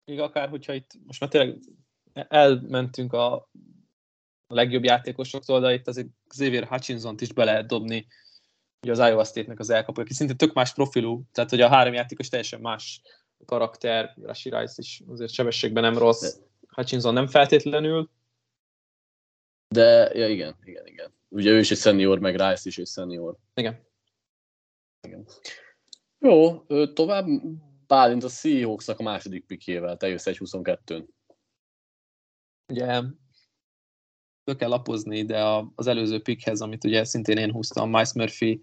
Még 0.05 0.19
akár, 0.19 0.49
hogyha 0.49 0.73
itt 0.73 0.91
most 1.05 1.19
már 1.19 1.29
tényleg 1.29 1.59
elmentünk 2.13 3.13
a 3.13 3.49
legjobb 4.47 4.83
játékosoktól, 4.83 5.59
de 5.59 5.73
itt 5.73 5.87
azért 5.87 6.07
Xavier 6.27 6.67
Hutchinson-t 6.67 7.21
is 7.21 7.33
be 7.33 7.43
lehet 7.43 7.67
dobni, 7.67 8.07
ugye 8.81 8.91
az 8.91 9.09
Iowa 9.09 9.23
State-nek 9.23 9.59
az 9.59 9.69
elkapó, 9.69 10.01
aki 10.01 10.13
szinte 10.13 10.33
tök 10.33 10.53
más 10.53 10.73
profilú, 10.73 11.23
tehát 11.31 11.49
hogy 11.49 11.61
a 11.61 11.69
három 11.69 11.93
játékos 11.93 12.29
teljesen 12.29 12.61
más 12.61 13.01
karakter, 13.45 14.15
Rashi 14.21 14.49
Rice 14.49 14.75
is 14.77 15.01
azért 15.07 15.31
sebességben 15.31 15.83
nem 15.83 15.97
rossz, 15.97 16.37
Hutchinson 16.67 17.13
nem 17.13 17.27
feltétlenül. 17.27 18.09
De, 19.67 20.11
ja 20.13 20.27
igen, 20.27 20.55
igen, 20.63 20.87
igen. 20.87 21.13
Ugye 21.29 21.51
ő 21.51 21.59
is 21.59 21.71
egy 21.71 21.77
senior, 21.77 22.19
meg 22.19 22.33
Rice 22.33 22.61
is 22.63 22.77
egy 22.77 22.87
senior. 22.87 23.35
Igen. 23.53 23.87
igen. 25.07 25.25
Jó, 26.19 26.59
tovább 26.93 27.27
Bálint 27.87 28.23
a 28.23 28.29
Seahawksnak 28.29 28.99
a 28.99 29.03
második 29.03 29.45
pikjével, 29.45 29.97
te 29.97 30.07
jössz 30.07 30.27
egy 30.27 30.37
22-n. 30.39 31.05
Ugye 32.67 33.01
be 34.43 34.55
kell 34.55 34.69
lapozni, 34.69 35.25
de 35.25 35.43
az 35.75 35.87
előző 35.87 36.21
pickhez, 36.21 36.61
amit 36.61 36.83
ugye 36.83 37.03
szintén 37.03 37.37
én 37.37 37.51
húztam, 37.51 37.89
Mice 37.89 38.11
Murphy 38.15 38.61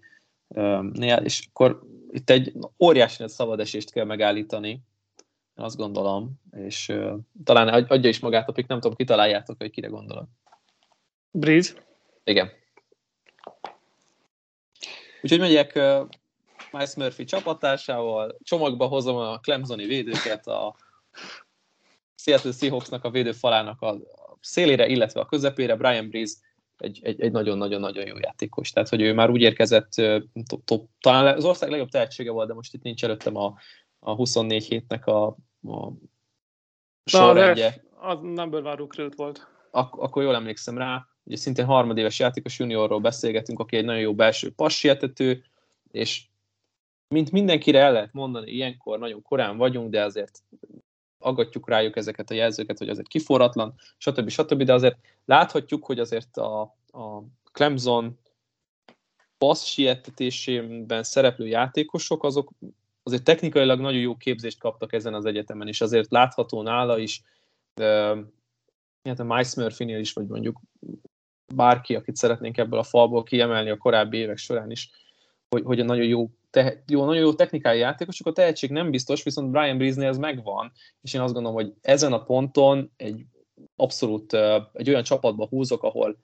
nél, 0.91 1.17
és 1.17 1.47
akkor 1.47 1.83
itt 2.09 2.29
egy 2.29 2.53
óriási 2.79 3.15
nagy 3.19 3.29
szabadesést 3.29 3.91
kell 3.91 4.05
megállítani, 4.05 4.83
azt 5.55 5.77
gondolom, 5.77 6.41
és 6.51 6.89
uh, 6.89 7.19
talán 7.43 7.83
adja 7.83 8.09
is 8.09 8.19
magát 8.19 8.49
a 8.49 8.51
pick, 8.51 8.67
nem 8.67 8.79
tudom, 8.79 8.95
kitaláljátok, 8.95 9.57
hogy 9.57 9.69
kire 9.69 9.87
gondolok. 9.87 10.27
Breeze? 11.33 11.73
Igen. 12.23 12.51
Úgyhogy 15.21 15.39
megyek 15.39 15.71
uh, 15.75 16.07
Miles 16.71 16.95
Murphy 16.95 17.23
csapatásával, 17.23 18.37
csomagba 18.43 18.87
hozom 18.87 19.15
a 19.15 19.39
Clemsoni 19.39 19.85
védőket, 19.85 20.47
a 20.47 20.75
Seattle 22.15 22.51
Seahawksnak 22.51 23.03
a 23.03 23.09
védőfalának 23.09 23.81
a 23.81 23.97
szélére, 24.41 24.87
illetve 24.87 25.19
a 25.19 25.25
közepére, 25.25 25.75
Brian 25.75 26.09
Breeze 26.09 26.35
egy, 26.77 26.99
egy, 27.03 27.21
egy 27.21 27.31
nagyon-nagyon-nagyon 27.31 28.07
jó 28.07 28.17
játékos. 28.17 28.71
Tehát, 28.71 28.89
hogy 28.89 29.01
ő 29.01 29.13
már 29.13 29.29
úgy 29.29 29.41
érkezett, 29.41 29.91
top, 30.47 30.65
top, 30.65 30.89
talán 30.99 31.35
az 31.35 31.45
ország 31.45 31.69
legjobb 31.69 31.89
tehetsége 31.89 32.31
volt, 32.31 32.47
de 32.47 32.53
most 32.53 32.73
itt 32.73 32.83
nincs 32.83 33.03
előttem 33.03 33.35
a, 33.35 33.53
a 33.99 34.13
24 34.15 34.65
hétnek 34.65 35.05
a, 35.05 35.25
a 35.67 35.91
sorrendje. 37.05 37.83
Az 37.99 38.19
number 38.21 38.59
one 38.59 38.75
recruit 38.75 39.15
volt. 39.15 39.47
Ak- 39.71 39.99
akkor 39.99 40.23
jól 40.23 40.35
emlékszem 40.35 40.77
rá, 40.77 41.07
ugye 41.23 41.35
szintén 41.35 41.65
harmadéves 41.65 42.19
játékos 42.19 42.59
juniorról 42.59 42.99
beszélgetünk, 42.99 43.59
aki 43.59 43.77
egy 43.77 43.85
nagyon 43.85 44.01
jó 44.01 44.15
belső 44.15 44.51
passietető, 44.51 45.43
és 45.91 46.25
mint 47.07 47.31
mindenkire 47.31 47.79
el 47.79 47.91
lehet 47.91 48.13
mondani, 48.13 48.51
ilyenkor 48.51 48.99
nagyon 48.99 49.21
korán 49.21 49.57
vagyunk, 49.57 49.89
de 49.89 50.03
azért 50.03 50.43
aggatjuk 51.17 51.69
rájuk 51.69 51.95
ezeket 51.95 52.29
a 52.29 52.33
jelzőket, 52.33 52.77
hogy 52.77 52.89
azért 52.89 53.07
kiforratlan, 53.07 53.73
stb. 53.97 54.29
stb. 54.29 54.63
De 54.63 54.73
azért 54.73 54.97
láthatjuk, 55.25 55.85
hogy 55.85 55.99
azért 55.99 56.37
a, 56.37 56.61
a 56.91 57.23
Clemson 57.51 58.19
passz 59.37 59.63
sietetésében 59.63 61.03
szereplő 61.03 61.47
játékosok, 61.47 62.23
azok 62.23 62.51
azért 63.03 63.23
technikailag 63.23 63.79
nagyon 63.79 63.99
jó 63.99 64.15
képzést 64.15 64.59
kaptak 64.59 64.93
ezen 64.93 65.13
az 65.13 65.25
egyetemen, 65.25 65.67
és 65.67 65.81
azért 65.81 66.11
látható 66.11 66.61
nála 66.61 66.97
is, 66.97 67.23
de, 67.73 68.15
hát 69.03 69.19
a 69.19 69.23
Mice 69.23 69.61
Murphy-nél 69.61 69.99
is, 69.99 70.13
vagy 70.13 70.27
mondjuk 70.27 70.59
bárki, 71.55 71.95
akit 71.95 72.15
szeretnénk 72.15 72.57
ebből 72.57 72.79
a 72.79 72.83
falból 72.83 73.23
kiemelni 73.23 73.69
a 73.69 73.77
korábbi 73.77 74.17
évek 74.17 74.37
során 74.37 74.71
is, 74.71 74.89
hogy, 75.49 75.63
hogy 75.63 75.85
nagyon 75.85 76.05
jó 76.05 76.29
te, 76.49 76.83
jó, 76.87 77.05
nagyon 77.05 77.21
jó 77.21 77.33
technikai 77.33 77.79
játékosok, 77.79 78.27
a 78.27 78.31
tehetség 78.31 78.69
nem 78.69 78.91
biztos, 78.91 79.23
viszont 79.23 79.51
Brian 79.51 79.77
Breeze-nél 79.77 80.07
ez 80.07 80.17
megvan, 80.17 80.71
és 81.01 81.13
én 81.13 81.21
azt 81.21 81.33
gondolom, 81.33 81.57
hogy 81.57 81.73
ezen 81.81 82.13
a 82.13 82.23
ponton 82.23 82.91
egy 82.97 83.25
abszolút 83.75 84.33
egy 84.73 84.89
olyan 84.89 85.03
csapatba 85.03 85.47
húzok, 85.47 85.83
ahol 85.83 86.17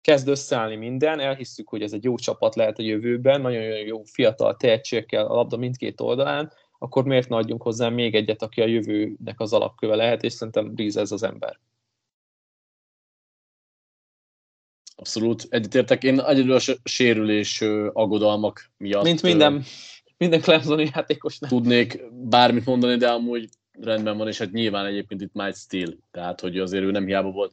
kezd 0.00 0.28
összeállni 0.28 0.76
minden, 0.76 1.20
elhisszük, 1.20 1.68
hogy 1.68 1.82
ez 1.82 1.92
egy 1.92 2.04
jó 2.04 2.16
csapat 2.16 2.54
lehet 2.54 2.78
a 2.78 2.82
jövőben, 2.82 3.40
nagyon 3.40 3.62
jó 3.62 4.02
fiatal 4.02 4.56
tehetségekkel 4.56 5.26
a 5.26 5.34
labda 5.34 5.56
mindkét 5.56 6.00
oldalán, 6.00 6.52
akkor 6.78 7.04
miért 7.04 7.28
ne 7.28 7.36
adjunk 7.36 7.62
hozzá 7.62 7.88
még 7.88 8.14
egyet, 8.14 8.42
aki 8.42 8.60
a 8.60 8.66
jövőnek 8.66 9.40
az 9.40 9.52
alapköve 9.52 9.94
lehet, 9.94 10.22
és 10.22 10.32
szerintem 10.32 10.74
Breeze 10.74 11.00
ez 11.00 11.12
az 11.12 11.22
ember. 11.22 11.58
Abszolút 14.98 15.46
egyetértek. 15.48 16.02
Én 16.02 16.20
egyedül 16.20 16.52
a 16.52 16.60
sérülés 16.84 17.60
aggodalmak 17.92 18.70
miatt... 18.76 19.02
Mint 19.02 19.22
minden, 19.22 19.64
minden 20.16 20.40
Clemsoni 20.40 20.90
játékosnak. 20.94 21.50
Tudnék 21.50 22.02
bármit 22.12 22.64
mondani, 22.64 22.96
de 22.96 23.10
amúgy 23.10 23.48
rendben 23.80 24.16
van, 24.16 24.28
és 24.28 24.38
hát 24.38 24.50
nyilván 24.50 24.86
egyébként 24.86 25.20
itt 25.20 25.32
Mike 25.32 25.52
Steele, 25.52 25.92
tehát 26.10 26.40
hogy 26.40 26.58
azért 26.58 26.84
ő 26.84 26.90
nem 26.90 27.06
hiába 27.06 27.30
volt 27.30 27.52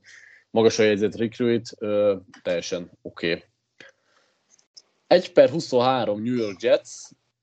magas 0.50 0.80
a 0.80 0.84
jegyzett 0.84 1.16
recruit, 1.16 1.74
ö, 1.78 2.16
teljesen 2.42 2.92
oké. 3.02 3.32
Okay. 3.32 3.44
1 5.08 5.32
per 5.32 5.50
23 5.50 6.22
New 6.24 6.36
York 6.36 6.62
Jets, 6.62 6.90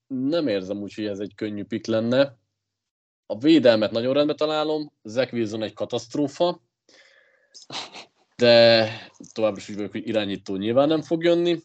nem 0.07 0.49
érzem 0.49 0.77
úgy, 0.77 0.95
hogy 0.95 1.07
ez 1.07 1.19
egy 1.19 1.35
könnyű 1.35 1.65
pick 1.65 1.87
lenne. 1.87 2.37
A 3.27 3.39
védelmet 3.39 3.91
nagyon 3.91 4.15
rendben 4.15 4.37
találom, 4.37 4.93
Zach 5.03 5.33
Wilson 5.33 5.63
egy 5.63 5.73
katasztrófa, 5.73 6.61
de 8.43 8.89
továbbra 9.33 9.61
is 9.61 9.69
úgy 9.69 9.77
vagyok, 9.77 9.91
hogy 9.91 10.09
irányító 10.09 10.57
nyilván 10.57 10.89
nem 10.89 11.03
fog 11.03 11.25
jönni. 11.25 11.63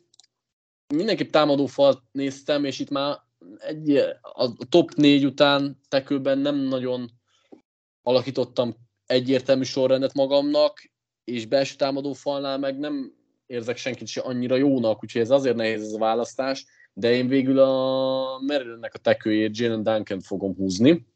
Mindenképp 0.93 1.35
falt 1.67 2.01
néztem, 2.11 2.65
és 2.65 2.79
itt 2.79 2.89
már 2.89 3.17
egy, 3.57 3.97
a 4.21 4.65
top 4.69 4.91
négy 4.93 5.25
után 5.25 5.79
tekőben 5.89 6.37
nem 6.37 6.55
nagyon 6.55 7.11
alakítottam 8.01 8.75
egyértelmű 9.05 9.63
sorrendet 9.63 10.13
magamnak, 10.13 10.91
és 11.23 11.45
belső 11.45 11.75
falnál 12.13 12.57
meg 12.57 12.79
nem 12.79 13.13
érzek 13.45 13.77
senkit 13.77 14.07
se 14.07 14.21
annyira 14.21 14.55
jónak, 14.55 15.03
úgyhogy 15.03 15.21
ez 15.21 15.29
azért 15.29 15.55
nehéz 15.55 15.81
ez 15.81 15.93
a 15.93 15.97
választás, 15.97 16.65
de 16.93 17.11
én 17.11 17.27
végül 17.27 17.59
a 17.59 18.39
Marylandnek 18.39 18.93
a 18.93 18.97
tekőjét 18.99 19.57
Jalen 19.57 19.83
Duncan 19.83 20.19
fogom 20.19 20.55
húzni. 20.55 21.07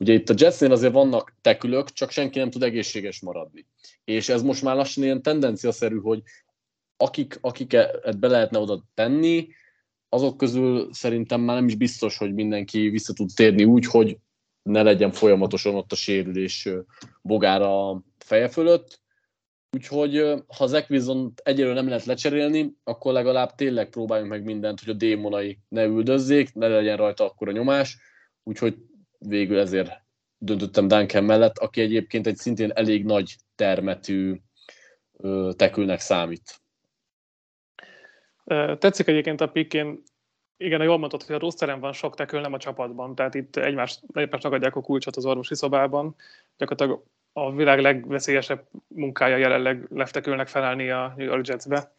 Ugye 0.00 0.12
itt 0.12 0.28
a 0.28 0.34
Jetsnél 0.36 0.72
azért 0.72 0.92
vannak 0.92 1.34
tekülök, 1.40 1.92
csak 1.92 2.10
senki 2.10 2.38
nem 2.38 2.50
tud 2.50 2.62
egészséges 2.62 3.20
maradni. 3.20 3.66
És 4.04 4.28
ez 4.28 4.42
most 4.42 4.62
már 4.62 4.76
lassan 4.76 5.04
ilyen 5.04 5.22
tendenciaszerű, 5.22 5.98
hogy 5.98 6.22
akik, 6.96 7.38
akiket 7.40 8.18
be 8.18 8.28
lehetne 8.28 8.58
oda 8.58 8.84
tenni, 8.94 9.48
azok 10.08 10.36
közül 10.36 10.92
szerintem 10.92 11.40
már 11.40 11.56
nem 11.56 11.66
is 11.66 11.74
biztos, 11.74 12.16
hogy 12.16 12.34
mindenki 12.34 12.88
vissza 12.88 13.12
tud 13.12 13.30
térni 13.34 13.64
úgy, 13.64 13.86
hogy 13.86 14.18
ne 14.62 14.82
legyen 14.82 15.12
folyamatosan 15.12 15.74
ott 15.74 15.92
a 15.92 15.96
sérülés 15.96 16.68
bogára 17.22 18.02
feje 18.18 18.48
fölött. 18.48 19.00
Úgyhogy 19.70 20.34
ha 20.56 20.66
Zach 20.66 20.90
Wilson 20.90 21.32
egyelőre 21.42 21.74
nem 21.74 21.88
lehet 21.88 22.04
lecserélni, 22.04 22.76
akkor 22.84 23.12
legalább 23.12 23.54
tényleg 23.54 23.90
próbáljunk 23.90 24.30
meg 24.30 24.44
mindent, 24.44 24.80
hogy 24.80 24.88
a 24.88 24.96
démonai 24.96 25.58
ne 25.68 25.84
üldözzék, 25.84 26.54
ne 26.54 26.68
legyen 26.68 26.96
rajta 26.96 27.24
akkor 27.24 27.48
a 27.48 27.52
nyomás. 27.52 27.98
Úgyhogy 28.42 28.76
végül 29.18 29.58
ezért 29.58 30.04
döntöttem 30.38 30.88
Duncan 30.88 31.24
mellett, 31.24 31.58
aki 31.58 31.80
egyébként 31.80 32.26
egy 32.26 32.36
szintén 32.36 32.70
elég 32.74 33.04
nagy 33.04 33.36
termetű 33.54 34.36
tekülnek 35.56 36.00
számít. 36.00 36.60
Tetszik 38.78 39.06
egyébként 39.06 39.40
a 39.40 39.48
pikén, 39.48 40.02
igen, 40.56 40.82
jól 40.82 40.98
mondtad, 40.98 41.22
hogy 41.22 41.34
a 41.34 41.38
rossz 41.38 41.54
terem 41.54 41.80
van 41.80 41.92
sok 41.92 42.14
tekül, 42.14 42.40
nem 42.40 42.52
a 42.52 42.58
csapatban, 42.58 43.14
tehát 43.14 43.34
itt 43.34 43.56
egymást, 43.56 44.00
egymásnak 44.12 44.52
adják 44.52 44.76
a 44.76 44.80
kulcsot 44.80 45.16
az 45.16 45.26
orvosi 45.26 45.54
szobában. 45.54 46.14
Gyakorlatilag 46.56 47.04
a 47.32 47.52
világ 47.52 47.80
legveszélyesebb 47.80 48.66
munkája 48.88 49.36
jelenleg 49.36 49.86
leftekülnek 49.90 50.48
felállni 50.48 50.90
a 50.90 51.14
New 51.16 51.26
York 51.26 51.46
Jetsbe. 51.46 51.92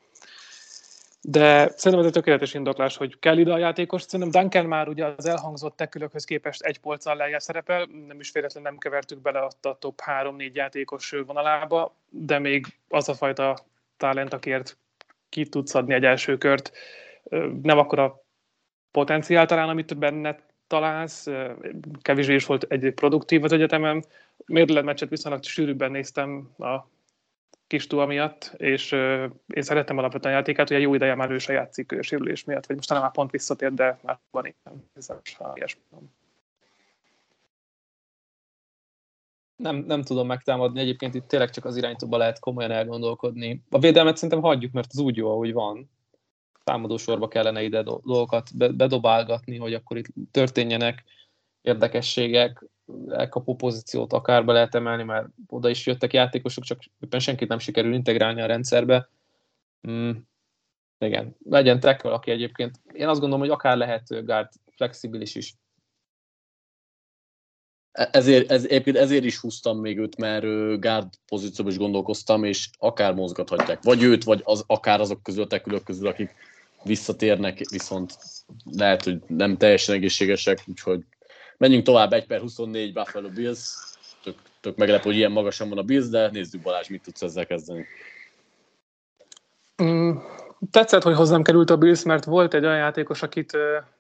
De 1.22 1.70
szerintem 1.70 2.00
ez 2.00 2.06
egy 2.06 2.12
tökéletes 2.12 2.54
indoklás, 2.54 2.98
hogy 2.98 3.20
kell 3.20 3.38
ide 3.38 3.54
a 3.54 3.58
játékos. 3.58 4.02
Szerintem 4.02 4.42
Duncan 4.42 4.66
már 4.66 4.88
ugye 4.88 5.06
az 5.06 5.26
elhangzott 5.26 5.76
tekülökhöz 5.76 6.24
képest 6.24 6.62
egy 6.62 6.80
polccal 6.80 7.16
lejjel 7.16 7.40
szerepel, 7.40 7.88
nem 8.08 8.20
is 8.20 8.32
véletlenül 8.32 8.70
nem 8.70 8.80
kevertük 8.80 9.22
bele 9.22 9.40
a 9.40 9.76
top 9.80 10.02
3-4 10.06 10.54
játékos 10.54 11.16
vonalába, 11.26 11.96
de 12.10 12.40
még 12.40 12.66
az 12.90 13.10
a 13.10 13.14
fajta 13.14 13.58
talent, 13.98 14.34
akért 14.34 14.78
ki 15.30 15.46
tudsz 15.46 15.76
adni 15.76 15.94
egy 15.94 16.06
első 16.06 16.38
kört, 16.38 16.72
nem 17.62 17.78
akkor 17.78 18.00
a 18.00 18.24
potenciál 18.92 19.46
talán, 19.46 19.70
amit 19.70 19.98
benne 19.98 20.40
találsz, 20.68 21.28
kevésbé 22.02 22.34
is 22.34 22.46
volt 22.46 22.64
egy 22.64 22.92
produktív 22.92 23.44
az 23.44 23.52
egyetemen. 23.52 24.04
Mérlet 24.46 24.84
meccset 24.84 25.10
viszonylag 25.10 25.44
sűrűbben 25.44 25.92
néztem 25.92 26.50
a 26.58 26.76
kis 27.68 27.88
túl 27.88 28.06
miatt, 28.06 28.54
és 28.58 28.92
én 29.48 29.62
szerettem 29.62 29.98
alapvetően 29.98 30.34
a 30.34 30.38
játékát, 30.38 30.70
ugye 30.70 30.80
jó 30.80 30.94
ideje 30.94 31.16
már 31.16 31.32
ő 31.32 31.38
se 31.38 31.54
játszik 31.54 31.92
ő 31.92 32.02
sérülés 32.02 32.44
miatt, 32.44 32.66
vagy 32.66 32.76
most 32.76 32.88
talán 32.88 33.04
már 33.04 33.12
pont 33.12 33.32
visszatért, 33.32 33.74
de 33.74 34.00
már 34.02 34.20
van 34.32 34.46
itt 34.46 34.58
nem, 39.58 39.76
nem 39.76 40.02
tudom 40.02 40.28
megtámadni, 40.28 40.80
egyébként 40.80 41.16
itt 41.16 41.28
tényleg 41.28 41.50
csak 41.50 41.66
az 41.66 41.78
irányítóba 41.78 42.18
lehet 42.18 42.40
komolyan 42.40 42.72
elgondolkodni. 42.72 43.64
A 43.70 43.80
védelmet 43.80 44.16
szerintem 44.16 44.42
hagyjuk, 44.42 44.72
mert 44.72 44.88
az 44.92 45.00
úgy 45.00 45.16
jó, 45.16 45.32
ahogy 45.32 45.54
van. 45.54 45.90
Támadó 46.64 46.98
sorba 46.98 47.28
kellene 47.28 47.64
ide 47.64 47.84
dolgokat 47.84 48.76
bedobálgatni, 48.76 49.58
hogy 49.58 49.74
akkor 49.74 49.98
itt 49.98 50.08
történjenek 50.32 51.04
érdekességek, 51.62 52.66
elkapó 53.10 53.56
pozíciót 53.56 54.14
akár 54.14 54.46
be 54.46 54.54
lehet 54.54 54.76
emelni, 54.76 55.04
mert 55.04 55.28
oda 55.48 55.70
is 55.70 55.86
jöttek 55.86 56.14
játékosok, 56.14 56.64
csak 56.64 56.80
éppen 57.00 57.20
senkit 57.20 57.48
nem 57.48 57.60
sikerül 57.60 57.94
integrálni 57.94 58.42
a 58.42 58.46
rendszerbe. 58.46 59.10
Mm, 59.90 60.12
igen, 61.00 61.36
legyen 61.44 61.80
tackle, 61.80 62.12
aki 62.12 62.32
egyébként, 62.32 62.80
én 62.94 63.08
azt 63.08 63.20
gondolom, 63.20 63.46
hogy 63.46 63.54
akár 63.54 63.78
lehet 63.78 64.26
guard 64.26 64.50
flexibilis 64.76 65.36
is. 65.36 65.56
E, 67.92 68.10
ezért, 68.12 68.52
ez, 68.52 68.66
ezért 68.96 69.24
is 69.24 69.40
húztam 69.40 69.80
még 69.80 69.98
őt, 69.98 70.18
mert 70.18 70.46
guard 70.80 71.14
pozícióban 71.28 71.72
is 71.72 71.78
gondolkoztam, 71.78 72.44
és 72.44 72.70
akár 72.78 73.14
mozgathatják. 73.14 73.84
Vagy 73.84 74.04
őt, 74.04 74.24
vagy 74.24 74.42
az, 74.44 74.64
akár 74.68 75.00
azok 75.00 75.24
közül, 75.24 75.44
a 75.44 75.48
tekülök 75.48 75.84
közül, 75.84 76.08
akik 76.08 76.36
visszatérnek, 76.84 77.70
viszont 77.70 78.18
lehet, 78.64 79.04
hogy 79.04 79.22
nem 79.28 79.58
teljesen 79.58 79.96
egészségesek, 79.96 80.64
úgyhogy 80.68 81.06
Menjünk 81.58 81.84
tovább, 81.84 82.14
1 82.14 82.26
per 82.26 82.40
24 82.40 82.94
Buffalo 82.94 83.30
Bills. 83.30 83.76
Tök, 84.24 84.36
tök 84.60 84.78
meglepő, 84.78 85.04
hogy 85.04 85.16
ilyen 85.16 85.32
magasan 85.32 85.70
van 85.70 85.78
a 85.78 85.84
Bills, 85.84 86.10
de 86.10 86.30
nézzük 86.30 86.62
Balázs, 86.62 86.88
mit 86.88 87.04
tudsz 87.04 87.22
ezzel 87.22 87.46
kezdeni. 87.46 87.86
Mm, 89.84 90.18
tetszett, 90.72 91.04
hogy 91.04 91.16
hozzám 91.16 91.44
került 91.44 91.70
a 91.70 91.78
Bills, 91.78 92.04
mert 92.04 92.26
volt 92.26 92.54
egy 92.54 92.66
olyan 92.66 92.78
játékos, 92.78 93.22
akit 93.22 93.52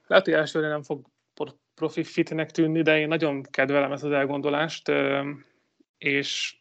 lehet, 0.08 0.26
hogy 0.26 0.34
elsőre 0.34 0.68
nem 0.68 0.84
fog 0.84 1.06
profi 1.76 2.04
fitnek 2.04 2.52
tűnni, 2.52 2.82
de 2.82 3.00
én 3.00 3.08
nagyon 3.08 3.44
kedvelem 3.44 3.92
ezt 3.92 4.04
az 4.04 4.12
elgondolást, 4.12 4.92
és 5.98 6.58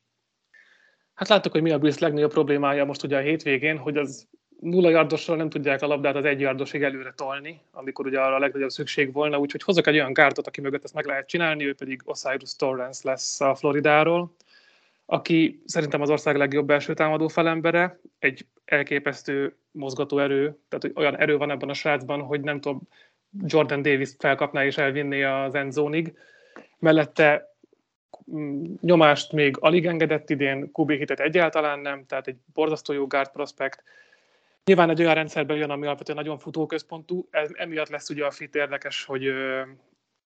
hát 1.15 1.29
láttuk, 1.29 1.53
hogy 1.53 1.63
mi 1.63 1.71
a 1.71 1.79
Bills 1.79 1.99
legnagyobb 1.99 2.31
problémája 2.31 2.85
most 2.85 3.03
ugye 3.03 3.17
a 3.17 3.21
hétvégén, 3.21 3.79
hogy 3.79 3.97
az 3.97 4.29
nulla 4.61 4.91
yardosról 4.91 5.37
nem 5.37 5.49
tudják 5.49 5.83
a 5.83 5.87
labdát 5.87 6.17
az 6.17 6.25
egy 6.25 6.41
yardosig 6.41 6.83
előre 6.83 7.13
tolni, 7.17 7.61
amikor 7.71 8.07
ugye 8.07 8.21
arra 8.21 8.35
a 8.35 8.39
legnagyobb 8.39 8.71
szükség 8.71 9.13
volna, 9.13 9.39
úgyhogy 9.39 9.63
hozok 9.63 9.87
egy 9.87 9.95
olyan 9.95 10.15
kártot, 10.15 10.47
aki 10.47 10.61
mögött 10.61 10.85
ezt 10.85 10.95
meg 10.95 11.07
lehet 11.07 11.29
csinálni, 11.29 11.67
ő 11.67 11.75
pedig 11.75 12.01
Osiris 12.05 12.57
Torrance 12.57 13.01
lesz 13.09 13.41
a 13.41 13.55
Floridáról, 13.55 14.35
aki 15.07 15.63
szerintem 15.65 16.01
az 16.01 16.11
ország 16.11 16.37
legjobb 16.37 16.67
belső 16.67 16.95
támadó 16.95 17.29
felembere, 17.29 17.99
egy 18.19 18.47
elképesztő 18.65 19.57
mozgató 19.71 20.19
erő, 20.19 20.59
tehát 20.69 20.85
hogy 20.85 20.93
olyan 20.95 21.19
erő 21.19 21.37
van 21.37 21.51
ebben 21.51 21.69
a 21.69 21.75
srácban, 21.75 22.21
hogy 22.21 22.41
nem 22.41 22.61
tudom, 22.61 22.81
Jordan 23.47 23.83
Davis 23.83 24.11
felkapná 24.19 24.65
és 24.65 24.79
elvinné 24.79 25.23
az 25.23 25.55
endzónig. 25.55 26.19
Mellette 26.79 27.55
mm, 28.33 28.65
nyomást 28.81 29.33
még 29.33 29.57
alig 29.61 29.87
engedett 29.87 30.31
idén, 30.31 30.71
QB 30.73 30.91
hitet 30.91 31.21
egyáltalán 31.21 31.79
nem, 31.79 32.07
tehát 32.07 32.27
egy 32.27 32.37
borzasztó 32.55 32.93
jó 32.93 33.07
guard 33.07 33.31
prospect, 33.31 33.83
Nyilván 34.67 34.91
egy 34.91 35.01
olyan 35.01 35.15
rendszerben 35.15 35.57
jön, 35.57 35.71
ami 35.71 35.87
alapvetően 35.87 36.19
nagyon 36.19 36.39
futóközpontú, 36.39 37.29
ez, 37.31 37.51
emiatt 37.55 37.89
lesz 37.89 38.11
ugye 38.11 38.25
a 38.25 38.31
fit 38.31 38.55
érdekes, 38.55 39.05
hogy 39.05 39.27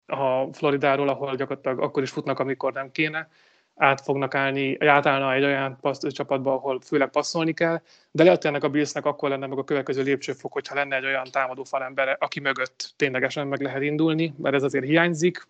a 0.05 0.53
Floridáról, 0.53 1.09
ahol 1.09 1.35
gyakorlatilag 1.35 1.79
akkor 1.79 2.03
is 2.03 2.09
futnak, 2.09 2.39
amikor 2.39 2.73
nem 2.73 2.91
kéne, 2.91 3.29
át 3.75 4.01
fognak 4.01 4.35
állni, 4.35 4.77
átállna 4.79 5.33
egy 5.33 5.43
olyan 5.43 5.77
passz, 5.81 6.07
csapatba, 6.07 6.53
ahol 6.53 6.79
főleg 6.81 7.09
passzolni 7.09 7.53
kell, 7.53 7.81
de 8.11 8.23
lehet, 8.23 8.41
hogy 8.41 8.51
ennek 8.51 8.63
a 8.63 8.69
Billsnek 8.69 9.05
akkor 9.05 9.29
lenne 9.29 9.47
meg 9.47 9.57
a 9.57 9.63
következő 9.63 10.03
lépcsőfok, 10.03 10.53
hogyha 10.53 10.75
lenne 10.75 10.95
egy 10.95 11.05
olyan 11.05 11.27
támadó 11.31 11.63
falembere, 11.63 12.17
aki 12.19 12.39
mögött 12.39 12.93
ténylegesen 12.95 13.47
meg 13.47 13.61
lehet 13.61 13.81
indulni, 13.81 14.33
mert 14.37 14.55
ez 14.55 14.63
azért 14.63 14.85
hiányzik. 14.85 15.47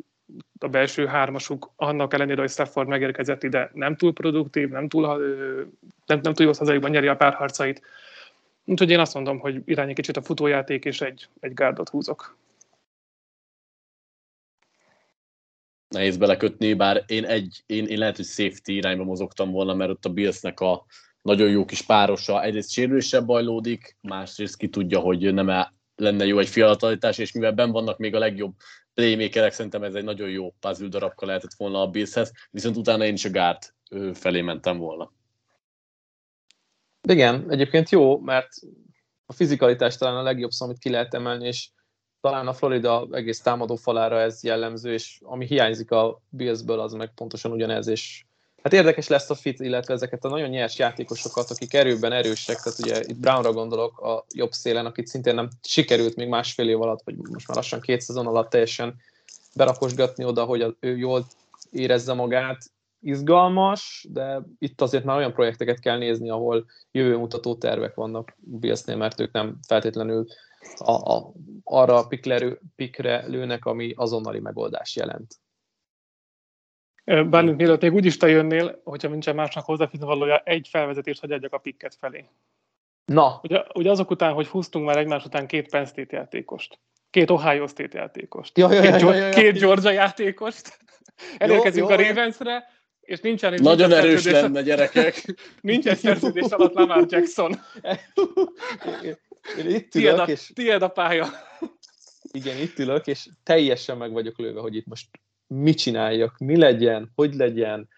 A 0.59 0.67
belső 0.67 1.05
hármasuk 1.05 1.71
annak 1.75 2.13
ellenére, 2.13 2.39
hogy 2.39 2.49
Stafford 2.49 2.87
megérkezett 2.87 3.43
ide, 3.43 3.69
nem 3.73 3.95
túl 3.95 4.13
produktív, 4.13 4.69
nem 4.69 4.87
túl, 4.87 5.17
nem, 6.05 6.19
nem 6.21 6.33
túl 6.33 6.45
jó 6.45 6.53
százalékban 6.53 6.89
nyeri 6.89 7.07
a 7.07 7.15
párharcait. 7.15 7.81
Úgyhogy 8.69 8.89
én 8.89 8.99
azt 8.99 9.13
mondom, 9.13 9.39
hogy 9.39 9.61
irány 9.65 9.89
egy 9.89 9.95
kicsit 9.95 10.17
a 10.17 10.21
futójáték, 10.21 10.85
és 10.85 11.01
egy, 11.01 11.29
egy 11.39 11.53
gárdot 11.53 11.89
húzok. 11.89 12.37
Nehéz 15.87 16.17
belekötni, 16.17 16.73
bár 16.73 17.03
én, 17.07 17.25
egy, 17.25 17.63
én, 17.65 17.85
én 17.85 17.97
lehet, 17.97 18.15
hogy 18.15 18.25
safety 18.25 18.67
irányba 18.67 19.03
mozogtam 19.03 19.51
volna, 19.51 19.73
mert 19.73 19.89
ott 19.89 20.05
a 20.05 20.09
Billsnek 20.09 20.59
a 20.59 20.85
nagyon 21.21 21.49
jó 21.49 21.65
kis 21.65 21.81
párosa 21.81 22.43
egyrészt 22.43 22.71
sérülésebb 22.71 23.25
bajlódik, 23.25 23.97
másrészt 24.01 24.57
ki 24.57 24.69
tudja, 24.69 24.99
hogy 24.99 25.33
nem 25.33 25.65
lenne 25.95 26.25
jó 26.25 26.39
egy 26.39 26.49
fiatalítás, 26.49 27.17
és 27.17 27.31
mivel 27.31 27.51
ben 27.51 27.71
vannak 27.71 27.97
még 27.97 28.15
a 28.15 28.19
legjobb 28.19 28.55
playmakerek, 28.93 29.51
szerintem 29.51 29.83
ez 29.83 29.95
egy 29.95 30.03
nagyon 30.03 30.29
jó 30.29 30.55
puzzle 30.59 30.87
darabka 30.87 31.25
lehetett 31.25 31.53
volna 31.57 31.81
a 31.81 31.87
Billshez, 31.87 32.31
viszont 32.51 32.77
utána 32.77 33.05
én 33.05 33.13
is 33.13 33.25
a 33.25 33.29
guard 33.29 33.73
felé 34.13 34.41
mentem 34.41 34.77
volna. 34.77 35.15
Igen, 37.01 37.45
egyébként 37.49 37.89
jó, 37.89 38.19
mert 38.19 38.49
a 39.25 39.33
fizikalitás 39.33 39.97
talán 39.97 40.17
a 40.17 40.21
legjobb 40.21 40.51
szó, 40.51 40.65
amit 40.65 40.77
ki 40.77 40.89
lehet 40.89 41.13
emelni, 41.13 41.47
és 41.47 41.69
talán 42.21 42.47
a 42.47 42.53
Florida 42.53 43.07
egész 43.11 43.41
támadó 43.41 43.75
falára 43.75 44.19
ez 44.19 44.43
jellemző, 44.43 44.93
és 44.93 45.19
ami 45.23 45.45
hiányzik 45.45 45.91
a 45.91 46.21
Billsből, 46.29 46.79
az 46.79 46.93
meg 46.93 47.13
pontosan 47.13 47.51
ugyanez, 47.51 47.87
és 47.87 48.25
hát 48.63 48.73
érdekes 48.73 49.07
lesz 49.07 49.29
a 49.29 49.35
fit, 49.35 49.59
illetve 49.59 49.93
ezeket 49.93 50.25
a 50.25 50.29
nagyon 50.29 50.49
nyers 50.49 50.77
játékosokat, 50.77 51.51
akik 51.51 51.73
erőben 51.73 52.11
erősek, 52.11 52.57
tehát 52.57 52.79
ugye 52.79 52.99
itt 52.99 53.19
Brownra 53.19 53.53
gondolok 53.53 53.99
a 53.99 54.25
jobb 54.33 54.51
szélen, 54.51 54.85
akit 54.85 55.07
szintén 55.07 55.35
nem 55.35 55.49
sikerült 55.63 56.15
még 56.15 56.27
másfél 56.27 56.69
év 56.69 56.81
alatt, 56.81 57.01
vagy 57.03 57.15
most 57.15 57.47
már 57.47 57.57
lassan 57.57 57.81
két 57.81 58.01
szezon 58.01 58.27
alatt 58.27 58.49
teljesen 58.49 58.95
berakosgatni 59.55 60.23
oda, 60.23 60.43
hogy 60.43 60.75
ő 60.79 60.97
jól 60.97 61.25
érezze 61.71 62.13
magát, 62.13 62.71
izgalmas, 63.07 64.07
de 64.09 64.41
itt 64.59 64.81
azért 64.81 65.03
már 65.03 65.17
olyan 65.17 65.33
projekteket 65.33 65.79
kell 65.79 65.97
nézni, 65.97 66.29
ahol 66.29 66.65
jövőmutató 66.91 67.55
tervek 67.55 67.95
vannak 67.95 68.35
Billsnél, 68.37 68.95
mert 68.95 69.19
ők 69.19 69.31
nem 69.31 69.57
feltétlenül 69.67 70.25
a, 70.77 70.91
a, 70.91 71.31
arra 71.63 71.97
a 71.97 72.07
pikre, 72.07 72.57
pikre 72.75 73.27
lőnek, 73.27 73.65
ami 73.65 73.93
azonnali 73.95 74.39
megoldás 74.39 74.95
jelent. 74.95 75.35
Bármint 77.05 77.57
mielőtt 77.57 77.81
még 77.81 77.93
úgyis 77.93 78.17
te 78.17 78.27
jönnél, 78.27 78.81
hogyha 78.83 79.09
nincsen 79.09 79.35
másnak 79.35 79.65
hozzáfűzni 79.65 80.05
valója, 80.05 80.37
egy 80.37 80.67
felvezetést 80.67 81.19
hogy 81.19 81.31
adjak 81.31 81.53
a 81.53 81.57
pikket 81.57 81.95
felé. 81.95 82.25
Na. 83.05 83.39
Ugye, 83.43 83.63
ugye 83.73 83.91
azok 83.91 84.09
után, 84.09 84.33
hogy 84.33 84.47
húztunk 84.47 84.85
már 84.85 84.97
egymás 84.97 85.25
után 85.25 85.47
két 85.47 85.69
Penn 85.69 85.85
State 85.85 86.15
játékost, 86.15 86.79
két 87.09 87.29
Ohio 87.29 87.67
State 87.67 87.97
játékost, 87.97 88.57
ja, 88.57 88.73
ja, 88.73 88.83
ja, 88.83 88.91
két, 88.91 89.01
ja, 89.01 89.13
ja, 89.13 89.25
ja. 89.25 89.33
két 89.33 89.59
Georgia 89.59 89.91
játékost, 89.91 90.77
elérkezünk 91.37 91.89
jó, 91.89 91.95
a 91.95 91.97
Ravensre, 91.97 92.63
és 93.07 93.19
nincsen... 93.19 93.53
Nagyon 93.53 93.87
nincsen 93.87 94.05
erős 94.05 94.23
lenne, 94.23 94.61
gyerekek. 94.61 95.35
nincsen 95.61 95.95
szerződés 95.95 96.49
alatt 96.49 96.73
Lamar 96.73 97.05
Jackson. 97.09 97.59
Én 99.57 99.69
itt 99.69 99.69
ülök, 99.69 99.89
tied 99.89 100.19
a, 100.19 100.23
és... 100.23 100.51
Tied 100.53 100.81
a 100.81 100.87
pálya. 100.87 101.27
Igen, 102.31 102.57
itt 102.57 102.79
ülök, 102.79 103.07
és 103.07 103.29
teljesen 103.43 103.97
meg 103.97 104.11
vagyok 104.11 104.37
lőve, 104.37 104.59
hogy 104.59 104.75
itt 104.75 104.85
most 104.85 105.07
mit 105.47 105.77
csináljak, 105.77 106.37
mi 106.37 106.57
legyen, 106.57 107.11
hogy 107.15 107.33
legyen. 107.35 107.89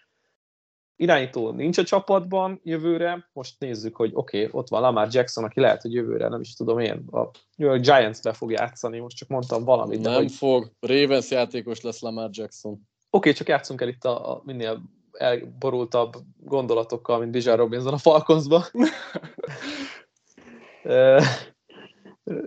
Irányító 0.96 1.50
nincs 1.50 1.78
a 1.78 1.84
csapatban 1.84 2.60
jövőre, 2.64 3.28
most 3.32 3.54
nézzük, 3.58 3.96
hogy 3.96 4.10
oké, 4.14 4.44
okay, 4.44 4.60
ott 4.60 4.68
van 4.68 4.80
Lamar 4.80 5.08
Jackson, 5.10 5.44
aki 5.44 5.60
lehet, 5.60 5.82
hogy 5.82 5.92
jövőre, 5.92 6.28
nem 6.28 6.40
is 6.40 6.54
tudom 6.54 6.78
én, 6.78 7.04
a 7.10 7.30
New 7.56 7.68
York 7.68 7.80
Giants-be 7.80 8.32
fog 8.32 8.50
játszani, 8.50 8.98
most 8.98 9.16
csak 9.16 9.28
mondtam 9.28 9.64
valamit. 9.64 10.00
Nem 10.00 10.12
de 10.12 10.18
hogy... 10.18 10.32
fog, 10.32 10.72
Ravens 10.80 11.30
játékos 11.30 11.80
lesz 11.80 12.00
Lamar 12.00 12.30
Jackson. 12.32 12.72
Oké, 12.72 12.82
okay, 13.10 13.32
csak 13.32 13.48
játszunk 13.48 13.80
el 13.80 13.88
itt 13.88 14.04
a, 14.04 14.30
a 14.30 14.42
minél 14.44 14.82
elborultabb 15.20 16.16
gondolatokkal, 16.36 17.18
mint 17.18 17.30
Bijan 17.30 17.56
Robinson 17.56 17.92
a 17.92 17.98
Falconsba. 17.98 18.64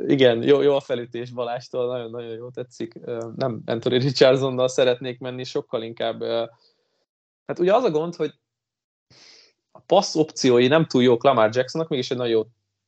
igen, 0.08 0.44
jó, 0.44 0.62
jó 0.62 0.76
a 0.76 0.80
felütés 0.80 1.32
Balástól, 1.32 1.88
nagyon-nagyon 1.88 2.36
jó 2.36 2.50
tetszik. 2.50 2.94
Nem 3.36 3.62
Anthony 3.66 4.00
Richardsonnal 4.00 4.68
szeretnék 4.68 5.20
menni, 5.20 5.44
sokkal 5.44 5.84
inkább. 5.84 6.24
Hát 7.46 7.60
ugye 7.60 7.74
az 7.74 7.84
a 7.84 7.92
gond, 7.92 8.16
hogy 8.16 8.34
a 9.72 9.80
passz 9.80 10.16
opciói 10.16 10.68
nem 10.68 10.86
túl 10.86 11.04
jók 11.04 11.24
Lamar 11.24 11.50
Jacksonnak, 11.56 11.90
mégis 11.90 12.12
egy 12.12 12.18
nagyon 12.18 12.32
jó 12.32 12.44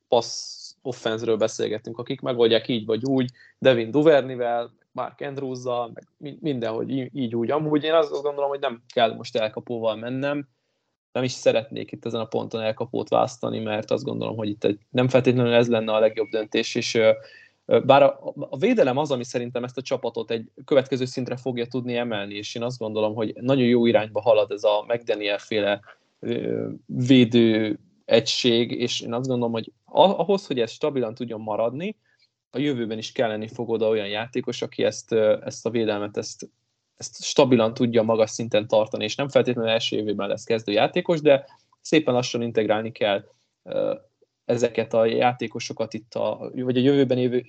passz 0.08 0.74
offenzről 0.82 1.36
beszélgettünk, 1.36 1.98
akik 1.98 2.20
megoldják 2.20 2.68
így 2.68 2.86
vagy 2.86 3.04
úgy, 3.04 3.30
Devin 3.58 3.90
Duvernivel, 3.90 4.74
Mark 4.96 5.20
andrews 5.20 5.64
meg 5.94 6.08
mindenhogy 6.40 6.90
így 7.16 7.34
úgy 7.34 7.50
amúgy. 7.50 7.84
Én 7.84 7.92
azt 7.92 8.22
gondolom, 8.22 8.48
hogy 8.48 8.60
nem 8.60 8.82
kell 8.94 9.14
most 9.14 9.36
elkapóval 9.36 9.96
mennem, 9.96 10.48
nem 11.12 11.24
is 11.24 11.32
szeretnék 11.32 11.92
itt 11.92 12.04
ezen 12.04 12.20
a 12.20 12.24
ponton 12.24 12.60
elkapót 12.60 13.08
választani, 13.08 13.58
mert 13.58 13.90
azt 13.90 14.04
gondolom, 14.04 14.36
hogy 14.36 14.48
itt 14.48 14.64
egy, 14.64 14.78
nem 14.90 15.08
feltétlenül 15.08 15.52
ez 15.52 15.68
lenne 15.68 15.92
a 15.92 15.98
legjobb 15.98 16.28
döntés, 16.28 16.74
és 16.74 16.98
bár 17.84 18.02
a, 18.02 18.34
a 18.34 18.56
védelem 18.56 18.96
az, 18.96 19.10
ami 19.10 19.24
szerintem 19.24 19.64
ezt 19.64 19.76
a 19.76 19.82
csapatot 19.82 20.30
egy 20.30 20.50
következő 20.64 21.04
szintre 21.04 21.36
fogja 21.36 21.66
tudni 21.66 21.96
emelni, 21.96 22.34
és 22.34 22.54
én 22.54 22.62
azt 22.62 22.78
gondolom, 22.78 23.14
hogy 23.14 23.34
nagyon 23.40 23.66
jó 23.66 23.86
irányba 23.86 24.20
halad 24.20 24.50
ez 24.50 24.64
a 24.64 24.84
McDaniel 24.88 25.38
féle 25.38 25.80
védő 26.86 27.78
egység, 28.04 28.70
és 28.70 29.00
én 29.00 29.12
azt 29.12 29.28
gondolom, 29.28 29.52
hogy 29.52 29.72
ahhoz, 29.84 30.46
hogy 30.46 30.60
ez 30.60 30.70
stabilan 30.70 31.14
tudjon 31.14 31.40
maradni, 31.40 31.96
a 32.56 32.60
jövőben 32.60 32.98
is 32.98 33.12
kelleni 33.12 33.48
fog 33.48 33.70
oda 33.70 33.88
olyan 33.88 34.08
játékos, 34.08 34.62
aki 34.62 34.84
ezt, 34.84 35.12
ezt 35.44 35.66
a 35.66 35.70
védelmet, 35.70 36.16
ezt, 36.16 36.48
ezt 36.96 37.22
stabilan 37.22 37.74
tudja 37.74 38.02
magas 38.02 38.30
szinten 38.30 38.66
tartani, 38.66 39.04
és 39.04 39.14
nem 39.14 39.28
feltétlenül 39.28 39.70
első 39.70 39.96
évében 39.96 40.28
lesz 40.28 40.44
kezdő 40.44 40.72
játékos, 40.72 41.20
de 41.20 41.44
szépen 41.80 42.14
lassan 42.14 42.42
integrálni 42.42 42.92
kell 42.92 43.24
ezeket 44.44 44.94
a 44.94 45.04
játékosokat 45.04 45.94
itt, 45.94 46.14
a, 46.14 46.50
vagy 46.54 46.76
a 46.76 46.80
jövőben, 46.80 47.18
évő, 47.18 47.44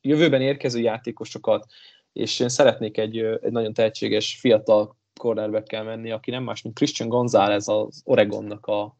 jövőben 0.00 0.40
érkező 0.40 0.80
játékosokat, 0.80 1.66
és 2.12 2.40
én 2.40 2.48
szeretnék 2.48 2.98
egy, 2.98 3.18
egy 3.18 3.52
nagyon 3.52 3.72
tehetséges 3.72 4.38
fiatal 4.40 4.96
cornerback 5.20 5.70
menni, 5.70 6.10
aki 6.10 6.30
nem 6.30 6.42
más, 6.42 6.62
mint 6.62 6.74
Christian 6.74 7.08
González 7.08 7.68
az 7.68 8.02
Oregonnak 8.04 8.66
a 8.66 8.96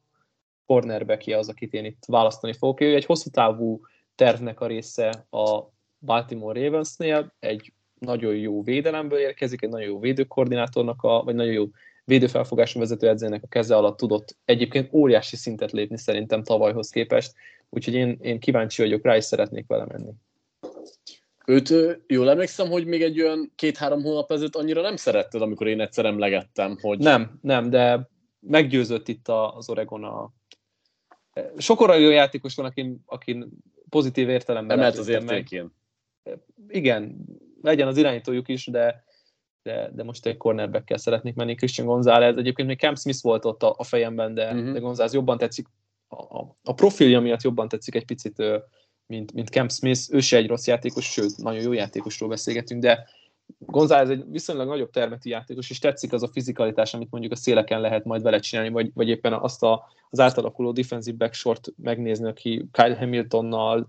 cornerbackje 0.66 1.38
az, 1.38 1.48
akit 1.48 1.74
én 1.74 1.84
itt 1.84 2.02
választani 2.06 2.52
fogok. 2.52 2.80
Ő 2.80 2.94
egy 2.94 3.04
hosszú 3.04 3.30
távú 3.30 3.80
tervnek 4.20 4.60
a 4.60 4.66
része 4.66 5.26
a 5.30 5.60
Baltimore 5.98 6.62
Ravensnél, 6.62 7.34
egy 7.38 7.72
nagyon 7.98 8.36
jó 8.36 8.62
védelemből 8.62 9.18
érkezik, 9.18 9.62
egy 9.62 9.68
nagyon 9.68 9.88
jó 9.88 9.98
védőkoordinátornak, 9.98 11.02
a, 11.02 11.22
vagy 11.22 11.34
nagyon 11.34 11.52
jó 11.52 11.64
védőfelfogású 12.04 12.78
vezetőedzőnek 12.78 13.42
a 13.42 13.48
keze 13.48 13.76
alatt 13.76 13.96
tudott 13.96 14.36
egyébként 14.44 14.92
óriási 14.92 15.36
szintet 15.36 15.72
lépni 15.72 15.98
szerintem 15.98 16.42
tavalyhoz 16.42 16.90
képest, 16.90 17.32
úgyhogy 17.68 17.94
én, 17.94 18.18
én 18.20 18.40
kíváncsi 18.40 18.82
vagyok 18.82 19.04
rá, 19.04 19.16
és 19.16 19.24
szeretnék 19.24 19.66
vele 19.66 19.86
menni. 19.86 20.12
Őt 21.46 21.74
jól 22.06 22.30
emlékszem, 22.30 22.68
hogy 22.68 22.86
még 22.86 23.02
egy 23.02 23.20
olyan 23.20 23.52
két-három 23.54 24.02
hónap 24.02 24.30
ezelőtt 24.32 24.56
annyira 24.56 24.80
nem 24.80 24.96
szeretted, 24.96 25.42
amikor 25.42 25.66
én 25.66 25.80
egyszer 25.80 26.04
emlegettem, 26.04 26.76
hogy... 26.80 26.98
Nem, 26.98 27.38
nem, 27.42 27.70
de 27.70 28.08
meggyőzött 28.40 29.08
itt 29.08 29.28
az 29.28 29.70
Oregon 29.70 30.04
a... 30.04 30.32
Sok 31.56 31.80
olyan 31.80 32.12
játékos 32.12 32.54
van, 32.54 32.66
akin, 32.66 33.02
akin 33.06 33.48
pozitív 33.90 34.28
értelemben... 34.28 34.78
Emelt 34.78 34.98
az 34.98 35.08
értékén. 35.08 35.70
Meg. 36.24 36.38
Igen, 36.68 37.16
legyen 37.62 37.88
az 37.88 37.96
irányítójuk 37.96 38.48
is, 38.48 38.66
de, 38.66 39.04
de, 39.62 39.90
de 39.94 40.02
most 40.02 40.26
egy 40.26 40.36
cornerback 40.36 40.98
szeretnék 40.98 41.34
menni. 41.34 41.54
Christian 41.54 41.86
González, 41.86 42.36
egyébként 42.36 42.68
még 42.68 42.78
Cam 42.78 42.96
Smith 42.96 43.22
volt 43.22 43.44
ott 43.44 43.62
a, 43.62 43.74
a 43.78 43.84
fejemben, 43.84 44.34
de, 44.34 44.52
uh-huh. 44.52 44.72
de 44.72 44.78
González 44.78 45.12
jobban 45.12 45.38
tetszik, 45.38 45.66
a, 46.08 46.38
a, 46.38 46.56
a 46.62 46.74
profilja 46.74 47.20
miatt 47.20 47.42
jobban 47.42 47.68
tetszik 47.68 47.94
egy 47.94 48.04
picit, 48.04 48.42
mint, 49.06 49.32
mint 49.32 49.48
Cam 49.48 49.68
Smith. 49.68 50.00
Ő 50.10 50.20
se 50.20 50.36
egy 50.36 50.46
rossz 50.46 50.66
játékos, 50.66 51.04
sőt, 51.04 51.36
nagyon 51.36 51.62
jó 51.62 51.72
játékosról 51.72 52.28
beszélgetünk, 52.28 52.82
de 52.82 53.08
González 53.58 54.10
egy 54.10 54.24
viszonylag 54.28 54.68
nagyobb 54.68 54.90
termetű 54.90 55.30
játékos, 55.30 55.70
és 55.70 55.78
tetszik 55.78 56.12
az 56.12 56.22
a 56.22 56.28
fizikalitás, 56.28 56.94
amit 56.94 57.10
mondjuk 57.10 57.32
a 57.32 57.36
széleken 57.36 57.80
lehet 57.80 58.04
majd 58.04 58.22
vele 58.22 58.38
csinálni, 58.38 58.70
vagy, 58.70 58.90
vagy 58.94 59.08
éppen 59.08 59.32
azt 59.32 59.62
a, 59.62 59.84
az 60.10 60.20
átalakuló 60.20 60.72
defensive 60.72 61.16
backsort 61.16 61.68
megnézni, 61.76 62.28
aki 62.28 62.68
Kyle 62.72 62.96
Hamiltonnal, 62.96 63.88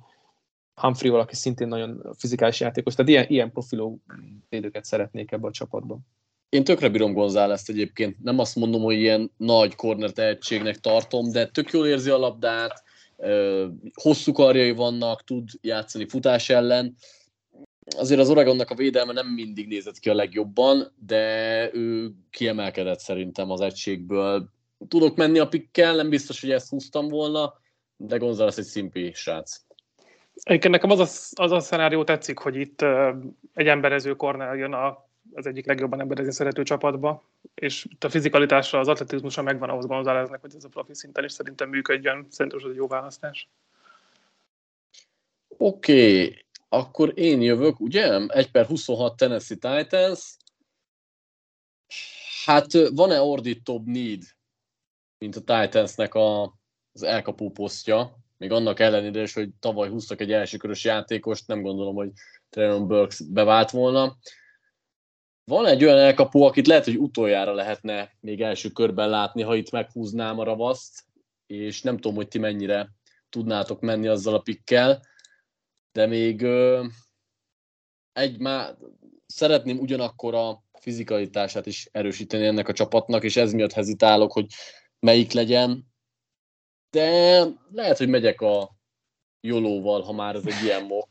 Humphrey 0.76 1.14
aki 1.14 1.36
szintén 1.36 1.68
nagyon 1.68 2.02
fizikális 2.18 2.60
játékos, 2.60 2.96
tehát 2.96 3.12
ilyen, 3.12 3.26
ilyen 3.28 3.52
profilú 3.52 4.00
védőket 4.50 4.86
szeretnék 4.86 5.32
ebbe 5.32 5.48
a 5.48 5.52
csapatban. 5.52 6.00
Én 6.50 6.64
tökre 6.64 6.90
bírom 6.90 7.14
González 7.14 7.64
egyébként. 7.68 8.24
Nem 8.24 8.40
azt 8.40 8.56
mondom, 8.56 8.82
hogy 8.82 8.96
ilyen 8.96 9.32
nagy 9.38 9.76
corner 9.76 10.12
tehetségnek 10.12 10.80
tartom, 10.80 11.32
de 11.32 11.48
tök 11.48 11.72
jól 11.72 11.88
érzi 11.88 12.10
a 12.10 12.18
labdát, 12.18 12.84
hosszú 13.94 14.32
karjai 14.32 14.72
vannak, 14.72 15.24
tud 15.24 15.50
játszani 15.62 16.08
futás 16.08 16.50
ellen. 16.50 16.96
Azért 17.98 18.20
az 18.20 18.30
Oregonnak 18.30 18.70
a 18.70 18.76
védelme 18.76 19.14
nem 19.14 19.28
mindig 19.28 19.68
nézett 19.68 20.00
ki 20.00 20.10
a 20.10 20.14
legjobban, 20.14 20.92
de 21.06 21.70
ő 21.74 22.12
kiemelkedett 22.30 23.00
szerintem 23.00 23.52
az 23.52 23.62
egységből. 23.62 24.50
Tudok 24.88 25.16
menni 25.16 25.40
a 25.40 25.48
pikkel, 25.48 25.96
nem 25.96 26.10
biztos, 26.10 26.42
hogy 26.42 26.52
ezt 26.52 26.70
húztam 26.70 27.08
volna, 27.08 27.54
de 27.96 28.18
González 28.18 28.58
egy 28.58 28.66
szimpi 28.66 29.12
srác. 29.14 29.62
Egyébként 30.44 30.74
nekem 30.74 30.90
az 30.90 31.00
a, 31.00 31.42
az 31.44 31.52
a 31.52 31.60
szenárió 31.60 32.04
tetszik, 32.04 32.38
hogy 32.38 32.56
itt 32.56 32.86
egy 33.54 33.68
emberező 33.68 34.16
Cornell 34.16 34.56
jön 34.56 34.74
a, 34.74 35.10
az 35.34 35.46
egyik 35.46 35.66
legjobban 35.66 36.00
emberezni 36.00 36.32
szerető 36.32 36.64
csapatba, 36.64 37.24
és 37.54 37.86
itt 37.90 38.04
a 38.04 38.10
fizikalitásra, 38.10 38.80
az 38.80 38.88
atletizmusra 38.88 39.42
megvan 39.42 39.70
ahhoz 39.70 39.86
Gonzáleznek, 39.86 40.42
hogy 40.42 40.56
ez 40.56 40.64
a 40.64 40.70
profi 40.70 40.94
szinten 40.94 41.24
is 41.24 41.32
szerintem 41.32 41.70
működjön. 41.70 42.28
Szerintem 42.30 42.62
ez 42.64 42.70
egy 42.70 42.76
jó 42.76 42.88
választás. 42.88 43.50
Oké, 45.58 46.24
okay. 46.24 46.46
Akkor 46.74 47.12
én 47.16 47.42
jövök, 47.42 47.80
ugye? 47.80 48.26
1 48.28 48.52
per 48.52 48.66
26 48.66 49.18
Tennessee 49.18 49.58
Titans. 49.58 50.36
Hát 52.46 52.68
van-e 52.90 53.22
ordítóbb 53.22 53.86
need, 53.86 54.24
mint 55.18 55.36
a 55.36 55.42
Titansnek 55.42 56.14
a, 56.14 56.44
az 56.94 57.04
elkapó 57.04 57.50
posztja? 57.50 58.22
még 58.42 58.52
annak 58.52 58.80
ellenére 58.80 59.22
is, 59.22 59.34
hogy 59.34 59.50
tavaly 59.60 59.90
húztak 59.90 60.22
egy 60.22 60.32
elsőkörös 60.32 60.84
játékost, 60.84 61.48
nem 61.48 61.62
gondolom, 61.62 61.96
hogy 61.96 62.10
Trenon 62.50 62.88
Burks 62.88 63.24
bevált 63.24 63.70
volna. 63.70 64.18
Van 65.44 65.66
egy 65.66 65.84
olyan 65.84 65.98
elkapó, 65.98 66.44
akit 66.44 66.68
lehet, 66.68 66.86
hogy 66.86 66.98
utoljára 66.98 67.54
lehetne 67.54 68.12
még 68.20 68.42
első 68.42 68.70
körben 68.70 69.10
látni, 69.10 69.42
ha 69.42 69.56
itt 69.56 69.72
meghúznám 69.72 70.40
a 70.40 70.44
ravaszt, 70.44 71.04
és 71.48 71.82
nem 71.82 71.96
tudom, 71.96 72.16
hogy 72.16 72.28
ti 72.28 72.40
mennyire 72.40 72.90
tudnátok 73.30 73.82
menni 73.82 74.08
azzal 74.08 74.34
a 74.34 74.40
pikkel, 74.40 75.02
de 75.92 76.06
még 76.06 76.46
egy 78.14 78.40
már 78.40 78.76
szeretném 79.26 79.80
ugyanakkor 79.80 80.36
a 80.36 80.64
fizikalitását 80.80 81.66
is 81.66 81.90
erősíteni 81.92 82.46
ennek 82.46 82.68
a 82.68 82.74
csapatnak, 82.74 83.24
és 83.24 83.36
ez 83.38 83.52
miatt 83.54 83.72
hezitálok, 83.72 84.32
hogy 84.32 84.46
melyik 85.00 85.32
legyen 85.32 85.90
de 86.92 87.44
lehet, 87.72 87.98
hogy 87.98 88.10
megyek 88.10 88.42
a 88.42 88.76
Jolóval, 89.42 90.02
ha 90.02 90.12
már 90.12 90.36
ez 90.36 90.46
egy 90.46 90.64
ilyen 90.64 90.84
mok. 90.84 91.08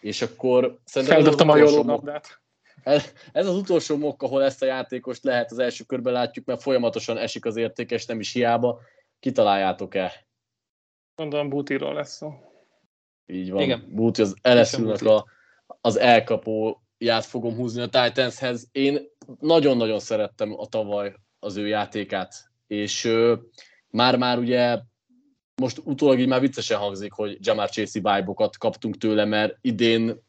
És 0.00 0.22
akkor 0.22 0.78
szerintem... 0.84 1.16
Feldobtam 1.16 1.48
a 1.48 1.56
Joló 1.56 2.02
Ez 3.32 3.46
az 3.46 3.56
utolsó 3.56 3.96
mok, 3.96 4.22
ahol 4.22 4.42
ezt 4.42 4.62
a 4.62 4.66
játékost 4.66 5.24
lehet 5.24 5.50
az 5.50 5.58
első 5.58 5.84
körben 5.84 6.12
látjuk, 6.12 6.46
mert 6.46 6.62
folyamatosan 6.62 7.18
esik 7.18 7.44
az 7.44 7.56
értékes, 7.56 8.06
nem 8.06 8.20
is 8.20 8.32
hiába. 8.32 8.80
Kitaláljátok-e? 9.20 10.26
Gondolom 11.16 11.48
Bútiról 11.48 11.94
lesz 11.94 12.16
szó. 12.16 12.53
Így 13.26 13.50
van. 13.50 13.62
Igen. 13.62 13.84
Búti 13.88 14.22
az 14.22 14.34
lsu 14.42 15.08
a, 15.08 15.24
az 15.80 15.96
elkapóját 15.98 17.24
fogom 17.24 17.54
húzni 17.54 17.82
a 17.82 17.88
Titanshez. 17.88 18.68
Én 18.72 19.00
nagyon-nagyon 19.40 19.98
szerettem 19.98 20.58
a 20.58 20.66
tavaly 20.66 21.14
az 21.38 21.56
ő 21.56 21.66
játékát, 21.66 22.34
és 22.66 23.12
már-már 23.90 24.38
ugye 24.38 24.78
most 25.54 25.80
utólag 25.84 26.18
így 26.18 26.28
már 26.28 26.40
viccesen 26.40 26.78
hangzik, 26.78 27.12
hogy 27.12 27.36
Jamar 27.40 27.70
Chase 27.70 28.00
vibe 28.00 28.48
kaptunk 28.58 28.96
tőle, 28.96 29.24
mert 29.24 29.58
idén 29.60 30.22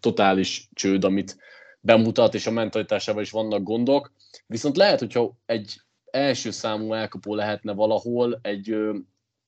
totális 0.00 0.68
csőd, 0.72 1.04
amit 1.04 1.36
bemutat, 1.80 2.34
és 2.34 2.46
a 2.46 2.50
mentalitásával 2.50 3.22
is 3.22 3.30
vannak 3.30 3.62
gondok. 3.62 4.12
Viszont 4.46 4.76
lehet, 4.76 4.98
hogyha 4.98 5.36
egy 5.46 5.80
első 6.10 6.50
számú 6.50 6.92
elkapó 6.92 7.34
lehetne 7.34 7.72
valahol 7.72 8.38
egy 8.42 8.70
ö, 8.70 8.96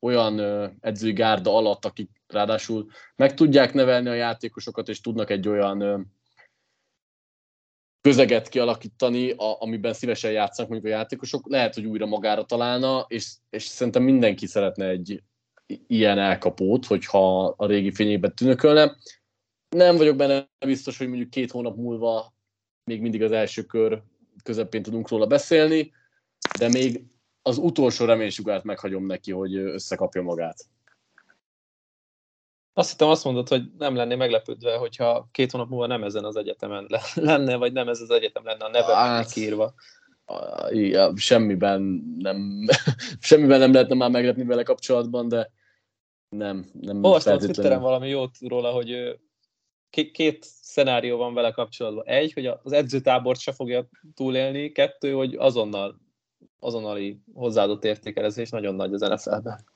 olyan 0.01 0.39
ö, 0.39 0.67
edzői 0.81 1.13
gárda 1.13 1.57
alatt, 1.57 1.85
akik 1.85 2.22
ráadásul 2.33 2.91
meg 3.17 3.35
tudják 3.35 3.73
nevelni 3.73 4.09
a 4.09 4.15
játékosokat, 4.15 4.89
és 4.89 5.01
tudnak 5.01 5.31
egy 5.31 5.49
olyan 5.49 6.11
közeget 8.01 8.49
kialakítani, 8.49 9.31
a, 9.31 9.61
amiben 9.61 9.93
szívesen 9.93 10.33
játszanak 10.33 10.71
mondjuk 10.71 10.93
a 10.93 10.97
játékosok, 10.97 11.49
lehet, 11.49 11.75
hogy 11.75 11.85
újra 11.85 12.07
magára 12.07 12.45
találna, 12.45 13.05
és, 13.09 13.33
és 13.51 13.63
szerintem 13.63 14.03
mindenki 14.03 14.47
szeretne 14.47 14.89
egy 14.89 15.23
ilyen 15.87 16.19
elkapót, 16.19 16.87
hogyha 16.87 17.47
a 17.47 17.67
régi 17.67 17.93
fényében 17.93 18.35
tűnökölne. 18.35 18.97
Nem 19.77 19.97
vagyok 19.97 20.17
benne 20.17 20.49
biztos, 20.67 20.99
hogy 20.99 21.09
mondjuk 21.09 21.31
két 21.31 21.51
hónap 21.51 21.77
múlva 21.77 22.35
még 22.85 23.01
mindig 23.01 23.23
az 23.23 23.33
első 23.33 23.63
kör 23.63 24.03
közepén 24.43 24.83
tudunk 24.83 25.09
róla 25.09 25.27
beszélni, 25.27 25.93
de 26.59 26.69
még 26.69 27.05
az 27.43 27.59
utolsó 27.59 28.05
reménysugárt 28.05 28.65
meghagyom 28.65 29.07
neki, 29.07 29.33
hogy 29.33 29.57
összekapja 29.57 30.23
magát. 30.23 30.57
Azt 32.75 32.91
hittem 32.91 33.09
azt 33.09 33.25
mondod, 33.25 33.49
hogy 33.49 33.63
nem 33.79 33.95
lenné 33.95 34.15
meglepődve, 34.15 34.77
hogyha 34.77 35.29
két 35.33 35.51
hónap 35.51 35.69
múlva 35.69 35.87
nem 35.87 36.05
ezen 36.05 36.25
az 36.25 36.37
egyetemen 36.37 36.87
lenne, 37.15 37.57
vagy 37.57 37.73
nem 37.73 37.89
ez 37.89 38.01
az 38.01 38.11
egyetem 38.11 38.45
lenne 38.45 38.65
a 38.65 38.69
neve 38.69 38.95
hát, 38.95 39.37
írva. 39.37 39.75
Ja, 40.71 41.13
semmiben 41.17 41.83
nem, 42.19 42.67
semmiben 43.21 43.59
nem 43.59 43.73
lehetne 43.73 43.95
már 43.95 44.11
meglepni 44.11 44.45
vele 44.45 44.63
kapcsolatban, 44.63 45.29
de 45.29 45.51
Nem, 46.29 46.71
nem 46.81 47.05
Olvastam 47.05 47.39
Twitteren 47.39 47.81
valami 47.81 48.09
jót 48.09 48.37
róla, 48.41 48.71
hogy 48.71 49.21
két 50.13 50.45
szenárió 50.63 51.17
van 51.17 51.35
vele 51.35 51.51
kapcsolatban. 51.51 52.07
Egy, 52.07 52.33
hogy 52.33 52.47
az 52.47 52.73
edzőtábort 52.73 53.41
se 53.41 53.53
fogja 53.53 53.89
túlélni, 54.15 54.73
kettő, 54.73 55.13
hogy 55.13 55.35
azonnal, 55.35 56.01
azonnali 56.59 57.23
hozzáadott 57.35 57.85
értékelezés 57.85 58.51
nagyon 58.51 58.75
nagy 58.75 58.93
az 58.93 59.01
NFL-ben. 59.01 59.72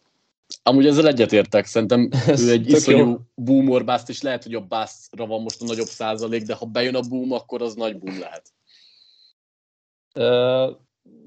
Amúgy 0.63 0.87
ezzel 0.87 1.07
egyetértek, 1.07 1.67
szerintem 1.67 2.09
Ez 2.27 2.43
ő 2.43 2.51
egy 2.51 2.71
iszonyú 2.71 3.19
boomer 3.35 3.85
bust, 3.85 4.09
és 4.09 4.23
lehet, 4.23 4.43
hogy 4.43 4.55
a 4.55 4.67
bust 4.67 5.17
van 5.17 5.43
most 5.43 5.63
a 5.63 5.65
nagyobb 5.65 5.87
százalék, 5.87 6.43
de 6.43 6.55
ha 6.55 6.67
bejön 6.67 6.95
a 6.95 7.01
boom, 7.01 7.33
akkor 7.33 7.63
az 7.63 7.75
nagy 7.75 7.99
boom 7.99 8.19
lehet. 8.19 8.53
Uh, 10.15 10.77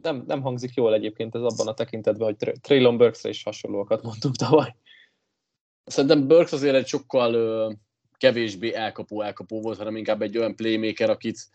nem, 0.01 0.23
nem 0.27 0.41
hangzik 0.41 0.73
jól 0.73 0.93
egyébként 0.93 1.35
ez 1.35 1.41
abban 1.41 1.67
a 1.67 1.73
tekintetben, 1.73 2.27
hogy 2.27 2.59
Traylon 2.61 2.97
Burks-re 2.97 3.29
is 3.29 3.43
hasonlóakat 3.43 4.03
mondtunk 4.03 4.35
tavaly. 4.35 4.75
Szerintem 5.83 6.27
Burks 6.27 6.51
azért 6.51 6.75
egy 6.75 6.87
sokkal 6.87 7.35
uh, 7.35 7.73
kevésbé 8.17 8.73
elkapó 8.73 9.21
elkapó 9.21 9.61
volt, 9.61 9.77
hanem 9.77 9.95
inkább 9.95 10.21
egy 10.21 10.37
olyan 10.37 10.55
playmaker, 10.55 11.09
akit, 11.09 11.49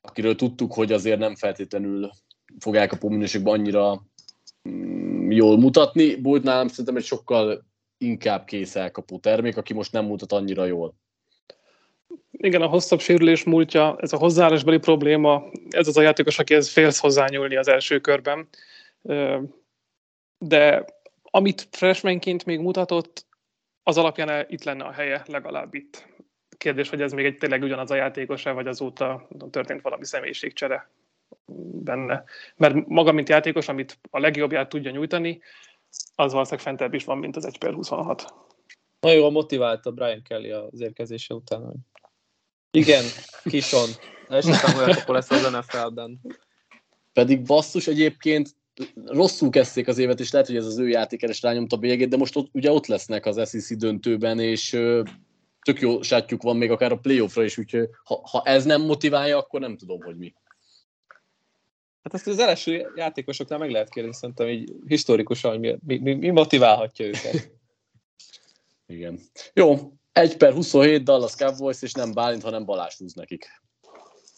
akiről 0.00 0.34
tudtuk, 0.34 0.74
hogy 0.74 0.92
azért 0.92 1.18
nem 1.18 1.34
feltétlenül 1.34 2.10
fog 2.58 2.74
elkapó 2.74 3.08
minőségben 3.08 3.52
annyira 3.52 4.06
jól 5.28 5.58
mutatni. 5.58 6.20
Volt 6.20 6.42
nálam 6.42 6.68
szerintem 6.68 6.96
egy 6.96 7.04
sokkal 7.04 7.64
inkább 7.98 8.44
kész 8.44 8.76
elkapó 8.76 9.18
termék, 9.18 9.56
aki 9.56 9.74
most 9.74 9.92
nem 9.92 10.04
mutat 10.04 10.32
annyira 10.32 10.64
jól. 10.64 10.94
Igen, 12.30 12.62
a 12.62 12.66
hosszabb 12.66 13.00
sérülés 13.00 13.44
múltja, 13.44 13.96
ez 14.00 14.12
a 14.12 14.16
hozzáállásbeli 14.16 14.78
probléma, 14.78 15.44
ez 15.68 15.88
az 15.88 15.96
a 15.96 16.02
játékos, 16.02 16.38
akihez 16.38 16.68
félsz 16.68 16.98
hozzányúlni 16.98 17.56
az 17.56 17.68
első 17.68 18.00
körben. 18.00 18.48
De 20.38 20.84
amit 21.22 21.68
freshmanként 21.70 22.44
még 22.44 22.60
mutatott, 22.60 23.26
az 23.82 23.98
alapján 23.98 24.46
itt 24.48 24.64
lenne 24.64 24.84
a 24.84 24.90
helye, 24.90 25.22
legalább 25.26 25.74
itt. 25.74 26.06
Kérdés, 26.58 26.88
hogy 26.88 27.00
ez 27.00 27.12
még 27.12 27.24
egy 27.24 27.38
tényleg 27.38 27.62
ugyanaz 27.62 27.90
a 27.90 27.94
játékos-e, 27.94 28.50
vagy 28.50 28.66
azóta 28.66 29.28
történt 29.50 29.82
valami 29.82 30.04
személyiségcsere 30.04 30.90
benne. 31.82 32.24
Mert 32.56 32.86
maga, 32.86 33.12
mint 33.12 33.28
játékos, 33.28 33.68
amit 33.68 33.98
a 34.10 34.18
legjobbját 34.18 34.68
tudja 34.68 34.90
nyújtani, 34.90 35.40
az 36.14 36.32
valószínűleg 36.32 36.64
fentebb 36.64 36.94
is 36.94 37.04
van, 37.04 37.18
mint 37.18 37.36
az 37.36 37.46
1 37.46 37.58
per 37.58 37.72
26. 37.72 38.34
Nagyon 39.00 39.18
jól 39.18 39.30
motiválta 39.30 39.90
Brian 39.90 40.22
Kelly 40.22 40.50
az 40.50 40.80
érkezése 40.80 41.34
után, 41.34 41.62
hogy 41.62 41.76
igen, 42.70 43.04
Kison, 43.44 43.88
esetleg 44.28 44.76
olyan 44.78 44.94
kapó 44.94 45.12
lesz 45.12 45.30
az 45.30 45.50
NFL-ben. 45.50 46.20
Pedig 47.12 47.42
basszus 47.42 47.86
egyébként 47.86 48.56
rosszul 49.04 49.50
kezdték 49.50 49.88
az 49.88 49.98
évet, 49.98 50.20
és 50.20 50.30
lehet, 50.30 50.46
hogy 50.46 50.56
ez 50.56 50.66
az 50.66 50.78
ő 50.78 50.88
játékeres 50.88 51.42
rányomta 51.42 51.76
a 51.76 51.78
bélyegét, 51.78 52.08
de 52.08 52.16
most 52.16 52.36
ott, 52.36 52.48
ugye 52.52 52.70
ott 52.70 52.86
lesznek 52.86 53.26
az 53.26 53.48
SEC 53.48 53.76
döntőben, 53.76 54.38
és 54.38 54.70
tök 55.62 55.80
jó 55.80 56.02
sátjuk 56.02 56.42
van 56.42 56.56
még 56.56 56.70
akár 56.70 56.92
a 56.92 56.98
playoffra 56.98 57.44
is, 57.44 57.58
úgyhogy 57.58 57.88
ha, 58.04 58.20
ha 58.30 58.42
ez 58.44 58.64
nem 58.64 58.82
motiválja, 58.82 59.38
akkor 59.38 59.60
nem 59.60 59.76
tudom, 59.76 60.02
hogy 60.02 60.16
mi. 60.16 60.34
Hát 62.02 62.14
ezt 62.14 62.26
az 62.26 62.38
első 62.38 62.92
játékosoknál 62.96 63.58
meg 63.58 63.70
lehet 63.70 63.90
kérdezni, 63.90 64.18
szerintem 64.18 64.48
így 64.48 64.72
historikusan, 64.86 65.50
hogy 65.50 65.60
mi, 65.60 65.76
mi, 65.86 65.98
mi, 65.98 66.14
mi 66.14 66.30
motiválhatja 66.30 67.06
őket. 67.06 67.50
Igen. 68.86 69.20
Jó, 69.52 69.92
1 70.12 70.36
per 70.36 70.52
27 70.52 71.02
Dallas 71.02 71.34
Cowboys, 71.34 71.82
és 71.82 71.92
nem 71.92 72.12
Bálint, 72.12 72.42
hanem 72.42 72.64
Balázs 72.64 72.96
húz 72.98 73.12
nekik. 73.14 73.60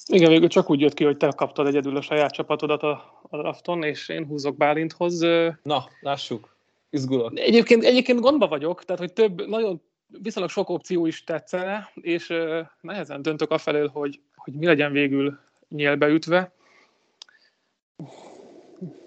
Igen, 0.06 0.30
végül 0.30 0.48
csak 0.48 0.70
úgy 0.70 0.80
jött 0.80 0.94
ki, 0.94 1.04
hogy 1.04 1.16
te 1.16 1.32
kaptad 1.36 1.66
egyedül 1.66 1.96
a 1.96 2.00
saját 2.00 2.32
csapatodat 2.32 2.82
a, 2.82 3.20
a 3.22 3.36
drafton, 3.36 3.82
és 3.82 4.08
én 4.08 4.26
húzok 4.26 4.56
Bálinthoz. 4.56 5.20
Na, 5.62 5.88
lássuk. 6.00 6.56
Izgulok. 6.90 7.38
Egyébként, 7.38 7.84
egyébként 7.84 8.20
gondba 8.20 8.48
vagyok, 8.48 8.84
tehát 8.84 9.00
hogy 9.00 9.12
több, 9.12 9.48
nagyon 9.48 9.82
viszonylag 10.06 10.50
sok 10.50 10.68
opció 10.68 11.06
is 11.06 11.24
tetszene, 11.24 11.90
és 11.94 12.32
nehezen 12.80 13.22
döntök 13.22 13.50
afelől, 13.50 13.88
hogy, 13.88 14.20
hogy 14.34 14.54
mi 14.54 14.66
legyen 14.66 14.92
végül 14.92 15.38
nyélbe 15.68 16.06
ütve. 16.06 16.52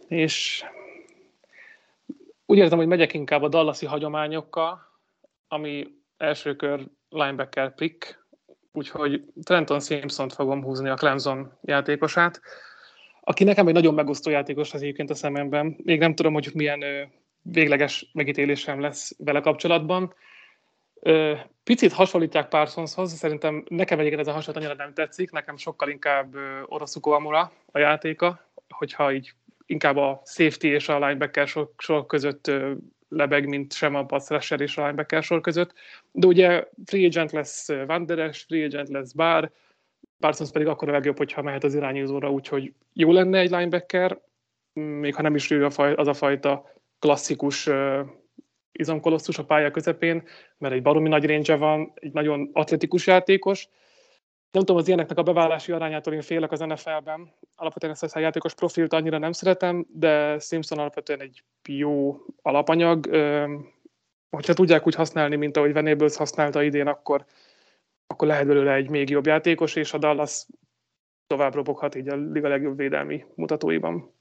És 0.07 0.65
úgy 2.45 2.57
érzem, 2.57 2.77
hogy 2.77 2.87
megyek 2.87 3.13
inkább 3.13 3.41
a 3.41 3.47
Dallasi 3.47 3.85
hagyományokkal, 3.85 4.79
ami 5.47 5.87
első 6.17 6.55
kör 6.55 6.87
linebacker 7.09 7.75
pick, 7.75 8.25
úgyhogy 8.71 9.23
Trenton 9.43 9.79
Simpson-t 9.79 10.33
fogom 10.33 10.63
húzni 10.63 10.89
a 10.89 10.95
Clemson 10.95 11.57
játékosát, 11.61 12.41
aki 13.21 13.43
nekem 13.43 13.67
egy 13.67 13.73
nagyon 13.73 13.93
megosztó 13.93 14.29
játékos 14.31 14.73
az 14.73 14.81
egyébként 14.81 15.09
a 15.09 15.15
szememben. 15.15 15.75
Még 15.83 15.99
nem 15.99 16.15
tudom, 16.15 16.33
hogy 16.33 16.51
milyen 16.53 16.83
végleges 17.41 18.09
megítélésem 18.13 18.79
lesz 18.81 19.15
vele 19.17 19.39
kapcsolatban. 19.39 20.13
Picit 21.63 21.93
hasonlítják 21.93 22.47
Parsonshoz, 22.47 23.13
szerintem 23.13 23.65
nekem 23.69 23.99
egyébként 23.99 24.21
ez 24.21 24.27
a 24.27 24.31
hasonlat 24.31 24.63
annyira 24.63 24.83
nem 24.83 24.93
tetszik, 24.93 25.31
nekem 25.31 25.57
sokkal 25.57 25.89
inkább 25.89 26.35
Orosuko 26.65 27.11
Amura 27.11 27.51
a 27.71 27.79
játéka, 27.79 28.46
hogyha 28.69 29.13
így 29.13 29.33
inkább 29.65 29.97
a 29.97 30.21
safety 30.25 30.63
és 30.63 30.89
a 30.89 31.05
linebacker 31.07 31.47
sor, 31.47 31.71
sor 31.77 32.05
között 32.05 32.51
lebeg, 33.09 33.47
mint 33.47 33.73
sem 33.73 33.95
a 33.95 34.05
pass 34.05 34.29
rusher 34.29 34.61
és 34.61 34.77
a 34.77 34.81
linebacker 34.81 35.23
sor 35.23 35.41
között. 35.41 35.73
De 36.11 36.27
ugye 36.27 36.67
free 36.85 37.05
agent 37.05 37.31
lesz 37.31 37.69
Wanderes, 37.69 38.41
free 38.41 38.65
agent 38.65 38.89
lesz 38.89 39.11
Bár, 39.11 39.51
Parsons 40.19 40.51
pedig 40.51 40.67
akkor 40.67 40.89
a 40.89 40.91
legjobb, 40.91 41.17
hogyha 41.17 41.41
mehet 41.41 41.63
az 41.63 41.75
irányítóra, 41.75 42.31
úgyhogy 42.31 42.73
jó 42.93 43.11
lenne 43.11 43.39
egy 43.39 43.49
linebacker, 43.49 44.19
még 44.73 45.15
ha 45.15 45.21
nem 45.21 45.35
is 45.35 45.51
ő 45.51 45.65
az 45.65 46.07
a 46.07 46.13
fajta 46.13 46.73
klasszikus 46.99 47.69
izomkolosszus 48.71 49.37
a 49.37 49.45
pálya 49.45 49.71
közepén, 49.71 50.23
mert 50.57 50.73
egy 50.73 50.81
baromi 50.81 51.09
nagy 51.09 51.25
range 51.25 51.55
van, 51.55 51.91
egy 51.95 52.11
nagyon 52.11 52.49
atletikus 52.53 53.07
játékos, 53.07 53.69
nem 54.57 54.65
tudom, 54.65 54.81
az 54.81 54.87
ilyeneknek 54.87 55.17
a 55.17 55.23
beválási 55.23 55.71
arányától 55.71 56.13
én 56.13 56.21
félek 56.21 56.51
az 56.51 56.59
NFL-ben. 56.59 57.33
Alapvetően 57.55 57.95
ezt 58.01 58.15
a 58.15 58.19
játékos 58.19 58.53
profilt 58.53 58.93
annyira 58.93 59.17
nem 59.17 59.31
szeretem, 59.31 59.85
de 59.89 60.39
Simpson 60.39 60.77
alapvetően 60.77 61.21
egy 61.21 61.43
jó 61.67 62.17
alapanyag. 62.41 63.05
Hogyha 64.29 64.53
tudják 64.53 64.87
úgy 64.87 64.95
használni, 64.95 65.35
mint 65.35 65.57
ahogy 65.57 65.73
Venables 65.73 66.15
használta 66.15 66.63
idén, 66.63 66.87
akkor, 66.87 67.25
akkor 68.07 68.27
lehet 68.27 68.47
belőle 68.47 68.73
egy 68.73 68.89
még 68.89 69.09
jobb 69.09 69.25
játékos, 69.25 69.75
és 69.75 69.93
a 69.93 69.97
Dallas 69.97 70.45
tovább 71.27 71.53
roboghat 71.53 71.95
így 71.95 72.07
a 72.07 72.15
liga 72.15 72.47
legjobb 72.47 72.77
védelmi 72.77 73.25
mutatóiban. 73.35 74.13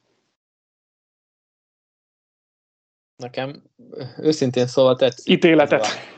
Nekem 3.16 3.62
őszintén 4.18 4.66
szóval 4.66 4.96
tetszik. 4.96 5.32
Ítéletet. 5.32 6.15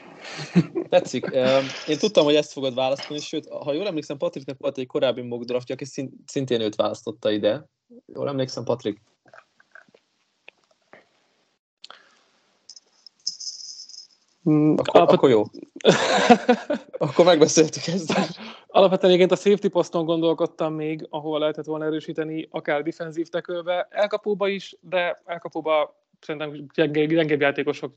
Tetszik. 0.89 1.25
Én 1.87 1.99
tudtam, 1.99 2.25
hogy 2.25 2.35
ezt 2.35 2.53
fogod 2.53 2.75
választani, 2.75 3.21
sőt, 3.21 3.49
ha 3.49 3.73
jól 3.73 3.87
emlékszem, 3.87 4.17
Patriknek 4.17 4.57
volt 4.59 4.79
egy 4.79 4.87
korábbi 4.87 5.23
mock 5.23 5.45
draftja, 5.45 5.75
aki 5.75 5.85
szintén 6.27 6.61
őt 6.61 6.75
választotta 6.75 7.31
ide. 7.31 7.69
Jól 8.07 8.29
emlékszem, 8.29 8.65
Patrik? 8.65 9.01
Mm, 14.51 14.73
akkor, 14.73 14.97
Alapvet... 14.97 15.17
akkor 15.17 15.31
jó. 15.31 15.45
akkor 17.09 17.25
megbeszéltük 17.25 17.87
ezt. 17.87 18.13
Alapvetően 18.67 19.13
egyébként 19.13 19.41
a 19.41 19.43
safety 19.43 19.67
poszton 19.67 20.05
gondolkodtam 20.05 20.75
még, 20.75 21.07
ahova 21.11 21.39
lehetett 21.39 21.65
volna 21.65 21.85
erősíteni, 21.85 22.49
akár 22.51 22.83
defensív 22.83 23.29
tekölbe, 23.29 23.89
elkapóba 23.91 24.49
is, 24.49 24.77
de 24.81 25.21
elkapóba 25.25 26.05
szerintem 26.21 26.67
gyengébb 26.75 27.41
játékosok 27.41 27.95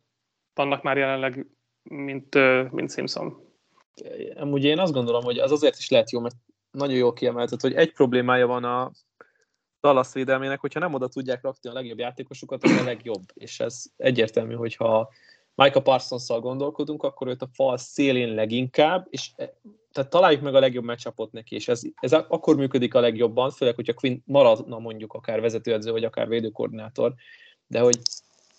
vannak 0.53 0.83
már 0.83 0.97
jelenleg 0.97 1.45
mint, 1.83 2.35
mint 2.71 2.91
Simpson. 2.91 3.49
Amúgy 4.35 4.63
én 4.63 4.79
azt 4.79 4.93
gondolom, 4.93 5.23
hogy 5.23 5.39
az 5.39 5.51
azért 5.51 5.77
is 5.77 5.89
lehet 5.89 6.11
jó, 6.11 6.19
mert 6.19 6.35
nagyon 6.71 6.97
jól 6.97 7.13
kiemeltet, 7.13 7.61
hogy 7.61 7.73
egy 7.73 7.91
problémája 7.91 8.47
van 8.47 8.63
a 8.63 8.91
Dallas 9.81 10.13
védelmének, 10.13 10.59
hogyha 10.59 10.79
nem 10.79 10.93
oda 10.93 11.07
tudják 11.07 11.41
rakni 11.41 11.69
a 11.69 11.73
legjobb 11.73 11.99
játékosokat, 11.99 12.63
akkor 12.63 12.79
a 12.79 12.83
legjobb. 12.83 13.23
És 13.33 13.59
ez 13.59 13.83
egyértelmű, 13.97 14.53
hogyha 14.53 15.09
Micah 15.55 15.83
parsons 15.83 16.27
gondolkodunk, 16.27 17.03
akkor 17.03 17.27
őt 17.27 17.41
a 17.41 17.49
fal 17.53 17.77
szélén 17.77 18.33
leginkább, 18.33 19.07
és 19.09 19.31
e, 19.35 19.53
tehát 19.91 20.09
találjuk 20.09 20.41
meg 20.41 20.55
a 20.55 20.59
legjobb 20.59 20.83
meccsapot 20.83 21.31
neki, 21.31 21.55
és 21.55 21.67
ez, 21.67 21.81
ez 21.99 22.13
akkor 22.13 22.55
működik 22.55 22.93
a 22.93 22.99
legjobban, 22.99 23.51
főleg, 23.51 23.75
hogyha 23.75 23.93
Quinn 23.93 24.21
maradna 24.25 24.79
mondjuk 24.79 25.13
akár 25.13 25.41
vezetőedző, 25.41 25.91
vagy 25.91 26.03
akár 26.03 26.27
védőkoordinátor, 26.27 27.13
de 27.67 27.79
hogy 27.79 27.99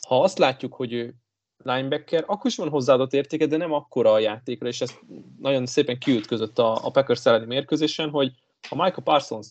ha 0.09 0.23
azt 0.23 0.39
látjuk, 0.39 0.75
hogy 0.75 0.93
ő 0.93 1.15
linebacker, 1.63 2.25
akkor 2.27 2.47
is 2.47 2.57
van 2.57 2.69
hozzáadott 2.69 3.13
értéke, 3.13 3.47
de 3.47 3.57
nem 3.57 3.73
akkora 3.73 4.13
a 4.13 4.19
játékra, 4.19 4.69
és 4.69 4.81
ez 4.81 4.95
nagyon 5.39 5.67
szépen 5.67 5.99
kiütközött 5.99 6.59
a, 6.59 6.87
a 6.87 6.91
Packers 6.91 7.27
elleni 7.27 7.47
mérkőzésen, 7.47 8.11
hogy 8.11 8.33
ha 8.69 8.75
Michael 8.75 9.03
Parsons 9.05 9.49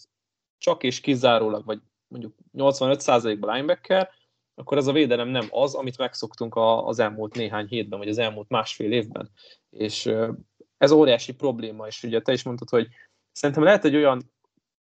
csak 0.57 0.83
és 0.83 0.99
kizárólag, 0.99 1.65
vagy 1.65 1.79
mondjuk 2.07 2.35
85%-ban 2.57 3.53
linebacker, 3.53 4.09
akkor 4.55 4.77
ez 4.77 4.87
a 4.87 4.91
védelem 4.91 5.27
nem 5.27 5.47
az, 5.49 5.75
amit 5.75 5.97
megszoktunk 5.97 6.55
a, 6.55 6.87
az 6.87 6.99
elmúlt 6.99 7.35
néhány 7.35 7.67
hétben, 7.67 7.99
vagy 7.99 8.07
az 8.07 8.17
elmúlt 8.17 8.49
másfél 8.49 8.91
évben. 8.91 9.29
És 9.69 10.11
ez 10.77 10.91
óriási 10.91 11.33
probléma, 11.33 11.87
és 11.87 12.03
ugye 12.03 12.21
te 12.21 12.31
is 12.31 12.43
mondtad, 12.43 12.69
hogy 12.69 12.87
szerintem 13.31 13.63
lehet 13.63 13.85
egy 13.85 13.95
olyan 13.95 14.31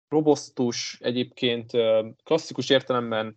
robosztus, 0.09 0.99
egyébként 1.01 1.71
klasszikus 2.23 2.71
értelemben 2.71 3.37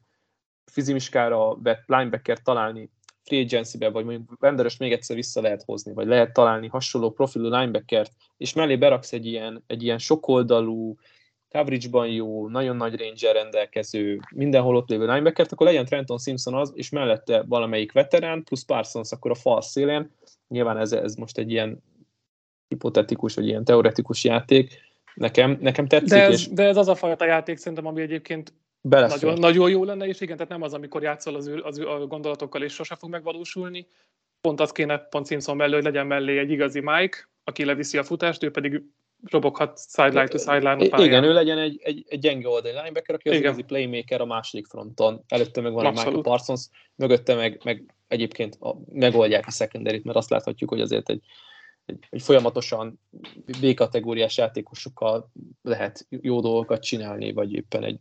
fizimiskára 0.72 1.62
vett 1.62 1.84
linebacker 1.88 2.42
találni 2.42 2.92
free 3.24 3.42
agency 3.42 3.78
vagy 3.78 4.06
mondjuk 4.06 4.38
renderes 4.40 4.78
még 4.78 4.92
egyszer 4.92 5.16
vissza 5.16 5.42
lehet 5.42 5.64
hozni, 5.64 5.94
vagy 5.94 6.08
lehet 6.08 6.34
találni 6.34 6.68
hasonló 6.68 7.12
profilú 7.12 7.44
linebackert, 7.44 8.12
és 8.38 8.54
mellé 8.54 8.76
beraksz 8.76 9.14
egy 9.14 9.26
ilyen, 9.26 9.64
egy 9.68 9.84
ilyen 9.84 9.98
sokoldalú, 9.98 10.96
coverage-ban 11.50 12.08
jó, 12.08 12.48
nagyon 12.48 12.76
nagy 12.76 13.00
range 13.00 13.32
rendelkező, 13.32 14.20
mindenhol 14.36 14.76
ott 14.76 14.90
lévő 14.90 15.06
linebackert, 15.06 15.52
akkor 15.52 15.66
legyen 15.66 15.86
Trenton 15.86 16.18
Simpson 16.18 16.54
az, 16.54 16.72
és 16.76 16.90
mellette 16.90 17.44
valamelyik 17.48 17.92
veterán, 17.92 18.44
plusz 18.44 18.64
Parsons 18.64 19.12
akkor 19.12 19.32
a 19.32 19.36
fal 19.36 19.62
szélén. 19.62 20.12
Nyilván 20.48 20.78
ez, 20.78 20.92
ez 20.92 21.16
most 21.16 21.38
egy 21.38 21.52
ilyen 21.52 21.84
hipotetikus, 22.68 23.36
vagy 23.36 23.48
ilyen 23.48 23.64
teoretikus 23.64 24.24
játék. 24.24 24.92
Nekem, 25.14 25.58
nekem 25.62 25.88
tetszik. 25.88 26.10
De 26.10 26.24
ez, 26.24 26.32
és 26.32 26.48
de 26.48 26.64
ez 26.64 26.78
az 26.78 26.88
a 26.88 26.96
fajta 26.96 27.26
játék 27.26 27.58
szerintem, 27.58 27.88
ami 27.88 28.02
egyébként 28.02 28.54
nagyon, 28.90 29.40
nagyon 29.40 29.70
jó 29.70 29.84
lenne, 29.84 30.08
és 30.08 30.22
igen, 30.22 30.36
tehát 30.36 30.52
nem 30.52 30.62
az, 30.62 30.74
amikor 30.74 31.02
játszol 31.02 31.36
az, 31.36 31.52
az, 31.64 31.80
a 31.80 32.08
gondolatokkal, 32.08 32.64
és 32.64 32.74
sose 32.74 32.96
fog 32.96 33.10
megvalósulni. 33.10 33.88
Pont 34.42 34.60
az 34.60 34.72
kéne 34.72 34.98
pont 34.98 35.28
Simpson 35.28 35.56
mellé, 35.56 35.74
hogy 35.74 35.84
legyen 35.84 36.08
mellé 36.08 36.38
egy 36.38 36.52
igazi 36.52 36.80
Mike, 36.80 37.30
aki 37.44 37.66
leviszi 37.66 37.98
a 37.98 38.04
futást, 38.04 38.44
ő 38.44 38.52
pedig 38.52 38.84
roboghat 39.24 39.80
sideline 39.90 40.28
to 40.28 40.38
sideline 40.38 40.96
a 40.96 41.04
Igen, 41.04 41.24
ő 41.24 41.34
legyen 41.34 41.58
egy, 41.58 41.80
egy, 41.84 42.06
egy 42.08 42.20
gyenge 42.20 42.48
oldali 42.48 42.76
linebacker, 42.76 43.16
aki 43.16 43.30
az 43.30 43.36
Igen. 43.36 43.46
igazi 43.46 43.64
playmaker 43.64 44.22
a 44.22 44.26
második 44.26 44.68
fronton. 44.68 45.24
Előtte 45.28 45.62
meg 45.62 45.74
van 45.74 45.86
Abszolút. 45.86 46.14
a 46.14 46.16
Michael 46.16 46.36
Parsons, 46.36 46.68
mögötte 46.96 47.36
meg, 47.36 47.62
meg 47.64 47.94
egyébként 48.08 48.58
a, 48.60 48.76
megoldják 48.92 49.48
a 49.48 49.52
secondary 49.52 50.02
mert 50.04 50.18
azt 50.18 50.30
láthatjuk, 50.30 50.70
hogy 50.70 50.82
azért 50.82 51.10
egy, 51.10 51.24
egy, 51.86 52.08
egy 52.10 52.22
folyamatosan 52.22 53.00
B-kategóriás 53.62 54.38
játékosokkal 54.38 55.32
lehet 55.62 56.08
jó 56.10 56.42
dolgokat 56.42 56.84
csinálni, 56.84 57.34
vagy 57.34 57.54
éppen 57.54 57.84
egy 57.84 58.00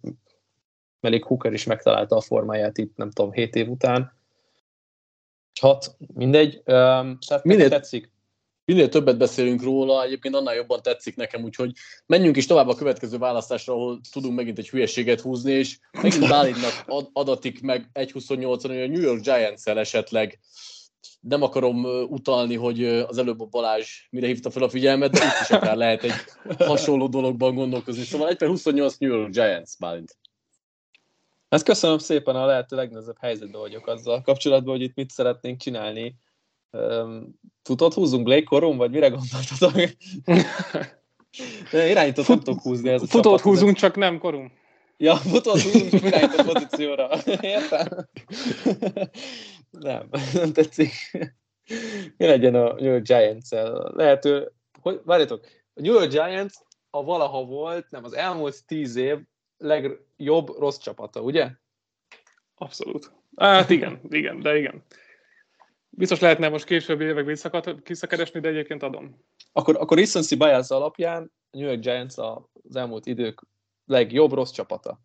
Melik 1.03 1.25
Hooker 1.25 1.53
is 1.53 1.65
megtalálta 1.65 2.17
a 2.17 2.21
formáját 2.21 2.79
itt, 2.79 2.97
nem 2.97 3.11
tudom, 3.11 3.33
7 3.33 3.55
év 3.55 3.69
után. 3.69 4.13
Hat, 5.61 5.97
mindegy. 6.15 6.63
Um, 6.67 7.19
Minél, 7.43 7.69
tetszik 7.69 8.13
minél 8.65 8.89
többet 8.89 9.19
beszélünk 9.19 9.63
róla, 9.63 10.05
egyébként 10.05 10.35
annál 10.35 10.55
jobban 10.55 10.83
tetszik 10.83 11.17
nekem, 11.17 11.43
úgyhogy 11.43 11.73
menjünk 12.07 12.37
is 12.37 12.47
tovább 12.47 12.69
a 12.69 12.75
következő 12.75 13.19
választásra, 13.19 13.73
ahol 13.73 14.01
tudunk 14.13 14.37
megint 14.37 14.59
egy 14.59 14.69
hülyeséget 14.69 15.21
húzni, 15.21 15.53
és 15.53 15.79
megint 16.03 16.29
Bálintnak 16.29 16.85
adatik 17.13 17.63
meg 17.63 17.91
1.28-on, 17.95 18.67
hogy 18.67 18.81
a 18.81 18.87
New 18.87 19.01
York 19.01 19.21
Giants-el 19.21 19.79
esetleg 19.79 20.39
nem 21.21 21.43
akarom 21.43 21.85
utalni, 22.09 22.57
hogy 22.57 22.85
az 22.85 23.19
előbb 23.19 23.41
a 23.41 23.45
Balázs 23.45 23.89
mire 24.11 24.27
hívta 24.27 24.51
fel 24.51 24.63
a 24.63 24.69
figyelmet, 24.69 25.11
de 25.11 25.25
itt 25.25 25.41
is 25.43 25.51
akár 25.51 25.77
lehet 25.77 26.03
egy 26.03 26.13
hasonló 26.59 27.09
dologban 27.09 27.55
gondolkozni. 27.55 28.03
Szóval 28.03 28.29
1 28.29 28.39
28 28.39 28.97
New 28.97 29.11
York 29.11 29.31
Giants, 29.31 29.79
Bálint. 29.79 30.17
Ezt 31.53 31.65
köszönöm 31.65 31.99
szépen, 31.99 32.37
a 32.37 32.47
lehető 32.47 32.77
legnehezebb 32.77 33.17
helyzetben 33.21 33.61
vagyok 33.61 33.87
azzal 33.87 34.23
kapcsolatban, 34.23 34.75
hogy 34.75 34.83
itt 34.83 34.95
mit 34.95 35.11
szeretnénk 35.11 35.61
csinálni 35.61 36.17
Futott 37.63 37.95
húzunk 37.95 38.25
Blake 38.25 38.43
Corum, 38.45 38.77
vagy 38.77 38.91
mire 38.91 39.09
gondoltatok? 39.09 39.91
Irányított 41.91 42.25
Fut, 42.25 42.47
nem 42.47 42.59
húzni. 42.59 42.89
Ez 42.89 43.11
futót 43.11 43.41
húzunk, 43.41 43.77
csak 43.77 43.97
nem 43.97 44.19
korum. 44.19 44.53
Ja, 44.97 45.17
futót 45.17 45.61
húzunk, 45.61 45.91
csak 45.91 46.03
irányított 46.13 46.53
pozícióra. 46.53 47.09
Értem? 47.41 48.09
nem, 49.71 50.09
nem 50.33 50.53
tetszik. 50.53 50.93
Mi 52.17 52.27
legyen 52.27 52.55
a 52.55 52.73
New 52.73 52.91
York 52.91 53.07
Giants-el? 53.07 53.93
Lehető, 53.95 54.53
hogy, 54.81 55.01
várjátok, 55.05 55.45
a 55.75 55.81
New 55.81 55.93
York 55.93 56.11
Giants 56.11 56.55
a 56.91 57.05
valaha 57.05 57.45
volt, 57.45 57.91
nem, 57.91 58.05
az 58.05 58.13
elmúlt 58.13 58.67
tíz 58.67 58.97
év 58.97 59.19
legjobb 59.63 60.59
rossz 60.59 60.79
csapata, 60.79 61.21
ugye? 61.21 61.51
Abszolút. 62.55 63.13
Hát 63.37 63.71
igen, 63.71 64.01
igen, 64.09 64.41
de 64.41 64.59
igen. 64.59 64.83
Biztos 65.91 66.21
lehetne 66.21 66.49
most 66.49 66.65
későbbi 66.65 67.05
években 67.05 67.37
visszakeresni, 67.85 68.41
de 68.41 68.49
egyébként 68.49 68.83
adom. 68.83 69.25
Akkor, 69.53 69.77
akkor 69.77 69.99
recency 69.99 70.37
bias 70.37 70.71
alapján 70.71 71.33
a 71.51 71.57
New 71.57 71.67
York 71.67 71.81
Giants 71.81 72.15
az 72.17 72.77
elmúlt 72.77 73.07
idők 73.07 73.47
legjobb 73.85 74.33
rossz 74.33 74.51
csapata. 74.51 75.01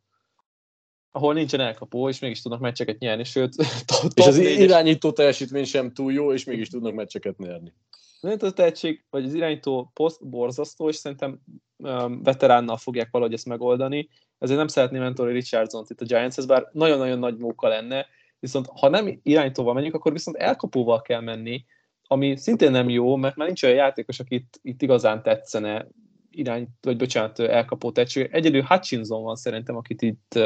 Ahol 1.11 1.33
nincsen 1.33 1.59
elkapó, 1.59 2.09
és 2.09 2.19
mégis 2.19 2.41
tudnak 2.41 2.59
meccseket 2.59 2.99
nyerni, 2.99 3.23
sőt... 3.23 3.55
És 4.15 4.25
az 4.25 4.37
irányító 4.37 5.11
teljesítmény 5.11 5.65
sem 5.65 5.93
túl 5.93 6.13
jó, 6.13 6.33
és 6.33 6.43
mégis 6.43 6.69
tudnak 6.69 6.93
meccseket 6.93 7.37
nyerni. 7.37 7.73
Nem 8.19 8.37
a 8.39 8.51
tehetség, 8.51 9.05
vagy 9.09 9.25
az 9.25 9.33
irányító 9.33 9.91
poszt 9.93 10.27
borzasztó, 10.27 10.89
és 10.89 10.95
szerintem 10.95 11.39
um, 11.77 12.23
veteránnal 12.23 12.77
fogják 12.77 13.07
valahogy 13.11 13.33
ezt 13.33 13.45
megoldani. 13.45 14.09
Ezért 14.39 14.57
nem 14.57 14.67
szeretném 14.67 15.01
mentori 15.01 15.33
Richardson-t 15.33 15.89
itt 15.89 16.01
a 16.01 16.05
Giants-hez, 16.05 16.45
bár 16.45 16.69
nagyon-nagyon 16.71 17.19
nagy 17.19 17.37
móka 17.37 17.67
lenne, 17.67 18.05
viszont 18.39 18.67
ha 18.79 18.89
nem 18.89 19.19
irányítóval 19.23 19.73
megyünk, 19.73 19.93
akkor 19.93 20.11
viszont 20.11 20.37
elkapóval 20.37 21.01
kell 21.01 21.21
menni, 21.21 21.65
ami 22.07 22.35
szintén 22.35 22.71
nem 22.71 22.89
jó, 22.89 23.15
mert 23.15 23.35
már 23.35 23.47
nincs 23.47 23.63
olyan 23.63 23.75
játékos, 23.75 24.19
akit 24.19 24.59
itt 24.61 24.81
igazán 24.81 25.23
tetszene 25.23 25.87
irány, 26.31 26.67
vagy 26.81 26.97
bocsánat, 26.97 27.39
elkapó 27.39 27.91
tetsző. 27.91 28.29
Egyedül 28.31 28.61
Hutchinson 28.61 29.23
van 29.23 29.35
szerintem, 29.35 29.75
akit 29.75 30.01
itt, 30.01 30.39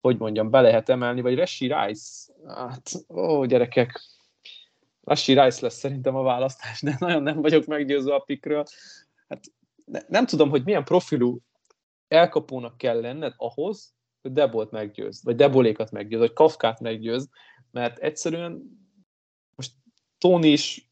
hogy 0.00 0.18
mondjam, 0.18 0.50
be 0.50 0.60
lehet 0.60 0.88
emelni, 0.88 1.20
vagy 1.20 1.34
Reshi 1.34 1.72
Rice. 1.74 2.32
Hát, 2.46 2.90
ó, 3.08 3.44
gyerekek, 3.44 4.00
Reshi 5.02 5.40
Rice 5.40 5.58
lesz 5.60 5.78
szerintem 5.78 6.16
a 6.16 6.22
választás, 6.22 6.80
de 6.80 6.96
nagyon 7.06 7.22
nem 7.22 7.40
vagyok 7.40 7.64
meggyőző 7.64 8.10
a 8.10 8.18
pikről. 8.18 8.64
Hát 9.28 9.44
ne, 9.84 10.00
nem 10.08 10.26
tudom, 10.26 10.50
hogy 10.50 10.64
milyen 10.64 10.84
profilú 10.84 11.40
elkapónak 12.08 12.76
kell 12.76 13.00
lenned 13.00 13.34
ahhoz, 13.36 13.94
hogy 14.22 14.32
Debolt 14.32 14.70
meggyőz, 14.70 15.22
vagy 15.24 15.36
Debolékat 15.36 15.90
meggyőz, 15.90 16.20
vagy 16.20 16.32
Kafkát 16.32 16.80
meggyőz, 16.80 17.30
mert 17.70 17.98
egyszerűen 17.98 18.62
most 19.54 19.72
Tony 20.18 20.44
is 20.44 20.90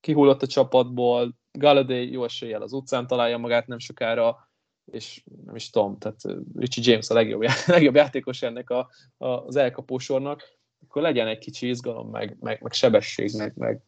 kihullott 0.00 0.42
a 0.42 0.46
csapatból, 0.46 1.38
Galladay 1.52 2.10
jó 2.12 2.24
eséllyel 2.24 2.62
az 2.62 2.72
utcán 2.72 3.06
találja 3.06 3.38
magát 3.38 3.66
nem 3.66 3.78
sokára, 3.78 4.50
és 4.84 5.24
nem 5.44 5.54
is 5.54 5.70
tudom, 5.70 5.98
tehát 5.98 6.20
Richie 6.56 6.90
James 6.90 7.10
a 7.10 7.14
legjobb, 7.14 7.42
legjobb 7.66 7.94
játékos 7.94 8.42
ennek 8.42 8.70
a, 8.70 8.90
a, 9.16 9.26
az 9.26 9.56
elkapósornak, 9.56 10.58
akkor 10.82 11.02
legyen 11.02 11.26
egy 11.26 11.38
kicsi 11.38 11.68
izgalom, 11.68 12.10
meg, 12.10 12.36
meg, 12.40 12.62
meg 12.62 12.72
sebesség, 12.72 13.36
meg, 13.36 13.56
meg 13.56 13.82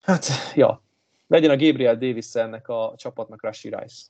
hát, 0.00 0.26
ja, 0.54 0.82
legyen 1.26 1.50
a 1.50 1.56
Gabriel 1.56 1.96
Davis 1.96 2.34
ennek 2.34 2.68
a 2.68 2.94
csapatnak 2.96 3.42
Rashi 3.42 3.68
Rice. 3.68 4.02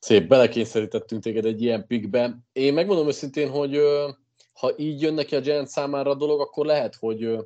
Szép, 0.00 0.28
belekényszerítettünk 0.28 1.22
téged 1.22 1.44
egy 1.44 1.62
ilyen 1.62 1.86
pikbe. 1.86 2.38
Én 2.52 2.74
megmondom 2.74 3.06
őszintén, 3.06 3.50
hogy 3.50 3.80
ha 4.52 4.72
így 4.76 5.00
jön 5.00 5.14
neki 5.14 5.34
a 5.36 5.40
Giant 5.40 5.68
számára 5.68 6.10
a 6.10 6.14
dolog, 6.14 6.40
akkor 6.40 6.66
lehet, 6.66 6.94
hogy 6.94 7.36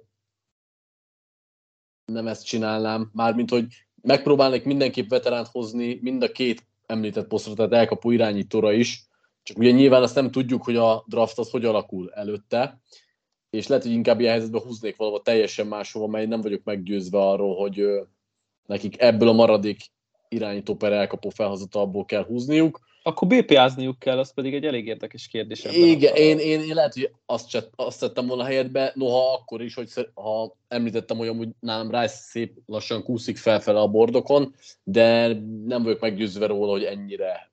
nem 2.04 2.26
ezt 2.26 2.44
csinálnám. 2.44 3.10
Mármint, 3.12 3.50
hogy 3.50 3.66
megpróbálnék 4.02 4.64
mindenképp 4.64 5.08
veteránt 5.08 5.46
hozni 5.46 5.98
mind 6.02 6.22
a 6.22 6.32
két 6.32 6.66
említett 6.86 7.26
posztra, 7.26 7.54
tehát 7.54 7.72
elkapó 7.72 8.10
irányítóra 8.10 8.72
is. 8.72 9.06
Csak 9.42 9.58
ugye 9.58 9.70
nyilván 9.70 10.02
azt 10.02 10.14
nem 10.14 10.30
tudjuk, 10.30 10.64
hogy 10.64 10.76
a 10.76 11.04
draft 11.06 11.38
az 11.38 11.50
hogy 11.50 11.64
alakul 11.64 12.12
előtte, 12.12 12.80
és 13.50 13.66
lehet, 13.66 13.84
hogy 13.84 13.92
inkább 13.92 14.20
ilyen 14.20 14.32
helyzetben 14.32 14.62
húznék 14.62 14.96
valahol 14.96 15.22
teljesen 15.22 15.66
máshova, 15.66 16.06
mely 16.06 16.26
nem 16.26 16.40
vagyok 16.40 16.64
meggyőzve 16.64 17.18
arról, 17.18 17.56
hogy 17.56 17.84
nekik 18.66 19.00
ebből 19.00 19.28
a 19.28 19.32
maradék 19.32 19.92
irányító 20.34 20.74
per 20.74 20.92
elkapó 20.92 21.28
felhozatalból 21.28 22.04
kell 22.04 22.24
húzniuk. 22.24 22.80
Akkor 23.06 23.28
BPA-zniuk 23.28 23.98
kell, 23.98 24.18
az 24.18 24.34
pedig 24.34 24.54
egy 24.54 24.64
elég 24.64 24.86
érdekes 24.86 25.28
kérdés. 25.28 25.64
Igen, 25.64 26.14
én, 26.14 26.38
én, 26.38 26.60
én, 26.60 26.74
lehet, 26.74 26.94
hogy 26.94 27.10
azt, 27.26 27.48
csett, 27.48 27.72
azt 27.76 28.00
tettem 28.00 28.26
volna 28.26 28.42
a 28.42 28.46
helyedbe, 28.46 28.92
noha 28.94 29.32
akkor 29.32 29.62
is, 29.62 29.74
hogy 29.74 29.90
ha 30.14 30.56
említettem, 30.68 31.16
hogy 31.16 31.28
amúgy 31.28 31.48
nálam 31.60 31.90
Rice 31.90 32.06
szép 32.06 32.58
lassan 32.66 33.02
kúszik 33.02 33.36
felfele 33.36 33.80
a 33.80 33.88
bordokon, 33.88 34.54
de 34.82 35.26
nem 35.66 35.82
vagyok 35.82 36.00
meggyőzve 36.00 36.46
róla, 36.46 36.70
hogy 36.70 36.84
ennyire, 36.84 37.50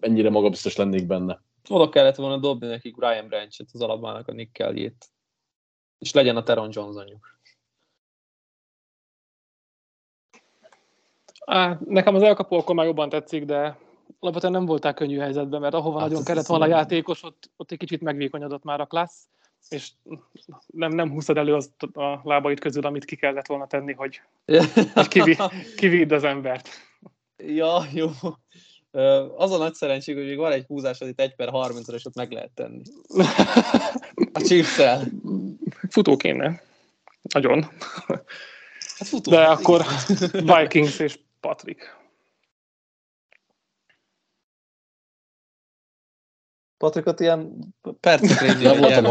ennyire 0.00 0.30
magabiztos 0.30 0.76
lennék 0.76 1.06
benne. 1.06 1.42
Oda 1.68 1.88
kellett 1.88 2.16
volna 2.16 2.36
dobni 2.36 2.66
nekik 2.66 2.96
Ryan 2.98 3.28
Branch-et, 3.28 3.68
az 3.72 3.80
alapmának 3.80 4.28
a 4.28 4.32
Nick 4.32 4.52
Kelly-t. 4.52 5.06
És 5.98 6.12
legyen 6.12 6.36
a 6.36 6.42
Teron 6.42 6.70
Johnsonjuk. 6.72 7.37
Á, 11.48 11.78
nekem 11.84 12.14
az 12.14 12.22
elkapó 12.22 12.56
akkor 12.58 12.74
már 12.74 12.86
jobban 12.86 13.08
tetszik, 13.08 13.44
de 13.44 13.78
alapvetően 14.18 14.52
nem 14.52 14.66
voltál 14.66 14.94
könnyű 14.94 15.18
helyzetben, 15.18 15.60
mert 15.60 15.74
ahova 15.74 15.98
hát 15.98 16.08
nagyon 16.08 16.24
kellett 16.24 16.46
volna 16.46 16.64
a 16.64 16.68
játékos, 16.68 17.22
ott, 17.22 17.50
ott 17.56 17.70
egy 17.70 17.78
kicsit 17.78 18.00
megvékonyodott 18.00 18.64
már 18.64 18.80
a 18.80 18.86
klassz, 18.86 19.28
és 19.68 19.90
nem, 20.66 20.92
nem 20.92 21.10
húztad 21.10 21.36
elő 21.36 21.54
azt 21.54 21.82
a 21.82 22.20
lábait 22.24 22.60
közül, 22.60 22.86
amit 22.86 23.04
ki 23.04 23.16
kellett 23.16 23.46
volna 23.46 23.66
tenni, 23.66 23.92
hogy, 23.92 24.20
hogy 24.94 25.08
kivi, 25.08 25.36
kividd 25.78 26.12
az 26.12 26.24
embert. 26.24 26.68
Ja, 27.36 27.84
jó. 27.92 28.08
Az 29.36 29.52
a 29.52 29.58
nagy 29.58 29.74
szerencség, 29.74 30.16
hogy 30.16 30.24
még 30.24 30.36
van 30.36 30.52
egy 30.52 30.64
húzás, 30.66 31.00
az 31.00 31.08
itt 31.08 31.20
1 31.20 31.34
per 31.34 31.48
30 31.48 31.88
és 31.88 32.04
ott 32.04 32.14
meg 32.14 32.30
lehet 32.30 32.50
tenni. 32.50 32.82
A 34.32 34.40
chiefs 34.40 34.80
Futó 35.88 36.16
kéne. 36.16 36.62
Nagyon. 37.34 37.62
Hát 38.98 39.08
futó, 39.08 39.30
De 39.30 39.42
akkor 39.42 39.84
Vikings 40.32 40.98
és 40.98 41.18
Patrick. 41.40 41.96
Patrickot 46.76 47.20
ilyen 47.20 47.74
percekre 48.00 48.78
voltam 48.78 49.04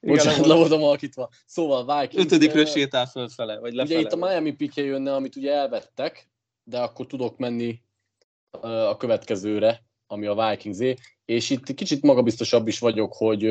Bocsánat, 0.00 0.46
le 0.46 0.54
voltam 0.54 0.82
alakítva. 0.82 1.30
Szóval 1.46 2.00
Vikings... 2.00 2.24
Ötödikről 2.24 2.66
sétál 2.66 3.06
fölfele, 3.06 3.58
vagy 3.58 3.74
lefele. 3.74 3.98
Ugye 3.98 4.06
itt 4.08 4.12
a 4.12 4.26
Miami 4.26 4.52
pikje 4.52 4.84
jönne, 4.84 5.14
amit 5.14 5.36
ugye 5.36 5.52
elvettek, 5.52 6.30
de 6.62 6.78
akkor 6.80 7.06
tudok 7.06 7.36
menni 7.36 7.82
a 8.60 8.96
következőre, 8.96 9.84
ami 10.06 10.26
a 10.26 10.48
Vikings 10.48 10.98
és 11.24 11.50
itt 11.50 11.74
kicsit 11.74 12.02
magabiztosabb 12.02 12.68
is 12.68 12.78
vagyok, 12.78 13.14
hogy 13.14 13.42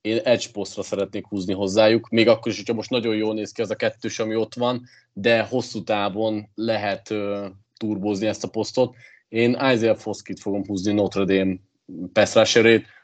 én 0.00 0.20
edge 0.24 0.46
posztra 0.52 0.82
szeretnék 0.82 1.26
húzni 1.26 1.52
hozzájuk, 1.52 2.08
még 2.08 2.28
akkor 2.28 2.52
is, 2.52 2.58
hogyha 2.58 2.74
most 2.74 2.90
nagyon 2.90 3.16
jól 3.16 3.34
néz 3.34 3.52
ki 3.52 3.62
az 3.62 3.70
a 3.70 3.76
kettős, 3.76 4.18
ami 4.18 4.34
ott 4.34 4.54
van, 4.54 4.84
de 5.12 5.42
hosszú 5.42 5.82
távon 5.82 6.48
lehet 6.54 7.14
turbozni 7.76 8.26
ezt 8.26 8.44
a 8.44 8.48
posztot. 8.48 8.94
Én 9.28 9.50
Isaiah 9.50 9.96
Foskit 9.96 10.40
fogom 10.40 10.64
húzni 10.66 10.92
Notre 10.92 11.24
Dame 11.24 11.56
pass 12.12 12.58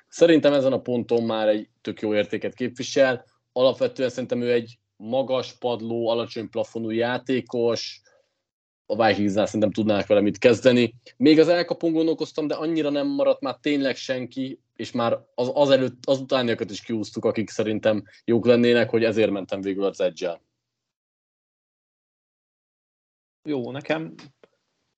Szerintem 0.08 0.52
ezen 0.52 0.72
a 0.72 0.80
ponton 0.80 1.22
már 1.22 1.48
egy 1.48 1.68
tök 1.80 2.00
jó 2.00 2.14
értéket 2.14 2.54
képvisel. 2.54 3.24
Alapvetően 3.52 4.08
szerintem 4.08 4.42
ő 4.42 4.52
egy 4.52 4.78
magas 4.96 5.52
padló, 5.52 6.08
alacsony 6.08 6.48
plafonú 6.48 6.90
játékos, 6.90 8.00
a 8.86 9.06
vikings 9.06 9.32
szerintem 9.32 9.70
tudnák 9.70 10.06
vele 10.06 10.20
mit 10.20 10.39
kezdeni. 10.39 10.94
Még 11.16 11.39
az 11.39 11.48
elkapon 11.48 11.93
gondolkoztam, 11.93 12.47
de 12.47 12.55
annyira 12.55 12.90
nem 12.90 13.06
maradt 13.06 13.40
már 13.40 13.56
tényleg 13.61 13.97
senki, 13.97 14.61
és 14.77 14.93
már 14.93 15.19
az, 15.35 15.51
az 15.55 15.70
előtt, 15.70 16.06
az 16.06 16.20
utániakat 16.20 16.70
is 16.70 16.81
kiúztuk, 16.81 17.24
akik 17.24 17.51
szerintem 17.51 18.05
jók 18.24 18.47
lennének, 18.47 18.90
hogy 18.90 19.05
ezért 19.05 19.31
mentem 19.31 19.61
végül 19.61 19.85
az 19.85 20.01
edge 20.01 20.40
Jó, 23.48 23.70
nekem 23.70 24.15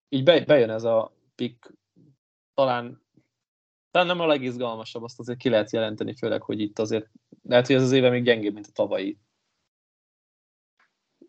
így 0.09 0.25
be, 0.25 0.45
bejön 0.45 0.71
ez 0.71 0.85
a 0.85 1.13
pick, 1.35 1.75
talán, 2.55 3.03
talán 3.91 4.07
nem 4.07 4.21
a 4.21 4.27
legizgalmasabb, 4.27 5.03
azt 5.03 5.19
azért 5.19 5.39
ki 5.39 5.49
lehet 5.49 5.73
jelenteni, 5.73 6.15
főleg, 6.15 6.43
hogy 6.43 6.61
itt 6.61 6.79
azért 6.79 7.11
lehet, 7.43 7.67
hogy 7.67 7.77
ez 7.77 7.83
az 7.83 7.93
éve 7.93 8.11
még 8.11 8.25
gyengébb, 8.25 8.55
mint 8.55 8.67
a 8.67 8.73
tavalyi 8.73 9.19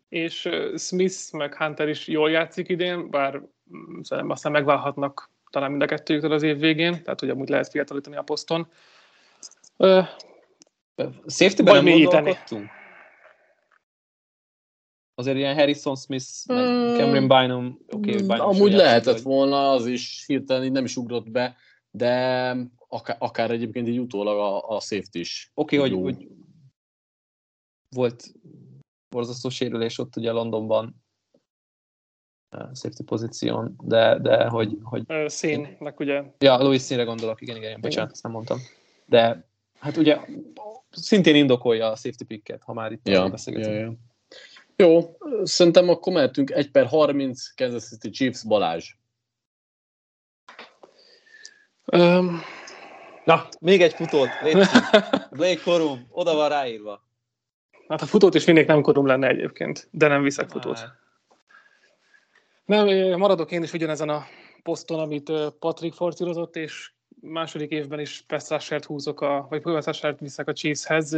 és 0.08 0.48
Smith 0.76 1.32
meg 1.32 1.56
Hunter 1.56 1.88
is 1.88 2.08
jól 2.08 2.30
játszik 2.30 2.68
idén, 2.68 3.10
bár 3.10 3.34
mm, 3.36 4.00
szerintem 4.00 4.30
aztán 4.30 4.52
megválhatnak 4.52 5.30
talán 5.50 5.70
mind 5.70 5.82
a 5.82 5.86
kettőjüktől 5.86 6.32
az 6.32 6.42
év 6.42 6.58
végén, 6.58 7.02
tehát 7.02 7.20
hogy 7.20 7.30
amúgy 7.30 7.48
lehet 7.48 7.68
fiatalítani 7.68 8.16
a 8.16 8.22
poszton. 8.22 8.68
Safety-ben 11.26 11.84
nem 11.84 12.02
gondolkodtunk? 12.02 12.70
Azért 15.14 15.36
ilyen 15.36 15.54
Harrison 15.54 15.96
Smith, 15.96 16.26
meg 16.46 16.64
hmm. 16.64 16.96
Cameron 16.96 17.28
Bynum, 17.28 17.78
oké, 17.88 18.10
okay, 18.10 18.26
Bynum 18.26 18.40
Amúgy 18.40 18.72
lehetett 18.72 19.14
vagy... 19.14 19.22
volna, 19.22 19.70
az 19.70 19.86
is 19.86 20.24
hirtelen 20.26 20.64
így 20.64 20.72
nem 20.72 20.84
is 20.84 20.96
ugrott 20.96 21.30
be, 21.30 21.56
de 21.90 22.56
akár, 22.88 23.16
akár 23.18 23.50
egyébként 23.50 23.88
így 23.88 23.98
utólag 23.98 24.38
a, 24.38 24.76
a 24.76 24.80
safety 24.80 25.18
is. 25.18 25.50
Oké, 25.54 25.78
okay, 25.78 25.90
hogy, 25.90 26.02
hogy 26.02 26.28
volt 27.88 28.32
borzasztó 29.10 29.48
sérülés 29.48 29.98
ott 29.98 30.16
ugye 30.16 30.30
Londonban 30.30 31.02
safety 32.50 33.02
pozíción, 33.04 33.74
de, 33.82 34.18
de 34.18 34.46
hogy... 34.48 34.78
hogy 34.82 35.30
Színnek 35.30 36.00
ugye... 36.00 36.22
Ja, 36.38 36.56
Louis 36.56 36.80
Színre 36.80 37.04
gondolok, 37.04 37.40
igen, 37.40 37.56
igen, 37.56 37.68
igen. 37.68 37.80
bocsánat, 37.80 38.10
ezt 38.10 38.22
nem 38.22 38.32
mondtam. 38.32 38.58
De 39.06 39.48
hát 39.78 39.96
ugye 39.96 40.20
szintén 40.90 41.34
indokolja 41.34 41.90
a 41.90 41.96
safety 41.96 42.24
picket, 42.24 42.62
ha 42.62 42.72
már 42.72 42.92
itt 42.92 43.08
ja, 43.08 43.28
beszélgetünk. 43.28 43.74
Ja, 43.74 43.80
ja. 43.80 43.96
Jó, 44.76 45.16
szerintem 45.42 45.88
akkor 45.88 46.12
mehetünk 46.12 46.50
1 46.50 46.70
per 46.70 46.86
30 46.86 47.54
Kansas 47.54 47.88
City 47.88 48.10
Chiefs 48.10 48.44
Balázs. 48.44 48.94
Um, 51.92 52.40
Na, 53.24 53.48
még 53.60 53.82
egy 53.82 53.92
futót, 53.92 54.28
Blake 55.30 55.60
Corum, 55.62 56.06
oda 56.10 56.34
van 56.34 56.48
ráírva. 56.48 57.07
Hát 57.88 58.02
a 58.02 58.06
futót 58.06 58.34
is 58.34 58.44
mindig 58.44 58.66
nem 58.66 58.82
korom 58.82 59.06
lenne 59.06 59.28
egyébként, 59.28 59.88
de 59.90 60.08
nem 60.08 60.22
viszek 60.22 60.48
futót. 60.48 60.92
Nem, 62.64 62.86
maradok 63.18 63.50
én 63.50 63.62
is 63.62 63.72
ugyanezen 63.72 64.08
a 64.08 64.26
poszton, 64.62 64.98
amit 64.98 65.32
Patrick 65.58 65.94
forcírozott, 65.94 66.56
és 66.56 66.90
második 67.20 67.70
évben 67.70 68.00
is 68.00 68.24
Pestrasert 68.26 68.84
húzok, 68.84 69.20
a, 69.20 69.46
vagy 69.50 69.62
Pestrasert 69.62 70.20
viszek 70.20 70.48
a 70.48 70.52
Chiefshez. 70.52 71.14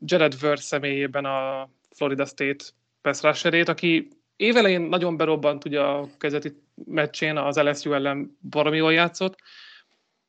Jared 0.00 0.40
Verse 0.40 0.62
személyében 0.62 1.24
a 1.24 1.68
Florida 1.90 2.24
State 2.24 2.64
Pestraserét, 3.02 3.68
aki 3.68 4.08
évelején 4.36 4.80
nagyon 4.80 5.16
berobbant 5.16 5.64
ugye 5.64 5.80
a 5.80 6.08
kezdeti 6.18 6.62
meccsén 6.84 7.36
az 7.36 7.56
LSU 7.60 7.92
ellen 7.92 8.38
baromi 8.50 8.76
jól 8.76 8.92
játszott. 8.92 9.36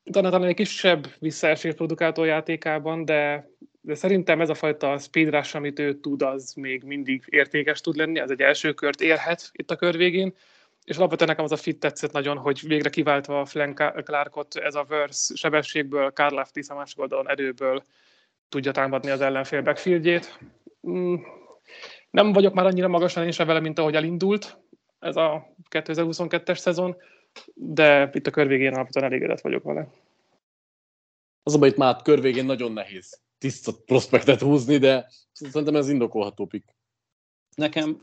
Utána 0.04 0.30
talán 0.30 0.48
egy 0.48 0.56
kisebb 0.56 1.08
visszaesés 1.20 1.74
produkáltó 1.74 2.24
játékában, 2.24 3.06
de 3.06 3.50
de 3.86 3.96
szerintem 3.96 4.42
ez 4.42 4.50
a 4.50 4.54
fajta 4.54 4.98
speedrush, 4.98 5.56
amit 5.56 5.80
ő 5.80 6.00
tud, 6.00 6.22
az 6.22 6.54
még 6.54 6.84
mindig 6.84 7.24
értékes 7.26 7.82
tud 7.82 7.96
lenni, 7.96 8.20
ez 8.20 8.30
egy 8.30 8.42
első 8.42 8.74
kört 8.74 9.02
érhet 9.02 9.50
itt 9.52 9.72
a 9.72 9.76
kör 9.76 9.98
végén, 9.98 10.34
és 10.84 10.98
alapvetően 10.98 11.30
nekem 11.30 11.46
az 11.46 11.52
a 11.52 11.56
fit 11.58 11.80
tetszett 11.80 12.12
nagyon, 12.12 12.38
hogy 12.38 12.68
végre 12.68 12.90
kiváltva 12.90 13.40
a 13.40 13.46
Flank 13.46 13.94
Clarkot, 14.04 14.56
ez 14.56 14.76
a 14.76 14.84
verse 14.84 15.36
sebességből, 15.36 16.12
Carl 16.12 16.36
Leftis 16.36 16.68
a 16.68 16.76
másik 16.76 17.00
oldalon 17.00 17.30
erőből 17.30 17.84
tudja 18.50 18.72
támadni 18.72 19.10
az 19.10 19.22
ellenfél 19.22 19.62
backfieldjét. 19.62 20.40
Mm, 20.90 21.16
nem 22.10 22.34
vagyok 22.34 22.54
már 22.54 22.66
annyira 22.66 22.88
magasan 22.88 23.24
én 23.24 23.32
sem 23.32 23.48
vele, 23.48 23.60
mint 23.60 23.80
ahogy 23.80 23.96
elindult 23.96 24.58
ez 25.00 25.16
a 25.16 25.56
2022-es 25.70 26.58
szezon, 26.58 26.96
de 27.54 28.10
itt 28.14 28.28
a 28.28 28.32
kör 28.32 28.48
végén 28.48 28.74
alapvetően 28.74 29.06
elégedett 29.06 29.42
vagyok 29.42 29.64
vele. 29.64 29.88
Az 31.44 31.62
a 31.62 31.66
itt 31.66 31.78
már 31.78 32.02
kör 32.02 32.22
végén 32.22 32.46
nagyon 32.46 32.72
nehéz 32.72 33.24
tiszta 33.38 33.72
prospektet 33.86 34.42
húzni, 34.42 34.78
de 34.78 35.10
szerintem 35.32 35.76
ez 35.76 35.90
indokolható 35.90 36.46
pik. 36.46 36.76
Nekem 37.56 38.02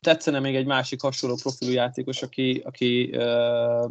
tetszene 0.00 0.40
még 0.40 0.56
egy 0.56 0.66
másik 0.66 1.00
hasonló 1.00 1.36
profilú 1.42 1.72
játékos, 1.72 2.22
aki, 2.22 2.62
aki 2.64 3.10
uh, 3.16 3.90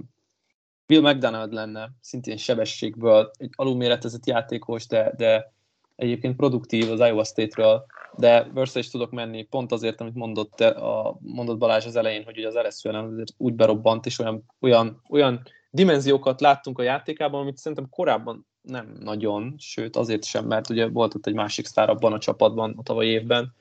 Bill 0.85 1.01
McDonald 1.01 1.53
lenne, 1.53 1.89
szintén 2.01 2.37
sebességből, 2.37 3.31
egy 3.37 3.49
alulméretezett 3.55 4.25
játékos, 4.25 4.87
de, 4.87 5.13
de 5.17 5.53
egyébként 5.95 6.35
produktív 6.35 6.91
az 6.91 6.99
Iowa 6.99 7.23
State-ről, 7.23 7.85
de 8.17 8.49
verse 8.53 8.79
is 8.79 8.89
tudok 8.89 9.11
menni, 9.11 9.43
pont 9.43 9.71
azért, 9.71 10.01
amit 10.01 10.13
mondott, 10.13 10.59
a, 10.59 11.17
mondott 11.19 11.57
Balázs 11.57 11.85
az 11.85 11.95
elején, 11.95 12.23
hogy 12.23 12.37
ugye 12.37 12.47
az 12.47 12.55
LSU 12.55 12.89
azért 12.89 13.33
úgy 13.37 13.53
berobbant, 13.53 14.05
és 14.05 14.19
olyan, 14.19 14.43
olyan, 14.59 15.01
olyan 15.09 15.43
dimenziókat 15.69 16.41
láttunk 16.41 16.79
a 16.79 16.83
játékában, 16.83 17.41
amit 17.41 17.57
szerintem 17.57 17.89
korábban 17.89 18.47
nem 18.67 18.97
nagyon, 18.99 19.55
sőt 19.57 19.95
azért 19.95 20.23
sem, 20.23 20.45
mert 20.45 20.69
ugye 20.69 20.87
volt 20.87 21.15
ott 21.15 21.25
egy 21.25 21.33
másik 21.33 21.65
sztár 21.65 21.89
abban 21.89 22.13
a 22.13 22.19
csapatban 22.19 22.73
a 22.77 22.83
tavalyi 22.83 23.09
évben, 23.09 23.55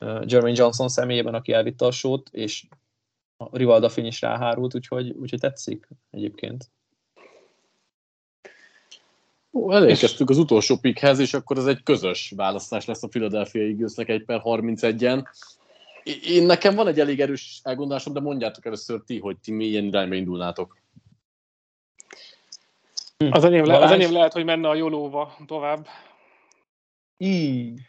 Jeremy 0.00 0.52
Johnson 0.54 0.88
személyében, 0.88 1.34
aki 1.34 1.52
elvitte 1.52 1.86
a 1.86 1.90
sót, 1.90 2.28
és 2.32 2.66
a 3.36 3.56
Rivalda 3.56 3.88
fény 3.88 4.06
is 4.06 4.20
ráhárult, 4.20 4.74
úgyhogy, 4.74 5.10
úgyhogy 5.10 5.40
tetszik 5.40 5.88
egyébként. 6.10 6.70
Ó, 9.52 9.72
elérkeztünk 9.72 10.30
az 10.30 10.38
utolsó 10.38 10.76
pikhez, 10.76 11.18
és 11.18 11.34
akkor 11.34 11.58
ez 11.58 11.66
egy 11.66 11.82
közös 11.82 12.32
választás 12.36 12.84
lesz 12.84 13.02
a 13.02 13.08
Philadelphia 13.08 13.62
Eaglesnek 13.62 14.08
egy 14.08 14.24
per 14.24 14.40
31-en. 14.44 15.24
Én 16.24 16.46
nekem 16.46 16.74
van 16.74 16.86
egy 16.86 17.00
elég 17.00 17.20
erős 17.20 17.60
elgondolásom, 17.62 18.12
de 18.12 18.20
mondjátok 18.20 18.66
először 18.66 19.02
ti, 19.06 19.18
hogy 19.18 19.38
ti 19.38 19.52
milyen 19.52 19.84
irányba 19.84 20.14
indulnátok. 20.14 20.79
Hm. 23.24 23.32
Az 23.32 23.44
enyém, 23.44 23.64
le, 23.64 23.76
az 23.76 23.90
enyém 23.90 24.12
lehet, 24.12 24.32
hogy 24.32 24.44
menne 24.44 24.68
a 24.68 24.74
Jolóva 24.74 25.36
tovább. 25.46 25.86
Így. 27.16 27.80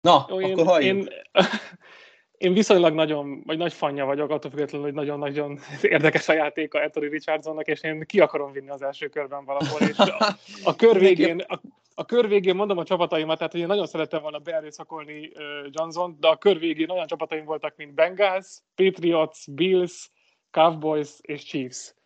Na, 0.00 0.26
Jó, 0.28 0.40
én, 0.40 0.52
akkor 0.52 0.66
halljuk. 0.66 0.96
Én, 0.96 1.08
én 2.46 2.52
viszonylag 2.52 2.94
nagyon, 2.94 3.42
vagy 3.46 3.58
nagy 3.58 3.72
fanya 3.72 4.04
vagyok, 4.04 4.30
attól 4.30 4.50
függetlenül, 4.50 4.86
hogy 4.86 4.94
nagyon-nagyon 4.94 5.58
érdekes 5.82 6.28
a 6.28 6.32
játéka 6.32 6.80
Anthony 6.80 7.08
Richardsonnak, 7.08 7.66
és 7.66 7.82
én 7.82 8.04
ki 8.06 8.20
akarom 8.20 8.52
vinni 8.52 8.70
az 8.70 8.82
első 8.82 9.08
körben 9.08 9.44
valahol, 9.44 9.80
és 9.88 9.98
a, 9.98 10.36
a 10.64 10.76
kör 10.76 10.98
végén, 10.98 11.40
a, 11.40 11.60
a 11.94 12.04
kör 12.04 12.28
végén 12.28 12.54
mondom 12.54 12.78
a 12.78 12.84
csapataimat, 12.84 13.36
tehát 13.36 13.52
hogy 13.52 13.60
én 13.60 13.66
nagyon 13.66 13.86
szerettem 13.86 14.22
volna 14.22 14.38
beerőszakolni 14.38 15.26
uh, 15.26 15.42
Johnson, 15.70 16.16
de 16.20 16.28
a 16.28 16.36
kör 16.36 16.58
végén 16.58 16.90
olyan 16.90 17.06
csapataim 17.06 17.44
voltak, 17.44 17.76
mint 17.76 17.94
Bengals, 17.94 18.46
Patriots, 18.74 19.50
Bills, 19.50 20.10
Cowboys 20.50 21.10
és 21.20 21.44
Chiefs 21.44 21.96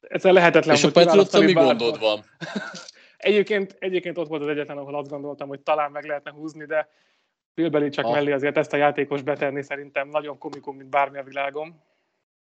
ez 0.00 0.22
lehetetlen. 0.22 0.76
És 0.76 0.84
a 0.84 0.90
Patriots 0.90 1.38
mi 1.38 1.52
gondod 1.52 1.98
van? 1.98 2.24
egyébként, 3.16 3.76
egyébként 3.78 4.18
ott 4.18 4.28
volt 4.28 4.42
az 4.42 4.48
egyetlen, 4.48 4.78
ahol 4.78 4.94
azt 4.94 5.10
gondoltam, 5.10 5.48
hogy 5.48 5.60
talán 5.60 5.90
meg 5.90 6.04
lehetne 6.04 6.30
húzni, 6.30 6.64
de 6.64 6.88
Bill 7.54 7.88
csak 7.88 8.04
ah. 8.04 8.12
mellé 8.12 8.32
azért 8.32 8.56
ezt 8.56 8.72
a 8.72 8.76
játékos 8.76 9.22
betenni 9.22 9.62
szerintem 9.62 10.08
nagyon 10.08 10.38
komikum, 10.38 10.76
mint 10.76 10.90
bármi 10.90 11.18
a 11.18 11.22
világom. 11.22 11.86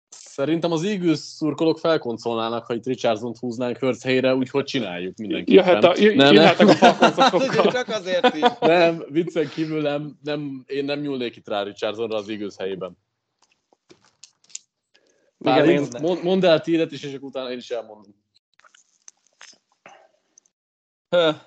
Szerintem 0.08 0.72
az 0.72 0.84
Eagles 0.84 1.18
szurkolók 1.18 1.78
felkoncolnának, 1.78 2.66
ha 2.66 2.74
itt 2.74 2.86
richardson 2.86 3.34
húznánk 3.40 3.78
Hurts 3.78 4.02
helyre, 4.02 4.34
úgyhogy 4.34 4.64
csináljuk 4.64 5.16
mindenképpen. 5.16 5.64
Jöhet 5.64 5.84
a, 5.84 5.94
jö, 5.96 6.14
nem, 6.14 6.34
nem. 6.34 6.68
a. 7.16 7.70
Csak 7.72 7.88
azért 7.88 8.34
is. 8.34 8.42
Nem, 8.60 9.04
viccen 9.08 9.48
kívül 9.48 9.80
nem, 9.80 10.18
nem, 10.22 10.64
én 10.66 10.84
nem 10.84 11.00
nyúlnék 11.00 11.36
itt 11.36 11.48
rá 11.48 11.62
Richardsonra 11.62 12.16
az 12.16 12.28
Eagles 12.28 12.54
helyében. 12.58 12.96
Igen, 15.38 15.68
én... 15.68 15.86
mond, 16.00 16.22
mondd 16.22 16.44
el 16.44 16.60
tiédet 16.60 16.92
is, 16.92 17.02
és 17.02 17.14
akkor 17.14 17.28
utána 17.28 17.50
én 17.50 17.58
is 17.58 17.70
elmondom. 17.70 18.24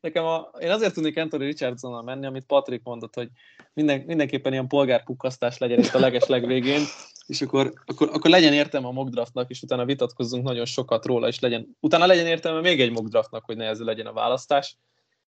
Nekem 0.00 0.24
a, 0.24 0.50
én 0.58 0.70
azért 0.70 0.94
tudnék 0.94 1.16
Anthony 1.16 1.40
Richardsonnal 1.40 2.02
menni, 2.02 2.26
amit 2.26 2.46
Patrick 2.46 2.84
mondott, 2.84 3.14
hogy 3.14 3.28
minden, 3.74 4.00
mindenképpen 4.00 4.52
ilyen 4.52 4.68
polgárpukkasztás 4.68 5.58
legyen 5.58 5.78
itt 5.78 5.94
a 5.94 5.98
leges 5.98 6.26
legvégén, 6.26 6.80
és 7.26 7.42
akkor, 7.42 7.72
akkor, 7.86 8.08
akkor 8.12 8.30
legyen 8.30 8.52
értelme 8.52 8.86
a 8.86 8.92
mock 8.92 9.10
draftnak, 9.10 9.50
és 9.50 9.62
utána 9.62 9.84
vitatkozzunk 9.84 10.44
nagyon 10.44 10.64
sokat 10.64 11.06
róla, 11.06 11.28
és 11.28 11.40
legyen, 11.40 11.76
utána 11.80 12.06
legyen 12.06 12.26
értelme 12.26 12.60
még 12.60 12.80
egy 12.80 12.90
mock 12.90 13.08
draftnak, 13.08 13.44
hogy 13.44 13.56
ne 13.56 13.66
ez 13.66 13.80
legyen 13.80 14.06
a 14.06 14.12
választás. 14.12 14.76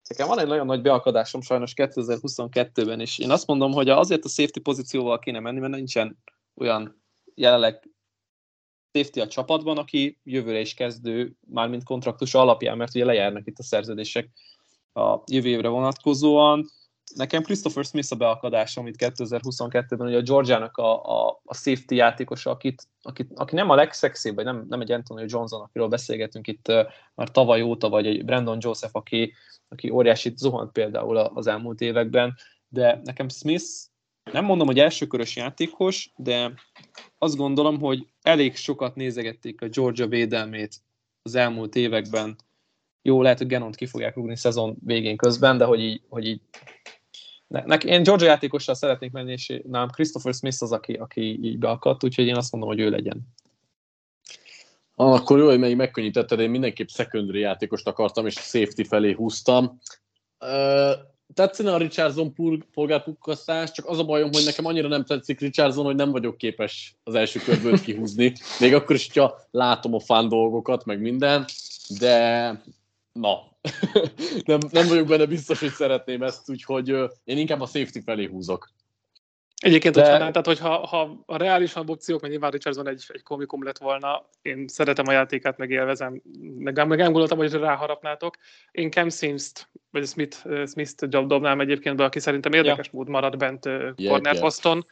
Nekem 0.08 0.28
van 0.28 0.38
egy 0.38 0.46
nagyon 0.46 0.66
nagy 0.66 0.82
beakadásom 0.82 1.40
sajnos 1.40 1.72
2022-ben, 1.76 3.00
és 3.00 3.18
én 3.18 3.30
azt 3.30 3.46
mondom, 3.46 3.72
hogy 3.72 3.88
azért 3.88 4.24
a 4.24 4.28
safety 4.28 4.60
pozícióval 4.60 5.18
kéne 5.18 5.40
menni, 5.40 5.58
mert 5.58 5.74
nincsen 5.74 6.18
olyan 6.54 6.99
jelenleg 7.40 7.90
safety 8.92 9.20
a 9.20 9.26
csapatban, 9.26 9.78
aki 9.78 10.18
jövőre 10.24 10.60
is 10.60 10.74
kezdő, 10.74 11.34
mármint 11.46 11.84
kontraktus 11.84 12.34
alapján, 12.34 12.76
mert 12.76 12.94
ugye 12.94 13.04
lejárnak 13.04 13.46
itt 13.46 13.58
a 13.58 13.62
szerződések 13.62 14.28
a 14.92 15.18
jövő 15.26 15.48
évre 15.48 15.68
vonatkozóan. 15.68 16.66
Nekem 17.14 17.42
Christopher 17.42 17.84
Smith 17.84 18.12
a 18.12 18.16
beakadás, 18.16 18.76
amit 18.76 18.96
2022-ben 18.98 20.06
ugye 20.06 20.16
a 20.16 20.22
Georgiának 20.22 20.76
a, 20.76 21.04
a, 21.04 21.40
a 21.44 21.54
safety 21.54 21.94
játékosa, 21.94 22.50
akit, 22.50 22.88
akit, 23.02 23.30
aki 23.34 23.54
nem 23.54 23.70
a 23.70 23.74
legszexibb, 23.74 24.34
vagy 24.34 24.44
nem, 24.44 24.66
nem 24.68 24.80
egy 24.80 24.92
Anthony 24.92 25.24
Johnson, 25.28 25.60
akiről 25.60 25.88
beszélgetünk 25.88 26.46
itt 26.46 26.66
már 27.14 27.30
tavaly 27.30 27.62
óta, 27.62 27.88
vagy 27.88 28.06
egy 28.06 28.24
Brandon 28.24 28.58
Joseph, 28.60 28.96
aki, 28.96 29.32
aki 29.68 29.90
óriási 29.90 30.32
zuhant 30.36 30.72
például 30.72 31.16
az 31.16 31.46
elmúlt 31.46 31.80
években, 31.80 32.34
de 32.68 33.00
nekem 33.04 33.28
Smith 33.28 33.64
nem 34.32 34.44
mondom, 34.44 34.66
hogy 34.66 34.78
elsőkörös 34.78 35.36
játékos, 35.36 36.12
de 36.16 36.52
azt 37.18 37.36
gondolom, 37.36 37.80
hogy 37.80 38.06
elég 38.22 38.56
sokat 38.56 38.94
nézegették 38.94 39.62
a 39.62 39.68
Georgia 39.68 40.06
védelmét 40.06 40.76
az 41.22 41.34
elmúlt 41.34 41.74
években. 41.74 42.36
Jó, 43.02 43.22
lehet, 43.22 43.38
hogy 43.38 43.46
Genont 43.46 43.76
ki 43.76 43.86
fogják 43.86 44.14
rúgni 44.14 44.36
szezon 44.36 44.76
végén 44.84 45.16
közben, 45.16 45.58
de 45.58 45.64
hogy 45.64 45.80
így, 45.80 46.02
hogy 46.08 46.26
így 46.26 46.40
ne, 47.46 47.62
ne, 47.64 47.76
én 47.76 48.02
Georgia 48.02 48.26
játékossal 48.26 48.74
szeretnék 48.74 49.12
menni, 49.12 49.32
és 49.32 49.60
nálam 49.68 49.90
Christopher 49.90 50.34
Smith 50.34 50.62
az, 50.62 50.72
aki, 50.72 50.92
aki 50.92 51.20
így 51.20 51.58
beakadt, 51.58 52.04
úgyhogy 52.04 52.26
én 52.26 52.36
azt 52.36 52.52
mondom, 52.52 52.70
hogy 52.70 52.80
ő 52.80 52.90
legyen. 52.90 53.22
Ah, 54.94 55.12
akkor 55.12 55.38
jó, 55.38 55.46
hogy 55.46 55.58
még 55.58 55.76
megkönnyítetted, 55.76 56.40
én 56.40 56.50
mindenképp 56.50 56.88
secondary 56.88 57.40
játékost 57.40 57.86
akartam, 57.86 58.26
és 58.26 58.34
safety 58.34 58.82
felé 58.82 59.12
húztam. 59.12 59.78
Tetszene 61.34 61.72
a 61.72 61.76
Richardson 61.76 62.34
polgárpukkasztás, 62.74 63.70
csak 63.72 63.86
az 63.86 63.98
a 63.98 64.04
bajom, 64.04 64.30
hogy 64.32 64.44
nekem 64.44 64.64
annyira 64.64 64.88
nem 64.88 65.04
tetszik 65.04 65.40
Richardson, 65.40 65.84
hogy 65.84 65.94
nem 65.94 66.10
vagyok 66.10 66.36
képes 66.36 66.94
az 67.04 67.14
első 67.14 67.40
körből 67.40 67.80
kihúzni. 67.84 68.32
Még 68.60 68.74
akkor 68.74 68.96
is, 68.96 69.06
hogyha 69.06 69.38
látom 69.50 69.94
a 69.94 70.00
fán 70.00 70.28
dolgokat, 70.28 70.84
meg 70.84 71.00
minden, 71.00 71.44
de 71.98 72.48
na, 73.12 73.50
nem, 74.44 74.58
nem 74.70 74.88
vagyok 74.88 75.06
benne 75.06 75.26
biztos, 75.26 75.60
hogy 75.60 75.72
szeretném 75.72 76.22
ezt, 76.22 76.50
úgyhogy 76.50 76.88
én 77.24 77.38
inkább 77.38 77.60
a 77.60 77.66
safety 77.66 77.98
felé 78.04 78.24
húzok. 78.24 78.70
Egyébként, 79.60 79.94
De... 79.94 80.00
hogyha, 80.00 80.18
tehát, 80.18 80.46
hogyha 80.46 80.86
ha 80.86 81.22
a 81.26 81.36
reálisan 81.36 81.88
opciók, 81.88 82.20
mert 82.20 82.32
nyilván 82.32 82.50
Richardson 82.50 82.88
egy, 82.88 83.04
egy 83.08 83.22
komikum 83.22 83.64
lett 83.64 83.78
volna, 83.78 84.28
én 84.42 84.68
szeretem 84.68 85.06
a 85.08 85.12
játékát, 85.12 85.56
meg 85.56 85.70
élvezem, 85.70 86.22
meg, 86.58 86.86
meg 86.86 86.98
nem 86.98 87.12
gondoltam, 87.12 87.38
hogy 87.38 87.52
ráharapnátok. 87.52 88.36
Én 88.70 88.90
Cam 88.90 89.10
Sims-t, 89.10 89.68
vagy 89.90 90.06
Smith, 90.06 90.36
Smith-t 90.66 91.08
dobnám 91.08 91.60
egyébként 91.60 91.96
be, 91.96 92.04
aki 92.04 92.20
szerintem 92.20 92.52
érdekes 92.52 92.86
ja. 92.86 92.92
mód 92.92 93.08
marad 93.08 93.36
bent 93.36 93.66
uh, 93.66 93.72
corner 93.96 94.32
yeah, 94.32 94.44
poszton. 94.44 94.86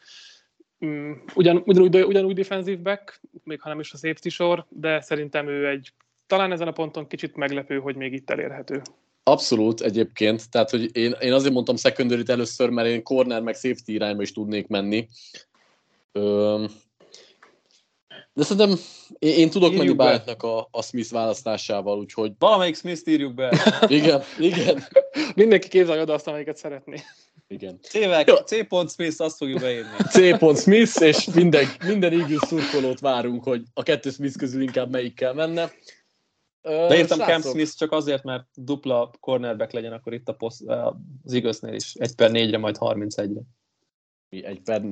Mm, 0.85 1.13
ugyan, 1.35 1.63
ugyanúgy, 1.67 1.97
ugyanúgy 1.97 2.35
defensive 2.35 2.83
back, 2.83 3.21
még 3.45 3.61
ha 3.61 3.69
nem 3.69 3.81
is 3.81 3.93
a 3.93 3.97
safety 3.97 4.29
sor, 4.29 4.65
de 4.69 5.01
szerintem 5.01 5.49
ő 5.49 5.69
egy 5.69 5.93
talán 6.27 6.53
ezen 6.53 6.69
a 6.69 6.73
ponton 6.73 7.07
kicsit 7.07 7.37
meglepő, 7.37 7.79
hogy 7.79 7.97
még 7.97 8.13
itt 8.13 8.31
elérhető. 8.31 8.83
Abszolút 9.29 9.81
egyébként, 9.81 10.51
tehát 10.51 10.71
hogy 10.71 10.97
én, 10.97 11.17
én 11.21 11.33
azért 11.33 11.53
mondtam 11.53 11.77
secondary 11.77 12.23
először, 12.27 12.71
mert 12.71 12.89
én 12.89 13.03
corner 13.03 13.41
meg 13.41 13.55
safety 13.55 13.89
irányba 13.89 14.23
is 14.23 14.33
tudnék 14.33 14.67
menni. 14.67 15.09
De 18.33 18.45
szerintem 18.45 18.79
én, 19.19 19.35
én 19.35 19.51
tudok 19.51 19.73
írjuk 19.73 19.97
menni 19.97 20.11
Báltnak 20.11 20.43
a, 20.43 20.69
a 20.71 20.83
Smith 20.83 21.11
választásával, 21.11 21.99
úgyhogy... 21.99 22.33
Valamelyik 22.39 22.77
Smith 22.77 23.09
írjuk 23.09 23.35
be. 23.35 23.59
igen, 23.89 24.23
igen. 24.39 24.85
Mindenki 25.35 25.69
képzelje 25.69 26.03
oda 26.03 26.15
azt, 26.15 26.27
amelyiket 26.27 26.57
szeretné. 26.57 27.03
Igen. 27.49 27.79
C. 27.83 27.91
Smith, 28.93 29.21
azt 29.21 29.37
fogjuk 29.37 29.61
beírni. 29.61 29.91
C. 30.11 30.61
Smith, 30.61 31.03
és 31.03 31.25
minden, 31.35 31.67
minden 31.85 32.13
Eagles 32.13 32.49
szurkolót 32.49 33.01
várunk, 33.01 33.45
hogy 33.45 33.63
a 33.75 33.83
kettő 33.83 34.11
Smith 34.11 34.39
közül 34.39 34.63
inkább 34.63 34.91
melyikkel 34.91 35.33
menne. 35.33 35.73
De 36.69 36.99
írtam 36.99 37.19
Cam 37.19 37.41
Smith 37.41 37.77
csak 37.77 37.93
azért, 37.93 38.23
mert 38.23 38.47
dupla 38.55 39.11
cornerback 39.21 39.73
legyen 39.73 39.93
akkor 39.93 40.13
itt 40.13 40.29
a 40.29 40.33
poszt, 40.33 40.65
az 41.23 41.33
igaznél 41.33 41.75
is. 41.75 41.95
Egy 41.95 42.15
per 42.15 42.31
négyre, 42.31 42.59
majd 42.59 42.77
31-re. 42.81 43.41
Mi, 44.29 44.45
egy 44.45 44.61
per... 44.61 44.83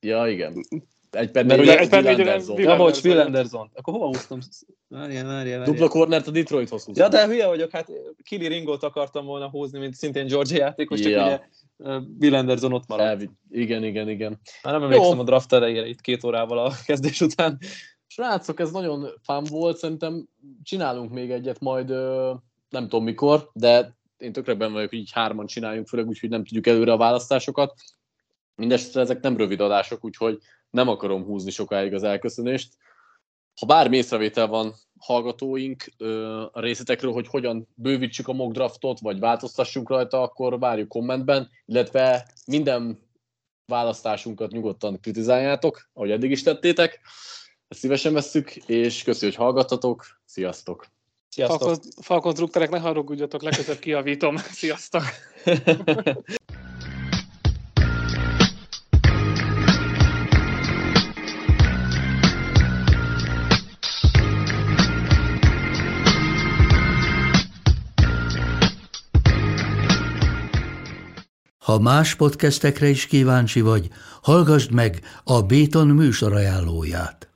Ja, 0.00 0.28
igen. 0.28 0.64
Egy 1.10 1.30
per 1.30 1.46
négyre, 1.46 1.78
egy 1.78 1.88
per 1.88 2.02
négyre, 2.02 2.40
Ja, 2.56 2.76
bocs, 2.76 3.04
Will 3.04 3.20
Anderson. 3.20 3.70
Akkor 3.74 3.94
hova 3.94 4.06
húztam? 4.06 4.38
Várjál, 4.88 5.24
várjál, 5.24 5.58
várjál. 5.58 5.64
Dupla 5.64 5.88
cornert 5.88 6.26
a 6.26 6.30
Detroithoz 6.30 6.84
húztam. 6.84 7.04
Ja, 7.04 7.10
de 7.10 7.26
hülye 7.26 7.46
vagyok, 7.46 7.70
hát 7.70 7.92
Kili 8.22 8.46
Ringot 8.46 8.82
akartam 8.82 9.24
volna 9.24 9.48
húzni, 9.48 9.78
mint 9.78 9.94
szintén 9.94 10.26
Georgia 10.26 10.56
játékos, 10.56 11.00
csak 11.00 11.10
ja. 11.10 11.24
ugye 11.24 11.40
Will 12.20 12.34
Anderson 12.34 12.72
ott 12.72 12.86
maradt. 12.86 13.08
Elvi. 13.08 13.30
Igen, 13.50 13.84
igen, 13.84 14.08
igen. 14.08 14.40
Hát 14.62 14.72
nem 14.72 14.82
emlékszem 14.82 15.14
Jó. 15.14 15.20
a 15.20 15.24
draft 15.24 15.52
elejére 15.52 15.86
itt 15.86 16.00
két 16.00 16.24
órával 16.24 16.58
a 16.58 16.72
kezdés 16.86 17.20
után. 17.20 17.58
Srácok, 18.16 18.60
ez 18.60 18.70
nagyon 18.70 19.08
fán 19.22 19.44
volt, 19.44 19.76
szerintem 19.76 20.28
csinálunk 20.62 21.10
még 21.10 21.30
egyet 21.30 21.60
majd, 21.60 21.88
nem 22.68 22.82
tudom 22.88 23.04
mikor, 23.04 23.50
de 23.52 23.96
én 24.16 24.32
tökre 24.32 24.54
benne 24.54 24.72
vagyok, 24.72 24.88
hogy 24.88 24.98
így 24.98 25.10
hárman 25.12 25.46
csináljunk, 25.46 25.88
főleg 25.88 26.06
úgyhogy 26.08 26.28
nem 26.28 26.44
tudjuk 26.44 26.66
előre 26.66 26.92
a 26.92 26.96
választásokat. 26.96 27.74
Mindenesetre 28.54 29.00
ezek 29.00 29.20
nem 29.20 29.36
rövid 29.36 29.60
adások, 29.60 30.04
úgyhogy 30.04 30.38
nem 30.70 30.88
akarom 30.88 31.24
húzni 31.24 31.50
sokáig 31.50 31.94
az 31.94 32.02
elköszönést. 32.02 32.74
Ha 33.60 33.66
bármi 33.66 33.96
észrevétel 33.96 34.46
van 34.46 34.74
hallgatóink 34.98 35.84
a 36.52 36.60
részletekről, 36.60 37.12
hogy 37.12 37.26
hogyan 37.26 37.68
bővítsük 37.74 38.28
a 38.28 38.32
mock 38.32 38.52
draftot, 38.52 39.00
vagy 39.00 39.18
változtassunk 39.18 39.88
rajta, 39.88 40.22
akkor 40.22 40.58
várjuk 40.58 40.88
kommentben, 40.88 41.50
illetve 41.64 42.32
minden 42.46 42.98
választásunkat 43.66 44.50
nyugodtan 44.50 45.00
kritizáljátok, 45.00 45.88
ahogy 45.92 46.10
eddig 46.10 46.30
is 46.30 46.42
tettétek. 46.42 47.00
Ezt 47.68 47.80
szívesen 47.80 48.12
vesszük, 48.12 48.56
és 48.56 49.02
köszönjük, 49.02 49.36
hogy 49.36 49.46
hallgattatok. 49.46 50.06
Sziasztok! 50.24 50.86
Sziasztok! 51.28 51.80
Falkonstruktorek, 52.00 52.70
ne 52.70 52.78
haragudjatok, 52.78 53.42
legközelebb 53.42 53.80
kiavítom. 53.80 54.36
Sziasztok! 54.60 55.02
Ha 71.58 71.78
más 71.78 72.14
podcastekre 72.14 72.88
is 72.88 73.06
kíváncsi 73.06 73.60
vagy, 73.60 73.88
hallgassd 74.22 74.72
meg 74.72 75.00
a 75.24 75.42
Béton 75.42 75.86
műsor 75.86 76.32
ajánlóját. 76.32 77.35